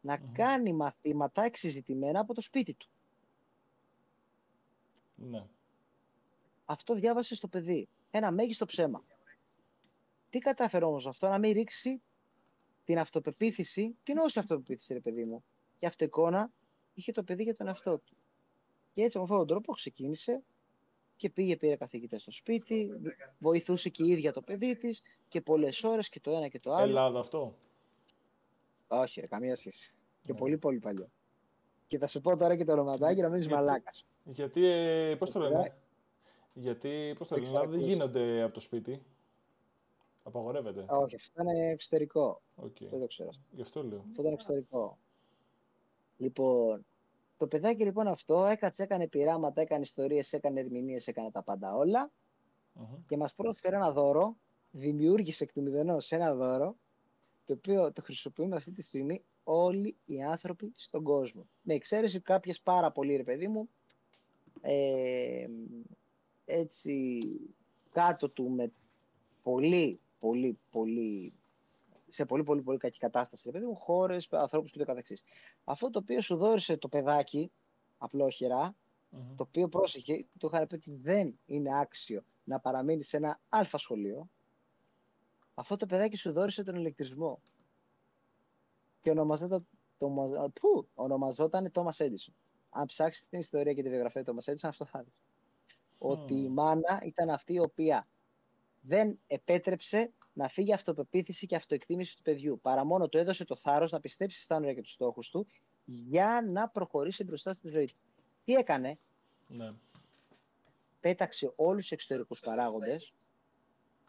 να 0.00 0.16
κάνει 0.16 0.72
μαθήματα 0.72 1.42
εξειζητημένα 1.42 2.20
από 2.20 2.34
το 2.34 2.40
σπίτι 2.40 2.74
του. 2.74 2.88
Ναι. 5.14 5.46
Αυτό 6.64 6.94
διάβασε 6.94 7.34
στο 7.34 7.48
παιδί. 7.48 7.88
Ένα 8.10 8.30
μέγιστο 8.30 8.66
ψέμα. 8.66 9.04
Τι 10.30 10.38
κατάφερε 10.38 10.84
όμως 10.84 11.06
αυτό, 11.06 11.28
να 11.28 11.38
μην 11.38 11.52
ρίξει 11.52 12.02
την 12.84 12.98
αυτοπεποίθηση, 12.98 13.96
την 14.02 14.18
όση 14.18 14.38
αυτοπεποίθηση 14.38 14.92
ρε 14.92 15.00
παιδί 15.00 15.24
μου. 15.24 15.44
Και 15.76 15.90
εικόνα 15.98 16.52
είχε 16.94 17.12
το 17.12 17.22
παιδί 17.22 17.42
για 17.42 17.54
τον 17.54 17.66
εαυτό 17.66 17.98
του. 17.98 18.16
Και 18.92 19.02
έτσι 19.02 19.16
με 19.16 19.22
αυτόν 19.22 19.38
τον 19.38 19.46
τρόπο 19.46 19.72
ξεκίνησε 19.72 20.42
και 21.16 21.30
πήγε, 21.30 21.56
πήρε 21.56 21.76
καθηγητές 21.76 22.22
στο 22.22 22.30
σπίτι, 22.30 22.90
βοηθούσε 23.38 23.88
και 23.88 24.04
η 24.04 24.08
ίδια 24.10 24.32
το 24.32 24.40
παιδί 24.40 24.76
της 24.76 25.02
και 25.28 25.40
πολλές 25.40 25.84
ώρες 25.84 26.08
και 26.08 26.20
το 26.20 26.30
ένα 26.30 26.48
και 26.48 26.60
το 26.60 26.74
άλλο. 26.74 26.88
Ελλάδα 26.88 27.18
αυτό; 27.18 27.58
Όχι 28.88 29.20
ρε, 29.20 29.26
καμία 29.26 29.56
σχέση. 29.56 29.94
Και 30.24 30.32
ναι. 30.32 30.38
πολύ 30.38 30.58
πολύ 30.58 30.78
παλιό. 30.78 31.10
Και 31.86 31.98
θα 31.98 32.06
σου 32.06 32.20
πω 32.20 32.36
τώρα 32.36 32.56
και 32.56 32.64
το 32.64 32.72
ονοματάκι 32.72 33.20
να 33.20 33.28
μείνεις 33.28 33.48
μαλάκας. 33.48 34.06
Γιατί, 34.24 34.64
ε, 34.64 35.16
πώς 35.18 35.30
το 35.30 35.40
λένε, 35.40 35.76
γιατί, 36.52 37.14
πώς 37.18 37.28
το 37.28 37.36
λένε, 37.36 37.66
δεν 37.66 37.80
γίνονται 37.80 38.42
από 38.42 38.54
το 38.54 38.60
σπίτι. 38.60 39.02
Απαγορεύεται. 40.26 40.84
Όχι, 40.88 41.14
αυτό 41.14 41.42
ήταν 41.42 41.56
εξωτερικό. 41.56 42.42
Okay. 42.56 42.86
Δεν 42.90 43.00
το 43.00 43.06
ξέρω. 43.06 43.30
Γι' 43.50 43.62
αυτό 43.62 43.82
λέω. 43.84 44.04
Αυτό 44.08 44.20
ήταν 44.20 44.32
εξωτερικό. 44.32 44.98
Λοιπόν, 46.16 46.86
το 47.36 47.46
παιδάκι 47.46 47.84
λοιπόν 47.84 48.06
αυτό 48.06 48.46
έκατσε, 48.46 48.82
έκανε 48.82 49.08
πειράματα, 49.08 49.60
έκανε 49.60 49.82
ιστορίες, 49.82 50.32
έκανε 50.32 50.60
ερμηνείες, 50.60 51.06
έκανε 51.06 51.30
τα 51.30 51.42
πάντα 51.42 51.74
όλα 51.74 52.10
mm-hmm. 52.10 52.98
και 53.06 53.16
μας 53.16 53.34
πρόσφερε 53.34 53.76
ένα 53.76 53.92
δώρο, 53.92 54.36
δημιούργησε 54.70 55.44
εκ 55.44 55.52
του 55.52 55.62
μηδενός 55.62 56.12
ένα 56.12 56.34
δώρο 56.34 56.76
το 57.44 57.52
οποίο 57.52 57.92
το 57.92 58.02
χρησιμοποιούμε 58.02 58.56
αυτή 58.56 58.72
τη 58.72 58.82
στιγμή 58.82 59.24
όλοι 59.44 59.96
οι 60.04 60.22
άνθρωποι 60.22 60.72
στον 60.76 61.02
κόσμο. 61.02 61.46
Με 61.62 61.74
εξαίρεση 61.74 62.20
κάποιες 62.20 62.60
πάρα 62.60 62.92
πολύ, 62.92 63.16
ρε 63.16 63.22
παιδί 63.22 63.48
μου, 63.48 63.68
ε, 64.60 65.46
έτσι 66.44 67.18
κάτω 67.90 68.28
του 68.28 68.50
με 68.50 68.72
πολύ, 69.42 70.00
πολύ, 70.24 70.58
πολύ 70.70 71.32
σε 72.08 72.26
πολύ, 72.26 72.42
πολύ, 72.42 72.62
πολύ 72.62 72.78
κακή 72.78 72.98
κατάσταση, 72.98 73.42
ρε 73.46 73.50
παιδί 73.50 73.64
μου, 73.64 73.74
χώρες, 73.74 74.28
ανθρώπους 74.30 74.70
και 74.70 74.78
το 74.78 74.84
καθεξής. 74.84 75.22
Αυτό 75.64 75.90
το 75.90 75.98
οποίο 75.98 76.20
σου 76.20 76.36
δόρισε 76.36 76.76
το 76.76 76.88
παιδάκι, 76.88 77.52
απλόχερα, 77.98 78.76
το 79.10 79.42
οποίο 79.42 79.68
πρόσεχε, 79.68 80.26
το 80.38 80.50
είχα 80.52 80.66
πει 80.66 80.74
ότι 80.74 80.94
δεν 80.94 81.38
είναι 81.46 81.78
άξιο 81.78 82.24
να 82.44 82.60
παραμείνει 82.60 83.02
σε 83.02 83.16
ένα 83.16 83.40
αλφα 83.48 83.78
σχολείο, 83.78 84.28
αυτό 85.54 85.76
το 85.76 85.86
παιδάκι 85.86 86.16
σου 86.16 86.32
δόρισε 86.32 86.62
τον 86.62 86.74
ηλεκτρισμό. 86.74 87.40
Και 89.00 89.10
ονομαζόταν, 89.10 89.66
το, 89.98 90.08
που, 90.60 90.88
ονομαζόταν 90.94 91.70
Thomas 91.74 91.96
Edison. 91.96 92.32
Αν 92.70 92.86
ψάξεις 92.86 93.28
την 93.28 93.38
ιστορία 93.38 93.72
και 93.72 93.82
τη 93.82 93.88
βιογραφία 93.88 94.24
του 94.24 94.34
Thomas 94.34 94.52
Edison, 94.52 94.68
αυτό 94.68 94.84
θα 94.84 95.02
δεις. 95.02 95.18
Ότι 95.98 96.34
η 96.34 96.48
μάνα 96.48 97.00
ήταν 97.02 97.30
αυτή 97.30 97.52
η 97.52 97.58
οποία 97.58 98.06
δεν 98.86 99.18
επέτρεψε 99.26 100.12
να 100.32 100.48
φύγει 100.48 100.72
αυτοπεποίθηση 100.72 101.46
και 101.46 101.56
αυτοεκτίμηση 101.56 102.16
του 102.16 102.22
παιδιού. 102.22 102.58
Παρά 102.62 102.84
μόνο 102.84 103.08
του 103.08 103.18
έδωσε 103.18 103.44
το 103.44 103.56
θάρρος 103.56 103.92
να 103.92 104.00
πιστέψει 104.00 104.42
στα 104.42 104.56
όνειρα 104.56 104.72
και 104.72 104.82
τους 104.82 104.92
στόχους 104.92 105.30
του 105.30 105.46
για 105.84 106.44
να 106.46 106.68
προχωρήσει 106.68 107.24
μπροστά 107.24 107.52
στη 107.52 107.68
ζωή 107.68 107.86
του. 107.86 107.94
Τι 108.44 108.52
έκανε, 108.52 108.98
ναι. 109.48 109.72
πέταξε 111.00 111.52
όλους 111.56 111.80
τους 111.80 111.90
εξωτερικούς 111.90 112.40
παράγοντες 112.40 113.12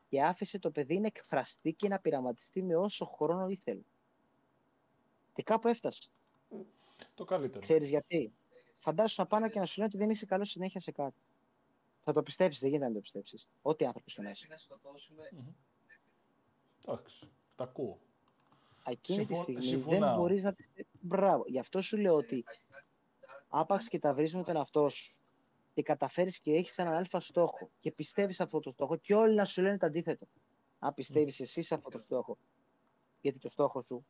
και 0.09 0.23
άφησε 0.23 0.59
το 0.59 0.71
παιδί 0.71 0.99
να 0.99 1.07
εκφραστεί 1.07 1.73
και 1.73 1.88
να 1.88 1.99
πειραματιστεί 1.99 2.63
με 2.63 2.76
όσο 2.76 3.05
χρόνο 3.05 3.47
ήθελε. 3.47 3.82
Και 5.34 5.43
κάπου 5.43 5.67
έφτασε. 5.67 6.09
Το 7.15 7.26
καλύτερο. 7.26 7.59
Ξέρεις 7.61 7.89
γιατί; 7.89 8.34
Φαντάσου 8.73 9.21
να 9.21 9.28
πάνω 9.28 9.49
και 9.49 9.59
να 9.59 9.65
σου 9.65 9.80
λένε 9.80 9.89
ότι 9.93 10.03
δεν 10.03 10.09
είσαι 10.09 10.26
καλός 10.26 10.49
συνέχεια 10.49 10.80
σε 10.80 10.91
κάτι. 10.91 11.15
Θα 12.08 12.14
το 12.14 12.24
πιστέψεις, 12.24 12.62
δεν 12.62 12.70
γίνεται 12.70 12.89
να 12.89 12.95
το 12.95 13.01
πιστέψεις. 13.01 13.47
Ό,τι 13.62 13.86
άνθρωπος 13.86 14.14
και 14.14 14.22
να 14.22 14.30
είσαι. 14.30 14.47
Εντάξει, 16.86 17.30
τα 17.56 17.64
ακούω. 17.64 17.99
Εκείνη 18.86 19.26
τη 19.26 19.36
στιγμή 19.36 19.76
δεν 19.76 20.16
μπορείς 20.16 20.43
να 20.43 20.53
πιστέψει. 20.53 20.97
Μπράβο. 21.01 21.43
Γι' 21.47 21.60
αυτό 21.60 21.82
σου 21.82 21.97
λέω 21.97 22.16
ότι 22.16 22.43
άπαξ 23.47 23.88
και 23.88 23.99
τα 23.99 24.14
βρεις 24.14 24.34
με 24.34 24.43
τον 24.43 24.56
εαυτό 24.56 24.89
σου 24.89 25.14
και 25.74 25.82
καταφέρεις 25.82 26.39
και 26.39 26.51
έχεις 26.51 26.78
έναν 26.78 26.93
αλφα 26.93 27.20
στόχο 27.20 27.70
και 27.80 27.91
πιστεύεις 27.91 28.39
αυτό 28.39 28.60
το 28.60 28.72
στόχο 28.72 28.95
και 28.95 29.16
όλοι 29.16 29.36
να 29.36 29.45
σου 29.45 29.62
λένε 29.62 29.78
το 29.78 29.86
αντίθετο. 29.86 30.28
Αν 30.80 30.93
πιστεύεις 30.93 31.38
mm. 31.38 31.43
εσύ 31.43 31.62
σε 31.62 31.76
αυτό 31.76 31.89
το 31.89 31.99
στόχο, 31.99 32.38
γιατί 33.22 33.39
το 33.39 33.49
στόχο 33.49 33.84
σου, 33.88 34.06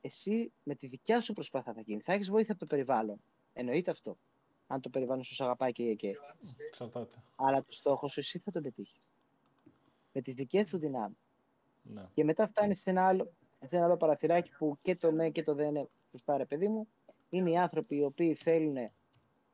εσύ 0.00 0.52
με 0.62 0.74
τη 0.74 0.86
δικιά 0.86 1.20
σου 1.20 1.32
προσπάθεια 1.32 1.72
θα 1.72 1.80
γίνει. 1.80 2.00
Θα 2.00 2.12
έχεις 2.12 2.30
βοήθεια 2.30 2.52
από 2.52 2.60
το 2.60 2.66
περιβάλλον. 2.66 3.20
Εννοείται 3.52 3.90
αυτό. 3.90 4.18
Αν 4.66 4.80
το 4.80 4.88
περιβάλλον 4.88 5.22
σου 5.22 5.44
αγαπάει 5.44 5.72
και 5.72 5.94
και. 5.94 6.16
Εξαρτάται. 6.66 7.22
Αλλά 7.36 7.64
το 7.64 7.72
στόχο 7.72 8.08
σου 8.08 8.20
εσύ 8.20 8.38
θα 8.38 8.50
τον 8.50 8.62
πετύχεις 8.62 9.08
με 10.16 10.22
τις 10.22 10.34
δικές 10.34 10.68
σου 10.68 10.78
δυνάμεις. 10.78 11.18
Ναι. 11.82 12.08
Και 12.14 12.24
μετά 12.24 12.48
φτάνει 12.48 12.74
σε 12.74 12.90
ένα 12.90 13.06
άλλο, 13.06 13.32
σε 13.68 13.76
ένα 13.76 13.84
άλλο 13.84 13.96
παραθυράκι 13.96 14.50
που 14.58 14.78
και 14.82 14.96
το 14.96 15.10
ναι 15.10 15.30
και 15.30 15.42
το 15.42 15.54
δεν 15.54 15.68
είναι 15.68 15.88
σωστά 16.10 16.36
ρε 16.36 16.44
παιδί 16.44 16.68
μου. 16.68 16.88
Είναι 17.28 17.50
οι 17.50 17.58
άνθρωποι 17.58 17.96
οι 17.96 18.02
οποίοι 18.02 18.34
θέλουν 18.34 18.76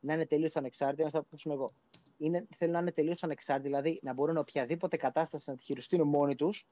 να 0.01 0.15
είναι 0.15 0.27
τελείως 0.27 0.57
ανεξάρτητοι, 0.57 1.03
να 1.03 1.11
θα 1.11 1.23
πούμε 1.23 1.55
εγώ. 1.55 1.71
Είναι, 2.19 2.47
θέλουν 2.57 2.75
να 2.75 2.81
είναι 2.81 2.91
τελείως 2.93 3.23
ανεξάρτητοι, 3.23 3.69
δηλαδή 3.69 4.01
να 4.03 4.13
μπορούν 4.13 4.37
οποιαδήποτε 4.37 4.97
κατάσταση 4.97 5.51
να 5.51 5.57
τη 5.57 5.63
χειριστούν 5.63 6.09
μόνοι 6.09 6.35
τους 6.35 6.67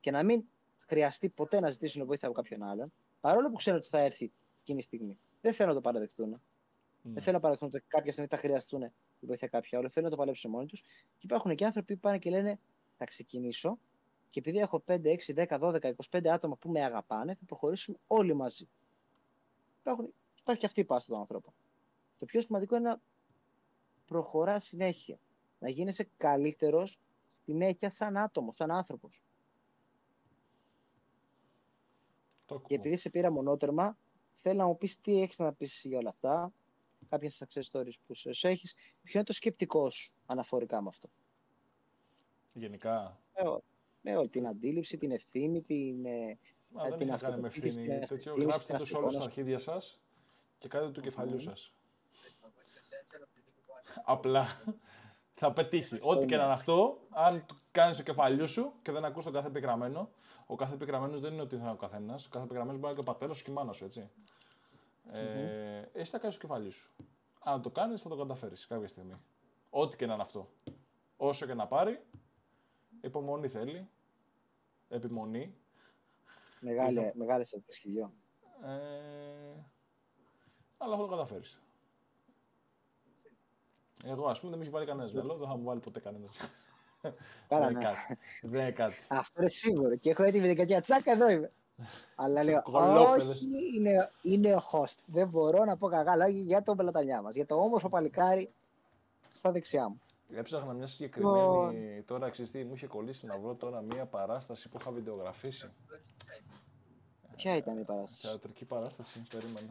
και 0.00 0.10
να 0.10 0.22
μην 0.22 0.44
χρειαστεί 0.86 1.28
ποτέ 1.28 1.60
να 1.60 1.70
ζητήσουν 1.70 2.06
βοήθεια 2.06 2.28
από 2.28 2.36
κάποιον 2.36 2.62
άλλον, 2.62 2.92
παρόλο 3.20 3.50
που 3.50 3.56
ξέρουν 3.56 3.78
ότι 3.78 3.88
θα 3.88 3.98
έρθει 3.98 4.32
εκείνη 4.60 4.78
τη 4.78 4.84
στιγμή. 4.84 5.18
Δεν 5.40 5.52
θέλουν 5.52 5.74
να 5.74 5.80
το 5.80 5.88
παραδεχτούν. 5.88 6.40
Ναι. 7.04 7.12
Δεν 7.12 7.22
θέλουν 7.22 7.34
να 7.34 7.40
παραδεχτούν 7.40 7.68
ότι 7.68 7.84
κάποια 7.88 8.12
στιγμή 8.12 8.30
θα 8.30 8.36
χρειαστούν 8.36 8.80
τη 9.20 9.26
βοήθεια 9.26 9.48
κάποια 9.48 9.78
άλλο. 9.78 9.88
Θέλουν 9.88 10.08
να 10.08 10.14
το 10.14 10.20
παλέψουν 10.20 10.50
μόνοι 10.50 10.66
τους. 10.66 10.80
Και 11.18 11.26
υπάρχουν 11.26 11.54
και 11.54 11.64
άνθρωποι 11.64 11.94
που 11.94 12.00
πάνε 12.00 12.18
και 12.18 12.30
λένε 12.30 12.58
θα 12.96 13.04
ξεκινήσω 13.04 13.78
και 14.30 14.40
επειδή 14.40 14.58
έχω 14.58 14.82
5, 14.86 15.00
6, 15.26 15.46
10, 15.46 15.58
12, 15.60 15.92
25 16.10 16.26
άτομα 16.26 16.56
που 16.56 16.70
με 16.70 16.84
αγαπάνε, 16.84 17.34
θα 17.34 17.44
προχωρήσουμε 17.46 17.98
όλοι 18.06 18.34
μαζί. 18.34 18.68
Υπάρχουν, 19.80 20.12
υπάρχει 20.40 20.60
και 20.60 20.66
αυτή 20.66 20.80
η 20.80 20.84
πάστα 20.84 21.12
των 21.12 21.20
ανθρώπων. 21.20 21.52
Το 22.18 22.24
πιο 22.24 22.40
σημαντικό 22.40 22.76
είναι 22.76 22.88
να 22.88 23.00
προχωρά 24.06 24.60
συνέχεια. 24.60 25.18
Να 25.58 25.68
γίνεσαι 25.68 26.08
καλύτερος 26.16 27.00
συνέχεια 27.44 27.90
σαν 27.90 28.16
άτομο, 28.16 28.52
σαν 28.52 28.70
άνθρωπος. 28.70 29.22
Και 32.66 32.74
επειδή 32.74 32.96
σε 32.96 33.10
πήρα 33.10 33.30
μονότερμα, 33.30 33.96
θέλω 34.42 34.58
να 34.58 34.66
μου 34.66 34.78
πεις 34.78 35.00
τι 35.00 35.20
έχεις 35.20 35.38
να 35.38 35.52
πεις 35.52 35.84
για 35.84 35.98
όλα 35.98 36.08
αυτά, 36.08 36.52
κάποιες 37.08 37.42
success 37.44 37.62
stories 37.72 37.94
που 38.06 38.14
σου 38.14 38.48
έχεις, 38.48 38.74
ποιο 39.02 39.12
είναι 39.14 39.24
το 39.24 39.32
σκεπτικό 39.32 39.90
σου 39.90 40.14
αναφορικά 40.26 40.82
με 40.82 40.88
αυτό; 40.88 41.08
Γενικά. 42.52 43.20
Με, 44.00 44.16
όλη 44.16 44.28
την 44.28 44.46
αντίληψη, 44.46 44.96
την 44.96 45.10
ευθύνη, 45.10 45.62
την. 45.62 46.06
Μα 46.68 46.82
δεν 46.88 46.98
την 46.98 47.08
έχει 47.08 47.20
κάνει 47.20 47.40
με 47.40 47.46
ευθύνη. 47.46 47.98
Τέτοιο, 47.98 48.34
γράψτε 48.34 48.76
τους 48.76 48.92
όλους 48.92 49.12
στα 49.12 49.22
αρχίδια 49.22 49.58
σας 49.58 50.00
και 50.58 50.68
κάντε 50.68 50.90
του 50.90 51.00
κεφαλιού 51.00 51.38
σας. 51.38 51.74
Απλά 54.04 54.46
θα 55.34 55.52
πετύχει. 55.52 55.98
Ό,τι 56.00 56.26
και 56.26 56.36
να 56.36 56.44
είναι 56.44 56.52
αυτό, 56.52 57.06
αν 57.10 57.46
κάνεις 57.70 57.96
το 57.96 58.02
κεφαλιού 58.02 58.48
σου 58.48 58.72
και 58.82 58.92
δεν 58.92 59.04
ακούς 59.04 59.24
τον 59.24 59.32
κάθε 59.32 59.46
επιγραμμένο, 59.48 60.10
ο 60.46 60.54
κάθε 60.54 60.74
επιγραμμένο 60.74 61.18
δεν 61.18 61.32
είναι 61.32 61.42
ότι 61.42 61.56
θα 61.56 61.62
είναι 61.62 61.70
ο 61.70 61.76
καθένας. 61.76 62.26
Ο 62.26 62.28
κάθε 62.28 62.44
επιγραμμένο 62.44 62.78
μπορεί 62.78 62.82
να 62.82 62.88
είναι 62.88 63.02
και 63.02 63.10
ο 63.10 63.12
πατέρας 63.12 63.36
σου 63.36 63.44
και 63.44 63.50
η 63.50 63.54
μάνα 63.54 63.72
σου, 63.72 63.84
έτσι. 63.84 64.10
Ε, 65.12 65.90
εσύ 65.92 66.10
θα 66.10 66.18
κάνεις 66.18 66.36
το 66.36 66.40
κεφαλιού 66.40 66.72
σου. 66.72 66.94
Αν 67.40 67.62
το 67.62 67.70
κάνεις, 67.70 68.02
θα 68.02 68.08
το 68.08 68.16
καταφέρεις 68.16 68.66
κάποια 68.66 68.88
στιγμή. 68.88 69.20
Ό,τι 69.70 69.96
και 69.96 70.06
να 70.06 70.12
είναι 70.14 70.22
αυτό. 70.22 70.48
Όσο 71.16 71.46
και 71.46 71.54
να 71.54 71.66
πάρει, 71.66 72.06
Υπομονή 73.00 73.48
θέλει. 73.48 73.88
Επιμονή. 74.88 75.56
Μεγάλη, 76.60 77.00
θα... 77.00 77.12
Μεγάλες 77.14 77.60
σχηδιό. 77.66 78.12
Ε, 78.62 79.64
αλλά 80.76 80.96
θα 80.96 81.02
το 81.02 81.08
καταφέρεις. 81.08 81.58
Εγώ, 84.04 84.26
ας 84.26 84.40
πούμε, 84.40 84.50
δεν 84.50 84.58
με 84.58 84.64
έχει 84.64 84.74
βάλει 84.74 84.86
κανένας 84.86 85.12
βέλο, 85.12 85.36
δεν 85.36 85.48
θα 85.48 85.56
μου 85.56 85.64
βάλει 85.64 85.80
ποτέ 85.80 86.00
κανένας. 86.00 86.36
Καλά, 87.48 87.70
ναι. 87.70 87.80
Δεν 88.42 88.60
είναι 88.60 88.72
κάτι. 88.72 88.94
Αυτό 89.08 89.40
είναι 89.40 89.50
σίγουρο. 89.50 89.96
Και 89.96 90.10
έχω 90.10 90.22
έτοιμη 90.22 90.46
δεκαετία 90.46 90.80
τσάκα, 90.80 91.12
εδώ 91.12 91.28
είμαι. 91.28 91.52
Αλλά 92.14 92.44
λέω, 92.44 92.62
όχι, 93.10 93.48
είναι, 93.76 94.10
είναι 94.22 94.54
ο 94.54 94.62
host. 94.72 94.98
Δεν 95.06 95.28
μπορώ 95.28 95.64
να 95.64 95.76
πω 95.76 95.88
κακά 95.88 96.16
λόγια 96.16 96.42
για 96.42 96.62
τον 96.62 96.76
πελατανιά 96.76 97.22
μας. 97.22 97.34
Για 97.34 97.46
το 97.46 97.54
όμορφο 97.54 97.88
παλικάρι 97.88 98.50
στα 99.30 99.52
δεξιά 99.52 99.88
μου. 99.88 100.00
Έψαχνα 100.36 100.72
μια 100.72 100.86
συγκεκριμένη. 100.86 102.02
Τώρα 102.02 102.28
ξέρεις 102.28 102.50
τι, 102.50 102.64
μου 102.64 102.74
είχε 102.74 102.86
κολλήσει 102.86 103.26
να 103.26 103.38
βρω 103.38 103.54
τώρα 103.54 103.80
μια 103.80 104.04
παράσταση 104.04 104.68
που 104.68 104.76
είχα 104.80 104.90
βιντεογραφήσει. 104.90 105.70
Ποια 107.36 107.56
ήταν 107.56 107.78
η 107.78 107.84
παράσταση; 107.84 108.26
Θεατρική 108.26 108.64
παράσταση, 108.64 109.22
περίμενα. 109.30 109.68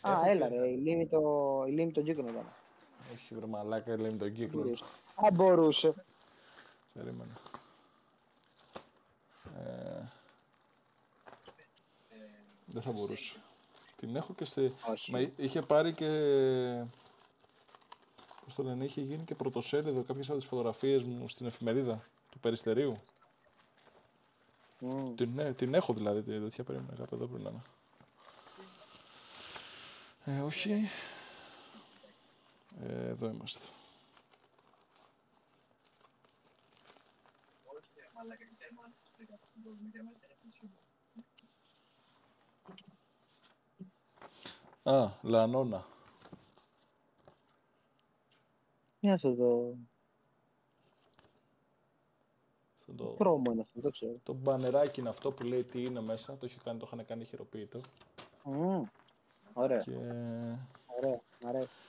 Α, 0.00 0.12
Έχω 0.12 0.30
έλα 0.30 0.48
ρε, 0.48 0.68
η 0.68 0.76
Λίμνη 0.76 1.06
το, 1.06 1.20
η 1.66 1.70
Λίμνη 1.70 1.92
τον 1.92 2.04
κύκλο 2.04 2.28
ήταν. 2.28 2.46
Όχι 3.14 3.34
βρε 3.34 3.46
μαλάκα, 3.46 3.92
η 3.92 3.96
Λίμνη 3.96 4.18
τον 4.18 4.32
κύκλο. 4.32 4.76
Α, 5.14 5.30
μπορούσε. 5.32 5.94
Περίμενα. 6.92 7.40
Ε, 9.56 10.02
δεν 12.74 12.82
θα 12.82 12.92
μπορούσε. 12.92 13.36
Την 13.96 14.16
έχω 14.16 14.34
και 14.34 14.44
στη... 14.44 14.74
Όχι. 14.90 15.10
Μα 15.10 15.30
είχε 15.36 15.60
πάρει 15.60 15.92
και... 15.92 16.08
Πώς 18.44 18.54
το 18.54 18.62
λένε, 18.62 18.84
είχε 18.84 19.00
γίνει 19.00 19.24
και 19.24 19.34
πρωτοσέλιδο 19.34 20.02
κάποιες 20.02 20.28
από 20.28 20.38
τις 20.38 20.46
φωτογραφίες 20.46 21.02
μου 21.02 21.28
στην 21.28 21.46
εφημερίδα 21.46 22.04
του 22.30 22.38
Περιστερίου. 22.38 22.94
Μμ. 24.78 25.14
Την, 25.14 25.30
ναι, 25.34 25.52
την 25.52 25.74
έχω 25.74 25.92
δηλαδή, 25.92 26.22
τη 26.22 26.40
τέτοια 26.40 26.64
περίμενα, 26.64 26.96
κάπου 26.96 27.14
εδώ 27.14 27.26
πρέπει 27.26 27.42
να 27.42 27.50
είναι. 27.50 27.62
Ε, 30.24 30.40
όχι. 30.40 30.90
Ε, 32.80 33.08
εδώ 33.08 33.28
είμαστε. 33.28 33.66
Α, 44.84 45.08
Λανώνα. 45.22 45.86
Είναι 49.00 49.12
αυτό 49.12 49.34
το 49.34 49.74
Αυτό 52.80 52.92
το, 53.04 53.04
πρόμο 53.04 53.52
είναι 53.52 53.60
αυτό, 53.60 53.72
δεν 53.74 53.82
το 53.82 53.90
ξέρω. 53.90 54.16
το 54.22 54.32
μπανεράκι 54.32 55.00
είναι 55.00 55.08
αυτό 55.08 55.32
που 55.32 55.42
λέει 55.42 55.64
τι 55.64 55.84
είναι 55.84 56.00
μέσα. 56.00 56.36
Το, 56.36 56.46
είχε 56.46 56.58
κάνει, 56.64 56.78
το 56.78 56.84
είχαν 56.92 57.06
κάνει 57.06 57.24
χειροποίητο. 57.24 57.80
Μμ. 58.44 58.82
Ωραία, 59.52 59.78
Και 59.78 59.90
ωραία, 60.86 61.20
μ' 61.42 61.46
αρέσει. 61.46 61.84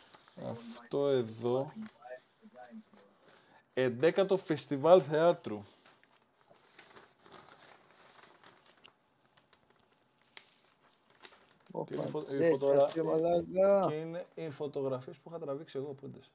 αυτό 0.50 1.08
εδώ. 1.08 1.72
11ο 3.74 4.38
Φεστιβάλ 4.38 5.02
Θεάτρου. 5.10 5.64
Ω, 11.78 11.84
Και 11.84 11.94
είναι 11.94 12.06
φω- 12.08 12.22
η 12.22 12.26
φαντζέσαι, 12.26 12.52
φωτογρα- 12.52 12.84
αυτή, 12.86 13.02
μαλάκα. 13.02 13.86
Και 13.90 13.96
είναι 13.96 14.26
οι 14.36 14.50
φωτογραφίες 14.50 15.18
που 15.18 15.30
είχα 15.30 15.40
τραβήξει 15.40 15.78
εγώ 15.78 15.94
πούντες. 15.94 16.32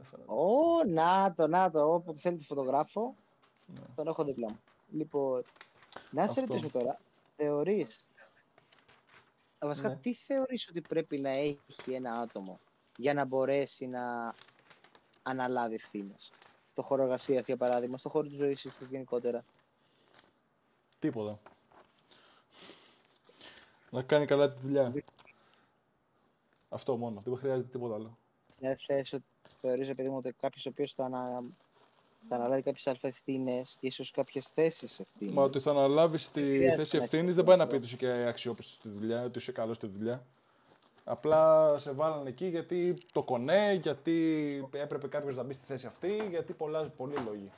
Έφερα. 0.00 0.22
Ω, 0.26 0.84
να 0.86 1.34
το, 1.36 1.46
να 1.46 1.70
το. 1.70 1.94
Όποτε 1.94 2.18
θέλει 2.18 2.36
τη 2.36 2.44
φωτογράφο, 2.44 3.14
Ναι. 3.66 3.80
τον 3.94 4.06
έχω 4.06 4.24
δίπλα 4.24 4.46
μου. 4.50 4.60
Λοιπόν, 4.90 5.42
να 6.10 6.22
σε 6.28 6.40
Αυτό. 6.40 6.54
ρωτήσω 6.54 6.70
τώρα, 6.78 7.00
θεωρείς, 7.36 8.06
βασικά 9.58 9.88
Ναι. 9.88 9.96
τι 9.96 10.14
θεωρείς 10.14 10.68
ότι 10.68 10.80
πρέπει 10.80 11.18
να 11.18 11.30
έχει 11.30 11.92
ένα 11.92 12.12
άτομο 12.12 12.58
για 12.96 13.14
να 13.14 13.24
μπορέσει 13.24 13.86
να 13.86 14.34
αναλάβει 15.22 15.74
ευθύνες; 15.74 16.30
Το 16.74 16.82
χώρο 16.82 17.02
εργασίας, 17.02 17.44
για 17.44 17.56
παράδειγμα, 17.56 17.98
στο 17.98 18.08
χώρο 18.08 18.28
της 18.28 18.36
ζωής 18.38 18.62
του 18.62 18.86
γενικότερα. 18.90 19.44
Τίποτα. 20.98 21.38
Να 23.92 24.02
κάνει 24.02 24.26
καλά 24.26 24.50
τη 24.50 24.60
δουλειά. 24.60 24.92
Αυτό 26.68 26.96
μόνο. 26.96 27.22
Δεν 27.24 27.36
χρειάζεται 27.36 27.68
τίποτα 27.68 27.94
άλλο. 27.94 28.18
Μια 28.60 28.78
θέση 28.86 29.14
ότι 29.14 29.24
θεωρείς, 29.60 29.88
επειδή 29.88 30.08
μου, 30.08 30.16
ότι 30.16 30.34
κάποιος 30.40 30.66
ο 30.66 30.68
οποίος 30.68 30.92
θα, 30.92 31.04
ανα... 31.04 31.44
θα 32.28 32.34
αναλάβει 32.36 32.62
κάποιες 32.62 32.86
αλφα 32.86 33.08
ευθύνε 33.08 33.60
και 33.80 33.86
ίσως 33.86 34.10
κάποιες 34.10 34.48
θέσεις 34.48 35.00
ευθύνης. 35.00 35.34
Μα 35.34 35.42
ότι 35.42 35.58
θα 35.60 35.70
αναλάβεις 35.70 36.30
τη 36.30 36.40
χρειάζεται 36.40 36.74
θέση 36.74 36.96
να 36.96 37.02
ευθύνης 37.02 37.24
έχεις 37.24 37.36
δεν 37.36 37.44
πάει 37.44 37.56
να 37.56 37.62
αυτό. 37.62 37.76
πει 37.76 37.82
ότι 37.82 37.94
είσαι 37.94 37.96
και 37.96 38.28
αξιόπιστος 38.28 38.74
στη 38.74 38.88
δουλειά, 38.88 39.24
ότι 39.24 39.38
είσαι 39.38 39.52
καλός 39.52 39.76
στη 39.76 39.86
δουλειά. 39.86 40.26
Απλά 41.04 41.72
σε 41.78 41.92
βάλανε 41.92 42.28
εκεί 42.28 42.46
γιατί 42.46 42.96
το 43.12 43.22
κονέ, 43.22 43.72
γιατί 43.72 44.68
έπρεπε 44.72 45.08
κάποιος 45.08 45.36
να 45.36 45.42
μπει 45.42 45.52
στη 45.52 45.64
θέση 45.64 45.86
αυτή, 45.86 46.26
γιατί 46.30 46.52
πολλά, 46.52 46.88
πολλοί 46.88 47.16
λόγοι. 47.16 47.50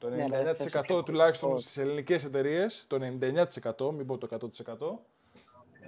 Το 0.00 0.08
Ναι, 0.08 0.22
αλλά 0.22 0.42
δεν 0.42 0.54
θες 0.54 0.74
99% 0.74 0.94
να 0.96 1.02
τουλάχιστον 1.02 1.50
πώς. 1.50 1.62
στις 1.62 1.76
ελληνικές 1.78 2.24
εταιρείες, 2.24 2.84
το 2.86 2.96
99%, 2.96 3.92
μην 3.92 4.06
πω 4.06 4.18
το 4.18 4.26
100%, 4.26 5.00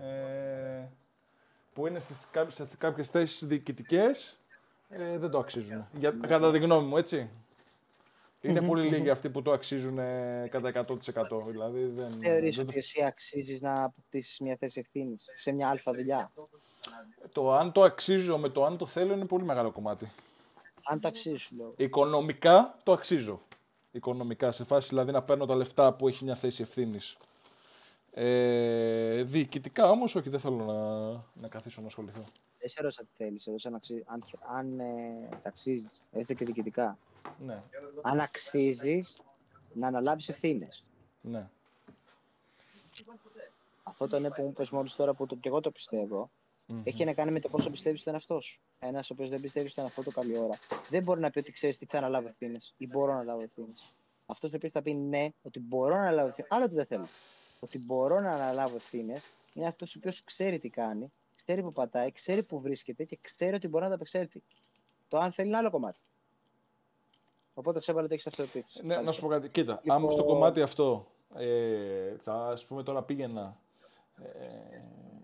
ε, 0.02 0.88
που 1.72 1.86
είναι 1.86 1.98
στις, 1.98 2.28
κάποιες- 2.30 2.54
σε 2.54 2.76
κάποιες 2.78 3.08
θέσεις 3.08 3.44
διοικητικές, 3.46 4.38
ε, 4.88 5.18
δεν 5.18 5.30
το 5.30 5.38
αξίζουν. 5.38 5.84
Για, 5.98 6.10
κατά 6.26 6.52
τη 6.52 6.58
γνώμη 6.58 6.86
μου, 6.86 6.96
έτσι. 6.96 7.28
Είναι 8.44 8.62
πολύ 8.62 8.88
λίγοι 8.88 9.10
αυτοί 9.10 9.30
που 9.30 9.42
το 9.42 9.52
αξίζουν 9.52 9.98
ε, 9.98 10.48
κατά 10.50 10.68
100%. 10.68 11.42
Δηλαδή 11.46 11.84
δεν, 11.84 12.10
Θεωρείς 12.10 12.56
δεν 12.56 12.64
το- 12.64 12.70
ότι 12.70 12.78
εσύ 12.78 13.02
αξίζεις 13.04 13.60
να 13.60 13.84
αποκτήσεις 13.84 14.38
μια 14.40 14.56
θέση 14.56 14.80
ευθύνης 14.80 15.26
σε 15.36 15.52
μια 15.52 15.68
αλφα 15.68 15.92
δουλειά; 15.92 16.32
το 17.32 17.52
αν 17.52 17.72
το 17.72 17.82
αξίζω 17.82 18.38
με 18.38 18.48
το 18.48 18.64
αν 18.64 18.76
το 18.76 18.86
θέλω 18.86 19.12
είναι 19.12 19.24
πολύ 19.26 19.44
μεγάλο 19.44 19.70
κομμάτι. 19.70 20.12
Αν 20.82 21.00
το 21.00 21.08
αξίζεις, 21.08 21.40
σου 21.42 21.56
λέω. 21.56 21.72
Οικονομικά 21.76 22.74
το 22.82 22.92
αξίζω. 22.92 23.40
Οικονομικά, 23.92 24.50
σε 24.50 24.64
φάση 24.64 24.88
δηλαδή 24.88 25.12
να 25.12 25.22
παίρνω 25.22 25.44
τα 25.44 25.54
λεφτά 25.54 25.92
που 25.94 26.08
έχει 26.08 26.24
μια 26.24 26.34
θέση 26.34 26.62
ευθύνης. 26.62 27.16
Ε, 28.10 29.22
διοικητικά 29.22 29.90
όμως, 29.90 30.14
όχι, 30.14 30.28
δεν 30.28 30.40
θέλω 30.40 30.64
να, 30.64 31.10
να 31.42 31.48
καθίσω 31.48 31.80
να 31.80 31.86
ασχοληθώ. 31.86 32.22
Δεν 32.58 32.68
σε 32.68 32.82
ρώτησα 32.82 33.04
τι 33.04 33.12
θέλεις. 33.14 33.48
Σε 33.56 33.68
αν, 33.68 33.74
αξι... 33.74 34.04
αν, 34.06 34.22
αν 34.56 34.80
ε, 34.80 35.28
τα 35.42 35.48
αξίζει, 35.48 35.88
έστω 36.12 36.34
και 36.34 36.44
διοικητικά. 36.44 36.98
Ναι, 37.38 37.62
Αν 38.02 38.20
αξίζεις 38.20 39.20
να 39.72 39.86
αναλάβεις 39.86 40.28
ευθύνες. 40.28 40.84
ναι. 41.20 41.48
Αυτό 43.82 44.08
το 44.08 44.18
ναι 44.18 44.30
που 44.30 44.42
μου 44.42 44.48
είπε 44.48 44.64
μόλις 44.70 44.94
τώρα 44.94 45.14
που 45.14 45.26
το, 45.26 45.36
και 45.36 45.48
εγώ 45.48 45.60
το 45.60 45.70
πιστεύω, 45.70 46.30
Μμμ. 46.66 46.80
έχει 46.84 47.04
να 47.04 47.12
κάνει 47.12 47.30
με 47.30 47.40
το 47.40 47.48
πόσο 47.48 47.70
πιστεύεις 47.70 48.00
στον 48.00 48.14
εαυτό 48.14 48.40
σου. 48.40 48.60
Ένας 48.78 49.10
ο 49.10 49.12
οποίος 49.14 49.28
δεν 49.28 49.40
πιστεύει 49.40 49.68
στον 49.68 49.84
εαυτό 49.84 50.02
του 50.02 50.10
καλή 50.10 50.38
ώρα, 50.38 50.58
δεν 50.90 51.02
μπορεί 51.02 51.20
να 51.20 51.30
πει 51.30 51.38
ότι 51.38 51.52
ξέρεις 51.52 51.78
τι 51.78 51.86
θα 51.86 51.98
αναλάβω 51.98 52.28
ευθύνες 52.28 52.74
ή 52.76 52.86
μπορώ 52.86 53.14
να 53.14 53.22
λάβω 53.22 53.42
ευθύνες. 53.42 53.92
Αυτός 54.26 54.52
ο 54.52 54.56
οποίος 54.56 54.72
θα 54.72 54.82
πει 54.82 54.94
ναι, 54.94 55.28
ότι 55.42 55.60
μπορώ 55.60 55.94
να 55.94 56.00
αναλάβω 56.00 56.28
ευθύνες, 56.28 56.50
άλλο 56.50 56.64
ότι 56.64 56.74
δεν 56.74 56.86
θέλω. 56.86 57.08
Ότι 57.60 57.78
μπορώ 57.78 58.20
να 58.20 58.30
αναλάβω 58.30 58.76
ευθύνες 58.76 59.24
είναι 59.54 59.66
αυτός 59.66 59.94
ο 59.94 59.98
οποίος 59.98 60.24
ξέρει 60.24 60.58
τι 60.58 60.68
κάνει, 60.68 61.12
ξέρει 61.36 61.62
που 61.62 61.72
πατάει, 61.72 62.12
ξέρει 62.12 62.42
που 62.42 62.60
βρίσκεται 62.60 63.04
και 63.04 63.18
ξέρει 63.20 63.54
ότι 63.54 63.68
μπορεί 63.68 63.82
να 63.82 63.88
τα 63.88 63.94
απεξέλθει. 63.94 64.42
Το 65.08 65.18
αν 65.18 65.32
θέλει 65.32 65.48
είναι 65.48 65.56
άλλο 65.56 65.70
κομμάτι. 65.70 65.98
Οπότε 67.54 67.78
ξέβαλε 67.78 68.04
ότι 68.04 68.14
έχεις 68.14 68.26
αυτοεπίθεση. 68.26 68.86
Ναι, 68.86 69.00
να 69.00 69.12
σου 69.12 69.20
πω 69.20 69.28
κάτι. 69.28 69.48
Κοίτα, 69.48 69.72
Λοιπόν- 69.82 69.96
άμα 69.96 70.10
στο 70.10 70.24
κομμάτι 70.24 70.62
αυτό 70.62 71.06
ε, 71.36 72.16
θα 72.18 72.34
ας 72.34 72.64
πούμε 72.64 72.82
τώρα 72.82 73.02
πήγαινα. 73.02 73.56
Ε, 74.22 74.80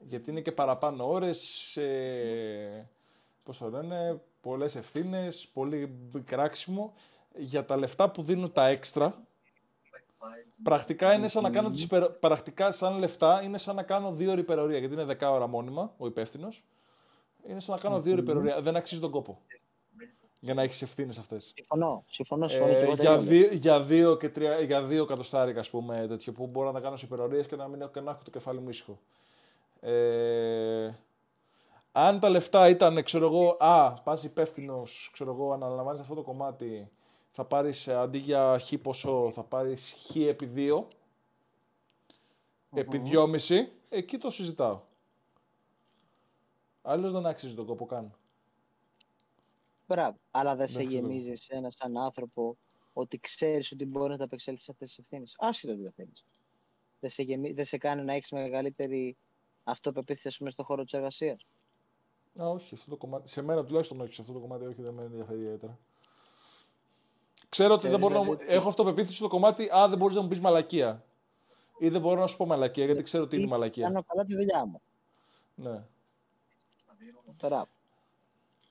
γιατί 0.08 0.30
είναι 0.30 0.40
και 0.40 0.52
παραπάνω 0.52 1.10
ώρες, 1.10 1.76
ε, 1.76 2.88
πώς 3.42 3.58
το 3.58 3.68
λένε, 3.70 4.20
πολλές 4.40 4.76
ευθύνες, 4.76 5.48
πολύ 5.52 5.92
κράξιμο. 6.24 6.94
Για 7.36 7.64
τα 7.64 7.76
λεφτά 7.76 8.10
που 8.10 8.22
δίνουν 8.22 8.52
τα 8.52 8.66
έξτρα, 8.66 9.26
πρακτικά 10.62 11.14
είναι 11.14 11.28
σαν 11.28 11.42
να 11.42 11.50
κάνω 11.50 11.70
τις 11.70 11.82
υπερο... 11.82 12.10
πρακτικά 12.20 12.72
σαν 12.72 12.98
λεφτά 12.98 13.42
είναι 13.42 13.58
σαν 13.58 13.74
να 13.76 13.82
κάνω 13.82 14.10
δύο 14.10 14.30
ώρες 14.30 14.42
υπερορία, 14.42 14.78
γιατί 14.78 14.94
είναι 14.94 15.16
10 15.20 15.28
ώρα 15.32 15.46
μόνιμα 15.46 15.94
ο 15.98 16.06
υπεύθυνος. 16.06 16.64
Είναι 17.48 17.60
σαν 17.60 17.74
να 17.74 17.80
κάνω 17.80 18.00
δύο 18.00 18.12
ώρες 18.12 18.24
υπερορία. 18.24 18.60
Δεν 18.60 18.76
αξίζει 18.76 19.00
τον 19.00 19.10
κόπο. 19.10 19.40
Για 20.40 20.54
να 20.54 20.62
έχεις 20.62 20.82
ευθύνες 20.82 21.18
αυτές. 21.18 21.52
Συμφωνώ, 21.54 22.04
συμφωνώ, 22.06 22.48
συμφωνώ. 22.48 22.72
και 22.72 22.78
Ε, 22.78 22.82
εγώ 22.82 22.94
για, 22.94 23.18
δεν 23.18 23.20
είμαι. 23.20 23.30
δύο, 23.30 23.48
για, 23.52 23.82
δύο 23.82 24.16
και 24.16 24.28
τρία, 24.28 24.60
για 24.60 24.82
δύο 24.82 25.02
εκατοστάρικα, 25.02 25.60
ας 25.60 25.70
πούμε, 25.70 26.06
τέτοιο, 26.08 26.32
που 26.32 26.46
μπορώ 26.46 26.66
να 26.66 26.72
τα 26.72 26.80
κάνω 26.80 26.96
σε 26.96 27.06
υπερορίες 27.06 27.46
και 27.46 27.56
να 27.56 27.68
μην 27.68 27.80
έχω, 27.80 27.90
και 27.90 28.00
να 28.00 28.10
έχω 28.10 28.20
το 28.24 28.30
κεφάλι 28.30 28.60
μου 28.60 28.68
ήσυχο. 28.68 28.98
Ε, 29.80 30.92
αν 31.92 32.20
τα 32.20 32.28
λεφτά 32.30 32.68
ήταν, 32.68 33.02
ξέρω 33.02 33.26
εγώ, 33.26 33.56
α, 33.60 33.92
πας 34.02 34.22
υπεύθυνος, 34.24 35.10
ξέρω 35.12 35.32
εγώ, 35.32 35.52
αναλαμβάνεις 35.52 36.00
αυτό 36.00 36.14
το 36.14 36.22
κομμάτι, 36.22 36.90
θα 37.30 37.44
πάρεις 37.44 37.86
ε, 37.86 37.94
αντί 37.94 38.18
για 38.18 38.58
χ 38.58 38.74
ποσό, 38.82 39.30
θα 39.32 39.42
πάρεις 39.44 39.94
χ 40.10 40.16
επί 40.16 40.46
δύο, 40.46 40.88
επί 42.74 42.98
δυόμιση, 42.98 43.72
εκεί 43.88 44.18
το 44.18 44.30
συζητάω. 44.30 44.80
Άλλως 46.82 47.12
δεν 47.12 47.26
αξίζει 47.26 47.54
τον 47.54 47.66
κόπο 47.66 47.86
καν. 47.86 48.12
Μπράβο. 49.86 50.16
Αλλά 50.30 50.56
δεν 50.56 50.68
σε 50.68 50.78
Εντάξει, 50.80 50.98
το- 50.98 51.06
γεμίζει 51.06 51.30
εσένα 51.30 51.70
σαν 51.70 51.96
άνθρωπο 51.96 52.56
ότι 52.92 53.18
ξέρεις 53.18 53.72
ότι 53.72 53.84
μπορεί 53.84 54.10
να 54.10 54.16
τα 54.16 54.24
απεξέλθεις 54.24 54.64
σε 54.64 54.70
αυτές 54.70 54.88
τις 54.88 54.98
ευθύνες. 54.98 55.34
Άσχετο 55.38 55.72
ότι 55.72 55.82
δεν 55.82 55.92
θέλεις. 55.92 56.24
Δεν 57.00 57.10
σε, 57.10 57.22
γεμί... 57.22 57.52
δεν 57.52 57.64
σε 57.64 57.78
κάνει 57.78 58.02
να 58.02 58.14
έχεις 58.14 58.30
μεγαλύτερη 58.32 59.16
αυτοπεποίθηση, 59.70 60.28
ας 60.28 60.36
πούμε, 60.36 60.50
στον 60.50 60.64
χώρο 60.64 60.84
της 60.84 60.92
εργασίας. 60.92 61.46
Α, 62.42 62.48
όχι, 62.48 62.74
αυτό 62.74 62.90
το 62.90 62.96
κομμάτι. 62.96 63.28
Σε 63.28 63.42
μένα 63.42 63.64
τουλάχιστον 63.64 64.00
όχι, 64.00 64.14
σε 64.14 64.20
αυτό 64.20 64.32
το 64.32 64.38
κομμάτι 64.38 64.66
όχι, 64.66 64.82
δεν 64.82 64.94
με 64.94 65.02
ενδιαφέρει 65.02 65.38
ιδιαίτερα. 65.38 65.78
Ξέρω 67.48 67.74
ότι 67.74 67.88
δεν 67.88 67.90
Ξέρεις, 67.98 68.08
μπορώ 68.08 68.24
να 68.24 68.30
μου... 68.30 68.36
δηλαδή, 68.36 68.54
Έχω 68.54 68.68
αυτοπεποίθηση 68.68 69.16
στο 69.16 69.28
κομμάτι, 69.28 69.70
α, 69.76 69.88
δεν 69.88 69.98
μπορείς 69.98 70.16
να 70.16 70.22
μου 70.22 70.28
πεις 70.28 70.40
μαλακία. 70.40 71.04
Ή 71.78 71.88
δεν 71.88 72.00
μπορώ 72.00 72.20
να 72.20 72.26
σου 72.26 72.36
πω 72.36 72.46
μαλακία, 72.46 72.84
γιατί 72.84 73.02
ξέρω 73.02 73.26
τι 73.26 73.36
είναι 73.36 73.44
η 73.44 73.48
μαλακία. 73.48 73.86
Κάνω 73.86 74.02
καλά 74.02 74.24
τη 74.24 74.34
δουλειά 74.34 74.64
μου. 74.66 74.80
Ναι. 75.54 75.84
Τώρα, 77.36 77.68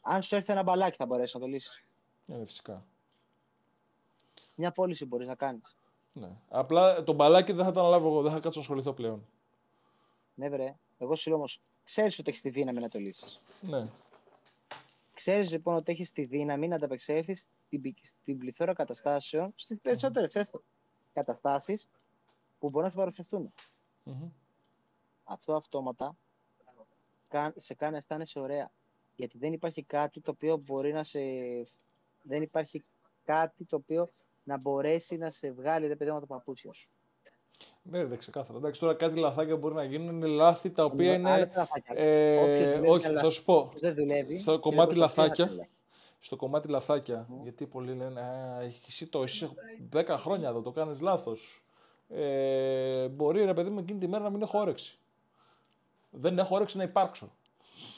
αν 0.02 0.22
σου 0.22 0.36
έρθει 0.36 0.52
ένα 0.52 0.64
μπαλάκι, 0.64 0.96
θα 0.96 1.06
μπορέσεις 1.06 1.34
να 1.34 1.40
το 1.40 1.46
λύσεις. 1.48 1.84
ναι, 2.26 2.46
φυσικά. 2.46 2.86
Μια 4.56 4.72
πώληση 4.72 5.06
μπορείς 5.06 5.28
να 5.28 5.36
κάνεις. 5.36 5.76
Ναι. 6.14 6.30
Απλά 6.50 7.04
το 7.04 7.14
μπαλάκι 7.14 7.52
δεν 7.52 7.66
θα 7.66 7.72
το 7.72 7.80
αναλάβω 7.80 8.08
εγώ, 8.08 8.22
δεν 8.22 8.32
θα 8.32 8.40
κάτσω 8.40 8.60
να 8.60 8.66
ασχοληθώ 8.66 8.94
πλέον. 8.94 9.26
Ναι, 10.36 10.50
βρε. 10.50 10.76
Εγώ 10.98 11.16
σου 11.16 11.30
λέω 11.30 11.38
όμως, 11.38 11.64
ξέρεις 11.84 12.20
ότι 12.20 12.30
έχεις 12.30 12.42
τη 12.42 12.50
δύναμη 12.50 12.80
να 12.80 12.90
το 12.90 13.00
λύσεις. 13.00 13.40
Ναι. 13.62 13.90
Ξέρεις 15.14 15.52
λοιπόν 15.52 15.76
ότι 15.76 15.92
έχεις 15.92 16.12
τη 16.12 16.26
δύναμη 16.26 16.68
να 16.68 16.76
ανταπεξέλθεις 16.76 17.50
στην, 17.66 17.96
στην 18.02 18.38
πληθώρα 18.38 18.74
καταστάσεων, 18.74 19.54
στις 19.56 19.80
περισσότερες 19.82 20.32
mm-hmm. 20.36 20.60
καταστάσεις 21.14 21.90
που 22.60 22.70
μπορεί 22.70 22.86
να 22.86 22.92
σου 22.92 22.98
παρουσιαστούν. 22.98 23.54
Mm-hmm. 24.06 24.32
Αυτό 25.24 25.56
αυτόματα 25.56 26.18
σε 27.56 27.74
κάνει 27.74 27.92
να 27.92 27.98
αισθάνεσαι 27.98 28.40
ωραία. 28.40 28.72
Γιατί 29.16 29.38
δεν 29.38 29.54
υπάρχει 29.54 29.84
κάτι 29.84 30.22
το 30.22 30.32
οποίο 30.32 30.58
μπορεί 30.58 30.94
να 30.94 31.04
σε. 31.04 31.20
Δεν 32.22 32.42
υπάρχει 32.42 32.84
κάτι 33.24 33.66
το 33.66 33.76
οποίο 33.76 34.10
να 34.44 34.58
μπορέσει 34.58 35.18
να 35.18 35.32
σε 35.32 35.52
βγάλει 35.52 35.88
ρε 35.88 35.96
παιδί 35.96 36.10
από 36.10 36.20
τα 36.20 36.26
παπούτσια 36.26 36.74
σου. 36.74 36.92
Ναι, 37.90 38.06
δεν 38.06 38.18
ξεκάθαρα. 38.18 38.58
Εντάξει, 38.58 38.80
τώρα 38.80 38.94
κάτι 38.94 39.20
λαθάκια 39.20 39.56
μπορεί 39.58 39.74
να 39.74 39.84
γίνουν. 39.84 40.16
Είναι 40.16 40.28
λάθη 40.28 40.70
τα 40.72 40.84
οποία 40.84 41.14
είναι. 41.14 41.52
Ε, 41.86 42.80
όχι, 42.86 43.08
θα 43.08 43.30
σου 43.30 43.44
πω. 43.44 43.72
στο 44.40 44.60
κομμάτι 44.60 44.96
λαθάκια. 44.96 45.68
Στο 46.20 46.36
κομμάτι 46.36 46.68
λαθάκια. 46.68 47.28
Γιατί 47.44 47.66
πολλοί 47.66 47.94
λένε, 47.94 48.22
εσύ 48.88 49.08
το 49.08 49.24
εσύ 49.24 49.48
10 49.94 50.04
χρόνια 50.08 50.50
εδώ 50.50 50.62
το 50.62 50.72
κάνεις 50.72 51.02
λάθος. 51.02 51.66
Ε, 52.10 53.08
μπορεί 53.08 53.46
ρε 53.46 53.54
παιδί 53.54 53.70
μου 53.70 53.80
εκείνη 53.80 54.00
τη 54.00 54.08
μέρα 54.08 54.24
να 54.24 54.30
μην 54.30 54.42
έχω 54.42 54.60
όρεξη. 54.60 54.98
Δεν 56.10 56.40
έχω 56.40 56.56
όρεξη 56.56 56.78
να 56.78 56.84
υπάρξω. 56.84 57.32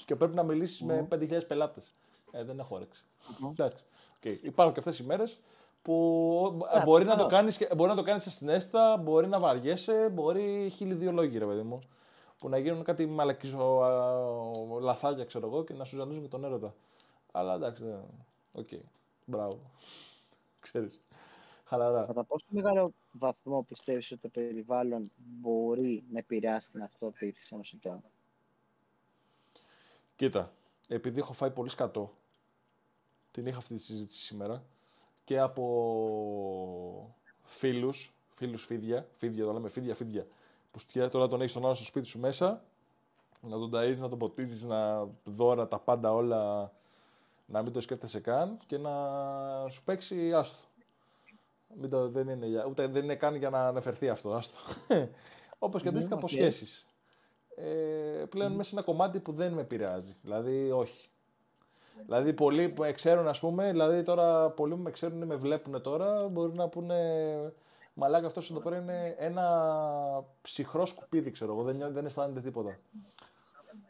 Και 0.06 0.16
πρέπει 0.16 0.36
να 0.36 0.44
μιλήσεις 0.44 0.82
με 0.82 1.08
5.000 1.12 1.48
πελάτες. 1.48 1.94
Ε, 2.32 2.44
δεν 2.44 2.60
έχω 2.60 2.76
όρεξη. 2.76 3.06
Εντάξει. 3.52 3.84
Okay. 4.24 4.38
Υπάρχουν 4.42 4.74
και 4.74 4.80
αυτές 4.80 5.00
οι 5.00 5.04
μέρες 5.04 5.40
που 5.82 6.68
yeah, 6.76 6.84
μπορεί, 6.86 7.06
να 7.06 7.16
το 7.16 7.26
κάνεις, 7.26 7.68
μπορεί 7.76 7.90
να 7.90 7.96
το 7.96 8.04
κάνεις 8.04 8.28
ασυναίσθητα, 8.28 8.98
μπορεί 8.98 9.28
να 9.28 9.40
βαριέσαι, 9.40 10.10
μπορεί 10.10 10.70
χίλιοι 10.76 10.94
δύο 10.94 11.12
λόγοι, 11.12 11.38
ρε 11.38 11.46
παιδί 11.46 11.62
μου. 11.62 11.80
Που 12.38 12.50
να 12.50 12.58
γίνουν 12.58 12.84
κάτι 12.84 13.06
μαλακισμένα 13.06 13.80
λαθάκια, 14.82 15.26
ξέρω 15.26 15.48
εγώ, 15.48 15.64
και 15.64 15.74
να 15.74 15.84
σου 15.84 15.96
ξενίζουν 15.96 16.22
και 16.22 16.30
τον 16.30 16.44
έρωτα. 16.44 16.74
Αλλά 17.32 17.54
εντάξει, 17.54 17.84
ναι. 17.84 18.00
οκέι. 18.52 18.68
Okay. 18.72 18.82
Μπράβο. 19.26 19.60
Ξέρεις. 20.60 21.02
Χαλαρά. 21.64 22.06
Κατά 22.06 22.24
πόσο 22.24 22.46
μεγάλο 22.50 22.94
βαθμό 23.12 23.62
πιστεύεις 23.62 24.12
ότι 24.12 24.22
το 24.22 24.28
περιβάλλον 24.28 25.12
μπορεί 25.16 26.04
να 26.12 26.20
επηρεάσει 26.20 26.72
την 26.72 26.82
αυτοπεποίθηση 26.82 27.50
ενός 27.54 27.74
ατόμου. 27.78 28.04
Κοίτα, 30.16 30.52
επειδή 30.88 31.20
έχω 31.20 31.34
φάει 31.34 31.52
πολύ 31.52 31.70
σκατό, 31.70 32.14
την 33.32 33.46
είχα 33.46 33.58
αυτή 33.58 33.76
τη 33.76 33.82
συζήτηση 33.82 34.20
σήμερα, 34.20 34.64
και 35.30 35.40
από 35.40 37.16
φίλους, 37.44 38.14
φίλους 38.34 38.66
φίδια, 38.66 39.08
φίδια 39.16 39.46
το 39.46 39.54
λέμε 39.54 39.70
φίδια, 39.70 39.96
φίδια, 39.96 40.28
που 40.72 40.80
τώρα 41.12 41.28
τον 41.28 41.42
έχεις 41.42 41.54
τον 41.54 41.66
άλλο 41.66 41.74
στο 41.74 41.86
σπίτι 41.86 42.08
σου 42.08 42.20
μέσα, 42.20 42.64
να 43.42 43.58
τον 43.58 43.72
ταΐζεις, 43.74 43.98
να 43.98 44.10
τον 44.10 44.18
ποτίζεις, 44.18 44.64
να 44.64 45.08
δώρα 45.24 45.68
τα 45.68 45.80
πάντα 45.80 46.14
όλα, 46.14 46.72
να 47.46 47.62
μην 47.62 47.74
το 47.74 47.80
σκέφτεσαι 47.82 48.20
καν 48.20 48.58
και 48.68 48.78
να 48.78 48.92
σου 49.70 49.84
παίξει 49.84 50.32
άστο. 50.34 50.58
Μην 51.76 51.90
το, 51.90 52.10
δεν, 52.10 52.30
είναι, 52.30 52.66
ούτε, 52.68 52.88
δεν 52.88 53.04
είναι 53.04 53.16
καν 53.16 53.36
για 53.36 53.50
να 53.50 53.68
αναφερθεί 53.68 54.10
αυτό, 54.10 54.34
άστο. 54.34 54.60
Όπως 55.60 55.82
και 55.82 55.88
αντίστοιχα 55.88 56.16
από 56.16 56.28
σχέσεις. 56.28 56.86
Ε, 57.56 58.26
πλέον 58.30 58.52
μέσα 58.52 58.70
σε 58.70 58.76
ένα 58.76 58.86
κομμάτι 58.86 59.20
που 59.20 59.32
δεν 59.32 59.54
με 59.54 59.62
επηρεάζει. 59.62 60.16
Δηλαδή, 60.22 60.72
όχι. 60.72 61.10
Δηλαδή, 62.06 62.34
πολλοί 62.34 62.70
που 62.70 62.82
με 62.82 62.92
ξέρουν, 62.92 63.28
ας 63.28 63.40
πούμε, 63.40 63.72
δηλαδή 63.72 64.04
τώρα 64.04 64.50
πολλοί 64.50 64.76
που 64.76 64.82
με 64.82 64.92
ξέρουν 64.92 65.24
με 65.24 65.36
βλέπουν 65.36 65.82
τώρα, 65.82 66.28
μπορεί 66.28 66.52
να 66.56 66.68
πούνε 66.68 66.96
Μαλάκα 68.00 68.26
αυτός 68.26 68.50
εδώ 68.52 68.60
πέρα 68.60 68.78
είναι 68.78 69.16
ένα 69.18 70.26
ψυχρό 70.42 70.86
σκουπίδι, 70.86 71.32
ξέρω 71.32 71.54
εγώ. 71.54 71.64
Δεν, 71.64 71.94
δεν 71.94 72.06
αισθάνεται 72.06 72.40
τίποτα. 72.40 72.78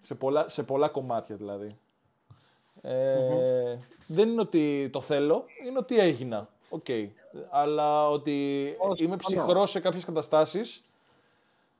Σε 0.01 0.15
πολλά, 0.15 0.49
σε 0.49 0.63
πολλά 0.63 0.87
κομμάτια 0.87 1.35
δηλαδή. 1.35 1.67
Ε, 2.81 3.77
Δεν 4.07 4.29
είναι 4.29 4.41
ότι 4.41 4.89
το 4.91 5.01
θέλω, 5.01 5.45
είναι 5.65 5.77
ότι 5.77 5.99
έγινα. 5.99 6.49
Okay. 6.69 6.81
Okay. 6.87 7.07
Αλλά 7.49 8.09
ότι 8.09 8.75
είμαι 8.97 9.17
ψυχρός 9.17 9.69
σε 9.69 9.79
κάποιες 9.79 10.05
καταστάσεις 10.05 10.83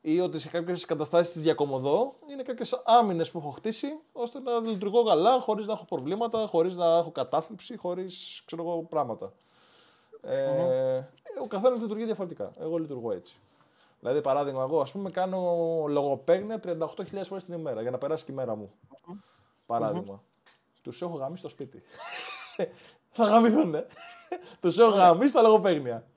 ή 0.02 0.20
ότι 0.20 0.40
σε 0.40 0.50
κάποιες 0.50 0.86
καταστάσεις 0.86 1.34
της 1.34 1.42
διακομωδώ 1.42 2.16
είναι 2.32 2.44
κάποιες 2.44 2.82
άμυνες 2.86 3.32
που 3.32 3.38
έχω 3.38 3.50
χτίσει 3.50 3.88
ώστε 4.12 4.40
να 4.40 4.60
λειτουργώ 4.60 5.04
καλά, 5.04 5.40
χωρίς 5.40 5.68
να 5.68 5.74
έχω 5.74 5.86
προβλήματα, 5.86 6.46
χωρίς 6.46 6.76
να 6.76 6.98
έχω 6.98 7.12
κατάθλιψη, 7.12 7.78
χωρίς 7.78 8.42
ξέρω 8.46 8.62
εγώ 8.64 8.84
πράγματα. 8.84 9.34
Ε, 10.22 11.02
ο 11.42 11.48
καθένας 11.48 11.80
λειτουργεί 11.80 12.06
διαφορετικά. 12.06 12.52
Εγώ 12.60 12.78
λειτουργώ 12.78 13.12
έτσι. 13.12 13.36
Δηλαδή, 14.00 14.22
παράδειγμα, 14.22 14.64
εγώ 14.64 14.82
ας 14.82 14.92
πούμε 14.92 15.10
κάνω 15.10 15.40
λογοπαίγνια 15.88 16.60
38.000 16.64 17.24
φορές 17.24 17.44
την 17.44 17.54
ημέρα 17.54 17.82
για 17.82 17.92
να 17.92 17.98
περάσει 17.98 18.26
και 18.26 18.32
η 18.32 18.36
μέρα 18.36 18.56
μου. 18.56 18.72
Παράδειγμα. 19.66 20.24
Τους 20.82 21.02
έχω 21.02 21.18
γαμίσει 21.18 21.40
στο 21.40 21.50
σπίτι. 21.50 21.82
Θα 23.12 23.26
γαμηθούν, 23.26 23.76
Τους 24.62 24.78
έχω 24.78 24.90
γαμίσει 24.90 25.34
τα 25.34 25.42
λογοπαίγνια. 25.42 26.08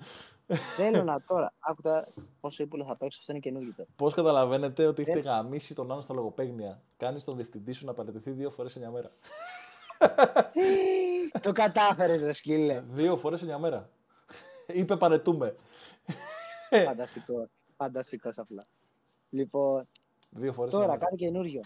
Θέλω 0.77 1.03
να 1.03 1.23
τώρα. 1.23 1.53
Άκουτα 1.59 2.09
πόσο 2.41 2.63
ύπουλος 2.63 2.87
θα 2.87 2.97
παίξω, 2.97 3.19
αυτό 3.21 3.33
είναι 3.33 3.41
καινούργιο 3.41 3.73
τώρα. 3.77 3.89
Πώς 3.97 4.15
καταλαβαίνετε 4.15 4.87
ότι 4.87 5.03
έχετε 5.03 5.21
γαμίσει 5.21 5.75
τον 5.75 5.93
άλλο 5.93 6.01
στα 6.01 6.15
λογοπαίγνια; 6.15 6.83
Κάνεις 6.97 7.25
τον 7.25 7.37
διευθυντή 7.37 7.73
σου 7.73 7.87
να 7.87 7.95
παραιτηθεί 7.95 8.31
δύο 8.31 8.51
φορές 8.51 8.77
εννιά 8.77 8.91
μέρα. 8.91 9.11
Το 11.41 11.53
κατάφερες, 11.53 12.23
ρε 12.23 12.33
σκύλε. 12.33 12.83
Δύο 12.91 13.17
φορές 13.17 13.41
εννιά 13.41 13.59
μέρα. 13.59 13.91
Είπε 14.67 14.97
παρετούμε. 14.97 15.57
Φανταστικό. 16.87 17.49
Φανταστικός 17.77 18.39
απλά. 18.39 18.67
Λοιπόν. 19.31 19.89
Δύο 20.31 20.53
φορές 20.53 20.73
τώρα 20.73 20.97
κάτι 20.97 21.17
καινούριο. 21.17 21.61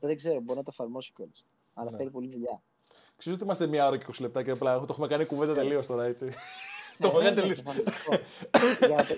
Δεν 0.00 0.16
ξέρω, 0.16 0.40
μπορώ 0.40 0.58
να 0.58 0.64
το 0.64 0.70
εφαρμόσω 0.72 1.12
κιόλας. 1.14 1.44
Αλλά 1.74 1.90
ναι. 1.90 1.96
θέλει 1.96 2.10
πολύ 2.10 2.28
δουλειά. 2.28 2.62
Ξέρω 3.16 3.34
ότι 3.34 3.44
είμαστε 3.44 3.66
μία 3.66 3.86
ώρα 3.86 3.96
και 3.98 4.06
20 4.08 4.20
λεπτά 4.20 4.42
και 4.42 4.50
απλά 4.50 4.78
το 4.78 4.86
έχουμε 4.90 5.06
κάνει 5.06 5.24
κουβέντα 5.24 5.54
τελείως 5.54 5.86
τώρα 5.86 6.04
έτσι. 6.04 6.30
Το 7.00 7.20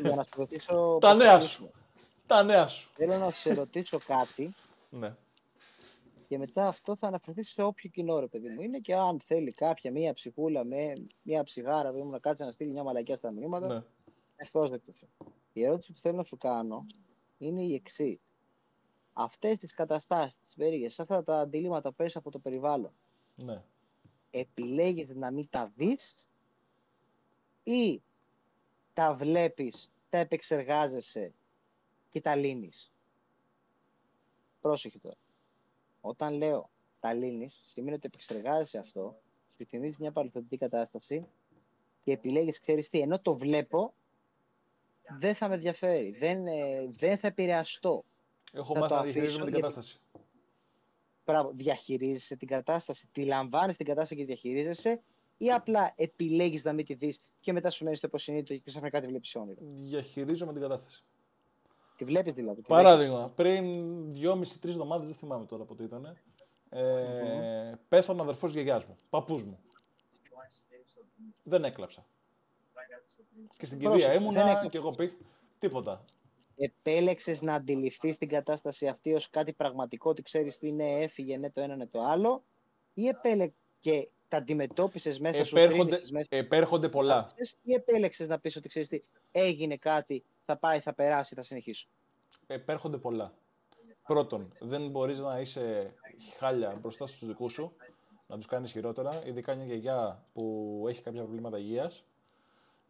Για 0.02 0.14
να 0.14 0.22
σου 0.22 0.30
ρωτήσω. 0.36 0.98
Τα 1.00 1.14
νέα 1.14 1.40
σου. 1.40 1.70
Τα 2.26 2.42
νέα 2.42 2.66
σου. 2.66 2.90
Θέλω 2.94 3.16
να 3.16 3.30
σε 3.30 3.54
ρωτήσω 3.54 3.98
κάτι. 3.98 4.54
Ναι. 4.90 5.14
Και 6.28 6.38
μετά 6.38 6.66
αυτό 6.66 6.96
θα 6.96 7.06
αναφερθεί 7.06 7.44
σε 7.44 7.62
όποιο 7.62 7.90
κοινό 7.90 8.20
ρε 8.20 8.26
παιδί 8.26 8.48
μου 8.48 8.60
είναι 8.60 8.78
και 8.78 8.94
αν 8.94 9.20
θέλει 9.20 9.52
κάποια 9.52 9.90
μία 9.90 10.12
ψυχούλα 10.12 10.64
με 10.64 10.92
μία 11.22 11.42
ψυχάρα 11.42 11.92
μου 11.92 12.10
να 12.10 12.18
κάτσει 12.18 12.44
να 12.44 12.50
στείλει 12.50 12.70
μια 12.70 12.82
μαλακιά 12.82 13.16
στα 13.16 13.30
μηνύματα. 13.30 13.66
Ναι. 13.66 13.82
Ευπρόσδεκτο. 14.36 14.92
Η 15.52 15.64
ερώτηση 15.64 15.92
που 15.92 15.98
θέλω 15.98 16.16
να 16.16 16.24
σου 16.24 16.36
κάνω 16.36 16.86
είναι 17.38 17.62
η 17.62 17.74
εξής. 17.74 18.20
Αυτές 19.12 19.58
τις 19.58 19.74
καταστάσεις, 19.74 20.38
τις 20.38 20.54
περίεργε, 20.54 20.86
αυτά 20.86 21.22
τα 21.22 21.38
αντιλήμματα 21.38 21.88
που 21.88 21.94
παίρνει 21.94 22.12
από 22.14 22.30
το 22.30 22.38
περιβάλλον. 22.38 22.92
Ναι. 23.34 23.62
Επιλέγεις 24.30 25.08
να 25.14 25.30
μην 25.30 25.48
τα 25.50 25.72
δεις 25.76 26.14
ή 27.62 28.02
τα 28.94 29.14
βλέπεις, 29.14 29.90
τα 30.10 30.18
επεξεργάζεσαι 30.18 31.32
και 32.10 32.20
τα 32.20 32.36
λύνεις. 32.36 32.92
Πρόσεχε 34.60 34.98
τώρα. 34.98 35.16
Όταν 36.00 36.34
λέω 36.34 36.70
τα 37.00 37.12
λύνεις, 37.12 37.54
σημαίνει 37.54 37.94
ότι 37.96 38.06
επεξεργάζεσαι 38.06 38.78
αυτό, 38.78 39.16
σου 39.56 39.66
θυμίζεις 39.66 39.98
μια 39.98 40.12
παρελθοντική 40.12 40.56
κατάσταση 40.56 41.26
και 42.02 42.12
επιλέγεις, 42.12 42.60
ξέρεις 42.60 42.88
τι, 42.88 43.00
ενώ 43.00 43.20
το 43.20 43.36
βλέπω, 43.36 43.94
δεν 45.18 45.34
θα 45.34 45.48
με 45.48 45.54
ενδιαφέρει, 45.54 46.10
δεν, 46.10 46.46
ε, 46.46 46.90
δεν 46.96 47.18
θα 47.18 47.26
επηρεαστώ. 47.26 48.04
Έχω 48.52 48.78
μάθει 48.78 48.94
να 48.94 49.02
διαχειρίζομαι 49.02 49.44
την 49.44 49.54
κατάσταση. 49.54 50.00
Μπράβο, 51.24 51.50
διαχειρίζεσαι 51.54 52.36
την 52.36 52.48
κατάσταση, 52.48 53.08
τη 53.12 53.24
λαμβάνεις 53.24 53.76
την 53.76 53.86
κατάσταση 53.86 54.16
και 54.16 54.24
διαχειρίζεσαι 54.24 55.02
ή 55.42 55.52
απλά 55.52 55.92
επιλέγεις 55.96 56.64
να 56.64 56.72
μην 56.72 56.84
τη 56.84 56.94
δεις 56.94 57.22
και 57.40 57.52
μετά 57.52 57.70
σου 57.70 57.84
μένει 57.84 57.96
στο 57.96 58.06
υποσυνείδητο 58.06 58.54
και 58.54 58.62
ξαφνικά 58.64 59.00
τη 59.00 59.06
βλέπεις 59.06 59.34
όνειρο. 59.34 59.58
Διαχειρίζομαι 59.60 60.52
την 60.52 60.62
κατάσταση. 60.62 61.04
Τη 61.96 62.04
βλέπεις 62.04 62.34
δηλαδή. 62.34 62.60
Τη 62.62 62.68
Παράδειγμα, 62.68 63.32
πριν 63.36 63.64
δυόμιση-τρεις 64.12 64.72
εβδομάδες, 64.72 65.06
δεν 65.06 65.16
θυμάμαι 65.16 65.46
τώρα 65.46 65.64
πότε 65.64 65.82
ήταν, 65.82 66.16
ε, 66.68 67.72
πέθανε 67.88 68.20
ο 68.20 68.22
αδερφός 68.22 68.52
γιαγιάς 68.52 68.84
μου, 68.84 68.96
παππούς 69.10 69.44
μου. 69.44 69.58
Δεν 71.42 71.64
έκλαψα. 71.64 72.06
Και 73.56 73.66
στην 73.66 73.78
κηδεία 73.78 74.14
ήμουνα 74.14 74.66
και 74.70 74.76
εγώ 74.76 74.90
πει 74.90 75.16
τίποτα. 75.58 76.04
Επέλεξες 76.56 77.42
να 77.42 77.54
αντιληφθείς 77.54 78.18
την 78.18 78.28
κατάσταση 78.28 78.86
αυτή 78.86 79.14
ως 79.14 79.30
κάτι 79.30 79.52
πραγματικό, 79.52 80.10
ότι 80.10 80.22
ξέρεις 80.22 80.58
τι 80.58 80.66
είναι, 80.66 80.90
έφυγε, 80.90 81.36
ναι, 81.36 81.50
το 81.50 81.60
ένα, 81.60 81.76
ναι, 81.76 81.86
το 81.86 82.00
άλλο, 82.00 82.44
ή 82.94 83.06
επέλεξε 83.06 84.10
τα 84.32 84.38
αντιμετώπισες 84.38 85.18
μέσα 85.18 85.44
σου. 85.44 85.56
Επέρχονται, 85.56 86.00
μέσα... 86.10 86.28
επέρχονται 86.28 86.88
πολλά. 86.88 87.26
Ή 87.62 87.72
επέλεξες 87.72 88.28
να 88.28 88.38
πεις 88.38 88.56
ότι 88.56 88.68
ξέρεις 88.68 88.88
τι, 88.88 89.00
έγινε 89.32 89.76
κάτι, 89.76 90.24
θα 90.44 90.56
πάει, 90.56 90.80
θα 90.80 90.94
περάσει, 90.94 91.34
θα 91.34 91.42
συνεχίσω. 91.42 91.88
Επέρχονται 92.46 92.96
πολλά. 92.96 93.32
Πρώτον, 94.06 94.52
δεν 94.60 94.90
μπορείς 94.90 95.18
να 95.18 95.40
είσαι 95.40 95.94
χάλια 96.38 96.78
μπροστά 96.80 97.06
στους 97.06 97.26
δικούς 97.26 97.52
σου, 97.52 97.72
να 98.26 98.36
τους 98.36 98.46
κάνεις 98.46 98.70
χειρότερα. 98.70 99.26
Ειδικά 99.26 99.54
μια 99.54 99.64
γιαγιά 99.64 100.24
που 100.32 100.84
έχει 100.88 101.02
κάποια 101.02 101.20
προβλήματα 101.20 101.58
υγείας, 101.58 102.04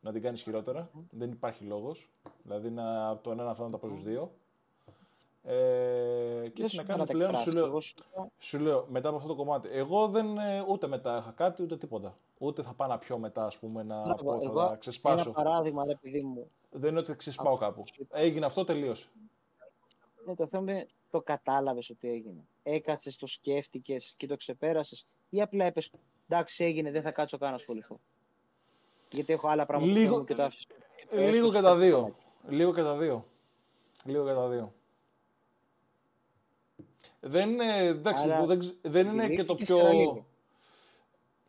να 0.01 0.13
την 0.13 0.23
κάνεις 0.23 0.43
χειρότερα. 0.43 0.91
Δεν 1.11 1.31
υπάρχει 1.31 1.65
λόγος. 1.65 2.11
Δηλαδή 2.43 2.71
να, 2.71 3.19
το 3.19 3.31
ένα 3.31 3.51
αυτό 3.51 3.65
να 3.65 3.71
το 3.71 3.79
πω 3.79 3.89
στους 3.89 4.03
δύο. 4.03 4.33
Ε, 5.45 6.49
και 6.49 6.63
έχει 6.65 6.77
να 6.77 6.83
κάνει 6.85 7.07
πλέον, 7.07 7.37
σου 7.37 7.53
λέω, 7.53 7.81
σου 8.39 8.59
λέω, 8.59 8.87
μετά 8.91 9.09
από 9.09 9.17
αυτό 9.17 9.29
το 9.29 9.35
κομμάτι. 9.35 9.69
Εγώ 9.73 10.09
δεν, 10.09 10.39
ε, 10.39 10.65
ούτε 10.69 10.87
μετά 10.87 11.19
είχα 11.19 11.31
κάτι, 11.37 11.63
ούτε 11.63 11.77
τίποτα. 11.77 12.17
Ούτε 12.39 12.63
θα 12.63 12.75
πάω 12.75 12.89
να 12.89 12.99
πιω 12.99 13.19
μετά, 13.19 13.45
ας 13.47 13.59
πούμε, 13.59 13.83
να 13.83 14.07
να 14.07 14.15
πω, 14.15 14.39
εγώ, 14.43 14.69
θα 14.69 14.77
ξεσπάσω. 14.77 15.23
Ένα 15.37 15.43
παράδειγμα, 15.43 15.85
ρε 15.85 15.95
παιδί 15.95 16.23
μου. 16.23 16.51
Δεν 16.71 16.91
είναι 16.91 16.99
ότι 16.99 17.17
ξεσπάω 17.17 17.57
κάπου. 17.57 17.85
Έγινε 18.11 18.47
αυτό, 18.47 18.65
τελείωσε. 18.65 19.09
Ναι, 20.27 20.35
το 20.35 20.47
θέμα 20.47 20.73
είναι 20.73 20.87
το 21.11 21.21
κατάλαβες 21.21 21.91
ότι 21.91 22.09
έγινε. 22.09 22.45
Έκατσες, 22.63 23.17
το 23.17 23.27
σκέφτηκες 23.27 24.15
και 24.17 24.27
το 24.27 24.37
ξεπέρασες 24.37 25.07
ή 25.31 25.41
απλά 25.43 25.67
είπες 25.67 25.91
εντάξει 26.29 26.65
έγινε, 26.65 26.91
δεν 26.91 27.03
θα 27.03 27.11
κάτσω 27.13 27.39
καν 27.39 27.49
να 27.51 27.55
ασχοληθώ. 27.57 28.01
Γιατί 29.11 29.33
έχω 29.33 29.49
άλλα 29.49 29.67
πράγματα 29.67 29.99
Λίγο- 29.99 30.19
που 30.19 30.25
και 30.25 30.35
το 30.35 30.43
άφησες. 30.43 30.67
το 30.67 30.75
Λίγο 31.17 31.23
έστωσες 31.27 31.51
και 31.51 31.57
στο 31.59 31.63
τα 31.63 31.77
δύο. 31.77 31.97
κεφαλάκι. 31.97 32.17
Λίγο 32.49 32.75
και 32.75 32.83
τα 32.83 32.97
δύο. 32.97 33.27
Λίγο 34.05 34.25
και 34.27 34.33
τα 34.33 34.49
δύο. 34.49 34.73
Δεν 37.25 37.51
είναι, 37.51 37.77
εντάξει, 37.87 38.25
Άρα, 38.31 38.45
δεν, 38.47 38.59
ξ- 38.59 38.75
δεν 38.83 39.07
είναι 39.07 39.29
και 39.29 39.45
το 39.45 39.55
Λήφθηκες 39.59 39.67
πιο... 39.67 39.79
ένα 39.79 39.93
λίγο. 39.93 40.27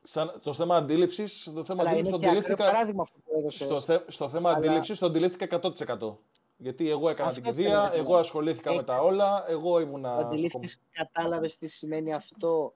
Σαν, 0.04 0.40
το 0.44 0.54
θέμα 0.54 0.76
αντίληψης, 0.76 1.52
το 1.56 1.64
θέμα 1.64 1.82
Αλλά 1.82 1.90
αντίληψης 1.90 2.00
είναι 2.00 2.12
το 2.12 2.18
και 2.18 2.26
ακραίο 2.26 2.30
αντιλήφθηκα. 2.40 2.66
παράδειγμα 2.72 3.02
αυτό 3.02 3.18
που 3.26 3.32
έδωσες. 3.38 3.66
Στο, 3.66 3.82
θε, 3.82 4.00
στο 4.08 4.30
θέμα 4.30 4.50
Αλλά- 4.50 4.58
αντίληψης 4.58 5.00
το 5.00 5.06
αντιλήφθηκα 5.06 5.45
100%. 5.45 6.18
Γιατί 6.58 6.90
εγώ 6.90 7.10
έκανα 7.10 7.30
Αυτό 7.30 7.41
την 7.41 7.54
θέλω 7.54 7.66
κηδεία, 7.68 7.82
να 7.84 7.90
πω. 7.90 7.95
εγώ 7.98 8.16
ασχολήθηκα 8.16 8.74
με 8.74 8.84
τα 8.84 9.00
όλα, 9.02 9.44
εγώ 9.48 9.80
ήμουνα. 9.80 10.14
Το 10.16 10.20
στο 10.20 10.28
αντιλήφθηκες, 10.28 10.80
κατάλαβες 10.91 11.58
τι 11.58 11.68
σημαίνει 11.68 12.14
αυτό 12.14 12.74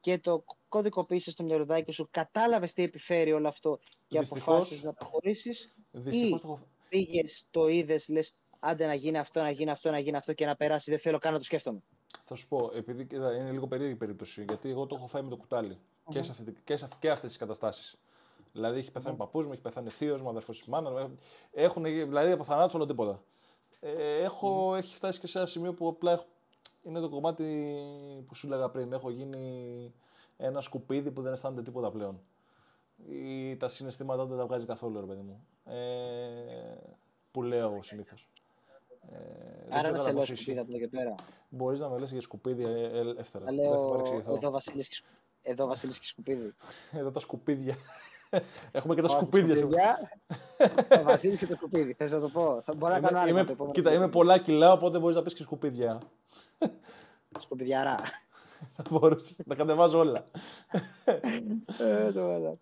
και 0.00 0.18
το 0.18 0.44
κωδικοποίησες 0.68 1.32
στο 1.32 1.42
μυαλουδάκι 1.42 1.92
σου, 1.92 2.08
κατάλαβες 2.10 2.72
τι 2.72 2.82
επιφέρει 2.82 3.32
όλο 3.32 3.48
αυτό 3.48 3.78
και 4.06 4.18
Δυστυχώς- 4.18 4.48
αποφάσισες 4.48 4.82
να 4.84 4.92
προχωρήσεις 4.92 5.74
Δυστυχώς 5.90 6.38
ή- 6.38 6.42
το 6.42 6.48
έχω. 6.48 6.60
πήγες, 6.88 7.46
το 7.50 7.68
είδες, 7.68 8.08
λες 8.08 8.34
άντε 8.58 8.86
να 8.86 8.94
γίνει 8.94 9.18
αυτό, 9.18 9.40
να 9.42 9.50
γίνει 9.50 9.70
αυτό, 9.70 9.90
να 9.90 9.98
γίνει 9.98 10.16
αυτό 10.16 10.32
και 10.32 10.46
να 10.46 10.56
περάσει, 10.56 10.90
δεν 10.90 11.00
θέλω 11.00 11.18
καν 11.18 11.32
να 11.32 11.38
το 11.38 11.44
σκέφτομαι. 11.44 11.82
Θα 12.24 12.34
σου 12.34 12.48
πω, 12.48 12.70
επειδή 12.74 13.04
κοίτα, 13.06 13.34
είναι 13.36 13.50
λίγο 13.50 13.66
περίεργη 13.66 13.94
η 13.94 13.96
περίπτωση, 13.96 14.44
γιατί 14.48 14.70
εγώ 14.70 14.86
το 14.86 14.94
έχω 14.94 15.06
φάει 15.06 15.22
με 15.22 15.28
το 15.28 15.36
κουτάλι 15.36 15.78
και, 16.08 16.22
σε 16.22 16.30
αυτή, 16.30 16.44
τη- 16.44 16.60
και, 16.64 16.76
σε, 16.76 16.84
αυτή- 16.84 16.96
και 17.00 17.10
αυτές 17.10 17.28
τις 17.30 17.38
καταστάσεις. 17.38 17.98
Δηλαδή 18.52 18.78
έχει 18.78 18.90
πεθάνει 18.90 19.16
παππούς 19.16 19.46
μου, 19.46 19.52
έχει 19.52 19.60
πεθάνει 19.62 19.88
θείος 19.90 20.22
μου, 20.22 20.28
αδερφός 20.28 20.58
της 20.58 20.68
μάνας 20.68 20.92
μου, 20.92 21.18
έχουν, 21.52 21.82
δηλαδή 21.84 22.30
από 22.30 22.44
θανάτους 22.44 22.74
όλο 22.74 22.86
τίποτα. 22.86 23.22
Ε, 23.80 24.22
έχω, 24.22 24.74
Έχει 24.74 24.94
φτάσει 24.94 25.20
και 25.20 25.26
σε 25.26 25.38
ένα 25.38 25.46
σημείο 25.46 25.74
που 25.74 25.88
απλά 25.88 26.12
έχω, 26.12 26.24
είναι 26.82 27.00
το 27.00 27.08
κομμάτι 27.08 27.44
που 28.26 28.34
σου 28.34 28.46
έλεγα 28.46 28.68
πριν, 28.68 28.92
έχω 28.92 29.10
γίνει 29.10 29.92
ένα 30.36 30.60
σκουπίδι 30.60 31.10
που 31.10 31.22
δεν 31.22 31.32
αισθάνεται 31.32 31.62
τίποτα 31.62 31.90
πλέον. 31.90 32.20
Ή 33.08 33.56
τα 33.56 33.68
συναισθήματα 33.68 34.24
δεν 34.24 34.38
τα 34.38 34.46
βγάζει 34.46 34.66
καθόλου, 34.66 35.00
ρε 35.00 35.06
παιδί 35.06 35.20
μου. 35.22 35.46
Ε, 35.64 36.76
που 37.30 37.42
λέω 37.42 37.82
συνήθως. 37.82 38.28
Ε, 39.12 39.16
δεν 39.68 39.78
Άρα 39.78 39.80
ξέρω 39.82 39.82
να 39.82 39.90
κατά 39.90 40.00
σε 40.02 40.08
λέω 40.08 40.18
πόσο 40.20 40.32
ισχύει. 40.32 40.44
σκουπίδα 40.44 40.60
από 40.60 40.70
εδώ 40.70 40.78
και 40.80 40.88
πέρα. 40.96 41.14
Μπορείς 41.48 41.80
να 41.80 41.88
με 41.88 41.98
λες 41.98 42.10
για 42.12 42.20
σκουπίδια 42.20 42.68
ε, 42.68 42.80
ε, 42.82 42.98
ελεύθερα. 42.98 43.44
Θα 43.44 43.50
Δεν 43.52 43.64
θα 43.64 43.70
λέω 43.70 43.84
παρεξηγηθώ. 43.84 44.34
εδώ 44.34 44.50
Βασίλης 44.50 44.88
και, 44.88 44.94
σκου- 44.94 45.10
εδώ 45.42 45.66
Βασίλης 45.66 45.98
και 45.98 46.06
σκουπίδι. 46.06 46.54
Εδώ 46.98 47.10
τα 47.10 47.18
σκουπίδια. 47.18 47.76
Έχουμε 48.72 48.94
και 48.94 49.00
τα 49.02 49.06
Ω, 49.06 49.10
σκουπίδια. 49.16 49.54
σε- 49.56 49.60
σκουπίδια. 49.60 49.98
Ο 51.00 51.02
Βασίλης 51.10 51.38
και 51.38 51.46
το 51.46 51.54
σκουπίδι. 51.54 51.92
Θες 51.92 52.10
να 52.10 52.20
το 52.20 52.28
πω; 52.28 52.60
Θα 52.60 52.74
μπορώ 52.74 52.92
να 52.92 53.00
κάνω 53.00 53.08
Είμαι, 53.10 53.20
άλλο 53.20 53.30
είμαι, 53.30 53.44
το 53.44 53.52
επόμενο 53.52 53.74
κοίτα, 53.74 53.92
είμαι 53.92 54.06
podcast. 54.06 54.12
πολλά 54.12 54.38
κιλά, 54.38 54.72
οπότε 54.72 54.98
μπορείς 54.98 55.16
να 55.16 55.22
πεις 55.22 55.34
και 55.34 55.42
σκουπίδια. 55.42 56.00
Σκουπιδιαρά. 57.38 57.96
Θα 58.72 58.82
μπορούσε 58.90 59.34
να 59.46 59.54
κατεβάζω 59.54 59.98
όλα. 59.98 60.26
Ε, 61.78 62.12
το 62.12 62.26
βέβαια. 62.26 62.54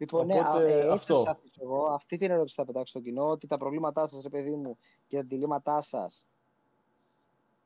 Λοιπόν, 0.00 0.26
ναι, 0.26 0.38
Οπότε, 0.38 0.64
α, 0.64 0.68
ε, 0.68 0.78
έτσι 0.78 0.88
αυτό. 0.88 1.14
σας 1.14 1.26
αφήσω 1.26 1.60
εγώ. 1.62 1.84
Αυτή 1.84 2.16
την 2.16 2.30
ερώτηση 2.30 2.54
θα 2.54 2.64
πετάξω 2.64 2.86
στο 2.86 3.00
κοινό, 3.00 3.28
ότι 3.30 3.46
τα 3.46 3.56
προβλήματά 3.56 4.06
σας, 4.06 4.22
ρε 4.22 4.28
παιδί 4.28 4.54
μου, 4.56 4.76
και 5.06 5.16
τα 5.16 5.22
αντιλήμματά 5.22 5.82
σας, 5.82 6.26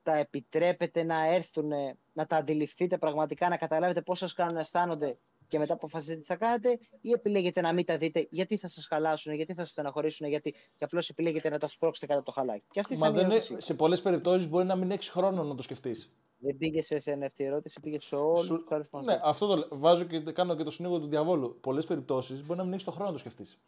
τα 0.02 0.16
επιτρέπετε 0.16 1.02
να 1.02 1.26
έρθουν, 1.26 1.72
να 2.12 2.26
τα 2.26 2.36
αντιληφθείτε 2.36 2.98
πραγματικά, 2.98 3.48
να 3.48 3.56
καταλάβετε 3.56 4.02
πώς 4.02 4.18
σας 4.18 4.32
κάνουν 4.32 4.54
να 4.54 4.60
αισθάνονται 4.60 5.18
και 5.48 5.58
μετά 5.58 5.74
αποφασίζετε 5.74 6.20
τι 6.20 6.26
θα 6.26 6.36
κάνετε, 6.36 6.78
ή 7.00 7.10
επιλέγετε 7.10 7.60
να 7.60 7.72
μην 7.72 7.84
τα 7.84 7.96
δείτε, 7.96 8.26
γιατί 8.30 8.56
θα 8.56 8.68
σας 8.68 8.86
χαλάσουν, 8.86 9.34
γιατί 9.34 9.54
θα 9.54 9.60
σας 9.60 9.70
στεναχωρήσουν, 9.70 10.28
γιατί 10.28 10.50
και 10.50 10.84
απλώς 10.84 11.08
επιλέγετε 11.08 11.48
να 11.48 11.58
τα 11.58 11.68
σπρώξετε 11.68 12.06
κατά 12.06 12.22
το 12.22 12.32
χαλάκι. 12.32 12.64
Και 12.70 12.80
αυτή 12.80 12.94
θα 12.94 12.98
Μα 13.00 13.06
είναι 13.08 13.16
η 13.16 13.20
δεν 13.20 13.30
είναι, 13.30 13.38
ερώτηση. 13.44 13.66
σε 13.66 13.74
πολλές 13.74 14.02
περιπτώσεις 14.02 14.48
μπορεί 14.48 14.66
να 14.66 14.76
μην 14.76 14.90
έχεις 14.90 15.08
χρόνο 15.08 15.42
να 15.42 15.54
το 15.54 15.62
σκεφτείς. 15.62 16.12
Δεν 16.44 16.56
πήγε 16.58 16.82
σε 16.82 16.94
εσένα 16.94 17.26
αυτή 17.26 17.42
η 17.42 17.46
ερώτηση, 17.46 17.80
πήγε 17.80 18.00
σε 18.00 18.16
όλους 18.16 18.44
Σου- 18.44 18.58
τους 18.58 18.70
άλλους 18.72 18.86
που 18.88 19.00
Ναι, 19.00 19.18
αυτό 19.22 19.46
το 19.46 19.56
λέ- 19.56 19.66
βάζω 19.70 20.04
και 20.04 20.20
κάνω 20.20 20.54
και 20.54 20.62
το 20.62 20.70
συνήγορο 20.70 21.00
του 21.00 21.06
διαβόλου. 21.08 21.58
Πολλές 21.60 21.86
περιπτώσεις 21.86 22.42
μπορεί 22.44 22.58
να 22.58 22.64
μην 22.64 22.72
έχεις 22.72 22.84
το 22.84 22.90
χρόνο 22.90 23.06
να 23.06 23.12
το 23.12 23.18
σκεφτείς. 23.18 23.58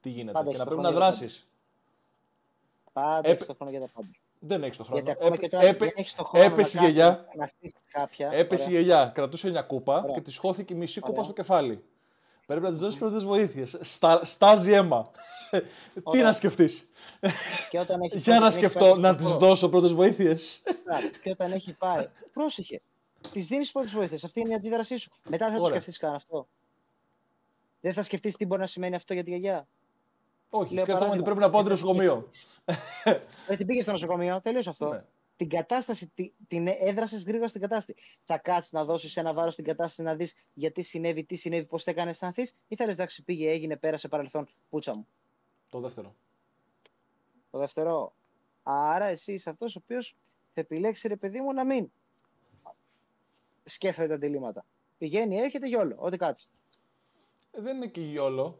Τι 0.00 0.08
γίνεται. 0.08 0.32
Πάντα 0.32 0.44
και 0.44 0.48
έχεις 0.50 0.58
να 0.60 0.64
το 0.64 0.70
πρέπει 0.70 0.82
να 0.82 0.88
χρόνο 0.98 1.04
για 1.06 1.10
τα 1.16 1.26
δράσεις. 1.26 1.48
Πάντα 2.92 3.18
Έπε- 3.18 3.28
έχεις 3.30 3.46
το 3.46 3.54
χρόνο 3.54 3.70
για 3.70 3.80
τα 3.80 3.88
πάντα. 3.94 4.08
Δεν 4.38 4.62
έχεις 4.62 4.76
το 4.76 4.84
χρόνο. 4.84 4.98
Γιατί 5.00 5.10
ακόμα 5.12 5.34
Έπε- 5.34 5.40
και 5.42 5.48
τώρα 5.56 5.64
έπε- 5.66 5.78
δεν 5.78 5.92
έχεις 5.96 6.14
το 6.14 6.24
χρόνο 6.24 6.44
έπεσε 6.44 6.78
η 6.78 6.80
να 6.80 6.86
κάτσεις 6.86 6.96
γιαγιά. 7.02 7.26
να 7.36 7.46
στήσεις 7.46 7.74
κάποια. 7.92 8.30
Έπεσε 8.32 8.62
η 8.62 8.66
Ωραία. 8.72 8.80
γιαγιά, 8.82 9.10
κρατούσε 9.14 9.50
μια 9.50 9.62
κούπα 9.62 9.98
Ωραία. 10.02 10.14
και 10.14 10.20
της 10.20 10.36
χώθηκε 10.36 10.72
η 10.74 10.76
μισή 10.76 11.00
κούπα 11.00 11.12
Ωραία. 11.12 11.24
στο 11.24 11.32
κεφάλι. 11.32 11.84
Πρέπει 12.50 12.64
να 12.64 12.70
τη 12.72 12.76
δώσεις 12.78 12.98
πρώτες 12.98 13.24
βοήθειες. 13.24 13.76
Στα, 13.80 14.24
στάζει 14.24 14.72
αίμα. 14.72 15.10
Τι 15.50 15.60
Ωραία. 16.02 16.22
να 16.22 16.32
σκεφτείς. 16.32 16.90
Και 17.70 17.78
όταν 17.78 18.00
έχει 18.00 18.16
Για 18.18 18.24
πάει- 18.32 18.40
να 18.40 18.46
έχει 18.46 18.54
σκεφτώ, 18.56 18.78
πάει 18.90 18.98
να 18.98 19.08
στο 19.08 19.16
τη 19.16 19.22
χώρο, 19.24 19.38
δώσω 19.38 19.68
πρώτες 19.68 19.92
βοήθειες. 19.92 20.62
Και 21.22 21.30
όταν 21.30 21.52
έχει 21.52 21.72
πάει. 21.72 22.06
Πρόσεχε. 22.32 22.80
Της 23.32 23.46
δίνεις 23.46 23.72
πρώτες 23.72 23.90
βοήθειες. 23.92 24.24
Αυτή 24.24 24.40
είναι 24.40 24.50
η 24.50 24.54
αντίδρασή 24.54 24.96
σου. 24.98 25.10
Μετά 25.28 25.44
δεν 25.44 25.54
θα 25.54 25.60
το 25.60 25.64
Ωραία. 25.64 25.74
σκεφτείς 25.74 25.98
καν 25.98 26.14
αυτό. 26.14 26.46
Δεν 27.80 27.92
θα 27.92 28.02
σκεφτείς 28.02 28.36
τι 28.36 28.46
μπορεί 28.46 28.60
να 28.60 28.66
σημαίνει 28.66 28.94
αυτό 28.94 29.14
για 29.14 29.24
τη 29.24 29.30
γιαγιά. 29.30 29.66
Όχι, 30.50 30.74
Λέω 30.74 30.84
σκέφτομαι 30.84 31.10
ότι 31.10 31.22
παράδειγμα. 31.22 31.24
πρέπει 31.24 31.38
να 31.40 31.50
πάω 31.50 31.62
Δεν 31.62 31.76
θα 31.76 31.82
νοσοκομείο. 31.86 32.28
σκεφτείς. 32.30 33.28
Δεν 33.46 33.56
την 33.56 33.66
πήγες 33.66 33.82
στο 33.82 33.92
νοσοκομείο, 33.92 34.40
τελείωσε 34.40 34.68
αυτό. 34.70 35.02
Ναι. 35.40 35.48
Την 35.48 35.58
κατάσταση, 35.58 36.08
τη- 36.14 36.32
την 36.48 36.66
έδρασες 36.66 37.24
γρήγορα 37.24 37.48
στην 37.48 37.60
κατάσταση. 37.60 37.94
Θα 38.24 38.38
κάτσεις 38.38 38.72
να 38.72 38.84
δώσεις 38.84 39.16
ένα 39.16 39.32
βάρος 39.32 39.52
στην 39.52 39.64
κατάσταση 39.64 40.02
να 40.02 40.14
δεις 40.14 40.34
γιατί 40.54 40.82
συνέβη, 40.82 41.24
τι 41.24 41.36
συνέβη, 41.36 41.64
πώς 41.66 41.84
το 41.84 41.90
έκανε 41.90 42.10
αισθανθείς, 42.10 42.56
ή 42.68 42.76
θα 42.76 42.84
λες 42.84 42.94
εντάξει, 42.94 43.22
πήγε, 43.22 43.50
έγινε, 43.50 43.76
πέρασε 43.76 44.08
παρελθόν, 44.08 44.48
πούτσα 44.68 44.96
μου. 44.96 45.06
Το 45.70 45.80
δεύτερο. 45.80 46.14
Το 47.50 47.58
δεύτερο. 47.58 48.14
Άρα 48.62 49.04
εσύ 49.04 49.32
είσαι 49.32 49.50
αυτός 49.50 49.76
ο 49.76 49.80
οποίος 49.82 50.16
θα 50.54 50.60
επιλέξει, 50.60 51.08
ρε 51.08 51.16
παιδί 51.16 51.40
μου, 51.40 51.52
να 51.52 51.64
μην 51.64 51.90
σκέφτεται 53.64 54.08
τα 54.08 54.14
αντιλήμματα. 54.14 54.64
Πηγαίνει, 54.98 55.36
έρχεται 55.36 55.66
γιόλο, 55.68 55.96
ό,τι 55.98 56.16
κάτσεις. 56.16 56.48
Ε, 57.50 57.60
Δεν 57.60 57.76
είναι 57.76 57.86
και 57.86 58.00
γιόλο. 58.00 58.58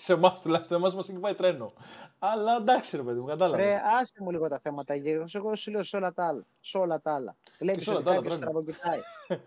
Σε 0.00 0.12
εμάς 0.12 0.42
τουλάχιστον, 0.42 0.78
εμάς 0.78 0.94
μας 0.94 1.08
έχει 1.08 1.18
πάει 1.18 1.34
τρένο. 1.34 1.72
Αλλά 2.18 2.56
εντάξει, 2.56 2.96
ρε 2.96 3.02
παιδί 3.02 3.18
μου, 3.20 3.26
Ρε, 3.26 3.32
κατάλαβε. 3.32 3.82
άσε 4.00 4.14
μου 4.18 4.30
λίγο 4.30 4.48
τα 4.48 4.58
θέματα 4.58 4.94
γύρω. 4.94 5.24
Εγώ 5.32 5.56
σου 5.56 5.70
λέω 5.70 5.82
σε 5.82 5.96
όλα 5.96 6.12
τα 6.12 6.26
άλλα. 6.26 6.46
Σε 6.60 6.78
όλα 6.78 7.00
τα 7.00 7.14
άλλα. 7.14 7.36
Βλέπεις 7.58 7.84
σε 7.84 7.90
όλα 7.90 7.98
ότι 7.98 8.06
τα 8.08 8.12
άλλα 8.12 8.22
κάποιος 8.22 8.38
τρέμει. 8.38 8.52
στραβοκοιτάει. 8.72 9.00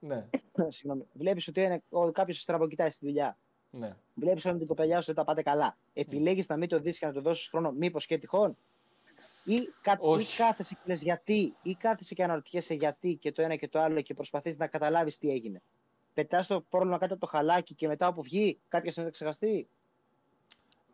Ναι, 0.00 0.24
Συγγνώμη. 0.68 1.06
Βλέπεις 1.12 1.48
ότι 1.48 1.82
κάποιος 2.12 2.40
στραβοκοιτάει 2.40 2.90
στη 2.90 3.06
δουλειά. 3.06 3.38
ναι. 3.70 3.96
Βλέπεις 4.14 4.44
ότι 4.46 4.58
την 4.58 4.66
κοπελιά 4.66 4.98
σου 5.00 5.06
δεν 5.06 5.14
τα 5.14 5.24
πάτε 5.24 5.42
καλά. 5.42 5.76
Επιλέγεις 5.94 6.48
να 6.48 6.56
μην 6.56 6.68
το 6.68 6.78
δεις 6.80 6.98
και 6.98 7.06
να 7.06 7.12
το 7.12 7.20
δώσεις 7.20 7.48
χρόνο, 7.48 7.70
μήπως 7.72 8.06
και 8.06 8.18
τυχόν. 8.18 8.56
Ή, 9.44 9.56
κα... 9.82 9.92
ή 9.92 9.96
Όχι. 10.00 10.36
κάθεσαι 10.36 10.74
και 10.74 10.80
λες 10.84 11.02
γιατί, 11.02 11.54
ή 11.62 11.74
κάθεσαι 11.74 12.14
και 12.14 12.24
αναρωτιέσαι 12.24 12.74
γιατί 12.74 13.14
και 13.16 13.32
το 13.32 13.42
ένα 13.42 13.56
και 13.56 13.68
το 13.68 13.80
άλλο 13.80 14.00
και 14.00 14.14
προσπαθείς 14.14 14.56
να 14.56 14.66
καταλάβεις 14.66 15.18
τι 15.18 15.30
έγινε. 15.30 15.62
Πετάς 16.14 16.46
το 16.46 16.60
πρόβλημα 16.60 16.98
κάτω 16.98 17.12
από 17.14 17.22
το 17.22 17.30
χαλάκι 17.30 17.74
και 17.74 17.86
μετά 17.86 18.12
που 18.12 18.22
βγει, 18.22 18.58
κάποια 18.68 18.90
στιγμή 18.90 19.08
θα 19.08 19.14
ξεχαστεί. 19.14 19.68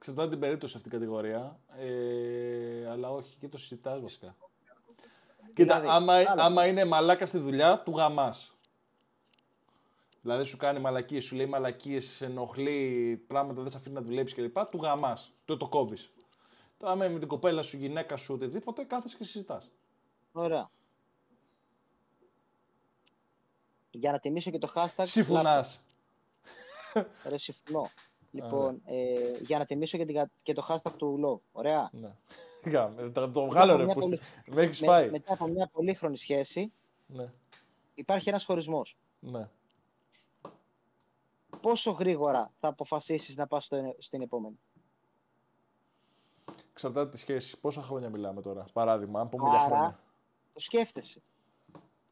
Εξαρτάται 0.07 0.31
την 0.31 0.41
περίπτωση 0.41 0.77
αυτή 0.77 0.89
η 0.89 0.91
κατηγορία. 0.91 1.61
Ε, 1.79 2.89
αλλά 2.91 3.11
όχι, 3.11 3.37
και 3.39 3.49
το 3.49 3.59
συζητάς 3.59 4.01
βασικά. 4.01 4.37
Κοίτα, 5.55 5.81
Δηλαδή, 5.81 5.87
άμα, 5.89 6.15
άλλο. 6.15 6.43
άμα 6.43 6.67
είναι 6.67 6.85
μαλάκα 6.85 7.27
στη 7.27 7.39
δουλειά, 7.39 7.83
του 7.83 7.91
γαμάς. 7.91 8.57
Δηλαδή 10.23 10.45
σου 10.45 10.57
κάνει 10.57 10.79
μαλακίες, 10.79 11.25
σου 11.25 11.37
λέει 11.37 11.47
μαλακίες, 11.47 12.05
σε 12.05 12.25
ενοχλεί, 12.25 13.17
πράγματα 13.27 13.61
δεν 13.63 13.71
σε 13.71 13.77
αφήνει 13.77 13.95
να 13.95 14.01
δουλέψεις 14.01 14.37
κλπ. 14.37 14.59
Του 14.71 14.79
γαμάς. 14.83 15.33
Το, 15.45 15.57
το 15.57 15.69
κόβεις. 15.69 16.11
Τώρα, 16.79 16.93
άμα 16.93 17.05
είναι 17.05 17.15
με 17.15 17.19
την 17.19 17.29
κοπέλα 17.29 17.63
σου, 17.63 17.77
γυναίκα 17.77 18.17
σου, 18.17 18.35
οτιδήποτε, 18.35 18.85
κάθεσαι 18.85 19.17
και 19.17 19.25
συζητάς. 19.25 19.71
Ωραία. 20.33 20.71
Για 23.91 24.13
να 24.13 24.19
τιμήσω 24.19 24.51
και 24.51 24.59
το 24.59 24.73
hashtag. 24.75 25.05
Συμφωνάς. 25.07 25.81
Ρε, 27.25 27.37
συμφωνώ. 27.37 27.91
Λοιπόν, 28.35 28.81
ε, 28.85 29.31
για 29.41 29.59
να 29.59 29.65
τιμήσω 29.65 29.99
και, 29.99 30.05
την 30.05 30.15
κα- 30.15 30.31
και 30.43 30.53
το 30.53 30.67
hashtag 30.69 30.93
του 30.97 31.21
Love. 31.25 31.49
Ωραία. 31.53 31.91
Ναι. 31.93 32.15
Γάμε, 32.73 33.11
το, 33.11 33.31
το 33.31 33.45
βγάλω 33.47 33.77
ρε, 33.77 33.85
μια 33.85 33.95
που 33.95 34.01
πολύ- 34.01 34.21
με 34.47 34.63
έχεις 34.63 34.81
Με- 34.81 34.87
φάει. 34.87 35.11
μετά 35.11 35.33
από 35.33 35.47
μια 35.47 35.67
πολύχρονη 35.73 36.17
σχέση, 36.19 36.73
Ναι, 37.07 37.33
υπάρχει 37.95 38.29
ένας 38.29 38.45
χωρισμός. 38.45 38.97
ναι. 39.21 39.49
Πόσο 41.61 41.91
γρήγορα 41.91 42.53
θα 42.61 42.69
αποφασίσεις 42.69 43.37
να 43.37 43.47
πας 43.47 43.65
στο, 43.65 43.95
στην 43.99 44.23
επόμενη; 44.23 44.59
Εξαρτάται 46.71 47.11
τη 47.11 47.19
σχέση. 47.19 47.59
Πόσα 47.61 47.83
χρόνια 47.83 48.09
μιλάμε 48.09 48.41
τώρα, 48.43 48.65
παράδειγμα, 48.73 49.21
αν 49.21 49.29
πούμε 49.29 49.49
για 49.49 49.59
χρόνια. 49.59 49.85
Άρα, 49.85 49.99
το 50.53 50.61
σκέφτεσαι. 50.61 51.23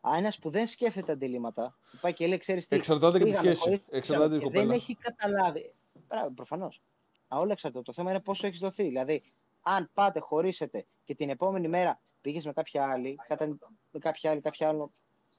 Αν 0.01 0.15
ένας 0.19 0.39
που 0.39 0.51
δεν 0.51 0.67
σκέφτεται 0.67 1.13
αντιλήμματα, 1.13 1.77
που 1.91 1.99
πάει 2.01 2.13
και 2.15 2.27
λέει, 2.27 2.39
ξέρεις 2.39 2.69
τι, 2.69 2.77
Εξαρτάται 2.77 3.19
και 3.19 3.25
τη 3.25 3.31
πήγαμε, 3.31 3.47
σχέση. 3.55 3.63
χωρίσαμε 3.63 3.97
Εξαρτάται 3.99 4.29
την 4.31 4.39
και 4.39 4.45
δεν 4.51 4.55
κοπέλα. 4.61 4.75
έχει 4.75 4.95
καταλάβει. 4.97 5.73
Μπράβο, 6.13 6.31
προφανώς. 6.31 6.83
Α, 7.29 7.39
όλα 7.39 7.53
εξαρτάται. 7.53 7.85
Το 7.85 7.93
θέμα 7.93 8.11
είναι 8.11 8.21
πόσο 8.21 8.47
έχεις 8.47 8.59
δοθεί. 8.59 8.83
Δηλαδή, 8.83 9.23
αν 9.63 9.91
πάτε, 9.95 10.21
χωρίσετε 10.21 10.85
και 11.05 11.15
την 11.15 11.31
επόμενη 11.31 11.69
μέρα 11.69 12.01
πήγες 12.21 12.47
με 12.47 12.53
κάποια 12.53 12.91
άλλη, 12.91 13.19
κατά, 13.29 13.59
με 13.91 13.99
κάποια 13.99 14.31
άλλη, 14.31 14.41
κάποια 14.41 14.69
άλλο, 14.69 14.93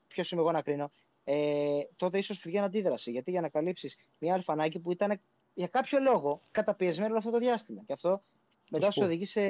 ποιος 0.07 0.31
είμαι 0.31 0.41
εγώ 0.41 0.51
να 0.51 0.61
κρίνω, 0.61 0.91
ε, 1.23 1.79
τότε 1.95 2.17
ίσως 2.17 2.37
σου 2.37 2.49
βγαίνει 2.49 2.65
αντίδραση. 2.65 3.11
Γιατί 3.11 3.31
για 3.31 3.41
να 3.41 3.49
καλύψεις 3.49 3.97
μια 4.19 4.33
αλφανάκη 4.33 4.79
που 4.79 4.91
ήταν 4.91 5.19
για 5.53 5.67
κάποιο 5.67 5.99
λόγο 5.99 6.41
καταπιεσμένο 6.51 7.09
όλο 7.09 7.17
αυτό 7.17 7.31
το 7.31 7.37
διάστημα. 7.37 7.83
Και 7.85 7.93
αυτό 7.93 8.23
μετά 8.69 8.91
σου 8.91 9.01
οδηγεί 9.03 9.25
σε 9.25 9.41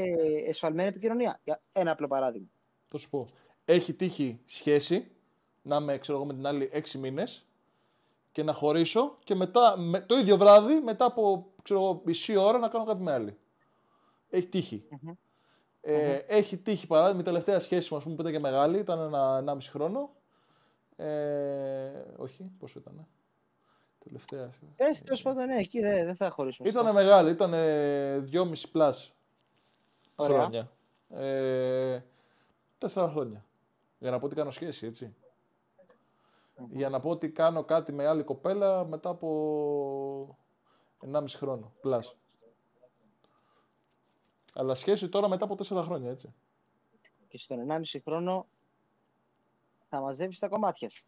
εσφαλμένη 0.45 0.89
επικοινωνία. 0.89 1.39
Για 1.43 1.61
ένα 1.71 1.91
απλό 1.91 2.07
παράδειγμα. 2.07 2.47
Θα 2.87 2.97
σου 2.97 3.09
πω. 3.09 3.27
Έχει 3.65 3.93
τύχει 3.93 4.39
σχέση 4.45 5.11
να 5.61 5.75
είμαι 5.75 5.97
ξέρω 5.97 6.17
εγώ, 6.17 6.27
με 6.27 6.33
την 6.33 6.45
άλλη 6.45 6.69
έξι 6.71 6.97
μήνες 6.97 7.45
και 8.33 8.43
να 8.43 8.53
χωρίσω 8.53 9.17
και 9.23 9.35
μετά 9.35 9.77
με, 9.77 10.01
το 10.01 10.17
ίδιο 10.17 10.37
βράδυ, 10.37 10.79
μετά 10.79 11.05
από 11.05 11.51
ξέρω, 11.61 12.01
μισή 12.05 12.35
ώρα 12.35 12.57
να 12.57 12.67
κάνω 12.67 12.83
κάτι 12.83 13.01
με 13.01 13.11
άλλη. 13.11 13.37
Έχει 14.29 14.47
τύχει. 14.47 14.87
Mm-hmm. 14.91 15.13
Ε, 15.81 16.17
mm-hmm. 16.17 16.23
Έχει 16.27 16.57
τύχει 16.57 16.87
παράδειγμα, 16.87 17.21
η 17.21 17.23
τελευταία 17.23 17.59
σχέση 17.59 17.93
μου, 17.93 17.99
πούμε, 17.99 18.15
που 18.15 18.21
ήταν 18.21 18.33
και 18.33 18.39
μεγάλη, 18.39 18.79
ήταν 18.79 18.99
ένα, 18.99 19.37
ένα 19.37 19.55
μισή 19.55 19.69
χρόνο. 19.69 20.15
Ε, 20.95 22.03
όχι, 22.17 22.51
πόσο 22.59 22.79
ήταν. 22.79 23.07
Τελευταία. 24.03 24.49
Ε, 24.75 24.91
τέλος 25.05 25.21
πάντων, 25.21 25.45
ναι, 25.45 25.55
εκεί 25.55 25.79
δεν, 25.79 26.05
δεν 26.05 26.15
θα 26.15 26.29
χωρίσουμε. 26.29 26.69
Ήταν 26.69 26.93
μεγάλη, 26.93 27.31
ήταν 27.31 27.53
δυόμιση 28.23 28.71
πλάς 28.71 29.13
χρόνια. 30.21 30.71
Ε, 31.09 31.99
τέσσερα 32.77 33.09
χρόνια. 33.09 33.45
Για 33.99 34.11
να 34.11 34.19
πω 34.19 34.25
ότι 34.25 34.35
κάνω 34.35 34.51
σχέση, 34.51 34.85
έτσι. 34.85 35.15
Για 36.71 36.89
να 36.89 36.99
πω 36.99 37.09
ότι 37.09 37.31
κάνω 37.31 37.63
κάτι 37.63 37.91
με 37.91 38.05
άλλη 38.05 38.23
κοπέλα 38.23 38.85
μετά 38.85 39.09
από 39.09 40.37
1,5 41.11 41.23
χρόνο. 41.27 41.73
Πλάς. 41.81 42.17
Αλλά 44.53 44.75
σχέση 44.75 45.09
τώρα 45.09 45.27
μετά 45.27 45.45
από 45.45 45.55
4 45.55 45.83
χρόνια, 45.83 46.09
έτσι. 46.09 46.33
Και 47.27 47.37
στον 47.37 47.67
1,5 47.69 47.99
χρόνο 48.03 48.47
θα 49.89 50.01
μαζεύει 50.01 50.39
τα 50.39 50.47
κομμάτια 50.47 50.89
σου. 50.89 51.05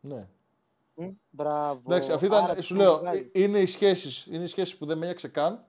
Ναι. 0.00 0.28
μπράβο. 1.30 1.82
Εντάξει, 1.86 2.12
αυτή 2.12 2.26
ήταν, 2.26 2.62
σου 2.62 2.74
λέω, 2.74 3.02
είναι 3.32 3.58
οι 3.58 3.66
σχέσεις, 3.66 4.26
είναι 4.26 4.42
οι 4.42 4.46
σχέσεις 4.46 4.76
που 4.76 4.86
δεν 4.86 4.98
με 4.98 5.08
έξε 5.08 5.28
καν 5.28 5.64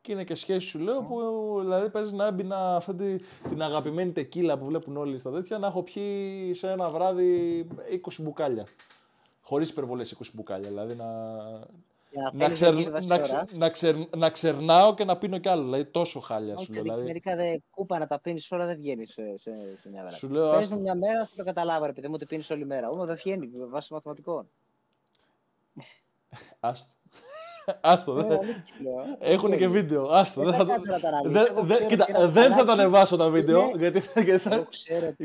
και 0.00 0.12
είναι 0.12 0.24
και 0.24 0.34
σχέση 0.34 0.66
σου 0.66 0.78
λέω 0.78 1.02
που 1.02 1.20
δηλαδή 1.60 1.90
παίζεις 1.90 2.12
να 2.12 2.26
έμπεινα 2.26 2.76
αυτή 2.76 3.20
την 3.48 3.62
αγαπημένη 3.62 4.12
τεκίλα 4.12 4.58
που 4.58 4.64
βλέπουν 4.64 4.96
όλοι 4.96 5.18
στα 5.18 5.30
τέτοια 5.30 5.58
να 5.58 5.66
έχω 5.66 5.82
πιει 5.82 6.54
σε 6.54 6.70
ένα 6.70 6.88
βράδυ 6.88 7.66
20 8.08 8.12
μπουκάλια. 8.18 8.66
Χωρίς 9.42 9.70
υπερβολές 9.70 10.16
20 10.18 10.26
μπουκάλια. 10.32 10.68
Δηλαδή 10.68 10.94
να. 10.94 11.08
Να, 12.32 12.48
ξερ, 12.48 12.74
να, 13.06 13.18
ξερ, 13.18 13.56
να, 13.56 13.70
ξερ, 13.70 13.94
να, 14.16 14.30
ξερνάω 14.30 14.94
και 14.94 15.04
να 15.04 15.16
πίνω 15.18 15.38
κι 15.38 15.48
άλλο. 15.48 15.62
Δηλαδή 15.62 15.84
τόσο 15.84 16.20
χάλια 16.20 16.56
σου 16.56 16.72
λέω. 16.72 16.82
Δηλαδή... 16.82 17.02
Μερικά 17.02 17.36
δε, 17.36 17.58
κούπα 17.70 17.98
να 17.98 18.06
τα 18.06 18.20
πίνεις 18.20 18.50
όλα 18.50 18.66
δεν 18.66 18.76
βγαίνει 18.76 19.06
σε, 19.06 19.36
σε, 19.36 19.76
σε 19.76 19.88
μια 19.88 20.02
μέρα. 20.02 20.14
Σου 20.14 20.28
λέω. 20.28 20.50
Άστο... 20.50 20.78
μια 20.78 20.94
μέρα 20.94 21.26
θα 21.26 21.32
το 21.36 21.44
καταλάβω, 21.44 21.84
επειδή 21.84 22.06
μου 22.06 22.14
ότι 22.16 22.26
πίνεις 22.26 22.50
όλη 22.50 22.66
μέρα. 22.66 22.88
Όμω 22.88 23.04
δεν 23.04 23.16
βγαίνει 23.16 23.50
βάσει 23.68 23.92
μαθηματικών. 23.92 24.50
Άστο. 26.60 26.92
Άστο. 27.80 28.14
Ναι, 28.14 28.38
Έχουν 29.18 29.56
και 29.56 29.68
βίντεο. 29.68 30.08
Άστο. 30.08 30.42
Δεν 30.42 30.54
θα, 30.54 30.64
δεν 32.26 32.54
θα 32.54 32.64
τα 32.64 32.72
ανεβάσω 32.72 33.16
τα 33.16 33.28
βίντεο 33.28 33.70
γιατί 33.76 34.00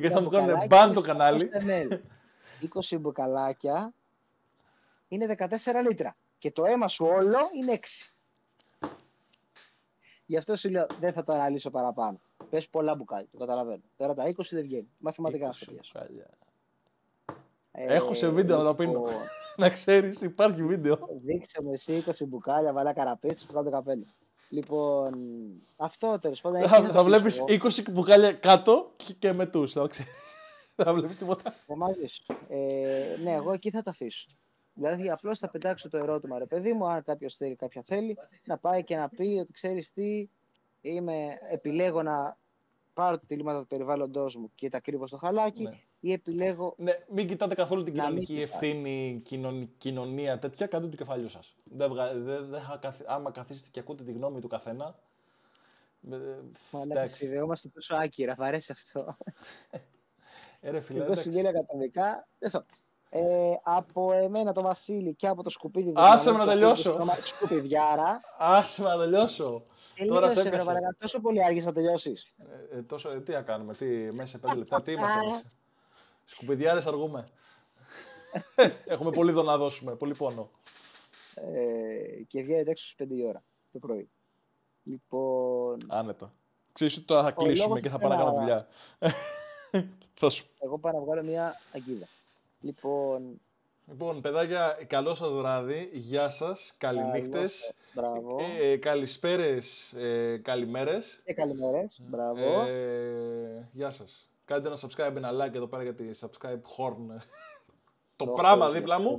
θα 0.10 0.22
μου 0.22 0.30
κάνουν 0.30 0.58
μπαν 0.68 0.94
το 0.94 1.02
κανάλι. 1.02 1.52
20 2.92 2.98
μπουκαλάκια 3.00 3.94
είναι 5.08 5.36
14 5.38 5.46
λίτρα. 5.88 6.16
Και 6.38 6.52
το 6.52 6.66
αίμα 6.66 6.88
σου 6.88 7.06
όλο 7.06 7.38
είναι 7.56 7.80
6. 7.82 8.10
Γι' 10.26 10.38
αυτό 10.38 10.56
σου 10.56 10.70
λέω 10.70 10.86
δεν 11.00 11.14
θα 11.14 11.24
το 11.24 11.34
αναλύσω 11.34 11.70
παραπάνω. 11.70 12.20
Πες 12.50 12.70
πολλά 12.70 12.96
μπουκάλια, 12.96 13.28
το 13.32 13.38
καταλαβαίνω. 13.38 13.82
Τώρα 13.96 14.14
τα 14.14 14.24
20 14.28 14.32
δεν 14.50 14.62
βγαίνει. 14.62 14.90
Μαθηματικά 14.98 15.52
θα 15.52 15.66
το 15.66 15.74
Έχω 17.72 18.14
σε 18.14 18.30
βίντεο 18.30 18.58
να 18.58 18.64
το 18.64 18.76
πίνω. 18.76 19.04
Λοιπόν, 19.56 19.68
να 19.68 19.70
ξέρεις, 19.70 20.22
υπάρχει 20.22 20.64
βίντεο. 20.64 21.00
Δείξε 21.24 21.62
μου 21.62 21.74
εσύ 21.74 22.04
20 22.08 22.12
μπουκάλια, 22.28 22.74
βάλα 22.74 22.94
καραπέτσι, 22.94 23.46
που 23.46 23.54
κάνω 23.54 23.66
το 23.66 23.72
καπέλο. 23.72 24.06
Λοιπόν, 24.50 25.14
αυτό 25.76 26.20
τέλος 26.20 26.42
πάντων. 26.42 26.62
Θα, 26.62 26.82
θα 26.82 27.04
βλέπεις 27.04 27.44
20 27.48 27.92
μπουκάλια 27.92 28.34
κάτω 28.34 28.94
και, 28.96 29.14
και 29.14 29.34
με 29.34 29.46
τους. 29.46 29.72
Θα, 29.72 29.90
θα 30.84 30.94
βλέπεις 30.94 31.18
τίποτα. 31.18 31.54
μαζί 31.68 32.06
σου. 32.06 32.24
Ε, 32.50 33.18
ναι, 33.24 33.32
εγώ 33.32 33.52
εκεί 33.52 33.70
θα 33.70 33.82
τα 33.82 33.90
αφήσω. 33.90 34.30
Δηλαδή, 34.74 35.10
απλώς 35.10 35.40
θα 35.40 35.50
πετάξω 35.50 35.90
το 35.90 35.98
ερώτημα, 35.98 36.38
ρε 36.38 36.46
παιδί 36.46 36.74
μου, 36.74 36.88
αν 36.88 37.04
κάποιος 37.04 37.36
θέλει, 37.36 37.56
κάποια 37.56 37.84
θέλει, 37.86 38.18
να 38.46 38.58
πάει 38.58 38.84
και 38.84 38.96
να 38.96 39.10
πει 39.10 39.38
ότι 39.42 39.52
ξέρεις 39.52 39.94
τι, 39.94 40.30
είμαι, 40.82 41.38
επιλέγω 41.52 42.04
να 42.04 42.38
πάρω 42.94 43.18
τα 43.18 43.26
τηλήματα 43.28 43.60
του 43.60 43.68
περιβάλλοντός 43.68 44.36
μου 44.36 44.52
και 44.56 44.70
τα 44.70 44.80
κρύβω 44.80 45.08
στο 45.08 45.18
χαλάκι, 45.18 45.64
ναι 45.64 45.80
ή 46.06 46.12
επιλέγω. 46.12 46.76
Ναι, 46.78 46.94
μην 47.10 47.28
κοιτάτε 47.28 47.56
καθόλου 47.56 47.84
την 47.84 47.94
κοινωνική 47.94 48.42
ευθύνη, 48.42 49.22
κοινωνία 49.78 50.38
τέτοια, 50.38 50.68
κάντε 50.68 50.88
το 50.88 50.96
κεφάλι 50.96 51.30
σα. 51.30 51.40
Δεν, 51.78 51.94
δεν, 52.24 52.50
δεν, 52.50 52.62
άμα 53.06 53.32
καθίσετε 53.32 53.70
και 53.72 53.80
ακούτε 53.80 54.04
τη 54.04 54.12
γνώμη 54.12 54.40
του 54.42 54.48
καθένα. 54.48 54.96
Μα 56.72 56.86
να 56.86 57.08
συνδεόμαστε 57.08 57.70
τόσο 57.70 57.96
άκυρα, 57.96 58.34
β' 58.34 58.42
αρέσει 58.42 58.72
αυτό. 58.72 59.18
Ε, 60.60 60.70
ρε, 60.70 60.80
φίλε, 60.80 61.04
Εγώ 61.04 61.16
συμβαίνει 61.16 61.48
ακατομικά. 61.48 62.28
Ε, 63.10 63.54
από 63.64 64.14
εμένα 64.14 64.52
το 64.52 64.62
Βασίλη 64.62 65.16
και 65.16 65.28
από 65.28 65.44
το 65.44 65.50
σκουπίδι 65.50 65.94
Άσε 65.96 66.32
με 66.32 66.38
να 66.38 66.46
τελειώσω. 66.46 66.98
Σκουπιδιάρα. 67.20 68.22
Άσε 68.38 68.82
με 68.82 68.88
να 68.90 68.98
τελειώσω. 68.98 69.66
Τώρα 70.08 70.30
σε 70.30 70.52
τόσο 71.00 71.22
πολύ 71.22 71.44
άργησε 71.44 71.66
να 71.66 71.74
τελειώσει. 71.74 72.14
Ε, 72.72 72.78
ε, 72.78 72.82
τόσο, 72.82 73.10
ε, 73.10 73.22
τι 73.22 73.32
να 73.32 73.42
κάνουμε, 73.42 73.74
τι, 73.74 73.86
μέσα 73.86 74.28
σε 74.28 74.38
πέντε 74.38 74.56
λεπτά, 74.56 74.82
τι 74.82 74.92
είμαστε 74.92 75.20
εμείς. 75.20 75.44
Σκουπιδιάρες 76.26 76.86
αργούμε. 76.86 77.26
Έχουμε 78.86 79.12
πολύ 79.12 79.30
εδώ 79.30 79.44
να 79.44 79.58
δώσουμε, 79.58 79.96
πολύ 79.96 80.16
πόνο. 80.16 80.50
Ε, 81.36 82.24
και 82.28 82.42
βγαίνετε 82.42 82.72
έξω 82.72 82.88
στις 82.88 83.08
5 83.08 83.12
η 83.12 83.26
ώρα 83.26 83.44
το 83.72 83.80
πρωί. 83.80 84.10
Λοιπόν. 84.84 85.78
Άνετα. 85.88 86.34
Ξέρεις 86.74 86.98
ότι 86.98 87.06
τώρα 87.06 87.24
θα 87.24 87.32
κλείσουμε 87.32 87.80
και 87.80 87.90
θα 87.90 87.98
πάμε 87.98 88.16
να 88.16 88.22
κάνουμε 88.22 88.40
δουλειά. 88.40 88.68
Εγώ 90.60 90.78
πάω 90.78 90.92
να 90.92 91.00
βγάλω 91.00 91.24
μια 91.24 91.62
αγκίδα. 91.74 92.08
Λοιπόν, 92.62 93.40
Λοιπόν, 93.88 94.22
παιδάκια, 94.22 94.78
καλό 94.88 95.14
σας 95.14 95.32
βράδυ. 95.34 95.90
Γεια 95.94 96.30
σας. 96.30 96.76
Καληνύχτες. 96.78 97.74
Μπράβο. 97.94 98.38
Ε, 98.62 98.78
καλησπέρες, 98.78 99.94
ε, 99.94 100.38
καλημέρες. 100.38 101.22
Και 101.26 101.34
καλημέρες. 101.34 102.02
Μπράβο. 102.08 102.62
Ε, 102.68 103.70
γεια 103.72 103.90
σας. 103.90 104.30
Κάντε 104.46 104.68
ένα 104.68 104.78
subscribe, 104.78 105.16
ένα 105.16 105.32
like 105.32 105.54
εδώ 105.54 105.68
πέρα 105.68 105.84
για 105.84 105.94
τη 105.94 106.04
subscribe 106.20 106.62
horn. 106.78 107.16
το 108.16 108.28
πράγμα 108.28 108.70
δίπλα 108.70 109.00
μου. 109.00 109.18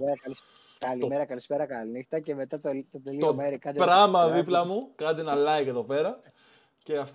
Καλημέρα, 0.78 1.24
καλησπέρα, 1.24 1.66
καληνύχτα 1.66 2.20
και 2.20 2.34
μετά 2.34 2.60
το, 2.60 2.70
το 2.92 3.00
τελείω 3.04 3.34
μέρη. 3.34 3.58
Το 3.58 3.72
πράγμα 3.72 4.28
δίπλα 4.28 4.64
μου. 4.64 4.92
Κάντε 4.94 5.20
ένα 5.20 5.34
like 5.34 5.66
εδώ 5.66 5.84
πέρα. 5.84 6.20
Και 6.82 6.96
αυτά. 6.96 7.14